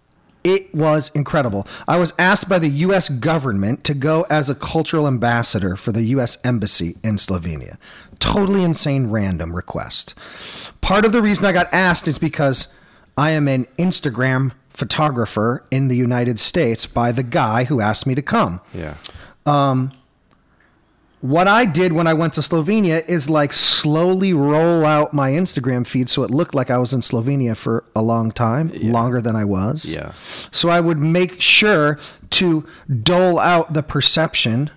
It 0.46 0.74
was 0.76 1.10
incredible. 1.16 1.66
I 1.88 1.98
was 1.98 2.14
asked 2.20 2.48
by 2.48 2.60
the 2.60 2.70
U.S. 2.70 3.10
government 3.10 3.84
to 3.86 3.96
go 3.96 4.28
as 4.30 4.48
a 4.48 4.54
cultural 4.54 5.08
ambassador 5.08 5.76
for 5.76 5.92
the 5.92 6.04
U.S. 6.04 6.38
Embassy 6.44 6.98
in 7.04 7.16
Slovenia. 7.16 7.78
Totally 8.20 8.64
insane, 8.64 9.08
random 9.08 9.56
request. 9.56 10.14
Part 10.82 11.04
of 11.04 11.14
the 11.14 11.24
reason 11.24 11.46
I 11.46 11.52
got 11.52 11.68
asked 11.74 12.08
is 12.08 12.20
because 12.20 12.76
I 13.18 13.32
am 13.32 13.48
an 13.48 13.66
Instagram 13.80 14.52
photographer 14.70 15.66
in 15.72 15.88
the 15.88 15.98
United 15.98 16.38
States 16.38 16.86
by 16.86 17.12
the 17.12 17.24
guy 17.24 17.64
who 17.64 17.82
asked 17.82 18.06
me 18.06 18.14
to 18.14 18.22
come. 18.22 18.62
Yeah. 18.72 18.98
Um, 19.48 19.94
What 21.26 21.48
I 21.48 21.66
did 21.66 21.92
when 21.94 22.08
I 22.08 22.14
went 22.14 22.34
to 22.36 22.42
Slovenia 22.42 23.08
is 23.08 23.30
like 23.30 23.52
slowly 23.54 24.34
roll 24.34 24.86
out 24.86 25.14
my 25.14 25.32
Instagram 25.32 25.86
feed 25.88 26.10
so 26.10 26.24
it 26.24 26.30
looked 26.30 26.54
like 26.54 26.70
I 26.70 26.78
was 26.78 26.94
in 26.94 27.00
Slovenia 27.02 27.56
for 27.58 27.84
a 27.96 28.02
long 28.04 28.30
time, 28.32 28.72
longer 28.76 29.22
than 29.22 29.36
I 29.36 29.44
was. 29.46 29.86
Yeah. 29.86 30.14
So 30.52 30.70
I 30.70 30.80
would 30.80 31.00
make 31.00 31.42
sure 31.42 31.98
to 32.32 32.66
dole 33.02 33.40
out 33.40 33.74
the 33.74 33.82
perception 33.84 34.70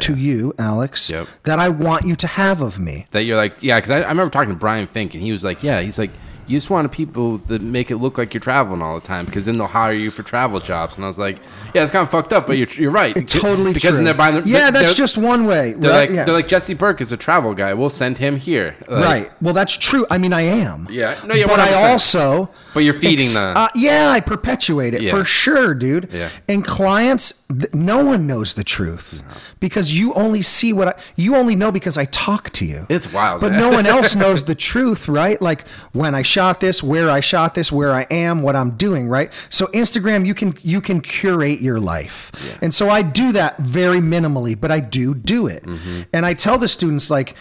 to 0.00 0.16
you, 0.16 0.54
Alex, 0.58 1.10
Yep. 1.10 1.28
that 1.44 1.58
I 1.58 1.68
want 1.68 2.06
you 2.06 2.16
to 2.16 2.26
have 2.26 2.62
of 2.62 2.78
me. 2.78 3.06
that 3.10 3.24
you're 3.24 3.36
like, 3.36 3.54
yeah, 3.60 3.76
because 3.78 3.90
I, 3.90 4.00
I 4.00 4.08
remember 4.08 4.30
talking 4.30 4.48
to 4.50 4.56
Brian 4.56 4.86
Finke, 4.86 5.14
and 5.14 5.22
he 5.22 5.30
was 5.32 5.44
like, 5.44 5.62
yeah, 5.62 5.82
he's 5.82 5.98
like, 5.98 6.10
you 6.46 6.56
just 6.56 6.70
want 6.70 6.90
people 6.92 7.38
that 7.38 7.62
make 7.62 7.90
it 7.90 7.96
look 7.96 8.18
like 8.18 8.34
you're 8.34 8.40
traveling 8.40 8.82
all 8.82 8.98
the 8.98 9.06
time, 9.06 9.24
because 9.26 9.46
then 9.46 9.58
they'll 9.58 9.66
hire 9.66 9.92
you 9.92 10.10
for 10.10 10.22
travel 10.22 10.60
jobs. 10.60 10.96
And 10.96 11.04
I 11.04 11.08
was 11.08 11.18
like, 11.18 11.38
yeah, 11.74 11.82
it's 11.82 11.92
kind 11.92 12.02
of 12.04 12.10
fucked 12.10 12.32
up, 12.32 12.46
but 12.46 12.58
you're, 12.58 12.68
you're 12.74 12.90
right. 12.90 13.16
It's 13.16 13.32
totally 13.32 13.72
because 13.72 13.88
true. 13.90 13.96
then 13.96 14.04
they're 14.04 14.14
buying. 14.14 14.42
The, 14.42 14.48
yeah, 14.48 14.70
that's 14.70 14.94
just 14.94 15.16
one 15.16 15.46
way. 15.46 15.72
They're 15.72 15.90
right? 15.90 16.08
like, 16.08 16.10
yeah. 16.10 16.24
they're 16.24 16.34
like 16.34 16.48
Jesse 16.48 16.74
Burke 16.74 17.00
is 17.00 17.12
a 17.12 17.16
travel 17.16 17.54
guy. 17.54 17.74
We'll 17.74 17.90
send 17.90 18.18
him 18.18 18.36
here. 18.36 18.76
Like, 18.88 19.04
right. 19.04 19.42
Well, 19.42 19.54
that's 19.54 19.76
true. 19.76 20.06
I 20.10 20.18
mean, 20.18 20.32
I 20.32 20.42
am. 20.42 20.86
Yeah. 20.90 21.18
No, 21.24 21.34
yeah, 21.34 21.46
But 21.46 21.60
I 21.60 21.68
100%. 21.68 21.90
also. 21.90 22.50
But 22.74 22.80
you're 22.80 22.94
feeding 22.94 23.26
the- 23.26 23.52
Uh, 23.56 23.68
yeah, 23.74 24.08
I 24.10 24.20
perpetuate 24.20 24.94
it 24.94 25.02
Yeah. 25.02 25.10
for 25.10 25.24
sure, 25.24 25.74
dude. 25.74 26.08
Yeah. 26.10 26.30
And 26.48 26.64
clients, 26.64 27.44
th- 27.48 27.72
no 27.74 28.02
one 28.04 28.26
knows 28.26 28.54
the 28.54 28.64
truth 28.64 29.22
because 29.60 29.92
you 29.98 30.14
only 30.14 30.40
see 30.42 30.72
what 30.72 30.88
I. 30.88 30.94
You 31.14 31.36
only 31.36 31.54
know 31.54 31.70
because 31.70 31.98
I 31.98 32.06
talk 32.06 32.48
to 32.50 32.64
you. 32.64 32.86
It's 32.88 33.12
wild, 33.12 33.42
But 33.42 33.52
man. 33.52 33.60
no 33.60 33.70
one 33.70 33.84
else 33.86 34.14
knows 34.22 34.44
the 34.44 34.54
truth, 34.54 35.06
right? 35.08 35.40
Like 35.40 35.66
when 35.92 36.14
I 36.14 36.22
shot 36.32 36.60
this, 36.60 36.82
where 36.82 37.08
I 37.10 37.20
shot 37.20 37.54
this, 37.54 37.70
where 37.70 37.92
I 37.92 38.06
am, 38.10 38.42
what 38.42 38.54
I'm 38.56 38.72
doing, 38.76 39.08
right? 39.08 39.30
So 39.50 39.66
Instagram, 39.82 40.26
you 40.26 40.34
can 40.34 40.56
you 40.62 40.80
can 40.80 41.00
curate 41.00 41.60
your 41.60 41.78
life, 41.94 42.32
and 42.62 42.72
so 42.74 42.88
I 42.98 43.02
do 43.02 43.32
that 43.32 43.58
very 43.58 44.00
minimally, 44.00 44.54
but 44.62 44.70
I 44.70 44.80
do 44.80 45.14
do 45.14 45.46
it, 45.46 45.62
Mm-hmm. 45.64 46.02
and 46.14 46.24
I 46.26 46.34
tell 46.34 46.58
the 46.58 46.68
students 46.68 47.10
like 47.10 47.34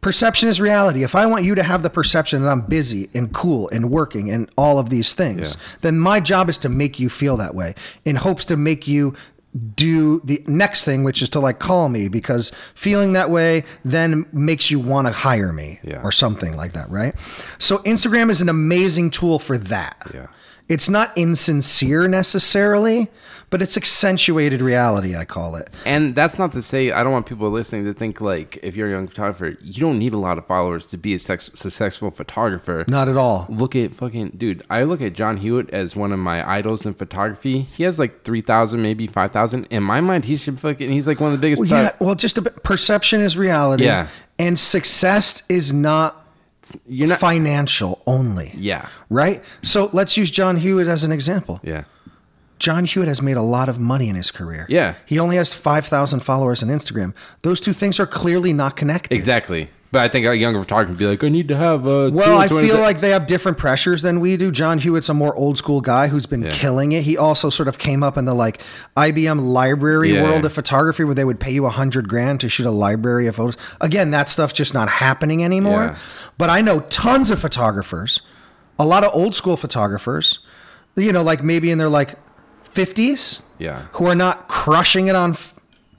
perception 0.00 0.48
is 0.48 0.60
reality. 0.60 1.02
If 1.02 1.14
I 1.14 1.26
want 1.26 1.44
you 1.44 1.54
to 1.56 1.62
have 1.62 1.82
the 1.82 1.90
perception 1.90 2.42
that 2.42 2.48
I'm 2.48 2.62
busy 2.62 3.10
and 3.14 3.32
cool 3.34 3.68
and 3.70 3.90
working 3.90 4.30
and 4.30 4.48
all 4.56 4.78
of 4.78 4.88
these 4.88 5.12
things, 5.12 5.56
Yeah. 5.56 5.62
then 5.82 5.98
my 5.98 6.20
job 6.20 6.48
is 6.48 6.56
to 6.58 6.68
make 6.70 6.98
you 6.98 7.10
feel 7.10 7.36
that 7.36 7.54
way 7.54 7.74
in 8.04 8.16
hopes 8.16 8.44
to 8.46 8.56
make 8.56 8.88
you 8.88 9.14
do 9.74 10.20
the 10.20 10.42
next 10.46 10.84
thing, 10.84 11.02
which 11.02 11.22
is 11.22 11.28
to 11.30 11.40
like 11.40 11.58
call 11.58 11.88
me 11.88 12.08
because 12.08 12.52
feeling 12.74 13.14
that 13.14 13.30
way 13.30 13.64
then 13.84 14.24
makes 14.32 14.70
you 14.70 14.78
want 14.78 15.06
to 15.08 15.12
hire 15.12 15.52
me 15.52 15.80
Yeah. 15.82 16.00
or 16.02 16.12
something 16.12 16.56
like 16.56 16.72
that, 16.72 16.88
right? 16.88 17.14
So 17.58 17.78
Instagram 17.78 18.30
is 18.30 18.40
an 18.40 18.48
amazing 18.48 19.10
tool 19.10 19.38
for 19.40 19.58
that. 19.58 19.96
Yeah. 20.14 20.26
It's 20.70 20.88
not 20.88 21.12
insincere 21.16 22.06
necessarily, 22.06 23.08
but 23.50 23.60
it's 23.60 23.76
accentuated 23.76 24.62
reality, 24.62 25.16
I 25.16 25.24
call 25.24 25.56
it. 25.56 25.68
And 25.84 26.14
that's 26.14 26.38
not 26.38 26.52
to 26.52 26.62
say 26.62 26.92
I 26.92 27.02
don't 27.02 27.10
want 27.10 27.26
people 27.26 27.50
listening 27.50 27.84
to 27.86 27.92
think 27.92 28.20
like 28.20 28.60
if 28.62 28.76
you're 28.76 28.86
a 28.86 28.92
young 28.92 29.08
photographer, 29.08 29.56
you 29.60 29.80
don't 29.80 29.98
need 29.98 30.12
a 30.12 30.18
lot 30.18 30.38
of 30.38 30.46
followers 30.46 30.86
to 30.86 30.96
be 30.96 31.12
a 31.14 31.18
sex- 31.18 31.50
successful 31.54 32.12
photographer. 32.12 32.84
Not 32.86 33.08
at 33.08 33.16
all. 33.16 33.46
Look 33.48 33.74
at 33.74 33.94
fucking 33.94 34.34
dude. 34.36 34.62
I 34.70 34.84
look 34.84 35.02
at 35.02 35.12
John 35.12 35.40
Huet 35.40 35.70
as 35.70 35.96
one 35.96 36.12
of 36.12 36.20
my 36.20 36.48
idols 36.48 36.86
in 36.86 36.94
photography. 36.94 37.62
He 37.62 37.82
has 37.82 37.98
like 37.98 38.22
three 38.22 38.40
thousand, 38.40 38.80
maybe 38.80 39.08
five 39.08 39.32
thousand. 39.32 39.64
In 39.70 39.82
my 39.82 40.00
mind, 40.00 40.26
he 40.26 40.36
should 40.36 40.60
fucking. 40.60 40.92
He's 40.92 41.08
like 41.08 41.18
one 41.18 41.32
of 41.32 41.40
the 41.40 41.42
biggest. 41.44 41.68
Well, 41.68 41.82
yeah, 41.82 41.96
well, 41.98 42.14
just 42.14 42.38
a 42.38 42.42
bit, 42.42 42.62
perception 42.62 43.20
is 43.20 43.36
reality. 43.36 43.86
Yeah. 43.86 44.06
And 44.38 44.56
success 44.56 45.42
is 45.48 45.72
not 45.72 46.19
You're 46.86 47.08
not. 47.08 47.18
financial 47.20 48.02
only. 48.06 48.52
Yeah. 48.56 48.88
Right? 49.08 49.42
So 49.62 49.90
let's 49.92 50.16
use 50.16 50.30
John 50.30 50.60
Huet 50.60 50.88
as 50.88 51.04
an 51.04 51.12
example. 51.12 51.60
Yeah. 51.62 51.84
John 52.58 52.84
Huet 52.84 53.06
has 53.06 53.22
made 53.22 53.38
a 53.38 53.42
lot 53.42 53.70
of 53.70 53.78
money 53.78 54.08
in 54.10 54.16
his 54.16 54.30
career. 54.30 54.66
Yeah. 54.68 54.94
He 55.06 55.18
only 55.18 55.36
has 55.36 55.54
5,000 55.54 56.20
followers 56.20 56.62
on 56.62 56.68
Instagram. 56.68 57.14
Those 57.42 57.58
two 57.58 57.72
things 57.72 57.98
are 57.98 58.06
clearly 58.06 58.52
not 58.52 58.76
connected. 58.76 59.14
Exactly. 59.14 59.70
But 59.92 60.02
I 60.02 60.08
think 60.08 60.24
a 60.24 60.36
younger 60.36 60.60
photographer 60.60 60.90
would 60.92 60.98
be 60.98 61.06
like, 61.06 61.24
I 61.24 61.28
need 61.30 61.48
to 61.48 61.56
have 61.56 61.84
a. 61.84 62.10
Well, 62.10 62.38
I 62.38 62.46
feel 62.46 62.78
like 62.78 63.00
they 63.00 63.10
have 63.10 63.26
different 63.26 63.58
pressures 63.58 64.02
than 64.02 64.20
we 64.20 64.36
do. 64.36 64.52
John 64.52 64.78
Huet's 64.78 65.08
a 65.08 65.14
more 65.14 65.34
old 65.34 65.58
school 65.58 65.80
guy 65.80 66.06
who's 66.06 66.26
been 66.26 66.42
Yeah. 66.42 66.50
killing 66.52 66.92
it. 66.92 67.02
He 67.02 67.16
also 67.18 67.50
sort 67.50 67.66
of 67.66 67.78
came 67.78 68.04
up 68.04 68.16
in 68.16 68.24
the 68.24 68.32
like 68.34 68.62
IBM 68.96 69.40
library 69.52 70.14
Yeah. 70.14 70.22
world 70.22 70.44
of 70.44 70.52
photography 70.52 71.02
where 71.02 71.14
they 71.16 71.24
would 71.24 71.40
pay 71.40 71.50
you 71.50 71.66
a 71.66 71.70
hundred 71.70 72.08
grand 72.08 72.38
to 72.40 72.48
shoot 72.48 72.66
a 72.66 72.70
library 72.70 73.26
of 73.26 73.34
photos. 73.34 73.56
Again, 73.80 74.12
that 74.12 74.28
stuff's 74.28 74.52
just 74.52 74.74
not 74.74 74.88
happening 74.88 75.42
anymore. 75.42 75.86
Yeah. 75.86 75.96
But 76.38 76.50
I 76.50 76.60
know 76.60 76.80
tons 76.88 77.30
of 77.32 77.40
photographers, 77.40 78.22
a 78.78 78.84
lot 78.86 79.02
of 79.02 79.10
old 79.12 79.34
school 79.34 79.56
photographers, 79.56 80.38
you 80.94 81.12
know, 81.12 81.22
like 81.24 81.42
maybe 81.42 81.68
in 81.72 81.78
their 81.78 81.88
like 81.88 82.14
50s, 82.64 83.42
Yeah. 83.58 83.82
who 83.94 84.06
are 84.06 84.14
not 84.14 84.46
crushing 84.46 85.08
it 85.08 85.16
on 85.16 85.34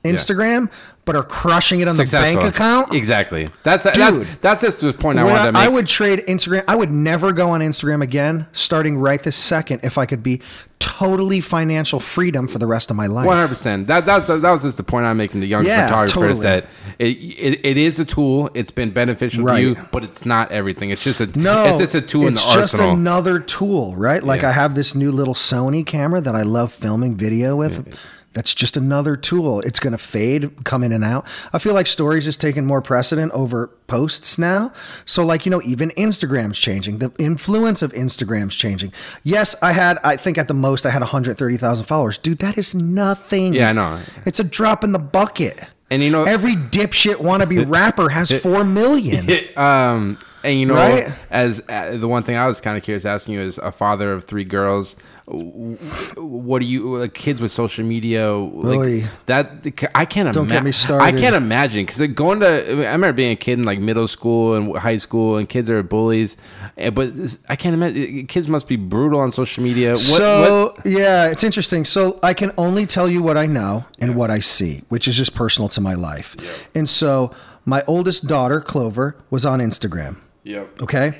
Instagram, 0.05 0.69
but 1.03 1.15
are 1.15 1.23
crushing 1.23 1.79
it 1.79 1.87
on 1.87 1.95
successful. 1.95 2.35
the 2.35 2.41
bank 2.41 2.55
account. 2.55 2.93
Exactly. 2.93 3.49
That's 3.63 3.83
Dude. 3.83 3.95
that's, 3.95 4.35
that's 4.41 4.61
just 4.61 4.81
the 4.81 4.93
point 4.93 5.17
I 5.19 5.23
wanted 5.23 5.45
to 5.45 5.51
make. 5.53 5.61
I 5.61 5.67
would 5.67 5.87
trade 5.87 6.19
Instagram. 6.27 6.63
I 6.67 6.75
would 6.75 6.91
never 6.91 7.31
go 7.33 7.49
on 7.49 7.61
Instagram 7.61 8.01
again, 8.03 8.45
starting 8.51 8.97
right 8.97 9.21
this 9.21 9.35
second, 9.35 9.81
if 9.83 9.97
I 9.97 10.05
could 10.05 10.21
be 10.23 10.41
totally 10.79 11.39
financial 11.39 11.99
freedom 11.99 12.47
for 12.47 12.57
the 12.59 12.65
rest 12.67 12.89
of 12.91 12.97
my 12.97 13.05
life. 13.07 13.25
One 13.25 13.35
hundred 13.37 13.49
percent. 13.49 13.87
That 13.87 14.05
that's 14.05 14.27
that 14.27 14.41
was 14.41 14.61
just 14.63 14.77
the 14.77 14.83
point 14.83 15.05
I'm 15.05 15.17
making 15.17 15.41
to 15.41 15.47
young 15.47 15.65
Yeah, 15.65 15.87
photographers 15.87 16.39
totally. 16.39 16.61
that 16.61 16.65
it, 16.99 17.05
it 17.17 17.65
it 17.65 17.77
is 17.77 17.99
a 17.99 18.05
tool. 18.05 18.49
It's 18.53 18.71
been 18.71 18.91
beneficial 18.91 19.43
Right. 19.43 19.61
to 19.61 19.69
you, 19.69 19.75
but 19.91 20.03
it's 20.03 20.25
not 20.25 20.51
everything. 20.51 20.91
It's 20.91 21.03
just 21.03 21.19
a 21.21 21.27
No, 21.39 21.65
It's 21.65 21.79
just 21.79 21.95
a 21.95 22.01
tool 22.01 22.21
in 22.27 22.33
the 22.33 22.39
it's 22.39 22.53
just 22.53 22.73
another 22.75 23.39
tool, 23.39 23.95
right? 23.95 24.23
Like 24.23 24.41
Yeah. 24.41 24.49
I 24.49 24.51
have 24.53 24.75
this 24.75 24.93
new 24.95 25.11
little 25.11 25.33
Sony 25.33 25.85
camera 25.85 26.21
that 26.21 26.35
I 26.35 26.43
love 26.43 26.71
filming 26.71 27.15
video 27.15 27.55
with. 27.55 27.97
That's 28.33 28.53
just 28.55 28.77
another 28.77 29.17
tool. 29.17 29.59
It's 29.59 29.79
going 29.79 29.91
to 29.91 29.97
fade, 29.97 30.63
come 30.63 30.83
in 30.83 30.93
and 30.93 31.03
out. 31.03 31.27
I 31.51 31.59
feel 31.59 31.73
like 31.73 31.85
stories 31.85 32.27
is 32.27 32.37
taking 32.37 32.65
more 32.65 32.81
precedent 32.81 33.31
over 33.33 33.67
posts 33.87 34.37
now. 34.37 34.71
So, 35.05 35.25
like, 35.25 35.45
you 35.45 35.49
know, 35.49 35.61
even 35.63 35.89
Instagram's 35.97 36.57
changing. 36.57 36.99
The 36.99 37.11
influence 37.19 37.81
of 37.81 37.91
Instagram's 37.91 38.55
changing. 38.55 38.93
Yes, 39.23 39.53
I 39.61 39.73
had, 39.73 39.97
I 40.03 40.15
think 40.15 40.37
at 40.37 40.47
the 40.47 40.53
most, 40.53 40.85
I 40.85 40.91
had 40.91 41.01
130,000 41.01 41.85
followers. 41.85 42.17
Dude, 42.17 42.39
that 42.39 42.57
is 42.57 42.73
nothing. 42.73 43.53
Yeah, 43.53 43.69
I 43.69 43.73
know. 43.73 43.99
It's 44.25 44.39
a 44.39 44.45
drop 44.45 44.83
in 44.85 44.93
the 44.93 44.99
bucket. 44.99 45.59
And 45.89 46.01
you 46.01 46.09
know- 46.09 46.23
every 46.23 46.53
dipshit 46.55 47.15
wannabe 47.15 47.65
rapper 47.69 48.09
has 48.09 48.31
4 48.31 48.63
million. 48.63 49.27
um, 49.57 50.17
and 50.43 50.57
you 50.57 50.65
know, 50.65 50.75
Right? 50.75 51.11
as 51.29 51.61
uh, 51.67 51.97
the 51.97 52.07
one 52.07 52.23
thing 52.23 52.37
I 52.37 52.47
was 52.47 52.61
kind 52.61 52.77
of 52.77 52.83
curious 52.83 53.03
asking 53.03 53.33
you 53.35 53.41
as 53.41 53.57
a 53.57 53.73
father 53.73 54.13
of 54.13 54.23
three 54.23 54.45
girls, 54.45 54.95
what 55.25 56.59
do 56.59 56.65
you 56.65 56.97
like 56.97 57.13
kids 57.13 57.41
with 57.41 57.51
social 57.51 57.85
media 57.85 58.33
like 58.33 58.79
Oy. 58.79 59.03
that? 59.27 59.65
I 59.95 60.05
can't. 60.05 60.33
Don't 60.33 60.47
get 60.47 60.63
me 60.63 60.71
started. 60.71 61.03
I 61.03 61.11
can't 61.11 61.35
imagine 61.35 61.85
because 61.85 62.05
going 62.13 62.39
to. 62.41 62.47
I 62.87 62.91
remember 62.91 63.13
being 63.13 63.31
a 63.31 63.35
kid 63.35 63.59
in 63.59 63.63
like 63.65 63.79
middle 63.79 64.07
school 64.07 64.55
and 64.55 64.75
high 64.77 64.97
school, 64.97 65.37
and 65.37 65.47
kids 65.47 65.69
are 65.69 65.81
bullies. 65.83 66.37
eh, 66.77 66.89
But 66.89 67.11
I 67.49 67.55
can't 67.55 67.73
imagine 67.73 68.27
kids 68.27 68.47
must 68.47 68.67
be 68.67 68.75
brutal 68.75 69.19
on 69.19 69.31
social 69.31 69.63
media. 69.63 69.91
What, 69.91 69.99
so 69.99 70.73
what- 70.75 70.85
yeah, 70.85 71.27
it's 71.29 71.43
interesting. 71.43 71.85
So 71.85 72.19
I 72.23 72.33
can 72.33 72.51
only 72.57 72.85
tell 72.85 73.07
you 73.09 73.21
what 73.21 73.37
I 73.37 73.45
know 73.45 73.85
and 73.99 74.15
what 74.15 74.31
I 74.31 74.39
see, 74.39 74.83
which 74.89 75.07
is 75.07 75.15
just 75.15 75.33
personal 75.35 75.69
to 75.69 75.81
my 75.81 75.93
life. 75.93 76.35
And 76.75 76.89
so 76.89 77.31
my 77.65 77.83
oldest 77.87 78.27
daughter, 78.27 78.59
Clover, 78.59 79.15
was 79.29 79.45
on 79.45 79.59
Instagram. 79.59 80.17
Yep. 80.43 80.81
Okay. 80.81 81.17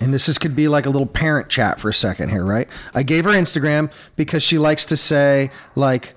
And 0.00 0.12
this 0.12 0.28
is 0.28 0.38
could 0.38 0.56
be 0.56 0.68
like 0.68 0.86
a 0.86 0.90
little 0.90 1.06
parent 1.06 1.48
chat 1.48 1.80
for 1.80 1.88
a 1.88 1.94
second 1.94 2.30
here, 2.30 2.44
right? 2.44 2.68
I 2.94 3.02
gave 3.02 3.24
her 3.24 3.30
Instagram 3.30 3.90
because 4.16 4.42
she 4.42 4.58
likes 4.58 4.84
to 4.86 4.96
say 4.96 5.50
like 5.74 6.14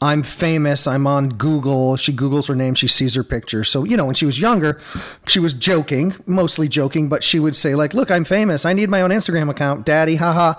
I'm 0.00 0.22
famous. 0.22 0.86
I'm 0.86 1.06
on 1.06 1.30
Google. 1.30 1.96
She 1.96 2.12
Googles 2.12 2.48
her 2.48 2.54
name. 2.54 2.74
She 2.74 2.86
sees 2.86 3.14
her 3.14 3.24
picture. 3.24 3.64
So, 3.64 3.84
you 3.84 3.96
know, 3.96 4.06
when 4.06 4.14
she 4.14 4.26
was 4.26 4.38
younger, 4.38 4.80
she 5.26 5.40
was 5.40 5.52
joking, 5.54 6.14
mostly 6.24 6.68
joking, 6.68 7.08
but 7.08 7.24
she 7.24 7.40
would 7.40 7.56
say, 7.56 7.74
like, 7.74 7.94
look, 7.94 8.10
I'm 8.10 8.24
famous. 8.24 8.64
I 8.64 8.72
need 8.74 8.90
my 8.90 9.02
own 9.02 9.10
Instagram 9.10 9.50
account, 9.50 9.84
daddy, 9.84 10.16
haha. 10.16 10.54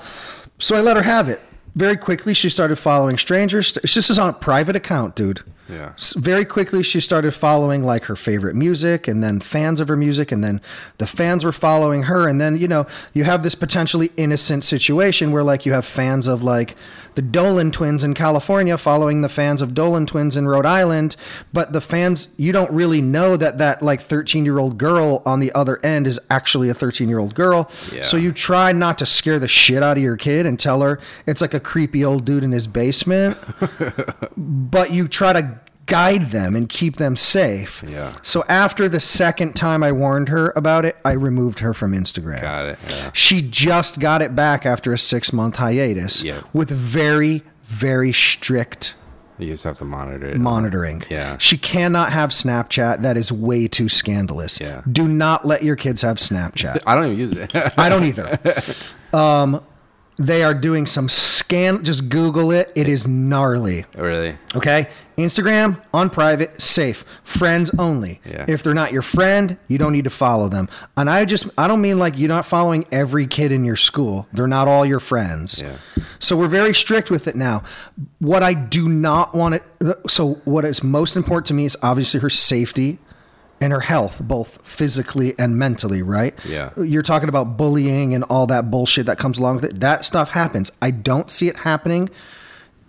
So 0.60 0.76
I 0.76 0.82
let 0.82 0.98
her 0.98 1.04
have 1.04 1.30
it. 1.30 1.42
Very 1.76 1.96
quickly, 1.96 2.34
she 2.34 2.50
started 2.50 2.76
following 2.76 3.18
strangers. 3.18 3.74
This 3.74 4.10
is 4.10 4.20
on 4.20 4.30
a 4.30 4.34
private 4.34 4.76
account, 4.76 5.16
dude. 5.16 5.42
Yeah. 5.70 5.94
Very 6.16 6.46
quickly, 6.46 6.84
she 6.84 7.00
started 7.00 7.32
following 7.34 7.84
like 7.84 8.06
her 8.06 8.16
favorite 8.16 8.56
music 8.56 9.08
and 9.08 9.24
then 9.24 9.40
fans 9.40 9.80
of 9.80 9.88
her 9.88 9.96
music. 9.96 10.32
And 10.32 10.44
then 10.44 10.62
the 10.98 11.08
fans 11.08 11.46
were 11.46 11.52
following 11.52 12.04
her. 12.04 12.28
And 12.28 12.42
then, 12.42 12.58
you 12.58 12.68
know, 12.68 12.88
you 13.14 13.24
have 13.24 13.44
this 13.44 13.56
potentially 13.56 14.12
innocent 14.18 14.64
situation 14.64 15.32
where 15.32 15.44
like 15.44 15.66
you 15.66 15.74
have 15.74 15.86
fans 15.86 16.28
of 16.28 16.42
like 16.42 16.76
the 17.16 17.22
Dolan 17.22 17.72
twins 17.72 18.04
in 18.04 18.14
California 18.14 18.78
following 18.78 19.22
the 19.22 19.30
fans 19.30 19.62
of 19.62 19.74
Dolan 19.74 20.06
twins 20.06 20.38
in 20.38 20.48
Rhode 20.48 20.66
Island. 20.66 21.16
But 21.52 21.74
the 21.74 21.82
fans, 21.82 22.34
you 22.38 22.52
don't 22.52 22.72
really 22.72 23.02
know 23.02 23.36
that 23.38 23.58
that 23.58 23.82
like 23.82 24.00
13 24.00 24.46
year 24.46 24.58
old 24.58 24.78
girl 24.78 25.22
on 25.26 25.40
the 25.40 25.52
other 25.54 25.84
end 25.86 26.08
is 26.08 26.20
actually 26.30 26.70
a 26.70 26.74
13 26.74 27.10
year 27.10 27.20
old 27.20 27.36
girl. 27.36 27.70
Yeah. 27.92 28.04
So 28.04 28.18
you 28.18 28.32
try 28.32 28.72
not 28.72 28.98
to 29.00 29.06
scare 29.06 29.40
the 29.40 29.48
shit 29.48 29.84
out 29.84 29.98
of 29.98 30.04
your 30.04 30.18
kid 30.18 30.46
and 30.46 30.60
tell 30.60 30.82
her 30.82 31.00
it's 31.26 31.42
like 31.42 31.54
a 31.54 31.60
creepy 31.60 32.04
old 32.06 32.26
dude 32.26 32.44
in 32.44 32.52
his 32.52 32.68
basement 32.68 33.38
but 34.38 34.92
you 34.92 35.08
try 35.08 35.34
to 35.34 35.59
guide 35.90 36.28
them 36.28 36.56
and 36.56 36.70
keep 36.70 36.96
them 36.98 37.16
safe. 37.18 37.84
Yeah. 37.88 38.14
So 38.22 38.44
after 38.48 38.88
the 38.88 39.00
second 39.00 39.56
time 39.56 39.84
I 39.84 39.92
warned 39.92 40.30
her 40.30 40.54
about 40.56 40.86
it, 40.86 40.96
I 41.04 41.12
removed 41.14 41.60
her 41.60 41.74
from 41.74 41.92
Instagram. 41.94 42.42
Got 42.42 42.66
it. 42.68 42.80
Yeah. 42.90 43.12
She 43.14 43.42
just 43.42 44.00
got 44.00 44.22
it 44.22 44.36
back 44.36 44.66
after 44.66 44.94
a 44.94 44.98
six 44.98 45.34
month 45.34 45.56
hiatus 45.58 46.24
Yeah. 46.24 46.42
with 46.54 46.70
very, 46.70 47.44
very 47.64 48.14
strict 48.14 48.96
You 49.38 49.48
just 49.48 49.64
have 49.64 49.78
to 49.80 49.86
monitor 49.86 50.28
it. 50.28 50.38
monitoring. 50.38 51.04
Yeah. 51.10 51.38
She 51.40 51.58
cannot 51.58 52.12
have 52.12 52.30
Snapchat. 52.32 53.02
That 53.02 53.18
is 53.18 53.32
way 53.32 53.68
too 53.68 53.90
scandalous. 53.90 54.60
Yeah. 54.60 54.82
Do 54.92 55.08
not 55.08 55.46
let 55.46 55.64
your 55.64 55.76
kids 55.76 56.02
have 56.04 56.18
Snapchat. 56.18 56.80
I 56.88 56.96
don't 56.96 57.06
even 57.08 57.20
use 57.20 57.36
it. 57.36 57.52
I 57.78 57.90
don't 57.90 58.04
either. 58.06 58.40
Um, 59.12 59.66
they 60.20 60.44
are 60.44 60.54
doing 60.54 60.86
some 60.86 61.10
scan. 61.10 61.84
Just 61.84 62.10
Google 62.10 62.52
it. 62.52 62.72
It 62.76 62.88
is 62.88 63.08
gnarly. 63.08 63.86
really? 63.96 64.38
Okay. 64.56 64.88
Instagram 65.20 65.82
on 65.94 66.10
private, 66.10 66.62
safe, 66.62 67.06
friends 67.24 67.72
only. 67.78 68.22
Yeah. 68.26 68.46
If 68.48 68.64
they're 68.64 68.74
not 68.74 68.92
your 68.92 69.02
friend, 69.02 69.58
you 69.68 69.78
don't 69.78 69.94
need 69.94 70.04
to 70.06 70.10
follow 70.10 70.50
them. 70.50 70.68
And 70.98 71.10
I 71.10 71.26
just, 71.26 71.48
I 71.58 71.68
don't 71.68 71.82
mean 71.82 72.00
like 72.00 72.18
you're 72.18 72.28
not 72.28 72.46
following 72.46 72.86
every 72.92 73.28
kid 73.28 73.52
in 73.52 73.64
your 73.64 73.76
school. 73.76 74.28
They're 74.34 74.48
not 74.48 74.68
all 74.68 74.86
your 74.86 75.00
friends. 75.00 75.62
Yeah. 75.62 75.78
So 76.20 76.38
we're 76.38 76.48
very 76.48 76.74
strict 76.74 77.10
with 77.10 77.28
it 77.28 77.36
now. 77.36 77.64
What 78.20 78.44
I 78.44 78.54
do 78.54 78.90
not 78.90 79.34
want 79.34 79.56
it, 79.56 79.64
so 80.08 80.36
what 80.46 80.66
is 80.66 80.84
most 80.84 81.16
important 81.16 81.48
to 81.48 81.54
me 81.54 81.66
is 81.66 81.78
obviously 81.82 82.20
her 82.20 82.30
safety 82.30 83.00
and 83.62 83.74
her 83.74 83.82
health, 83.82 84.22
both 84.22 84.66
physically 84.66 85.34
and 85.38 85.58
mentally, 85.58 86.02
right? 86.02 86.34
Yeah. 86.46 86.72
You're 86.78 87.04
talking 87.04 87.30
about 87.30 87.58
bullying 87.58 88.14
and 88.14 88.24
all 88.26 88.48
that 88.48 88.72
bullshit 88.72 89.06
that 89.08 89.18
comes 89.18 89.38
along 89.38 89.56
with 89.56 89.66
it. 89.66 89.80
That 89.80 90.06
stuff 90.06 90.30
happens. 90.30 90.72
I 90.82 90.92
don't 90.92 91.30
see 91.30 91.48
it 91.48 91.58
happening 91.58 92.10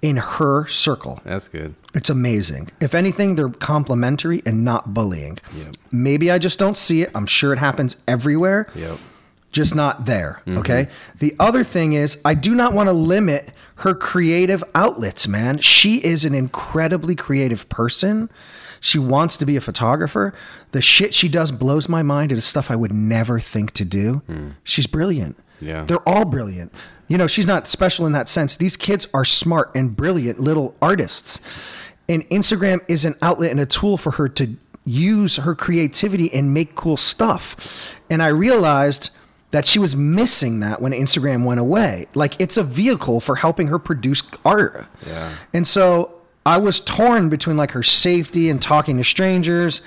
in 0.02 0.16
her 0.16 0.66
circle. 0.66 1.20
That's 1.24 1.48
good. 1.48 1.74
It's 1.94 2.10
amazing. 2.10 2.70
If 2.80 2.94
anything, 2.94 3.34
they're 3.34 3.48
complimentary 3.48 4.42
and 4.46 4.64
not 4.64 4.94
bullying. 4.94 5.38
Yep. 5.56 5.76
Maybe 5.92 6.30
I 6.30 6.38
just 6.38 6.58
don't 6.58 6.76
see 6.76 7.02
it. 7.02 7.10
I'm 7.14 7.26
sure 7.26 7.52
it 7.52 7.58
happens 7.58 7.96
everywhere. 8.08 8.68
Yep. 8.74 8.98
Just 9.52 9.74
not 9.74 10.06
there. 10.06 10.40
Mm-hmm. 10.46 10.58
Okay. 10.58 10.88
The 11.18 11.34
other 11.40 11.64
thing 11.64 11.92
is, 11.92 12.20
I 12.24 12.34
do 12.34 12.54
not 12.54 12.72
want 12.72 12.88
to 12.88 12.92
limit 12.92 13.52
her 13.76 13.94
creative 13.94 14.62
outlets, 14.74 15.26
man. 15.26 15.58
She 15.58 15.96
is 15.96 16.24
an 16.24 16.34
incredibly 16.34 17.16
creative 17.16 17.68
person. 17.68 18.30
She 18.78 18.98
wants 18.98 19.36
to 19.38 19.44
be 19.44 19.56
a 19.56 19.60
photographer. 19.60 20.32
The 20.70 20.80
shit 20.80 21.12
she 21.12 21.28
does 21.28 21.50
blows 21.50 21.88
my 21.88 22.02
mind. 22.02 22.30
It 22.30 22.38
is 22.38 22.44
stuff 22.44 22.70
I 22.70 22.76
would 22.76 22.92
never 22.92 23.40
think 23.40 23.72
to 23.72 23.84
do. 23.84 24.22
Hmm. 24.26 24.50
She's 24.62 24.86
brilliant. 24.86 25.36
Yeah. 25.60 25.84
They're 25.84 26.08
all 26.08 26.24
brilliant. 26.24 26.72
You 27.10 27.18
know, 27.18 27.26
she's 27.26 27.46
not 27.46 27.66
special 27.66 28.06
in 28.06 28.12
that 28.12 28.28
sense. 28.28 28.54
These 28.54 28.76
kids 28.76 29.08
are 29.12 29.24
smart 29.24 29.72
and 29.74 29.96
brilliant 29.96 30.38
little 30.38 30.76
artists. 30.80 31.40
And 32.08 32.22
Instagram 32.30 32.84
is 32.86 33.04
an 33.04 33.16
outlet 33.20 33.50
and 33.50 33.58
a 33.58 33.66
tool 33.66 33.96
for 33.96 34.12
her 34.12 34.28
to 34.28 34.56
use 34.84 35.36
her 35.36 35.56
creativity 35.56 36.32
and 36.32 36.54
make 36.54 36.76
cool 36.76 36.96
stuff. 36.96 38.00
And 38.08 38.22
I 38.22 38.28
realized 38.28 39.10
that 39.50 39.66
she 39.66 39.80
was 39.80 39.96
missing 39.96 40.60
that 40.60 40.80
when 40.80 40.92
Instagram 40.92 41.44
went 41.44 41.58
away. 41.58 42.06
Like 42.14 42.40
it's 42.40 42.56
a 42.56 42.62
vehicle 42.62 43.18
for 43.18 43.34
helping 43.34 43.66
her 43.66 43.80
produce 43.80 44.22
art. 44.44 44.86
Yeah. 45.04 45.34
And 45.52 45.66
so 45.66 46.14
I 46.46 46.58
was 46.58 46.78
torn 46.78 47.28
between 47.28 47.56
like 47.56 47.72
her 47.72 47.82
safety 47.82 48.48
and 48.50 48.62
talking 48.62 48.96
to 48.98 49.04
strangers 49.04 49.82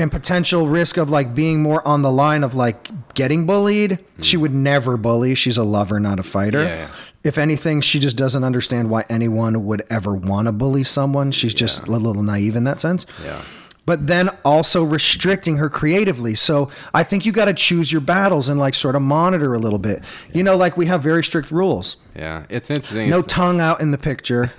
and 0.00 0.10
potential 0.10 0.66
risk 0.66 0.96
of 0.96 1.10
like 1.10 1.34
being 1.34 1.60
more 1.60 1.86
on 1.86 2.00
the 2.00 2.10
line 2.10 2.42
of 2.42 2.54
like 2.54 2.88
getting 3.12 3.44
bullied. 3.44 3.98
She 4.22 4.38
mm. 4.38 4.40
would 4.40 4.54
never 4.54 4.96
bully. 4.96 5.34
She's 5.34 5.58
a 5.58 5.62
lover, 5.62 6.00
not 6.00 6.18
a 6.18 6.22
fighter. 6.22 6.62
Yeah, 6.62 6.76
yeah. 6.76 6.90
If 7.22 7.36
anything, 7.36 7.82
she 7.82 7.98
just 7.98 8.16
doesn't 8.16 8.42
understand 8.42 8.88
why 8.88 9.04
anyone 9.10 9.66
would 9.66 9.82
ever 9.90 10.14
want 10.14 10.46
to 10.46 10.52
bully 10.52 10.84
someone. 10.84 11.32
She's 11.32 11.52
just 11.52 11.86
a 11.86 11.90
little 11.90 12.22
naive 12.22 12.56
in 12.56 12.64
that 12.64 12.80
sense. 12.80 13.04
Yeah. 13.22 13.42
But 13.86 14.06
then 14.06 14.28
also 14.44 14.84
restricting 14.84 15.56
her 15.56 15.68
creatively. 15.68 16.34
So 16.34 16.70
I 16.94 17.02
think 17.02 17.26
you 17.26 17.32
got 17.32 17.46
to 17.46 17.54
choose 17.54 17.90
your 17.90 18.00
battles 18.00 18.48
and 18.48 18.60
like 18.60 18.74
sort 18.74 18.94
of 18.94 19.02
monitor 19.02 19.54
a 19.54 19.58
little 19.58 19.78
bit. 19.78 20.04
You 20.32 20.42
know, 20.42 20.56
like 20.56 20.76
we 20.76 20.86
have 20.86 21.02
very 21.02 21.24
strict 21.24 21.50
rules. 21.50 21.96
Yeah, 22.14 22.44
it's 22.48 22.70
interesting. 22.70 23.10
No 23.10 23.18
It's- 23.18 23.32
tongue 23.32 23.60
out 23.60 23.80
in 23.80 23.90
the 23.90 23.98
picture. 23.98 24.52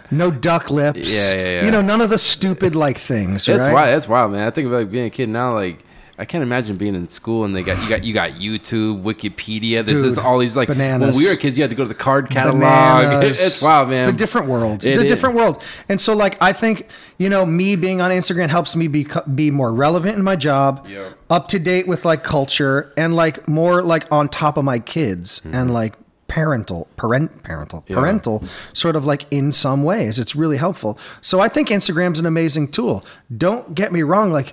no 0.10 0.30
duck 0.30 0.70
lips. 0.70 1.30
Yeah, 1.30 1.36
yeah, 1.36 1.44
yeah. 1.44 1.64
You 1.64 1.70
know, 1.70 1.82
none 1.82 2.00
of 2.00 2.10
the 2.10 2.18
stupid 2.18 2.74
like 2.74 2.98
things. 2.98 3.48
It's 3.48 3.64
right? 3.64 3.72
wild. 3.72 3.88
That's 3.88 4.08
wild, 4.08 4.32
man. 4.32 4.46
I 4.46 4.50
think 4.50 4.66
about 4.66 4.78
like, 4.78 4.90
being 4.90 5.06
a 5.06 5.10
kid 5.10 5.28
now. 5.28 5.54
Like, 5.54 5.84
I 6.20 6.24
can't 6.24 6.42
imagine 6.42 6.76
being 6.76 6.96
in 6.96 7.06
school 7.06 7.44
and 7.44 7.54
they 7.54 7.62
got 7.62 7.80
you 7.82 7.88
got 7.88 8.02
you 8.04 8.12
got 8.12 8.30
YouTube, 8.32 9.02
Wikipedia. 9.04 9.86
There's 9.86 10.02
this 10.02 10.16
Dude, 10.16 10.24
all 10.24 10.38
these 10.38 10.56
like 10.56 10.66
bananas. 10.68 11.14
when 11.14 11.24
we 11.24 11.30
were 11.30 11.36
kids, 11.36 11.56
you 11.56 11.62
had 11.62 11.70
to 11.70 11.76
go 11.76 11.84
to 11.84 11.88
the 11.88 11.94
card 11.94 12.28
catalog. 12.28 13.22
It's 13.24 13.62
wild, 13.62 13.88
man. 13.90 14.00
It's 14.02 14.10
a 14.10 14.12
different 14.12 14.48
world. 14.48 14.84
It 14.84 14.90
it's 14.90 14.98
a 14.98 15.04
is. 15.04 15.08
different 15.10 15.36
world. 15.36 15.62
And 15.88 16.00
so, 16.00 16.16
like, 16.16 16.36
I 16.42 16.52
think 16.52 16.88
you 17.18 17.28
know, 17.28 17.46
me 17.46 17.76
being 17.76 18.00
on 18.00 18.10
Instagram 18.10 18.48
helps 18.48 18.74
me 18.74 18.88
be 18.88 19.06
be 19.34 19.50
more 19.52 19.72
relevant 19.72 20.18
in 20.18 20.24
my 20.24 20.34
job, 20.36 20.86
Yeah. 20.88 21.10
up 21.30 21.46
to 21.48 21.58
date 21.60 21.86
with 21.86 22.04
like 22.04 22.24
culture, 22.24 22.92
and 22.96 23.14
like 23.14 23.48
more 23.48 23.82
like 23.82 24.10
on 24.12 24.28
top 24.28 24.56
of 24.56 24.64
my 24.64 24.80
kids 24.80 25.40
and 25.52 25.72
like 25.72 25.94
parental 26.26 26.88
parent 26.96 27.42
parental 27.42 27.80
Mm-hmm. 27.82 27.92
Yeah. 27.92 27.98
parental 28.00 28.44
sort 28.74 28.96
of 28.96 29.06
like 29.06 29.24
in 29.30 29.50
some 29.50 29.82
ways 29.82 30.18
it's 30.18 30.36
really 30.36 30.58
helpful 30.58 30.98
so 31.22 31.40
i 31.40 31.48
think 31.48 31.68
instagram's 31.70 32.20
an 32.20 32.26
amazing 32.26 32.68
tool 32.68 33.02
don't 33.34 33.74
get 33.74 33.92
me 33.92 34.02
wrong 34.02 34.30
like 34.30 34.52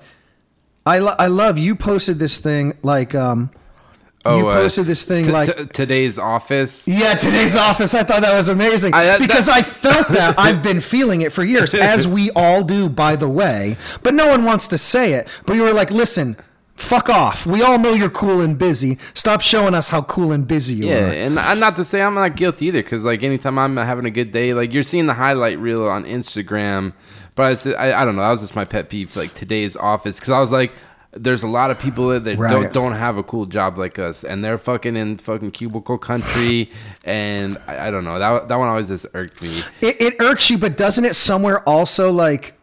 i, 0.85 0.99
lo- 0.99 1.15
I 1.17 1.27
love 1.27 1.57
you 1.57 1.75
posted 1.75 2.19
this 2.19 2.37
thing 2.39 2.73
like 2.83 3.15
um 3.15 3.49
you 4.25 4.47
uh, 4.49 4.55
posted 4.61 4.87
this 4.87 5.03
thing 5.03 5.25
t- 5.25 5.31
like 5.31 5.55
t- 5.55 5.65
today's 5.67 6.17
office. 6.17 6.87
yeah, 6.87 7.13
today's 7.13 7.55
office. 7.69 7.93
I 7.93 8.01
thought 8.01 8.23
that 8.23 8.35
was 8.35 8.49
amazing 8.49 8.91
I- 8.95 9.03
that- 9.05 9.19
because 9.21 9.45
that- 9.45 9.57
I 9.57 9.61
felt 9.61 10.07
that. 10.09 10.39
I've 10.39 10.63
been 10.63 10.81
feeling 10.81 11.21
it 11.21 11.31
for 11.31 11.43
years, 11.43 11.75
as 11.75 12.07
we 12.07 12.31
all 12.35 12.63
do, 12.63 12.89
by 12.89 13.15
the 13.15 13.29
way. 13.29 13.77
But 14.01 14.15
no 14.15 14.27
one 14.27 14.43
wants 14.43 14.67
to 14.69 14.79
say 14.79 15.13
it. 15.13 15.27
But 15.45 15.55
you 15.57 15.61
were 15.61 15.73
like, 15.73 15.91
listen, 15.91 16.37
fuck 16.73 17.07
off. 17.07 17.45
We 17.45 17.61
all 17.61 17.77
know 17.77 17.93
you're 17.93 18.09
cool 18.09 18.41
and 18.41 18.57
busy. 18.57 18.97
Stop 19.13 19.41
showing 19.41 19.75
us 19.75 19.89
how 19.89 20.01
cool 20.01 20.31
and 20.31 20.47
busy 20.47 20.73
you 20.73 20.87
Yeah, 20.87 21.09
are. 21.11 21.13
and 21.13 21.39
I'm 21.39 21.59
not 21.59 21.75
to 21.75 21.85
say 21.85 22.01
I'm 22.01 22.15
not 22.15 22.35
guilty 22.35 22.65
either, 22.65 22.81
because 22.81 23.05
like 23.05 23.21
anytime 23.21 23.59
I'm 23.59 23.77
having 23.77 24.05
a 24.05 24.11
good 24.11 24.31
day, 24.31 24.55
like 24.55 24.73
you're 24.73 24.81
seeing 24.81 25.05
the 25.05 25.13
highlight 25.13 25.59
reel 25.59 25.87
on 25.87 26.03
Instagram, 26.03 26.93
but 27.35 27.43
I, 27.43 27.53
said- 27.53 27.75
I, 27.75 28.01
I 28.01 28.05
don't 28.05 28.15
know, 28.15 28.21
that 28.23 28.31
was 28.31 28.41
just 28.41 28.55
my 28.55 28.65
pet 28.65 28.89
peeve, 28.89 29.15
like 29.15 29.33
today's 29.33 29.75
office, 29.75 30.19
because 30.19 30.31
I 30.31 30.39
was 30.39 30.51
like, 30.51 30.73
there's 31.17 31.43
a 31.43 31.47
lot 31.47 31.71
of 31.71 31.79
people 31.79 32.09
that, 32.09 32.25
that 32.25 32.37
Right. 32.37 32.51
don't 32.51 32.73
don't 32.73 32.91
have 32.91 33.17
a 33.17 33.23
cool 33.23 33.45
job 33.45 33.77
like 33.77 33.97
us, 33.97 34.23
and 34.25 34.43
they're 34.43 34.57
fucking 34.57 34.97
in 34.97 35.15
fucking 35.17 35.51
cubicle 35.51 35.97
country, 35.97 36.69
and 37.05 37.57
I, 37.67 37.87
I 37.87 37.91
don't 37.91 38.03
know 38.03 38.19
that 38.19 38.49
that 38.49 38.55
one 38.57 38.67
always 38.67 38.89
just 38.89 39.05
irked 39.13 39.41
me. 39.41 39.59
It, 39.79 40.01
it 40.01 40.13
irks 40.19 40.49
you, 40.49 40.57
but 40.57 40.75
doesn't 40.75 41.05
it 41.05 41.15
somewhere 41.15 41.61
also 41.61 42.11
like 42.11 42.55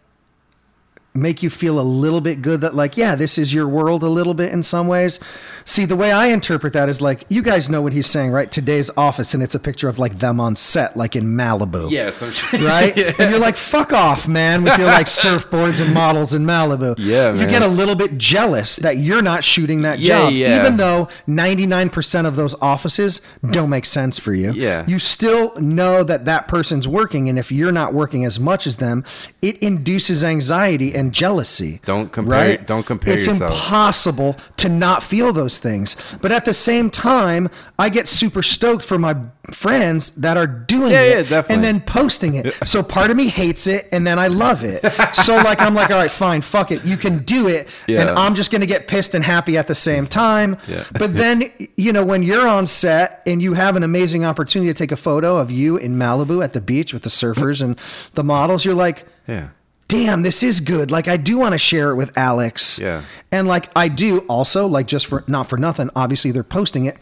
make 1.15 1.43
you 1.43 1.51
feel 1.51 1.79
a 1.79 1.83
little 1.83 2.21
bit 2.21 2.41
good 2.41 2.61
that 2.63 2.75
like 2.75 2.97
yeah 2.97 3.15
this 3.15 3.37
is 3.37 3.53
your 3.53 3.69
world 3.69 4.03
a 4.03 4.09
little 4.09 4.33
bit 4.33 4.51
in 4.53 4.63
some 4.63 4.89
ways 4.89 5.21
see 5.67 5.85
the 5.85 5.95
way 5.97 6.11
i 6.11 6.27
interpret 6.27 6.73
that 6.73 6.89
is 6.89 7.01
like 7.03 7.25
you 7.29 7.43
guys 7.43 7.69
know 7.69 7.83
what 7.83 7.93
he's 7.93 8.07
saying 8.07 8.31
right 8.31 8.51
today's 8.51 8.91
office 8.97 9.35
and 9.35 9.43
it's 9.43 9.55
a 9.55 9.59
picture 9.61 9.89
of 9.91 9.99
like 9.99 10.19
them 10.21 10.41
on 10.41 10.57
set 10.57 10.97
like 10.97 11.15
in 11.15 11.25
malibu 11.25 11.91
Yeah, 11.91 12.11
so 12.11 12.27
right? 12.59 12.97
And 12.97 13.31
you're 13.31 13.39
like, 13.41 13.57
fuck 13.57 13.93
off, 13.93 14.27
man, 14.27 14.65
with 14.65 14.79
your 14.79 14.87
like 14.87 15.07
surfboards 15.23 15.85
and 15.85 15.93
models 15.93 16.33
in 16.33 16.45
Malibu. 16.45 16.95
Yeah, 16.99 17.35
You 17.35 17.47
get 17.47 17.61
a 17.63 17.67
little 17.69 17.95
bit 17.95 18.17
jealous 18.19 18.77
that 18.77 18.97
you're 18.97 19.21
not 19.23 19.45
shooting 19.45 19.83
that 19.83 19.99
Yeah, 19.99 20.07
job, 20.25 20.33
yeah. 20.33 20.61
even 20.61 20.77
though 20.79 21.09
99% 21.29 22.27
of 22.27 22.37
those 22.37 22.55
offices 22.61 23.21
don't 23.51 23.71
make 23.71 23.85
sense 23.85 24.19
for 24.19 24.33
you. 24.35 24.53
Yeah. 24.53 24.85
You 24.87 24.99
still 24.99 25.55
know 25.61 26.05
that 26.05 26.25
that 26.27 26.49
person's 26.49 26.87
working, 26.87 27.29
and 27.29 27.39
if 27.39 27.51
you're 27.51 27.73
not 27.73 27.93
working 27.95 28.25
as 28.25 28.39
much 28.39 28.67
as 28.67 28.77
them, 28.77 29.05
it 29.41 29.59
induces 29.63 30.23
anxiety 30.25 30.95
and 30.95 31.02
jealousy. 31.11 31.81
Don't 31.85 32.13
compare- 32.13 32.59
don't 32.59 32.85
compare 32.87 33.15
it's 33.15 33.27
yourself. 33.27 33.53
impossible 33.53 34.37
to 34.59 34.69
not 34.69 35.03
feel 35.03 35.33
those 35.33 35.59
things. 35.59 35.97
But 36.21 36.31
at 36.33 36.45
the 36.45 36.55
same 36.55 36.91
time, 36.91 37.49
I 37.79 37.89
get 37.89 38.07
super 38.09 38.43
stoked 38.43 38.85
for 38.85 38.99
my 38.99 39.17
friends 39.51 40.11
that 40.11 40.37
are 40.37 40.47
doing 40.47 40.93
Yeah, 40.93 41.01
it 41.19 41.31
yeah, 41.31 41.43
and 41.49 41.65
then 41.65 41.81
posting 41.81 42.35
it. 42.37 42.55
So 42.65 42.83
part 42.83 43.11
of 43.11 43.17
me 43.17 43.27
hates 43.27 43.67
it 43.67 43.89
and 43.91 44.07
then 44.07 44.19
I 44.19 44.29
love 44.29 44.63
it. 44.63 44.85
So 45.15 45.37
like 45.37 45.61
I'm 45.61 45.75
like, 45.75 45.91
all 45.91 45.97
right, 45.99 46.11
fine, 46.11 46.41
fuck 46.43 46.71
it. 46.71 46.85
You 46.85 46.97
can 46.97 47.19
do 47.25 47.49
it. 47.49 47.69
And 47.89 48.09
I'm 48.09 48.35
just 48.35 48.51
gonna 48.53 48.67
get 48.67 48.87
pissed 48.89 49.15
and 49.15 49.25
happy 49.25 49.57
at 49.59 49.67
the 49.67 49.75
same 49.75 50.07
time. 50.07 50.57
Yeah. 50.69 50.85
But 50.93 51.15
then 51.15 51.51
you 51.77 51.93
know, 51.93 52.05
when 52.05 52.23
you're 52.23 52.47
on 52.47 52.67
set 52.67 53.23
and 53.27 53.43
you 53.43 53.55
have 53.55 53.75
an 53.77 53.83
amazing 53.83 54.25
opportunity 54.25 54.73
to 54.73 54.79
take 54.79 54.93
a 54.93 54.97
photo 54.97 55.37
of 55.39 55.51
you 55.51 55.77
in 55.77 55.97
Malibu 55.97 56.43
at 56.45 56.53
the 56.53 56.61
beach 56.61 56.93
with 56.93 57.03
the 57.03 57.11
surfers 57.11 57.63
and 57.63 57.77
the 58.15 58.23
models, 58.25 58.65
you're 58.65 58.75
like, 58.75 59.07
yeah. 59.27 59.49
Damn, 59.93 60.23
this 60.23 60.43
is 60.43 60.61
good. 60.61 60.91
Like 60.91 61.07
I 61.07 61.19
do 61.19 61.37
want 61.37 61.53
to 61.53 61.59
share 61.59 61.91
it 61.91 61.97
with 61.97 62.17
Alex. 62.17 62.79
Yeah. 62.79 63.05
And 63.31 63.47
like 63.47 63.69
I 63.77 63.89
do 63.89 64.21
also, 64.21 64.67
like 64.67 64.87
just 64.87 65.07
for 65.07 65.23
not 65.29 65.51
for 65.51 65.59
nothing, 65.59 65.91
obviously 65.95 66.31
they're 66.31 66.43
posting 66.43 66.87
it. 66.87 66.97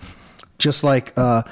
Just 0.58 0.82
like 0.82 1.12
uh 1.16 1.44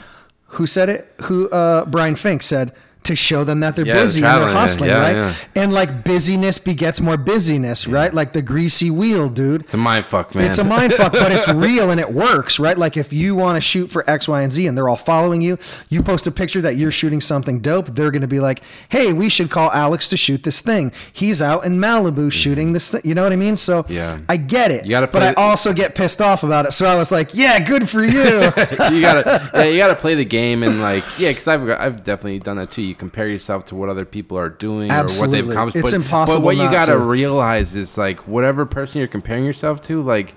who 0.47 0.67
said 0.67 0.89
it? 0.89 1.15
Who 1.23 1.49
uh 1.51 1.85
Brian 1.85 2.17
Finke 2.17 2.43
said 2.43 2.75
to 3.05 3.17
show 3.17 3.43
them 3.45 3.61
that 3.61 3.75
they're 3.77 3.87
Yeah, 3.87 3.95
busy 3.95 4.23
and 4.23 4.43
they're 4.43 4.51
hustling, 4.51 4.91
yeah, 4.91 5.01
right? 5.01 5.17
yeah. 5.17 5.35
And 5.55 5.73
like 5.73 6.05
busyness 6.05 6.59
begets 6.59 7.01
more 7.01 7.17
busyness, 7.17 7.87
right? 7.87 8.13
Like 8.13 8.33
the 8.33 8.43
greasy 8.43 8.91
wheel, 8.91 9.29
dude. 9.29 9.63
It's 9.63 9.75
a 9.75 9.79
mind 9.79 10.05
fuck, 10.05 10.35
man. 10.35 10.47
It's 10.47 10.59
a 10.59 10.65
mind 10.65 10.93
fuck, 10.95 11.13
but 11.13 11.33
it's 11.33 11.49
real 11.55 11.91
and 11.91 12.01
it 12.01 12.13
works, 12.13 12.59
right? 12.59 12.77
Like 12.77 12.97
if 12.97 13.13
you 13.13 13.35
want 13.35 13.57
to 13.57 13.61
shoot 13.61 13.91
for 13.91 14.09
X, 14.09 14.29
Y, 14.29 14.43
and 14.43 14.53
Z 14.53 14.67
and 14.67 14.77
they're 14.77 14.89
all 14.89 14.97
following 14.97 15.41
you, 15.41 15.59
you 15.89 16.03
post 16.03 16.27
a 16.27 16.31
picture 16.31 16.61
that 16.61 16.77
you're 16.77 16.91
shooting 16.91 17.21
something 17.21 17.61
dope, 17.61 17.87
they're 17.87 18.11
going 18.11 18.23
to 18.23 18.29
be 18.29 18.41
like, 18.41 18.63
hey, 18.91 19.13
we 19.13 19.29
should 19.29 19.51
call 19.51 19.71
Alex 19.73 20.09
to 20.09 20.17
shoot 20.17 20.43
this 20.43 20.61
thing. 20.61 20.93
He's 21.13 21.41
out 21.41 21.65
in 21.65 21.79
Malibu 21.79 22.15
mm-hmm. 22.15 22.29
shooting 22.29 22.73
this 22.75 22.91
thing. 22.91 23.01
You 23.05 23.15
know 23.15 23.23
what 23.23 23.33
I 23.33 23.37
mean? 23.37 23.57
So 23.57 23.87
Yeah. 23.89 24.19
I 24.29 24.37
get 24.37 24.71
it. 24.71 24.85
You 24.85 24.91
gotta 24.91 25.07
but 25.07 25.23
I 25.23 25.33
also 25.35 25.73
get 25.73 25.95
pissed 25.95 26.21
off 26.21 26.43
about 26.43 26.67
it. 26.67 26.73
So 26.73 26.87
I 26.87 26.95
was 26.95 27.11
like, 27.11 27.31
yeah, 27.33 27.59
good 27.59 27.89
for 27.89 28.03
you. 28.03 28.11
you 28.93 29.01
gotta 29.01 29.51
yeah, 29.55 29.65
you 29.65 29.79
gotta 29.79 29.95
play 29.95 30.15
the 30.15 30.25
game 30.25 30.63
and 30.63 30.81
like 30.81 31.05
yeah 31.19 31.31
because 31.31 31.49
I've 31.49 31.69
I've 31.71 32.05
definitely 32.05 32.41
done 32.41 32.57
that 32.59 32.71
too. 32.71 32.88
You 32.89 32.95
compare 32.95 33.29
yourself 33.29 33.65
to 33.67 33.75
what 33.75 33.89
other 33.89 34.05
people 34.05 34.39
are 34.39 34.49
doing 34.49 34.91
or 34.91 35.05
what 35.05 35.31
they've 35.31 35.49
accomplished. 35.49 35.77
It's 35.77 35.91
but, 35.93 35.97
impossible 35.97 36.41
But 36.41 36.45
what 36.45 36.57
you 36.57 36.71
gotta 36.71 36.99
realize 36.99 37.75
is 37.75 37.97
like 37.97 38.27
whatever 38.27 38.67
person 38.67 38.99
you're 38.99 39.09
comparing 39.09 39.45
yourself 39.45 39.81
to, 39.83 40.03
like 40.03 40.35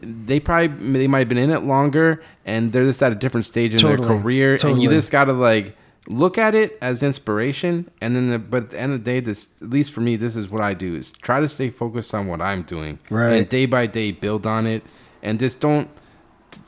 they 0.00 0.40
probably 0.40 0.68
they 0.98 1.06
might 1.08 1.20
have 1.20 1.28
been 1.28 1.38
in 1.38 1.50
it 1.50 1.64
longer 1.64 2.22
and 2.44 2.72
they're 2.72 2.84
just 2.84 3.02
at 3.02 3.12
a 3.12 3.14
different 3.14 3.46
stage 3.46 3.72
in 3.72 3.78
Totally. 3.80 4.06
their 4.08 4.18
career, 4.18 4.58
and 4.64 4.82
you 4.82 4.90
just 4.90 5.10
gotta 5.10 5.32
like 5.32 5.76
look 6.08 6.38
at 6.38 6.54
it 6.54 6.76
as 6.80 7.02
inspiration 7.02 7.88
and 8.00 8.16
then 8.16 8.28
the, 8.28 8.38
but 8.38 8.64
at 8.64 8.70
the 8.70 8.80
end 8.80 8.92
of 8.92 9.04
the 9.04 9.04
day 9.04 9.20
this 9.20 9.48
at 9.62 9.70
least 9.70 9.92
for 9.92 10.00
me 10.00 10.16
this 10.16 10.34
is 10.34 10.48
what 10.48 10.60
i 10.62 10.72
do 10.74 10.96
is 10.96 11.10
try 11.12 11.38
to 11.40 11.48
stay 11.48 11.70
focused 11.70 12.14
on 12.14 12.26
what 12.26 12.40
i'm 12.40 12.62
doing 12.62 12.98
Right. 13.10 13.34
and 13.34 13.48
day 13.48 13.66
by 13.66 13.86
day 13.86 14.10
build 14.10 14.46
on 14.46 14.66
it 14.66 14.82
and 15.22 15.38
just 15.38 15.60
don't 15.60 15.88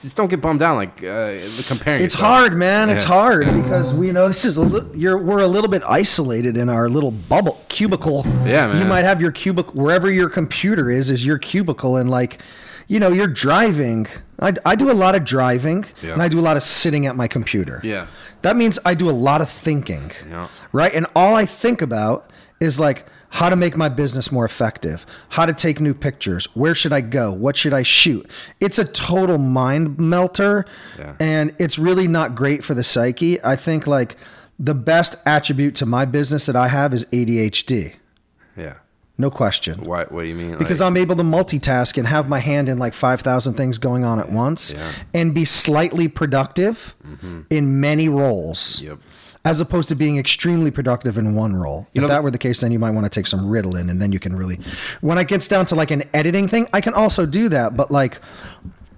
just 0.00 0.16
don't 0.16 0.28
get 0.28 0.40
bummed 0.40 0.62
out 0.62 0.76
like 0.76 1.02
uh, 1.02 1.34
comparing. 1.66 2.02
It's 2.02 2.14
yourself. 2.14 2.20
hard, 2.38 2.54
man. 2.56 2.90
It's 2.90 3.04
hard 3.04 3.46
because 3.62 3.92
we 3.94 4.12
know 4.12 4.28
this 4.28 4.44
is 4.44 4.56
a 4.56 4.62
li- 4.62 4.98
you're 4.98 5.18
we're 5.18 5.40
a 5.42 5.46
little 5.46 5.70
bit 5.70 5.82
isolated 5.88 6.56
in 6.56 6.68
our 6.68 6.88
little 6.88 7.10
bubble 7.10 7.64
cubicle. 7.68 8.24
Yeah, 8.44 8.68
man. 8.68 8.78
You 8.82 8.84
might 8.84 9.04
have 9.04 9.20
your 9.20 9.32
cubicle 9.32 9.74
wherever 9.74 10.10
your 10.10 10.28
computer 10.28 10.90
is 10.90 11.10
is 11.10 11.24
your 11.26 11.38
cubicle 11.38 11.96
and 11.96 12.10
like 12.10 12.40
you 12.88 12.98
know, 13.00 13.08
you're 13.08 13.26
driving. 13.28 14.06
I, 14.40 14.52
I 14.66 14.74
do 14.76 14.90
a 14.90 14.92
lot 14.92 15.14
of 15.14 15.24
driving 15.24 15.84
Yeah. 16.02 16.12
and 16.14 16.20
I 16.22 16.28
do 16.28 16.38
a 16.40 16.42
lot 16.42 16.56
of 16.56 16.62
sitting 16.62 17.06
at 17.06 17.14
my 17.16 17.26
computer. 17.28 17.80
Yeah. 17.84 18.08
That 18.42 18.56
means 18.56 18.78
I 18.84 18.94
do 18.94 19.08
a 19.08 19.12
lot 19.12 19.40
of 19.40 19.48
thinking. 19.48 20.10
Yeah. 20.28 20.48
Right? 20.72 20.92
And 20.92 21.06
all 21.14 21.34
I 21.36 21.46
think 21.46 21.80
about 21.80 22.28
is 22.60 22.78
like 22.80 23.06
how 23.32 23.48
to 23.48 23.56
make 23.56 23.76
my 23.78 23.88
business 23.88 24.30
more 24.30 24.44
effective, 24.44 25.06
how 25.30 25.46
to 25.46 25.54
take 25.54 25.80
new 25.80 25.94
pictures, 25.94 26.44
where 26.54 26.74
should 26.74 26.92
I 26.92 27.00
go, 27.00 27.32
what 27.32 27.56
should 27.56 27.72
I 27.72 27.82
shoot. 27.82 28.30
It's 28.60 28.78
a 28.78 28.84
total 28.84 29.38
mind 29.38 29.98
melter 29.98 30.66
Yeah. 30.98 31.14
and 31.18 31.54
it's 31.58 31.78
really 31.78 32.06
not 32.06 32.34
great 32.34 32.62
for 32.62 32.74
the 32.74 32.82
psyche. 32.84 33.42
I 33.42 33.56
think 33.56 33.86
like 33.86 34.16
the 34.58 34.74
best 34.74 35.16
attribute 35.24 35.74
to 35.76 35.86
my 35.86 36.04
business 36.04 36.44
that 36.44 36.56
I 36.56 36.68
have 36.68 36.92
is 36.92 37.06
ADHD. 37.06 37.94
Yeah. 38.54 38.74
No 39.16 39.30
question. 39.30 39.80
What? 39.84 40.12
What 40.12 40.22
do 40.22 40.28
you 40.28 40.34
mean? 40.34 40.58
Because 40.58 40.80
Like- 40.80 40.86
I'm 40.88 40.96
able 40.98 41.16
to 41.16 41.22
multitask 41.22 41.96
and 41.96 42.06
have 42.08 42.28
my 42.28 42.38
hand 42.38 42.68
in 42.68 42.78
like 42.78 42.92
5,000 42.92 43.54
things 43.54 43.78
going 43.78 44.04
on 44.04 44.18
at 44.18 44.30
once 44.30 44.72
Yeah. 44.76 44.90
and 45.14 45.34
be 45.34 45.44
slightly 45.46 46.06
productive 46.06 46.94
mm-hmm. 47.06 47.40
in 47.48 47.80
many 47.80 48.08
roles. 48.10 48.80
Yep. 48.82 48.98
As 49.44 49.60
opposed 49.60 49.88
to 49.88 49.96
being 49.96 50.18
extremely 50.18 50.70
productive 50.70 51.18
in 51.18 51.34
one 51.34 51.56
role. 51.56 51.88
if 51.94 52.00
know, 52.02 52.06
that 52.08 52.22
were 52.22 52.30
the 52.30 52.38
case, 52.38 52.60
then 52.60 52.70
you 52.70 52.78
might 52.78 52.90
want 52.92 53.06
to 53.06 53.10
take 53.10 53.26
some 53.26 53.40
Ritalin 53.46 53.90
and 53.90 54.00
then 54.00 54.12
you 54.12 54.20
can 54.20 54.36
really. 54.36 54.60
When 55.00 55.18
it 55.18 55.26
gets 55.26 55.48
down 55.48 55.66
to 55.66 55.74
like 55.74 55.90
an 55.90 56.04
editing 56.14 56.46
thing, 56.46 56.68
I 56.72 56.80
can 56.80 56.94
also 56.94 57.26
do 57.26 57.48
that. 57.48 57.76
But 57.76 57.90
like 57.90 58.20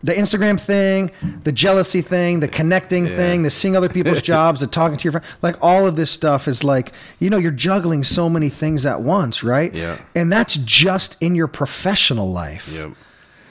the 0.03 0.13
Instagram 0.13 0.61
thing, 0.61 1.11
the 1.45 1.53
jealousy 1.53 2.03
thing, 2.03 2.41
the 2.41 2.49
connecting 2.49 3.07
Yeah. 3.07 3.17
thing, 3.17 3.43
the 3.43 3.51
seeing 3.51 3.75
other 3.75 3.89
people's 3.89 4.21
jobs, 4.35 4.61
the 4.61 4.67
talking 4.67 4.99
to 4.99 5.05
your 5.05 5.13
friend, 5.13 5.25
like 5.41 5.57
all 5.63 5.87
of 5.87 5.97
this 5.97 6.11
stuff 6.11 6.47
is 6.47 6.63
like, 6.63 6.93
you 7.19 7.31
know, 7.31 7.39
you're 7.39 7.51
juggling 7.51 8.05
so 8.05 8.29
many 8.29 8.51
things 8.51 8.85
at 8.85 9.01
once, 9.01 9.43
right? 9.43 9.75
Yeah. 9.75 9.97
And 10.15 10.31
that's 10.31 10.57
just 10.57 11.17
in 11.23 11.35
your 11.35 11.49
professional 11.49 12.31
life. 12.31 12.71
Yep. 12.71 12.91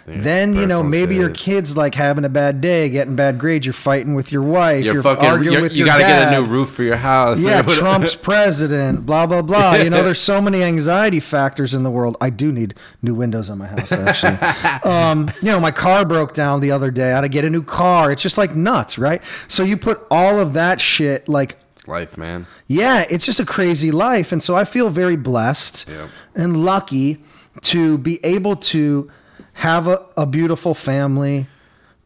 Then 0.06 0.54
you 0.56 0.66
know 0.68 0.84
maybe 0.84 1.16
your 1.16 1.30
kids 1.30 1.78
like 1.78 1.96
having 1.96 2.26
a 2.26 2.30
bad 2.30 2.60
day, 2.60 2.90
getting 2.90 3.16
bad 3.16 3.40
grades. 3.40 3.66
You're 3.66 3.72
fighting 3.74 4.16
with 4.16 4.32
your 4.34 4.42
wife. 4.42 4.84
You're, 4.84 4.96
You're, 4.96 5.04
fucking. 5.04 5.26
arguing 5.26 5.54
You're, 5.54 5.62
with 5.62 5.72
you 5.72 5.80
your 5.80 5.88
gotta 5.88 6.04
dad. 6.04 6.30
get 6.32 6.40
a 6.40 6.42
new 6.42 6.48
roof 6.52 6.72
for 6.72 6.84
your 6.84 6.98
house. 6.98 7.42
Yeah. 7.42 7.62
Trump's 7.68 8.16
president, 8.30 9.06
blah 9.06 9.26
blah 9.26 9.42
blah. 9.42 9.76
You 9.76 9.90
know, 9.90 10.04
there's 10.04 10.20
so 10.20 10.42
many 10.42 10.62
anxiety 10.62 11.22
factors 11.22 11.74
in 11.74 11.84
the 11.84 11.90
world. 11.92 12.18
I 12.20 12.30
do 12.32 12.52
need 12.52 12.74
new 13.02 13.16
windows 13.16 13.50
on 13.50 13.60
my 13.60 13.68
house, 13.68 13.92
actually. 13.94 14.38
um, 14.92 15.32
you 15.42 15.48
know, 15.48 15.60
my 15.62 15.72
car 15.72 16.04
broke 16.04 16.34
down 16.34 16.60
the 16.60 16.72
other 16.72 16.92
day. 16.92 17.12
I 17.12 17.16
had 17.16 17.22
to 17.22 17.30
get 17.30 17.46
a 17.46 17.50
new 17.50 17.64
car. 17.64 18.12
It's 18.12 18.22
just 18.22 18.38
like 18.38 18.56
nuts, 18.56 18.98
right? 18.98 19.22
So 19.48 19.64
you 19.64 19.78
put 19.78 20.06
all 20.12 20.38
of 20.40 20.52
that 20.54 20.82
shit, 20.82 21.30
like, 21.30 21.58
Life, 21.88 22.18
man. 22.18 22.46
yeah, 22.68 23.06
it's 23.10 23.26
just 23.26 23.40
a 23.40 23.46
crazy 23.46 23.92
life, 23.92 24.32
and 24.32 24.42
so 24.44 24.56
I 24.56 24.64
feel 24.66 24.90
very 24.90 25.16
blessed 25.18 25.88
Yep. 25.90 26.10
and 26.36 26.64
lucky 26.66 27.20
to 27.62 27.98
be 27.98 28.20
able 28.26 28.56
to 28.58 29.12
have 29.54 29.88
a, 29.88 30.06
a 30.18 30.26
beautiful 30.26 30.74
family, 30.74 31.48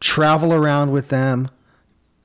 travel 0.00 0.52
around 0.52 0.92
with 0.92 1.08
them, 1.08 1.50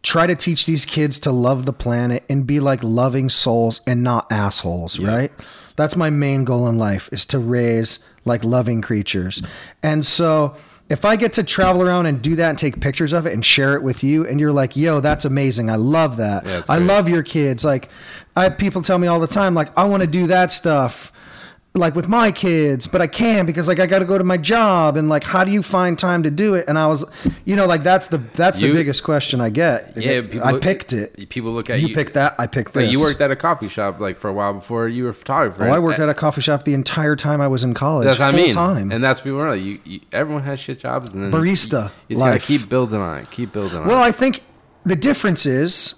try 0.03 0.27
to 0.27 0.35
teach 0.35 0.65
these 0.65 0.85
kids 0.85 1.17
to 1.19 1.31
love 1.31 1.65
the 1.65 1.73
planet 1.73 2.23
and 2.29 2.45
be 2.45 2.59
like 2.59 2.83
loving 2.83 3.29
souls 3.29 3.81
and 3.87 4.03
not 4.03 4.29
assholes, 4.31 4.99
right? 4.99 5.31
That's 5.77 5.95
my 5.95 6.09
main 6.09 6.43
goal 6.43 6.67
in 6.67 6.77
life 6.77 7.09
is 7.11 7.25
to 7.27 7.39
raise 7.39 8.05
like 8.25 8.43
loving 8.43 8.81
creatures. 8.81 9.41
And 9.81 10.05
so 10.05 10.55
if 10.89 11.05
I 11.05 11.15
get 11.15 11.33
to 11.33 11.43
travel 11.43 11.81
around 11.81 12.05
and 12.05 12.21
do 12.21 12.35
that 12.35 12.49
and 12.49 12.59
take 12.59 12.81
pictures 12.81 13.13
of 13.13 13.25
it 13.25 13.33
and 13.33 13.43
share 13.43 13.75
it 13.75 13.81
with 13.81 14.03
you 14.03 14.27
and 14.27 14.39
you're 14.39 14.51
like, 14.51 14.75
"Yo, 14.75 14.99
that's 14.99 15.23
amazing. 15.23 15.69
I 15.69 15.77
love 15.77 16.17
that. 16.17 16.45
Yeah, 16.45 16.61
I 16.67 16.79
love 16.79 17.07
your 17.07 17.23
kids." 17.23 17.63
Like 17.63 17.89
I 18.35 18.49
people 18.49 18.81
tell 18.81 18.99
me 18.99 19.07
all 19.07 19.21
the 19.21 19.27
time 19.27 19.55
like, 19.55 19.75
"I 19.77 19.85
want 19.85 20.01
to 20.01 20.07
do 20.07 20.27
that 20.27 20.51
stuff." 20.51 21.11
Like 21.75 21.95
with 21.95 22.07
my 22.07 22.31
kids, 22.31 22.85
but 22.85 23.01
I 23.01 23.07
can't 23.07 23.47
because 23.47 23.67
like 23.67 23.79
I 23.79 23.87
got 23.87 23.99
to 23.99 24.05
go 24.05 24.15
to 24.19 24.23
my 24.23 24.37
job 24.37 24.95
and 24.95 25.09
like 25.09 25.23
how 25.23 25.43
do 25.43 25.49
you 25.49 25.63
find 25.63 25.97
time 25.97 26.21
to 26.21 26.29
do 26.29 26.53
it? 26.53 26.65
And 26.67 26.77
I 26.77 26.85
was, 26.85 27.03
you 27.45 27.55
know, 27.55 27.65
like 27.65 27.81
that's 27.81 28.07
the 28.09 28.19
that's 28.19 28.61
You- 28.61 28.67
the 28.67 28.73
biggest 28.75 29.03
question 29.03 29.41
I 29.41 29.49
get. 29.49 29.93
Yeah, 29.97 30.21
people 30.21 30.43
I 30.43 30.51
look- 30.51 30.61
picked 30.61 30.93
it. 30.93 31.29
People 31.29 31.51
look 31.51 31.71
at 31.71 31.81
You 31.81 31.87
you. 31.87 31.95
picked 31.95 32.13
that. 32.13 32.35
I 32.37 32.45
picked 32.45 32.73
this. 32.73 32.91
you 32.91 32.99
worked 32.99 33.21
at 33.21 33.31
a 33.31 33.35
coffee 33.35 33.69
shop 33.69 33.99
like 33.99 34.19
for 34.19 34.29
a 34.29 34.33
while 34.33 34.53
before 34.53 34.87
you 34.87 35.05
were 35.05 35.09
a 35.09 35.13
photographer. 35.15 35.67
Oh, 35.67 35.71
I 35.73 35.79
worked 35.79 35.97
at 35.99 36.09
a 36.09 36.13
coffee 36.13 36.41
shop 36.41 36.63
the 36.63 36.75
entire 36.75 37.15
time 37.15 37.41
I 37.41 37.47
was 37.47 37.63
in 37.63 37.73
college. 37.73 38.05
That's 38.05 38.19
what 38.19 38.33
I 38.33 38.37
mean. 38.37 38.53
time. 38.53 38.91
And 38.91 39.03
that's 39.03 39.21
people 39.21 39.41
are 39.41 39.55
you, 39.55 39.79
you. 39.83 40.01
Everyone 40.11 40.43
has 40.43 40.59
shit 40.59 40.79
jobs, 40.79 41.13
and 41.13 41.23
then 41.23 41.31
Barista 41.31 41.85
You, 41.85 41.89
you 42.09 42.15
just 42.17 42.19
gotta 42.27 42.39
keep 42.39 42.69
building 42.69 42.99
on 42.99 43.17
it. 43.17 43.31
Keep 43.31 43.51
building 43.51 43.79
on 43.79 43.87
Well, 43.87 43.95
it. 43.95 43.99
Well, 43.99 44.07
I 44.07 44.11
think 44.11 44.43
the 44.85 44.95
difference 44.95 45.47
is 45.47 45.95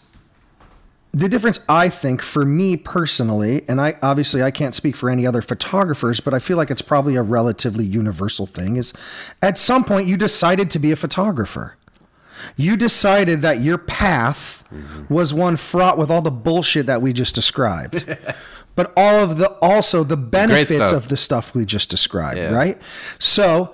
the 1.16 1.30
difference 1.30 1.62
I 1.70 1.88
think 1.88 2.22
for 2.22 2.44
me 2.44 2.76
personally, 2.76 3.64
and 3.70 3.80
I 3.80 3.98
obviously 4.04 4.44
I 4.44 4.52
can't 4.52 4.76
speak 4.76 4.98
for 4.98 5.10
any 5.10 5.26
other 5.26 5.42
photographers, 5.42 6.20
but 6.20 6.34
I 6.34 6.40
feel 6.40 6.58
like 6.58 6.70
it's 6.70 6.82
probably 6.82 7.16
a 7.16 7.22
relatively 7.22 7.86
universal 7.86 8.46
thing 8.46 8.76
is 8.76 8.94
at 9.42 9.58
some 9.58 9.86
point 9.86 10.08
you 10.08 10.18
decided 10.18 10.70
to 10.72 10.80
be 10.80 10.92
a 10.92 10.98
photographer. 10.98 11.78
You 12.58 12.76
decided 12.76 13.42
that 13.44 13.62
your 13.62 13.78
path 13.78 14.66
mm-hmm. 14.70 15.12
was 15.12 15.34
one 15.34 15.56
fraught 15.56 15.98
with 15.98 16.12
all 16.12 16.22
the 16.22 16.32
bullshit 16.32 16.86
that 16.88 17.02
we 17.02 17.14
just 17.14 17.34
described. 17.34 18.18
but 18.76 18.92
all 18.98 19.24
of 19.24 19.38
the 19.38 19.50
also 19.62 20.04
the 20.04 20.18
benefits 20.18 20.90
stuff. 20.90 21.04
of 21.04 21.08
the 21.08 21.16
stuff 21.16 21.56
we 21.56 21.64
just 21.64 21.90
described, 21.90 22.38
Yeah. 22.38 22.54
right? 22.54 22.82
So 23.20 23.74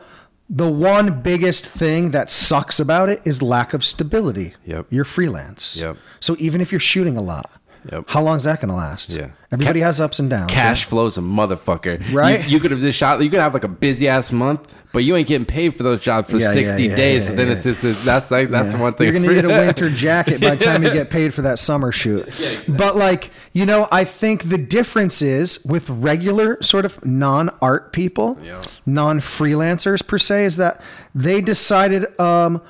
the 0.54 0.70
one 0.70 1.22
biggest 1.22 1.66
thing 1.66 2.12
that 2.12 2.30
sucks 2.30 2.78
about 2.78 3.08
it 3.08 3.22
is 3.24 3.42
lack 3.42 3.74
of 3.74 3.86
stability. 3.86 4.54
Yep. 4.66 4.88
You're 4.90 5.06
freelance. 5.06 5.78
Yep. 5.78 5.96
So 6.20 6.36
even 6.40 6.60
if 6.60 6.74
you're 6.74 6.80
shooting 6.80 7.16
a 7.16 7.22
lot, 7.22 7.50
Yep. 7.92 8.06
how 8.08 8.22
long 8.22 8.38
is 8.38 8.44
that 8.44 8.60
going 8.62 8.70
to 8.70 8.76
last? 8.76 9.10
Yeah. 9.10 9.30
Everybody 9.52 9.80
Ca- 9.80 9.86
has 9.88 10.00
ups 10.02 10.20
and 10.20 10.30
downs. 10.30 10.52
Cash 10.52 10.86
flow's 10.86 11.18
a 11.18 11.22
motherfucker. 11.22 12.14
Right? 12.14 12.48
You, 12.48 12.60
could 12.60 12.72
have 12.72 12.80
just 12.80 12.98
shot. 12.98 13.22
You 13.22 13.30
could 13.30 13.40
have 13.40 13.54
like 13.54 13.64
a 13.64 13.68
busy 13.68 14.08
ass 14.08 14.32
month, 14.32 14.74
but 14.94 15.04
you 15.04 15.16
ain't 15.16 15.28
getting 15.28 15.46
paid 15.46 15.76
for 15.76 15.84
those 15.84 16.02
jobs 16.02 16.30
for 16.30 16.38
Yeah, 16.38 16.52
sixty 16.52 16.84
yeah, 16.84 16.96
days. 16.96 17.28
so 17.28 17.34
then 17.36 17.48
it's 17.50 17.64
just 17.64 17.84
it's- 17.84 18.06
that's 18.06 18.30
like 18.32 18.50
that's 18.50 18.74
one 18.76 18.94
thing. 18.94 19.06
You're 19.08 19.14
gonna 19.22 19.34
need 19.34 19.46
a 19.46 19.48
winter 19.66 19.90
jacket 19.90 20.42
by 20.42 20.56
the 20.56 20.64
time 20.64 20.84
you 20.84 20.92
get 20.92 21.10
paid 21.10 21.34
for 21.34 21.42
that 21.44 21.60
summer 21.60 21.92
shoot. 21.92 22.30
But 22.68 22.96
like, 22.96 23.32
you 23.54 23.66
know, 23.66 23.88
I 23.92 24.04
think 24.06 24.50
the 24.50 24.58
difference 24.58 25.22
is 25.22 25.64
with 25.66 25.90
regular 25.90 26.62
sort 26.62 26.86
of 26.86 27.04
non-art 27.06 27.92
people, 27.94 28.38
Yeah. 28.44 28.62
non-freelancers 28.86 30.06
per 30.06 30.18
se, 30.18 30.46
is 30.46 30.58
that 30.58 30.82
they 31.14 31.42
decided 31.42 32.20
um, 32.20 32.62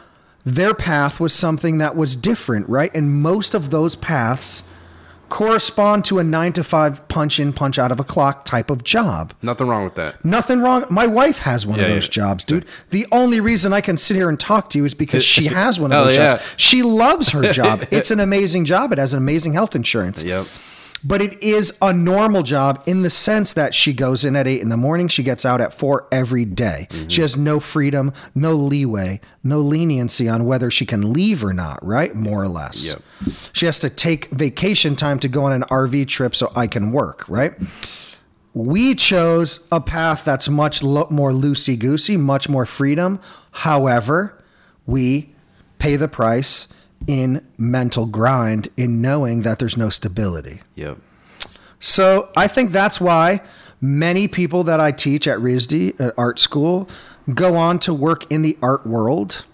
their 0.45 0.73
path 0.73 1.19
was 1.19 1.33
something 1.33 1.77
that 1.79 1.95
was 1.95 2.15
different, 2.15 2.67
right? 2.69 2.93
And 2.95 3.21
most 3.21 3.53
of 3.53 3.69
those 3.69 3.95
paths 3.95 4.63
correspond 5.31 6.05
to 6.05 6.19
a 6.19 6.23
nine 6.23 6.53
to 6.53 6.63
five 6.63 7.07
punch 7.07 7.39
in, 7.39 7.53
punch 7.53 7.79
out 7.79 7.91
of 7.91 7.99
a 7.99 8.03
clock 8.03 8.45
type 8.45 8.69
of 8.69 8.83
job. 8.83 9.33
Nothing 9.41 9.67
wrong 9.67 9.83
with 9.83 9.95
that. 9.95 10.23
Nothing 10.23 10.59
wrong. 10.59 10.85
My 10.91 11.07
wife 11.07 11.39
has 11.39 11.65
one 11.65 11.79
of 11.79 11.87
those 11.87 12.05
yeah. 12.05 12.11
jobs, 12.11 12.43
dude. 12.43 12.65
The 12.91 13.07
only 13.11 13.39
reason 13.39 13.73
I 13.73 13.81
can 13.81 13.97
sit 13.97 14.15
here 14.15 14.29
and 14.29 14.39
talk 14.39 14.69
to 14.71 14.77
you 14.77 14.85
is 14.85 14.93
because 14.93 15.23
she 15.23 15.45
has 15.61 15.79
one 15.79 15.91
of 15.91 16.05
those 16.05 16.17
yeah. 16.17 16.31
jobs. 16.31 16.43
She 16.57 16.83
loves 16.83 17.29
her 17.29 17.51
job. 17.51 17.87
It's 17.91 18.11
an 18.11 18.19
amazing 18.19 18.65
job. 18.65 18.91
It 18.91 18.97
has 18.97 19.13
an 19.13 19.19
amazing 19.19 19.53
health 19.53 19.75
insurance. 19.75 20.23
Yep. 20.23 20.47
But 21.03 21.21
it 21.21 21.41
is 21.41 21.73
a 21.81 21.93
normal 21.93 22.43
job 22.43 22.83
in 22.85 23.01
the 23.01 23.09
sense 23.09 23.53
that 23.53 23.73
she 23.73 23.93
goes 23.93 24.23
in 24.23 24.35
at 24.35 24.47
eight 24.47 24.61
in 24.61 24.69
the 24.69 24.77
morning, 24.77 25.07
she 25.07 25.23
gets 25.23 25.45
out 25.45 25.61
at 25.61 25.73
four 25.73 26.07
every 26.11 26.45
day. 26.45 26.87
Mm-hmm. 26.89 27.07
She 27.07 27.21
has 27.21 27.35
no 27.35 27.59
freedom, 27.59 28.13
no 28.35 28.53
leeway, 28.53 29.19
no 29.43 29.61
leniency 29.61 30.29
on 30.29 30.45
whether 30.45 30.69
she 30.69 30.85
can 30.85 31.11
leave 31.11 31.43
or 31.43 31.53
not, 31.53 31.83
right? 31.85 32.15
More 32.15 32.43
or 32.43 32.47
less. 32.47 32.85
Yep. 32.85 33.01
She 33.53 33.65
has 33.65 33.79
to 33.79 33.89
take 33.89 34.29
vacation 34.29 34.95
time 34.95 35.19
to 35.19 35.27
go 35.27 35.43
on 35.43 35.53
an 35.53 35.63
RV 35.63 36.07
trip 36.07 36.35
so 36.35 36.51
I 36.55 36.67
can 36.67 36.91
work, 36.91 37.27
right? 37.27 37.55
We 38.53 38.95
chose 38.95 39.65
a 39.71 39.79
path 39.79 40.25
that's 40.25 40.49
much 40.49 40.83
lo- 40.83 41.07
more 41.09 41.31
loosey 41.31 41.79
goosey, 41.79 42.17
much 42.17 42.49
more 42.49 42.65
freedom. 42.65 43.19
However, 43.51 44.43
we 44.85 45.33
pay 45.79 45.95
the 45.95 46.07
price 46.07 46.67
in 47.07 47.45
mental 47.57 48.05
grind 48.05 48.69
in 48.77 49.01
knowing 49.01 49.41
that 49.41 49.59
there's 49.59 49.77
no 49.77 49.89
stability. 49.89 50.61
Yep. 50.75 50.97
So 51.79 52.29
I 52.37 52.47
think 52.47 52.71
that's 52.71 53.01
why 53.01 53.41
many 53.79 54.27
people 54.27 54.63
that 54.65 54.79
I 54.79 54.91
teach 54.91 55.27
at 55.27 55.39
RISD, 55.39 55.99
at 55.99 56.13
art 56.17 56.39
school, 56.39 56.87
go 57.33 57.55
on 57.55 57.79
to 57.79 57.93
work 57.93 58.31
in 58.31 58.41
the 58.43 58.57
art 58.61 58.85
world 58.85 59.45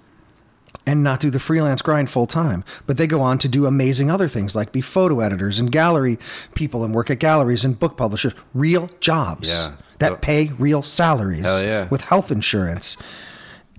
and 0.85 1.03
not 1.03 1.19
do 1.19 1.29
the 1.29 1.39
freelance 1.39 1.81
grind 1.81 2.09
full 2.09 2.27
time. 2.27 2.63
But 2.85 2.97
they 2.97 3.07
go 3.07 3.21
on 3.21 3.37
to 3.39 3.47
do 3.49 3.65
amazing 3.65 4.09
other 4.11 4.27
things 4.27 4.55
like 4.55 4.71
be 4.71 4.81
photo 4.81 5.19
editors 5.19 5.59
and 5.59 5.71
gallery 5.71 6.17
people 6.55 6.83
and 6.83 6.93
work 6.93 7.09
at 7.09 7.19
galleries 7.19 7.65
and 7.65 7.77
book 7.77 7.97
publishers, 7.97 8.33
real 8.53 8.89
jobs 8.99 9.49
Yeah. 9.49 9.73
that 9.99 10.21
pay 10.21 10.51
real 10.57 10.81
salaries 10.81 11.45
yeah. 11.61 11.87
with 11.89 12.01
health 12.01 12.31
insurance. 12.31 12.97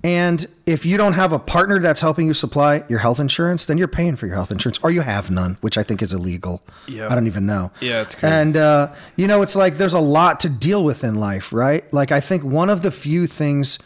And 0.03 0.47
if 0.65 0.85
you 0.85 0.95
don't 0.95 1.13
have 1.13 1.33
a 1.33 1.39
partner 1.39 1.79
that's 1.79 1.99
helping 1.99 2.25
you 2.27 2.33
supply 2.33 2.83
your 2.87 2.99
health 2.99 3.19
insurance, 3.19 3.65
then 3.65 3.77
you're 3.77 3.89
paying 3.89 4.15
for 4.15 4.27
your 4.27 4.35
health 4.35 4.51
insurance, 4.51 4.79
or 4.81 4.91
you 4.91 5.01
have 5.01 5.29
none, 5.29 5.57
which 5.59 5.77
I 5.77 5.83
think 5.83 6.01
is 6.01 6.13
illegal. 6.13 6.61
Yeah. 6.87 7.07
I 7.09 7.15
don't 7.15 7.27
even 7.27 7.45
know. 7.45 7.71
Yeah, 7.81 8.01
it's 8.01 8.15
crazy. 8.15 8.33
And 8.33 8.55
uh, 8.55 8.93
you 9.17 9.27
know, 9.27 9.41
it's 9.41 9.55
like 9.55 9.77
there's 9.77 9.93
a 9.93 9.99
lot 9.99 10.39
to 10.41 10.49
deal 10.49 10.83
with 10.83 11.03
in 11.03 11.15
life, 11.15 11.51
right? 11.51 11.91
Like 11.91 12.11
I 12.11 12.21
think 12.21 12.43
one 12.43 12.69
of 12.69 12.81
the 12.81 12.91
few 12.91 13.27
things 13.27 13.77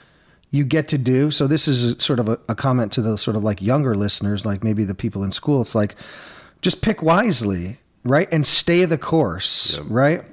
you 0.51 0.63
get 0.63 0.87
to 0.89 0.99
do. 0.99 1.31
So 1.31 1.47
this 1.47 1.67
is 1.67 1.95
sort 1.97 2.19
of 2.19 2.29
a, 2.29 2.39
a 2.47 2.53
comment 2.53 2.91
to 2.91 3.01
the 3.01 3.17
sort 3.17 3.35
of 3.35 3.43
like 3.43 3.59
younger 3.59 3.95
listeners, 3.95 4.45
like 4.45 4.63
maybe 4.63 4.83
the 4.83 4.93
people 4.93 5.23
in 5.23 5.31
school. 5.31 5.61
It's 5.61 5.73
like 5.73 5.95
just 6.61 6.83
pick 6.83 7.01
wisely, 7.01 7.79
right, 8.03 8.29
and 8.31 8.45
stay 8.45 8.85
the 8.85 8.99
course, 8.99 9.79
right. 9.79 10.23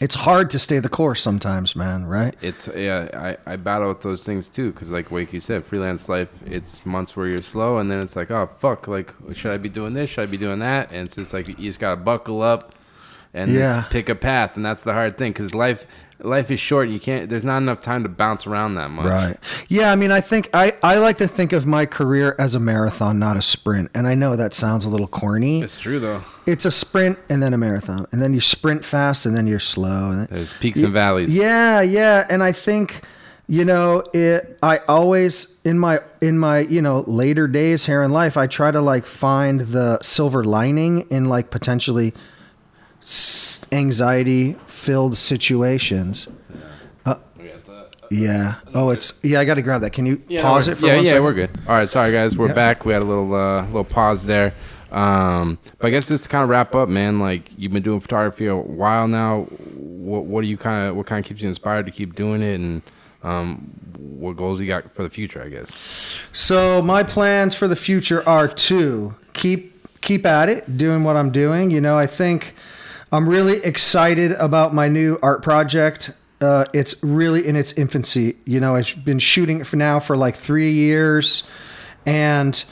It's 0.00 0.16
hard 0.16 0.50
to 0.50 0.58
stay 0.58 0.80
the 0.80 0.88
course 0.88 1.22
sometimes, 1.22 1.76
man. 1.76 2.06
Right? 2.06 2.34
It's 2.42 2.68
yeah, 2.74 3.36
I, 3.46 3.52
I 3.52 3.56
battle 3.56 3.88
with 3.88 4.00
those 4.02 4.24
things 4.24 4.48
too 4.48 4.72
because 4.72 4.90
like 4.90 5.10
like 5.12 5.32
you 5.32 5.38
said, 5.40 5.64
freelance 5.64 6.08
life. 6.08 6.28
It's 6.44 6.84
months 6.84 7.16
where 7.16 7.28
you're 7.28 7.42
slow, 7.42 7.78
and 7.78 7.88
then 7.90 8.00
it's 8.00 8.16
like, 8.16 8.30
oh 8.30 8.46
fuck, 8.58 8.88
like 8.88 9.14
should 9.34 9.52
I 9.52 9.56
be 9.58 9.68
doing 9.68 9.92
this? 9.92 10.10
Should 10.10 10.22
I 10.22 10.30
be 10.30 10.36
doing 10.36 10.58
that? 10.58 10.90
And 10.90 11.06
it's 11.06 11.14
just 11.16 11.32
like 11.32 11.46
you 11.46 11.54
just 11.54 11.78
gotta 11.78 12.00
buckle 12.00 12.42
up 12.42 12.74
and 13.32 13.52
Yeah. 13.52 13.76
just 13.76 13.90
pick 13.90 14.08
a 14.08 14.14
path, 14.16 14.56
and 14.56 14.64
that's 14.64 14.82
the 14.84 14.92
hard 14.94 15.16
thing 15.16 15.30
because 15.32 15.54
life 15.54 15.86
life 16.24 16.50
is 16.50 16.58
short. 16.60 16.88
You 16.88 16.98
can't. 17.00 17.28
There's 17.30 17.44
not 17.44 17.58
enough 17.58 17.80
time 17.80 18.02
to 18.02 18.08
bounce 18.08 18.46
around 18.46 18.74
that 18.74 18.90
much. 18.90 19.06
Right. 19.06 19.36
Yeah, 19.68 19.92
I 19.92 19.96
mean, 19.96 20.10
I 20.10 20.20
think 20.20 20.48
I, 20.54 20.72
I 20.82 20.98
like 20.98 21.18
to 21.18 21.28
think 21.28 21.52
of 21.52 21.66
my 21.66 21.86
career 21.86 22.34
as 22.38 22.54
a 22.54 22.60
marathon, 22.60 23.18
not 23.18 23.36
a 23.36 23.42
sprint. 23.42 23.90
And 23.94 24.06
I 24.06 24.14
know 24.14 24.36
that 24.36 24.54
sounds 24.54 24.84
a 24.84 24.88
little 24.88 25.06
corny. 25.08 25.60
It's 25.62 25.78
true 25.80 25.98
though. 26.00 26.22
It's 26.46 26.64
a 26.64 26.70
sprint 26.70 27.18
and 27.30 27.42
then 27.42 27.54
a 27.54 27.58
marathon. 27.58 28.06
And 28.12 28.20
then 28.20 28.34
you 28.34 28.40
sprint 28.40 28.84
fast 28.84 29.26
and 29.26 29.36
then 29.36 29.46
you're 29.46 29.58
slow. 29.60 30.10
And 30.10 30.20
then, 30.20 30.28
There's 30.30 30.52
peaks 30.54 30.82
and 30.82 30.92
valleys. 30.92 31.36
yeah, 31.36 31.80
yeah. 31.80 32.26
And 32.28 32.42
I 32.42 32.52
think, 32.52 33.02
you 33.46 33.64
know, 33.64 34.02
it 34.12 34.58
I 34.62 34.78
always 34.88 35.60
in 35.64 35.78
my 35.78 36.00
in 36.20 36.38
my, 36.38 36.60
you 36.60 36.80
know, 36.82 37.04
later 37.06 37.46
days 37.46 37.84
here 37.86 38.02
in 38.02 38.10
life, 38.10 38.36
I 38.36 38.46
try 38.46 38.70
to 38.70 38.80
like 38.80 39.06
find 39.06 39.60
the 39.60 39.98
silver 40.02 40.44
lining 40.44 41.00
in 41.10 41.26
like 41.26 41.50
potentially 41.50 42.14
anxiety 43.72 44.54
filled 44.66 45.16
situations. 45.16 46.28
We 47.06 47.10
got 47.10 47.22
Yeah. 48.10 48.54
Oh, 48.74 48.90
it's 48.90 49.18
yeah. 49.22 49.40
I 49.40 49.44
got 49.44 49.54
to 49.54 49.62
grab 49.62 49.80
that. 49.80 49.92
Can 49.92 50.06
you 50.06 50.16
pause 50.40 50.68
it 50.68 50.76
for 50.78 50.86
yeah, 50.86 50.96
one 50.96 51.04
yeah, 51.04 51.08
second? 51.10 51.24
we're 51.24 51.32
good. 51.34 51.50
All 51.66 51.74
right, 51.74 51.88
sorry 51.88 52.12
guys, 52.12 52.36
we're 52.36 52.48
Yeah. 52.48 52.54
back. 52.54 52.84
We 52.84 52.92
had 52.92 53.02
a 53.02 53.04
little 53.04 53.34
uh, 53.34 53.66
little 53.66 53.84
pause 53.84 54.24
there. 54.26 54.52
Um, 54.92 55.58
but 55.78 55.88
I 55.88 55.90
guess 55.90 56.06
just 56.08 56.24
to 56.24 56.30
kind 56.30 56.44
of 56.44 56.50
wrap 56.50 56.74
up, 56.74 56.88
man. 56.88 57.18
Like 57.18 57.50
you've 57.56 57.72
been 57.72 57.82
doing 57.82 58.00
photography 58.00 58.46
a 58.46 58.54
while 58.56 59.08
now. 59.08 59.42
What 59.74 60.24
what 60.26 60.42
do 60.42 60.46
you 60.46 60.56
kind 60.56 60.88
of 60.88 60.96
what 60.96 61.06
kind 61.06 61.24
of 61.24 61.28
keeps 61.28 61.42
you 61.42 61.48
inspired 61.48 61.86
to 61.86 61.92
keep 61.92 62.14
doing 62.14 62.42
it, 62.42 62.54
and 62.60 62.82
um, 63.24 63.58
what 63.98 64.36
goals 64.36 64.60
you 64.60 64.66
got 64.66 64.94
for 64.94 65.02
the 65.02 65.10
future? 65.10 65.42
I 65.42 65.48
guess. 65.48 65.70
So 66.32 66.80
my 66.82 67.02
plans 67.02 67.54
for 67.54 67.66
the 67.66 67.76
future 67.76 68.26
are 68.28 68.46
to 68.48 69.14
keep 69.32 69.72
keep 70.00 70.24
at 70.26 70.48
it, 70.48 70.76
doing 70.78 71.02
what 71.02 71.16
I'm 71.16 71.32
doing. 71.32 71.70
You 71.70 71.80
know, 71.80 71.98
I 71.98 72.06
think 72.06 72.54
I'm 73.14 73.28
really 73.28 73.58
excited 73.58 74.32
about 74.32 74.74
my 74.74 74.88
new 74.88 75.20
art 75.22 75.40
project. 75.40 76.10
Uh, 76.40 76.64
it's 76.74 77.00
really 77.04 77.46
in 77.46 77.54
its 77.54 77.72
infancy. 77.74 78.38
You 78.44 78.58
know, 78.58 78.74
I've 78.74 79.04
been 79.04 79.20
shooting 79.20 79.60
it 79.60 79.68
for 79.68 79.76
now 79.76 80.00
for 80.00 80.16
like 80.16 80.34
three 80.34 80.72
years, 80.72 81.44
and 82.04 82.64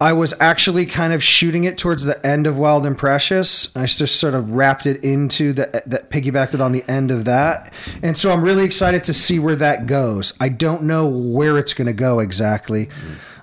I 0.00 0.12
was 0.12 0.40
actually 0.40 0.86
kind 0.86 1.12
of 1.12 1.24
shooting 1.24 1.64
it 1.64 1.78
towards 1.78 2.04
the 2.04 2.24
end 2.24 2.46
of 2.46 2.56
Wild 2.56 2.86
and 2.86 2.96
Precious. 2.96 3.76
I 3.76 3.86
just 3.86 4.20
sort 4.20 4.34
of 4.34 4.52
wrapped 4.52 4.86
it 4.86 5.02
into 5.02 5.52
the 5.52 5.82
that 5.84 6.10
piggybacked 6.10 6.54
it 6.54 6.60
on 6.60 6.70
the 6.70 6.88
end 6.88 7.10
of 7.10 7.24
that, 7.24 7.74
and 8.04 8.16
so 8.16 8.32
I'm 8.32 8.42
really 8.42 8.64
excited 8.64 9.02
to 9.02 9.12
see 9.12 9.40
where 9.40 9.56
that 9.56 9.88
goes. 9.88 10.32
I 10.38 10.48
don't 10.48 10.84
know 10.84 11.08
where 11.08 11.58
it's 11.58 11.74
going 11.74 11.88
to 11.88 11.92
go 11.92 12.20
exactly. 12.20 12.88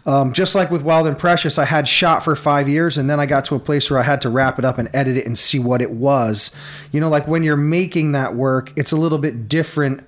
Um, 0.07 0.31
just 0.31 0.55
like 0.55 0.71
with 0.71 0.84
Wild 0.84 1.05
and 1.05 1.19
Precious, 1.19 1.57
I 1.57 1.65
had 1.65 1.85
shot 1.85 2.23
for 2.23 2.34
five 2.34 2.69
years, 2.69 2.97
and 2.97 3.09
then 3.09 3.19
I 3.19 3.25
got 3.25 3.43
to 3.45 3.55
a 3.55 3.59
place 3.59 3.91
where 3.91 3.99
I 3.99 4.03
had 4.03 4.21
to 4.21 4.29
wrap 4.29 4.57
it 4.57 4.63
up 4.63 4.77
and 4.77 4.89
edit 4.93 5.17
it 5.17 5.25
and 5.25 5.38
see 5.38 5.59
what 5.59 5.81
it 5.81 5.91
was. 5.91 6.55
You 6.93 7.01
know, 7.01 7.09
like 7.09 7.27
when 7.27 7.43
you're 7.43 7.57
making 7.57 8.13
that 8.13 8.34
work, 8.34 8.71
it's 8.77 8.93
a 8.93 8.97
little 8.97 9.17
bit 9.17 9.49
different 9.49 10.05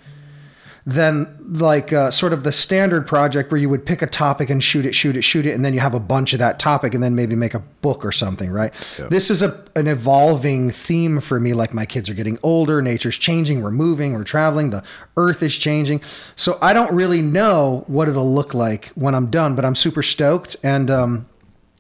than 0.90 1.36
like 1.52 1.94
uh, 1.94 2.10
sort 2.10 2.34
of 2.34 2.44
the 2.44 2.52
standard 2.52 3.06
project 3.06 3.52
where 3.52 3.62
you 3.62 3.70
would 3.70 3.86
pick 3.86 4.02
a 4.02 4.08
topic 4.08 4.50
and 4.50 4.64
shoot 4.64 4.86
it, 4.86 4.94
shoot 4.94 5.16
it, 5.16 5.22
shoot 5.22 5.46
it, 5.46 5.52
and 5.52 5.64
then 5.64 5.74
you 5.74 5.80
have 5.80 5.94
a 5.94 6.00
bunch 6.00 6.34
of 6.34 6.40
that 6.40 6.58
topic 6.58 6.94
and 6.94 7.04
then 7.04 7.16
maybe 7.16 7.36
make 7.36 7.54
a 7.54 7.60
book 7.60 8.04
or 8.04 8.12
something, 8.12 8.50
right? 8.50 8.74
This 9.10 9.30
is 9.30 9.42
a 9.42 9.64
an 9.76 9.88
evolving 9.88 10.72
theme 10.72 11.20
for 11.20 11.40
me. 11.40 11.54
Like 11.54 11.74
my 11.74 11.86
kids 11.86 12.10
are 12.10 12.14
getting 12.14 12.40
older, 12.42 12.82
nature's 12.82 13.18
changing, 13.18 13.62
we're 13.62 13.72
moving, 13.72 14.14
we're 14.14 14.24
traveling, 14.24 14.72
the 14.72 14.84
earth 15.16 15.44
is 15.44 15.58
changing. 15.58 16.02
So 16.36 16.58
I 16.62 16.74
don't 16.74 16.94
really 16.94 17.22
know 17.22 17.84
what 17.88 18.08
it'll 18.08 18.34
look 18.34 18.54
like 18.54 18.88
when 18.96 19.14
I'm 19.14 19.30
done, 19.30 19.56
but 19.56 19.66
I'm 19.66 19.76
super 19.76 20.02
stoked 20.02 20.56
and 20.64 20.90
um, 20.90 21.30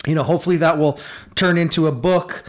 you 0.06 0.16
know, 0.16 0.24
hopefully 0.24 0.58
that 0.58 0.78
will 0.78 1.00
turn 1.36 1.58
into 1.58 1.88
a 1.88 1.92
book 1.92 2.44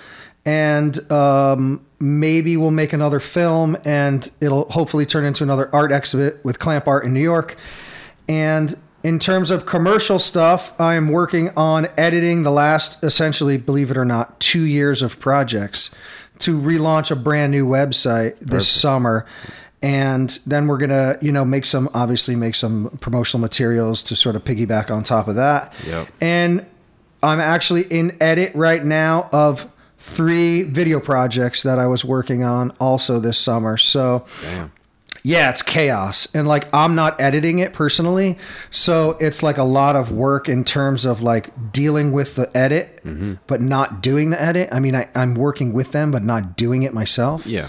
and 0.45 1.11
um, 1.11 1.85
maybe 2.01 2.57
we'll 2.57 2.71
make 2.71 2.93
another 2.93 3.21
film 3.21 3.77
and 3.85 4.31
it'll 4.41 4.69
hopefully 4.71 5.05
turn 5.05 5.25
into 5.25 5.45
another 5.45 5.69
art 5.73 5.93
exhibit 5.93 6.43
with 6.45 6.59
ClampArt 6.59 7.05
in 7.05 7.13
New 7.13 7.21
York. 7.21 7.57
And 8.27 8.79
in 9.03 9.19
terms 9.19 9.51
of 9.51 9.67
commercial 9.67 10.19
stuff, 10.19 10.79
I 10.81 10.95
am 10.95 11.09
working 11.09 11.51
on 11.57 11.89
editing 11.97 12.43
the 12.43 12.51
last, 12.51 13.03
essentially, 13.05 13.57
believe 13.59 13.91
it 13.91 13.97
or 13.97 14.05
not, 14.05 14.39
two 14.41 14.63
years 14.63 15.03
of 15.03 15.21
projects 15.21 15.95
to 16.41 16.59
relaunch 16.61 17.11
a 17.11 17.17
brand 17.17 17.53
new 17.53 17.67
website 17.67 18.39
this 18.41 18.69
summer. 18.69 19.27
And 19.83 20.39
then 20.47 20.67
we're 20.67 20.79
gonna, 20.79 21.19
you 21.21 21.33
know, 21.33 21.45
make 21.45 21.65
some 21.65 21.89
obviously 21.95 22.37
make 22.37 22.55
some 22.55 22.97
promotional 23.01 23.41
materials 23.41 24.03
to 24.05 24.17
sort 24.17 24.37
of 24.37 24.45
piggyback 24.45 24.91
on 24.91 25.03
top 25.03 25.29
of 25.29 25.37
that. 25.37 25.73
Yep. 25.87 26.09
And 26.21 26.67
I'm 27.23 27.41
actually 27.41 27.83
in 27.83 28.17
edit 28.21 28.55
right 28.55 28.85
now 28.85 29.29
of 29.33 29.71
three 30.01 30.63
video 30.63 30.99
projects 30.99 31.63
that 31.63 31.79
I 31.79 31.87
was 31.87 32.05
working 32.05 32.43
on 32.43 32.73
also 32.81 33.21
this 33.21 33.39
summer. 33.39 33.77
So 33.77 34.25
Damn. 34.43 34.73
yeah, 35.23 35.51
it's 35.51 35.63
chaos. 35.63 36.27
And 36.35 36.49
like 36.49 36.67
I'm 36.75 36.95
not 36.95 37.21
editing 37.21 37.59
it 37.59 37.75
personally. 37.75 38.39
So 38.71 39.19
it's 39.21 39.43
like 39.43 39.59
a 39.59 39.65
lot 39.65 39.97
of 39.97 40.11
work 40.11 40.49
in 40.49 40.65
terms 40.65 41.05
of 41.05 41.21
like 41.21 41.71
dealing 41.71 42.13
with 42.13 42.35
the 42.35 42.51
edit, 42.57 43.01
mm-hmm. 43.05 43.35
but 43.47 43.61
not 43.61 44.01
doing 44.03 44.31
the 44.31 44.41
edit. 44.41 44.71
I 44.73 44.81
mean, 44.81 44.97
I, 44.97 45.09
I'm 45.15 45.35
working 45.35 45.75
with 45.75 45.93
them, 45.93 46.11
but 46.11 46.25
not 46.25 46.57
doing 46.57 46.83
it 46.83 46.95
myself 46.95 47.47
Yeah. 47.47 47.69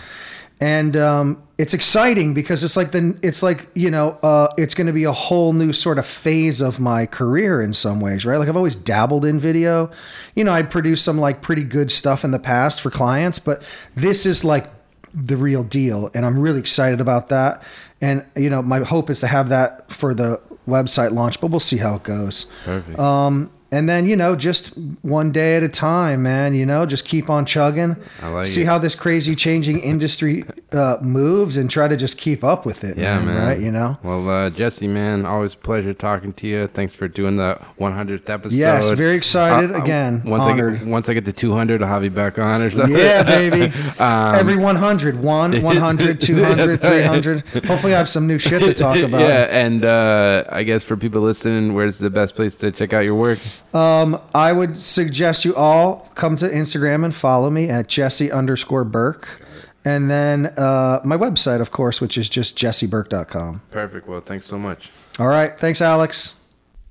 And 0.61 0.95
um, 0.95 1.41
it's 1.57 1.73
exciting 1.73 2.35
because 2.35 2.63
it's 2.63 2.77
like 2.77 2.91
the 2.91 3.17
it's 3.23 3.41
like 3.41 3.67
you 3.73 3.89
know 3.89 4.11
uh, 4.21 4.47
it's 4.57 4.75
going 4.75 4.87
to 4.87 4.93
be 4.93 5.03
a 5.03 5.11
whole 5.11 5.53
new 5.53 5.73
sort 5.73 5.97
of 5.97 6.05
phase 6.05 6.61
of 6.61 6.79
my 6.79 7.07
career 7.07 7.61
in 7.61 7.73
some 7.73 7.99
ways, 7.99 8.25
right? 8.25 8.37
Like 8.37 8.47
I've 8.47 8.55
always 8.55 8.75
dabbled 8.75 9.25
in 9.25 9.39
video, 9.39 9.89
you 10.35 10.43
know. 10.43 10.53
I 10.53 10.61
produced 10.61 11.03
some 11.03 11.17
like 11.17 11.41
pretty 11.41 11.63
good 11.63 11.91
stuff 11.91 12.23
in 12.23 12.29
the 12.29 12.39
past 12.39 12.79
for 12.79 12.91
clients, 12.91 13.39
but 13.39 13.63
this 13.95 14.25
is 14.27 14.43
like 14.43 14.69
the 15.13 15.35
real 15.35 15.63
deal, 15.63 16.11
and 16.13 16.25
I'm 16.25 16.37
really 16.37 16.59
excited 16.59 17.01
about 17.01 17.29
that. 17.29 17.63
And 17.99 18.23
you 18.35 18.51
know, 18.51 18.61
my 18.61 18.81
hope 18.81 19.09
is 19.09 19.19
to 19.21 19.27
have 19.27 19.49
that 19.49 19.91
for 19.91 20.13
the 20.13 20.39
website 20.67 21.11
launch, 21.11 21.41
but 21.41 21.47
we'll 21.47 21.59
see 21.59 21.77
how 21.77 21.95
it 21.95 22.03
goes. 22.03 22.45
Perfect. 22.65 22.99
Um, 22.99 23.51
and 23.73 23.87
then 23.87 24.05
you 24.05 24.15
know, 24.15 24.35
just 24.35 24.77
one 25.01 25.31
day 25.31 25.55
at 25.55 25.63
a 25.63 25.69
time, 25.69 26.23
man. 26.23 26.53
You 26.53 26.65
know, 26.65 26.85
just 26.85 27.05
keep 27.05 27.29
on 27.29 27.45
chugging. 27.45 27.95
I 28.21 28.27
like 28.29 28.47
see 28.47 28.63
it. 28.63 28.65
how 28.65 28.77
this 28.77 28.95
crazy 28.95 29.35
changing 29.35 29.79
industry 29.79 30.43
uh, 30.73 30.97
moves, 31.01 31.55
and 31.55 31.69
try 31.69 31.87
to 31.87 31.95
just 31.95 32.17
keep 32.17 32.43
up 32.43 32.65
with 32.65 32.83
it. 32.83 32.97
Yeah, 32.97 33.23
man. 33.23 33.47
Right? 33.47 33.59
You 33.59 33.71
know. 33.71 33.97
Well, 34.03 34.29
uh, 34.29 34.49
Jesse, 34.49 34.87
man, 34.87 35.25
always 35.25 35.53
a 35.53 35.57
pleasure 35.57 35.93
talking 35.93 36.33
to 36.33 36.47
you. 36.47 36.67
Thanks 36.67 36.93
for 36.93 37.07
doing 37.07 37.37
the 37.37 37.59
100th 37.79 38.29
episode. 38.29 38.57
Yes, 38.57 38.89
very 38.91 39.15
excited. 39.15 39.71
Uh, 39.71 39.75
uh, 39.77 39.81
Again, 39.83 40.23
once 40.25 40.43
honored. 40.43 40.75
I 40.75 40.77
get 40.79 40.87
once 40.87 41.09
I 41.09 41.13
get 41.13 41.25
to 41.25 41.33
200, 41.33 41.81
I'll 41.81 41.87
have 41.87 42.03
you 42.03 42.09
back 42.09 42.37
on 42.39 42.61
or 42.61 42.69
something. 42.69 42.97
Yeah, 42.97 43.23
baby. 43.23 43.73
Um, 44.01 44.33
Every 44.35 44.55
100, 44.55 45.21
1, 45.21 45.61
100, 45.61 46.21
200, 46.21 46.81
300. 46.81 47.41
Hopefully, 47.65 47.93
I 47.93 47.97
have 47.97 48.09
some 48.09 48.25
new 48.25 48.39
shit 48.39 48.63
to 48.63 48.73
talk 48.73 48.97
about. 48.97 49.21
yeah, 49.21 49.47
and 49.49 49.85
uh, 49.85 50.43
I 50.49 50.63
guess 50.63 50.83
for 50.83 50.97
people 50.97 51.21
listening, 51.21 51.73
where's 51.73 51.99
the 51.99 52.09
best 52.09 52.35
place 52.35 52.55
to 52.55 52.71
check 52.71 52.93
out 52.93 53.01
your 53.05 53.13
work? 53.15 53.37
Um, 53.73 54.19
I 54.35 54.51
would 54.51 54.75
suggest 54.75 55.45
you 55.45 55.55
all 55.55 56.09
come 56.15 56.35
to 56.37 56.49
Instagram 56.49 57.05
and 57.05 57.15
follow 57.15 57.49
me 57.49 57.69
at 57.69 57.87
Jesse 57.87 58.31
underscore 58.31 58.83
Burke. 58.83 59.41
And 59.83 60.09
then 60.09 60.47
uh, 60.57 61.01
my 61.03 61.17
website, 61.17 61.61
of 61.61 61.71
course, 61.71 62.01
which 62.01 62.17
is 62.17 62.29
just 62.29 62.57
jesseburke.com. 62.57 63.61
Perfect. 63.71 64.07
Well, 64.07 64.21
thanks 64.21 64.45
so 64.45 64.59
much. 64.59 64.91
All 65.17 65.27
right. 65.27 65.57
Thanks, 65.57 65.81
Alex. 65.81 66.39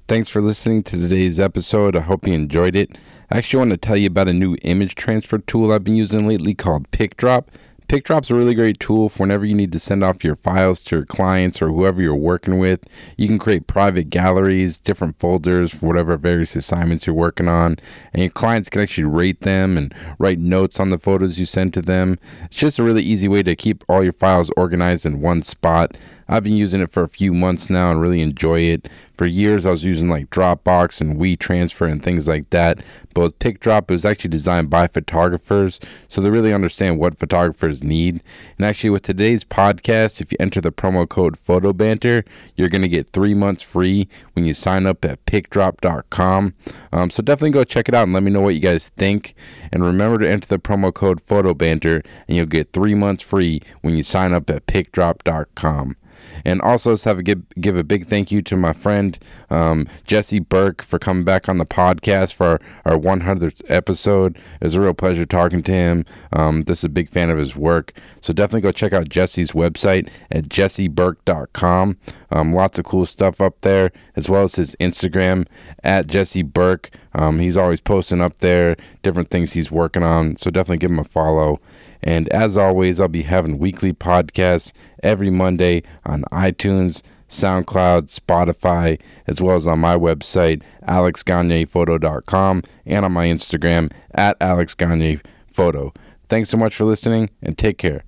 Thanks 0.08 0.28
for 0.28 0.40
listening 0.40 0.82
to 0.84 0.98
today's 0.98 1.38
episode. 1.38 1.94
I 1.94 2.00
hope 2.00 2.26
you 2.26 2.32
enjoyed 2.32 2.74
it. 2.74 2.90
I 3.30 3.38
actually 3.38 3.58
want 3.58 3.70
to 3.70 3.76
tell 3.76 3.96
you 3.96 4.08
about 4.08 4.26
a 4.26 4.32
new 4.32 4.56
image 4.62 4.96
transfer 4.96 5.38
tool 5.38 5.70
I've 5.70 5.84
been 5.84 5.94
using 5.94 6.26
lately 6.26 6.52
called 6.52 6.90
PicDrop. 6.90 7.44
PicDrop's 7.90 8.30
a 8.30 8.36
really 8.36 8.54
great 8.54 8.78
tool 8.78 9.08
for 9.08 9.24
whenever 9.24 9.44
you 9.44 9.52
need 9.52 9.72
to 9.72 9.78
send 9.80 10.04
off 10.04 10.22
your 10.22 10.36
files 10.36 10.80
to 10.84 10.94
your 10.94 11.04
clients 11.04 11.60
or 11.60 11.72
whoever 11.72 12.00
you're 12.00 12.14
working 12.14 12.56
with. 12.56 12.84
You 13.16 13.26
can 13.26 13.40
create 13.40 13.66
private 13.66 14.10
galleries, 14.10 14.78
different 14.78 15.18
folders 15.18 15.74
for 15.74 15.86
whatever 15.86 16.16
various 16.16 16.54
assignments 16.54 17.08
you're 17.08 17.16
working 17.16 17.48
on, 17.48 17.78
and 18.12 18.22
your 18.22 18.30
clients 18.30 18.68
can 18.68 18.80
actually 18.80 19.08
rate 19.08 19.40
them 19.40 19.76
and 19.76 19.92
write 20.20 20.38
notes 20.38 20.78
on 20.78 20.90
the 20.90 21.00
photos 21.00 21.40
you 21.40 21.46
send 21.46 21.74
to 21.74 21.82
them. 21.82 22.20
It's 22.44 22.58
just 22.58 22.78
a 22.78 22.84
really 22.84 23.02
easy 23.02 23.26
way 23.26 23.42
to 23.42 23.56
keep 23.56 23.82
all 23.88 24.04
your 24.04 24.12
files 24.12 24.52
organized 24.56 25.04
in 25.04 25.20
one 25.20 25.42
spot. 25.42 25.96
I've 26.30 26.44
been 26.44 26.56
using 26.56 26.80
it 26.80 26.92
for 26.92 27.02
a 27.02 27.08
few 27.08 27.32
months 27.34 27.68
now 27.68 27.90
and 27.90 28.00
really 28.00 28.22
enjoy 28.22 28.60
it. 28.60 28.88
For 29.18 29.26
years, 29.26 29.66
I 29.66 29.72
was 29.72 29.84
using 29.84 30.08
like 30.08 30.30
Dropbox 30.30 31.00
and 31.00 31.16
WeTransfer 31.16 31.90
and 31.90 32.02
things 32.02 32.28
like 32.28 32.48
that. 32.50 32.78
But 33.12 33.20
with 33.20 33.38
PicDrop, 33.40 33.82
it 33.82 33.90
was 33.90 34.04
actually 34.04 34.30
designed 34.30 34.70
by 34.70 34.86
photographers, 34.86 35.80
so 36.08 36.20
they 36.20 36.30
really 36.30 36.54
understand 36.54 36.98
what 36.98 37.18
photographers 37.18 37.82
need. 37.82 38.22
And 38.56 38.64
actually, 38.64 38.90
with 38.90 39.02
today's 39.02 39.44
podcast, 39.44 40.20
if 40.20 40.30
you 40.30 40.38
enter 40.40 40.60
the 40.60 40.72
promo 40.72 41.06
code 41.06 41.36
PhotoBanter, 41.36 42.24
you're 42.54 42.68
going 42.68 42.80
to 42.82 42.88
get 42.88 43.10
three 43.10 43.34
months 43.34 43.62
free 43.62 44.08
when 44.34 44.46
you 44.46 44.54
sign 44.54 44.86
up 44.86 45.04
at 45.04 45.26
PicDrop.com. 45.26 46.54
Um, 46.92 47.10
so 47.10 47.22
definitely 47.22 47.50
go 47.50 47.64
check 47.64 47.88
it 47.88 47.94
out 47.94 48.04
and 48.04 48.12
let 48.12 48.22
me 48.22 48.30
know 48.30 48.40
what 48.40 48.54
you 48.54 48.60
guys 48.60 48.90
think. 48.90 49.34
And 49.72 49.84
remember 49.84 50.18
to 50.20 50.30
enter 50.30 50.46
the 50.46 50.58
promo 50.58 50.94
code 50.94 51.26
PhotoBanter, 51.26 52.06
and 52.28 52.36
you'll 52.36 52.46
get 52.46 52.72
three 52.72 52.94
months 52.94 53.24
free 53.24 53.60
when 53.82 53.96
you 53.96 54.04
sign 54.04 54.32
up 54.32 54.48
at 54.48 54.66
PicDrop.com. 54.66 55.96
And 56.44 56.60
also, 56.62 56.90
let's 56.90 57.04
have 57.04 57.18
a 57.18 57.22
give, 57.22 57.42
give 57.60 57.76
a 57.76 57.84
big 57.84 58.06
thank 58.06 58.30
you 58.30 58.42
to 58.42 58.56
my 58.56 58.72
friend 58.72 59.18
um, 59.50 59.88
Jesse 60.04 60.38
Burke 60.38 60.82
for 60.82 60.98
coming 60.98 61.24
back 61.24 61.48
on 61.48 61.58
the 61.58 61.66
podcast 61.66 62.34
for 62.34 62.46
our, 62.46 62.60
our 62.84 62.98
100th 62.98 63.62
episode. 63.68 64.36
It 64.60 64.64
was 64.64 64.74
a 64.74 64.80
real 64.80 64.94
pleasure 64.94 65.26
talking 65.26 65.62
to 65.64 65.72
him. 65.72 66.04
Um, 66.32 66.62
this 66.64 66.78
is 66.78 66.84
a 66.84 66.88
big 66.88 67.08
fan 67.08 67.30
of 67.30 67.38
his 67.38 67.56
work. 67.56 67.92
So 68.20 68.32
definitely 68.32 68.62
go 68.62 68.72
check 68.72 68.92
out 68.92 69.08
Jesse's 69.08 69.52
website 69.52 70.08
at 70.30 70.48
jesseburke.com. 70.48 71.98
Um, 72.30 72.52
lots 72.52 72.78
of 72.78 72.84
cool 72.84 73.06
stuff 73.06 73.40
up 73.40 73.60
there, 73.62 73.92
as 74.16 74.28
well 74.28 74.44
as 74.44 74.54
his 74.56 74.76
Instagram 74.80 75.46
at 75.82 76.06
Jesse 76.06 76.42
Burke. 76.42 76.90
Um, 77.14 77.38
he's 77.38 77.56
always 77.56 77.80
posting 77.80 78.20
up 78.20 78.38
there 78.38 78.76
different 79.02 79.30
things 79.30 79.52
he's 79.52 79.70
working 79.70 80.02
on. 80.02 80.36
So 80.36 80.50
definitely 80.50 80.78
give 80.78 80.90
him 80.90 80.98
a 80.98 81.04
follow. 81.04 81.60
And 82.02 82.28
as 82.28 82.56
always, 82.56 83.00
I'll 83.00 83.08
be 83.08 83.22
having 83.22 83.58
weekly 83.58 83.92
podcasts 83.92 84.72
every 85.02 85.30
Monday 85.30 85.82
on 86.04 86.22
iTunes, 86.32 87.02
SoundCloud, 87.28 88.18
Spotify, 88.18 89.00
as 89.26 89.40
well 89.40 89.56
as 89.56 89.66
on 89.66 89.78
my 89.78 89.96
website, 89.96 90.62
alexgagnerphoto.com, 90.88 92.62
and 92.86 93.04
on 93.04 93.12
my 93.12 93.26
Instagram 93.26 93.92
at 94.14 94.38
alexgagnerphoto. 94.40 95.94
Thanks 96.28 96.48
so 96.48 96.56
much 96.56 96.76
for 96.76 96.84
listening, 96.84 97.30
and 97.42 97.58
take 97.58 97.78
care. 97.78 98.04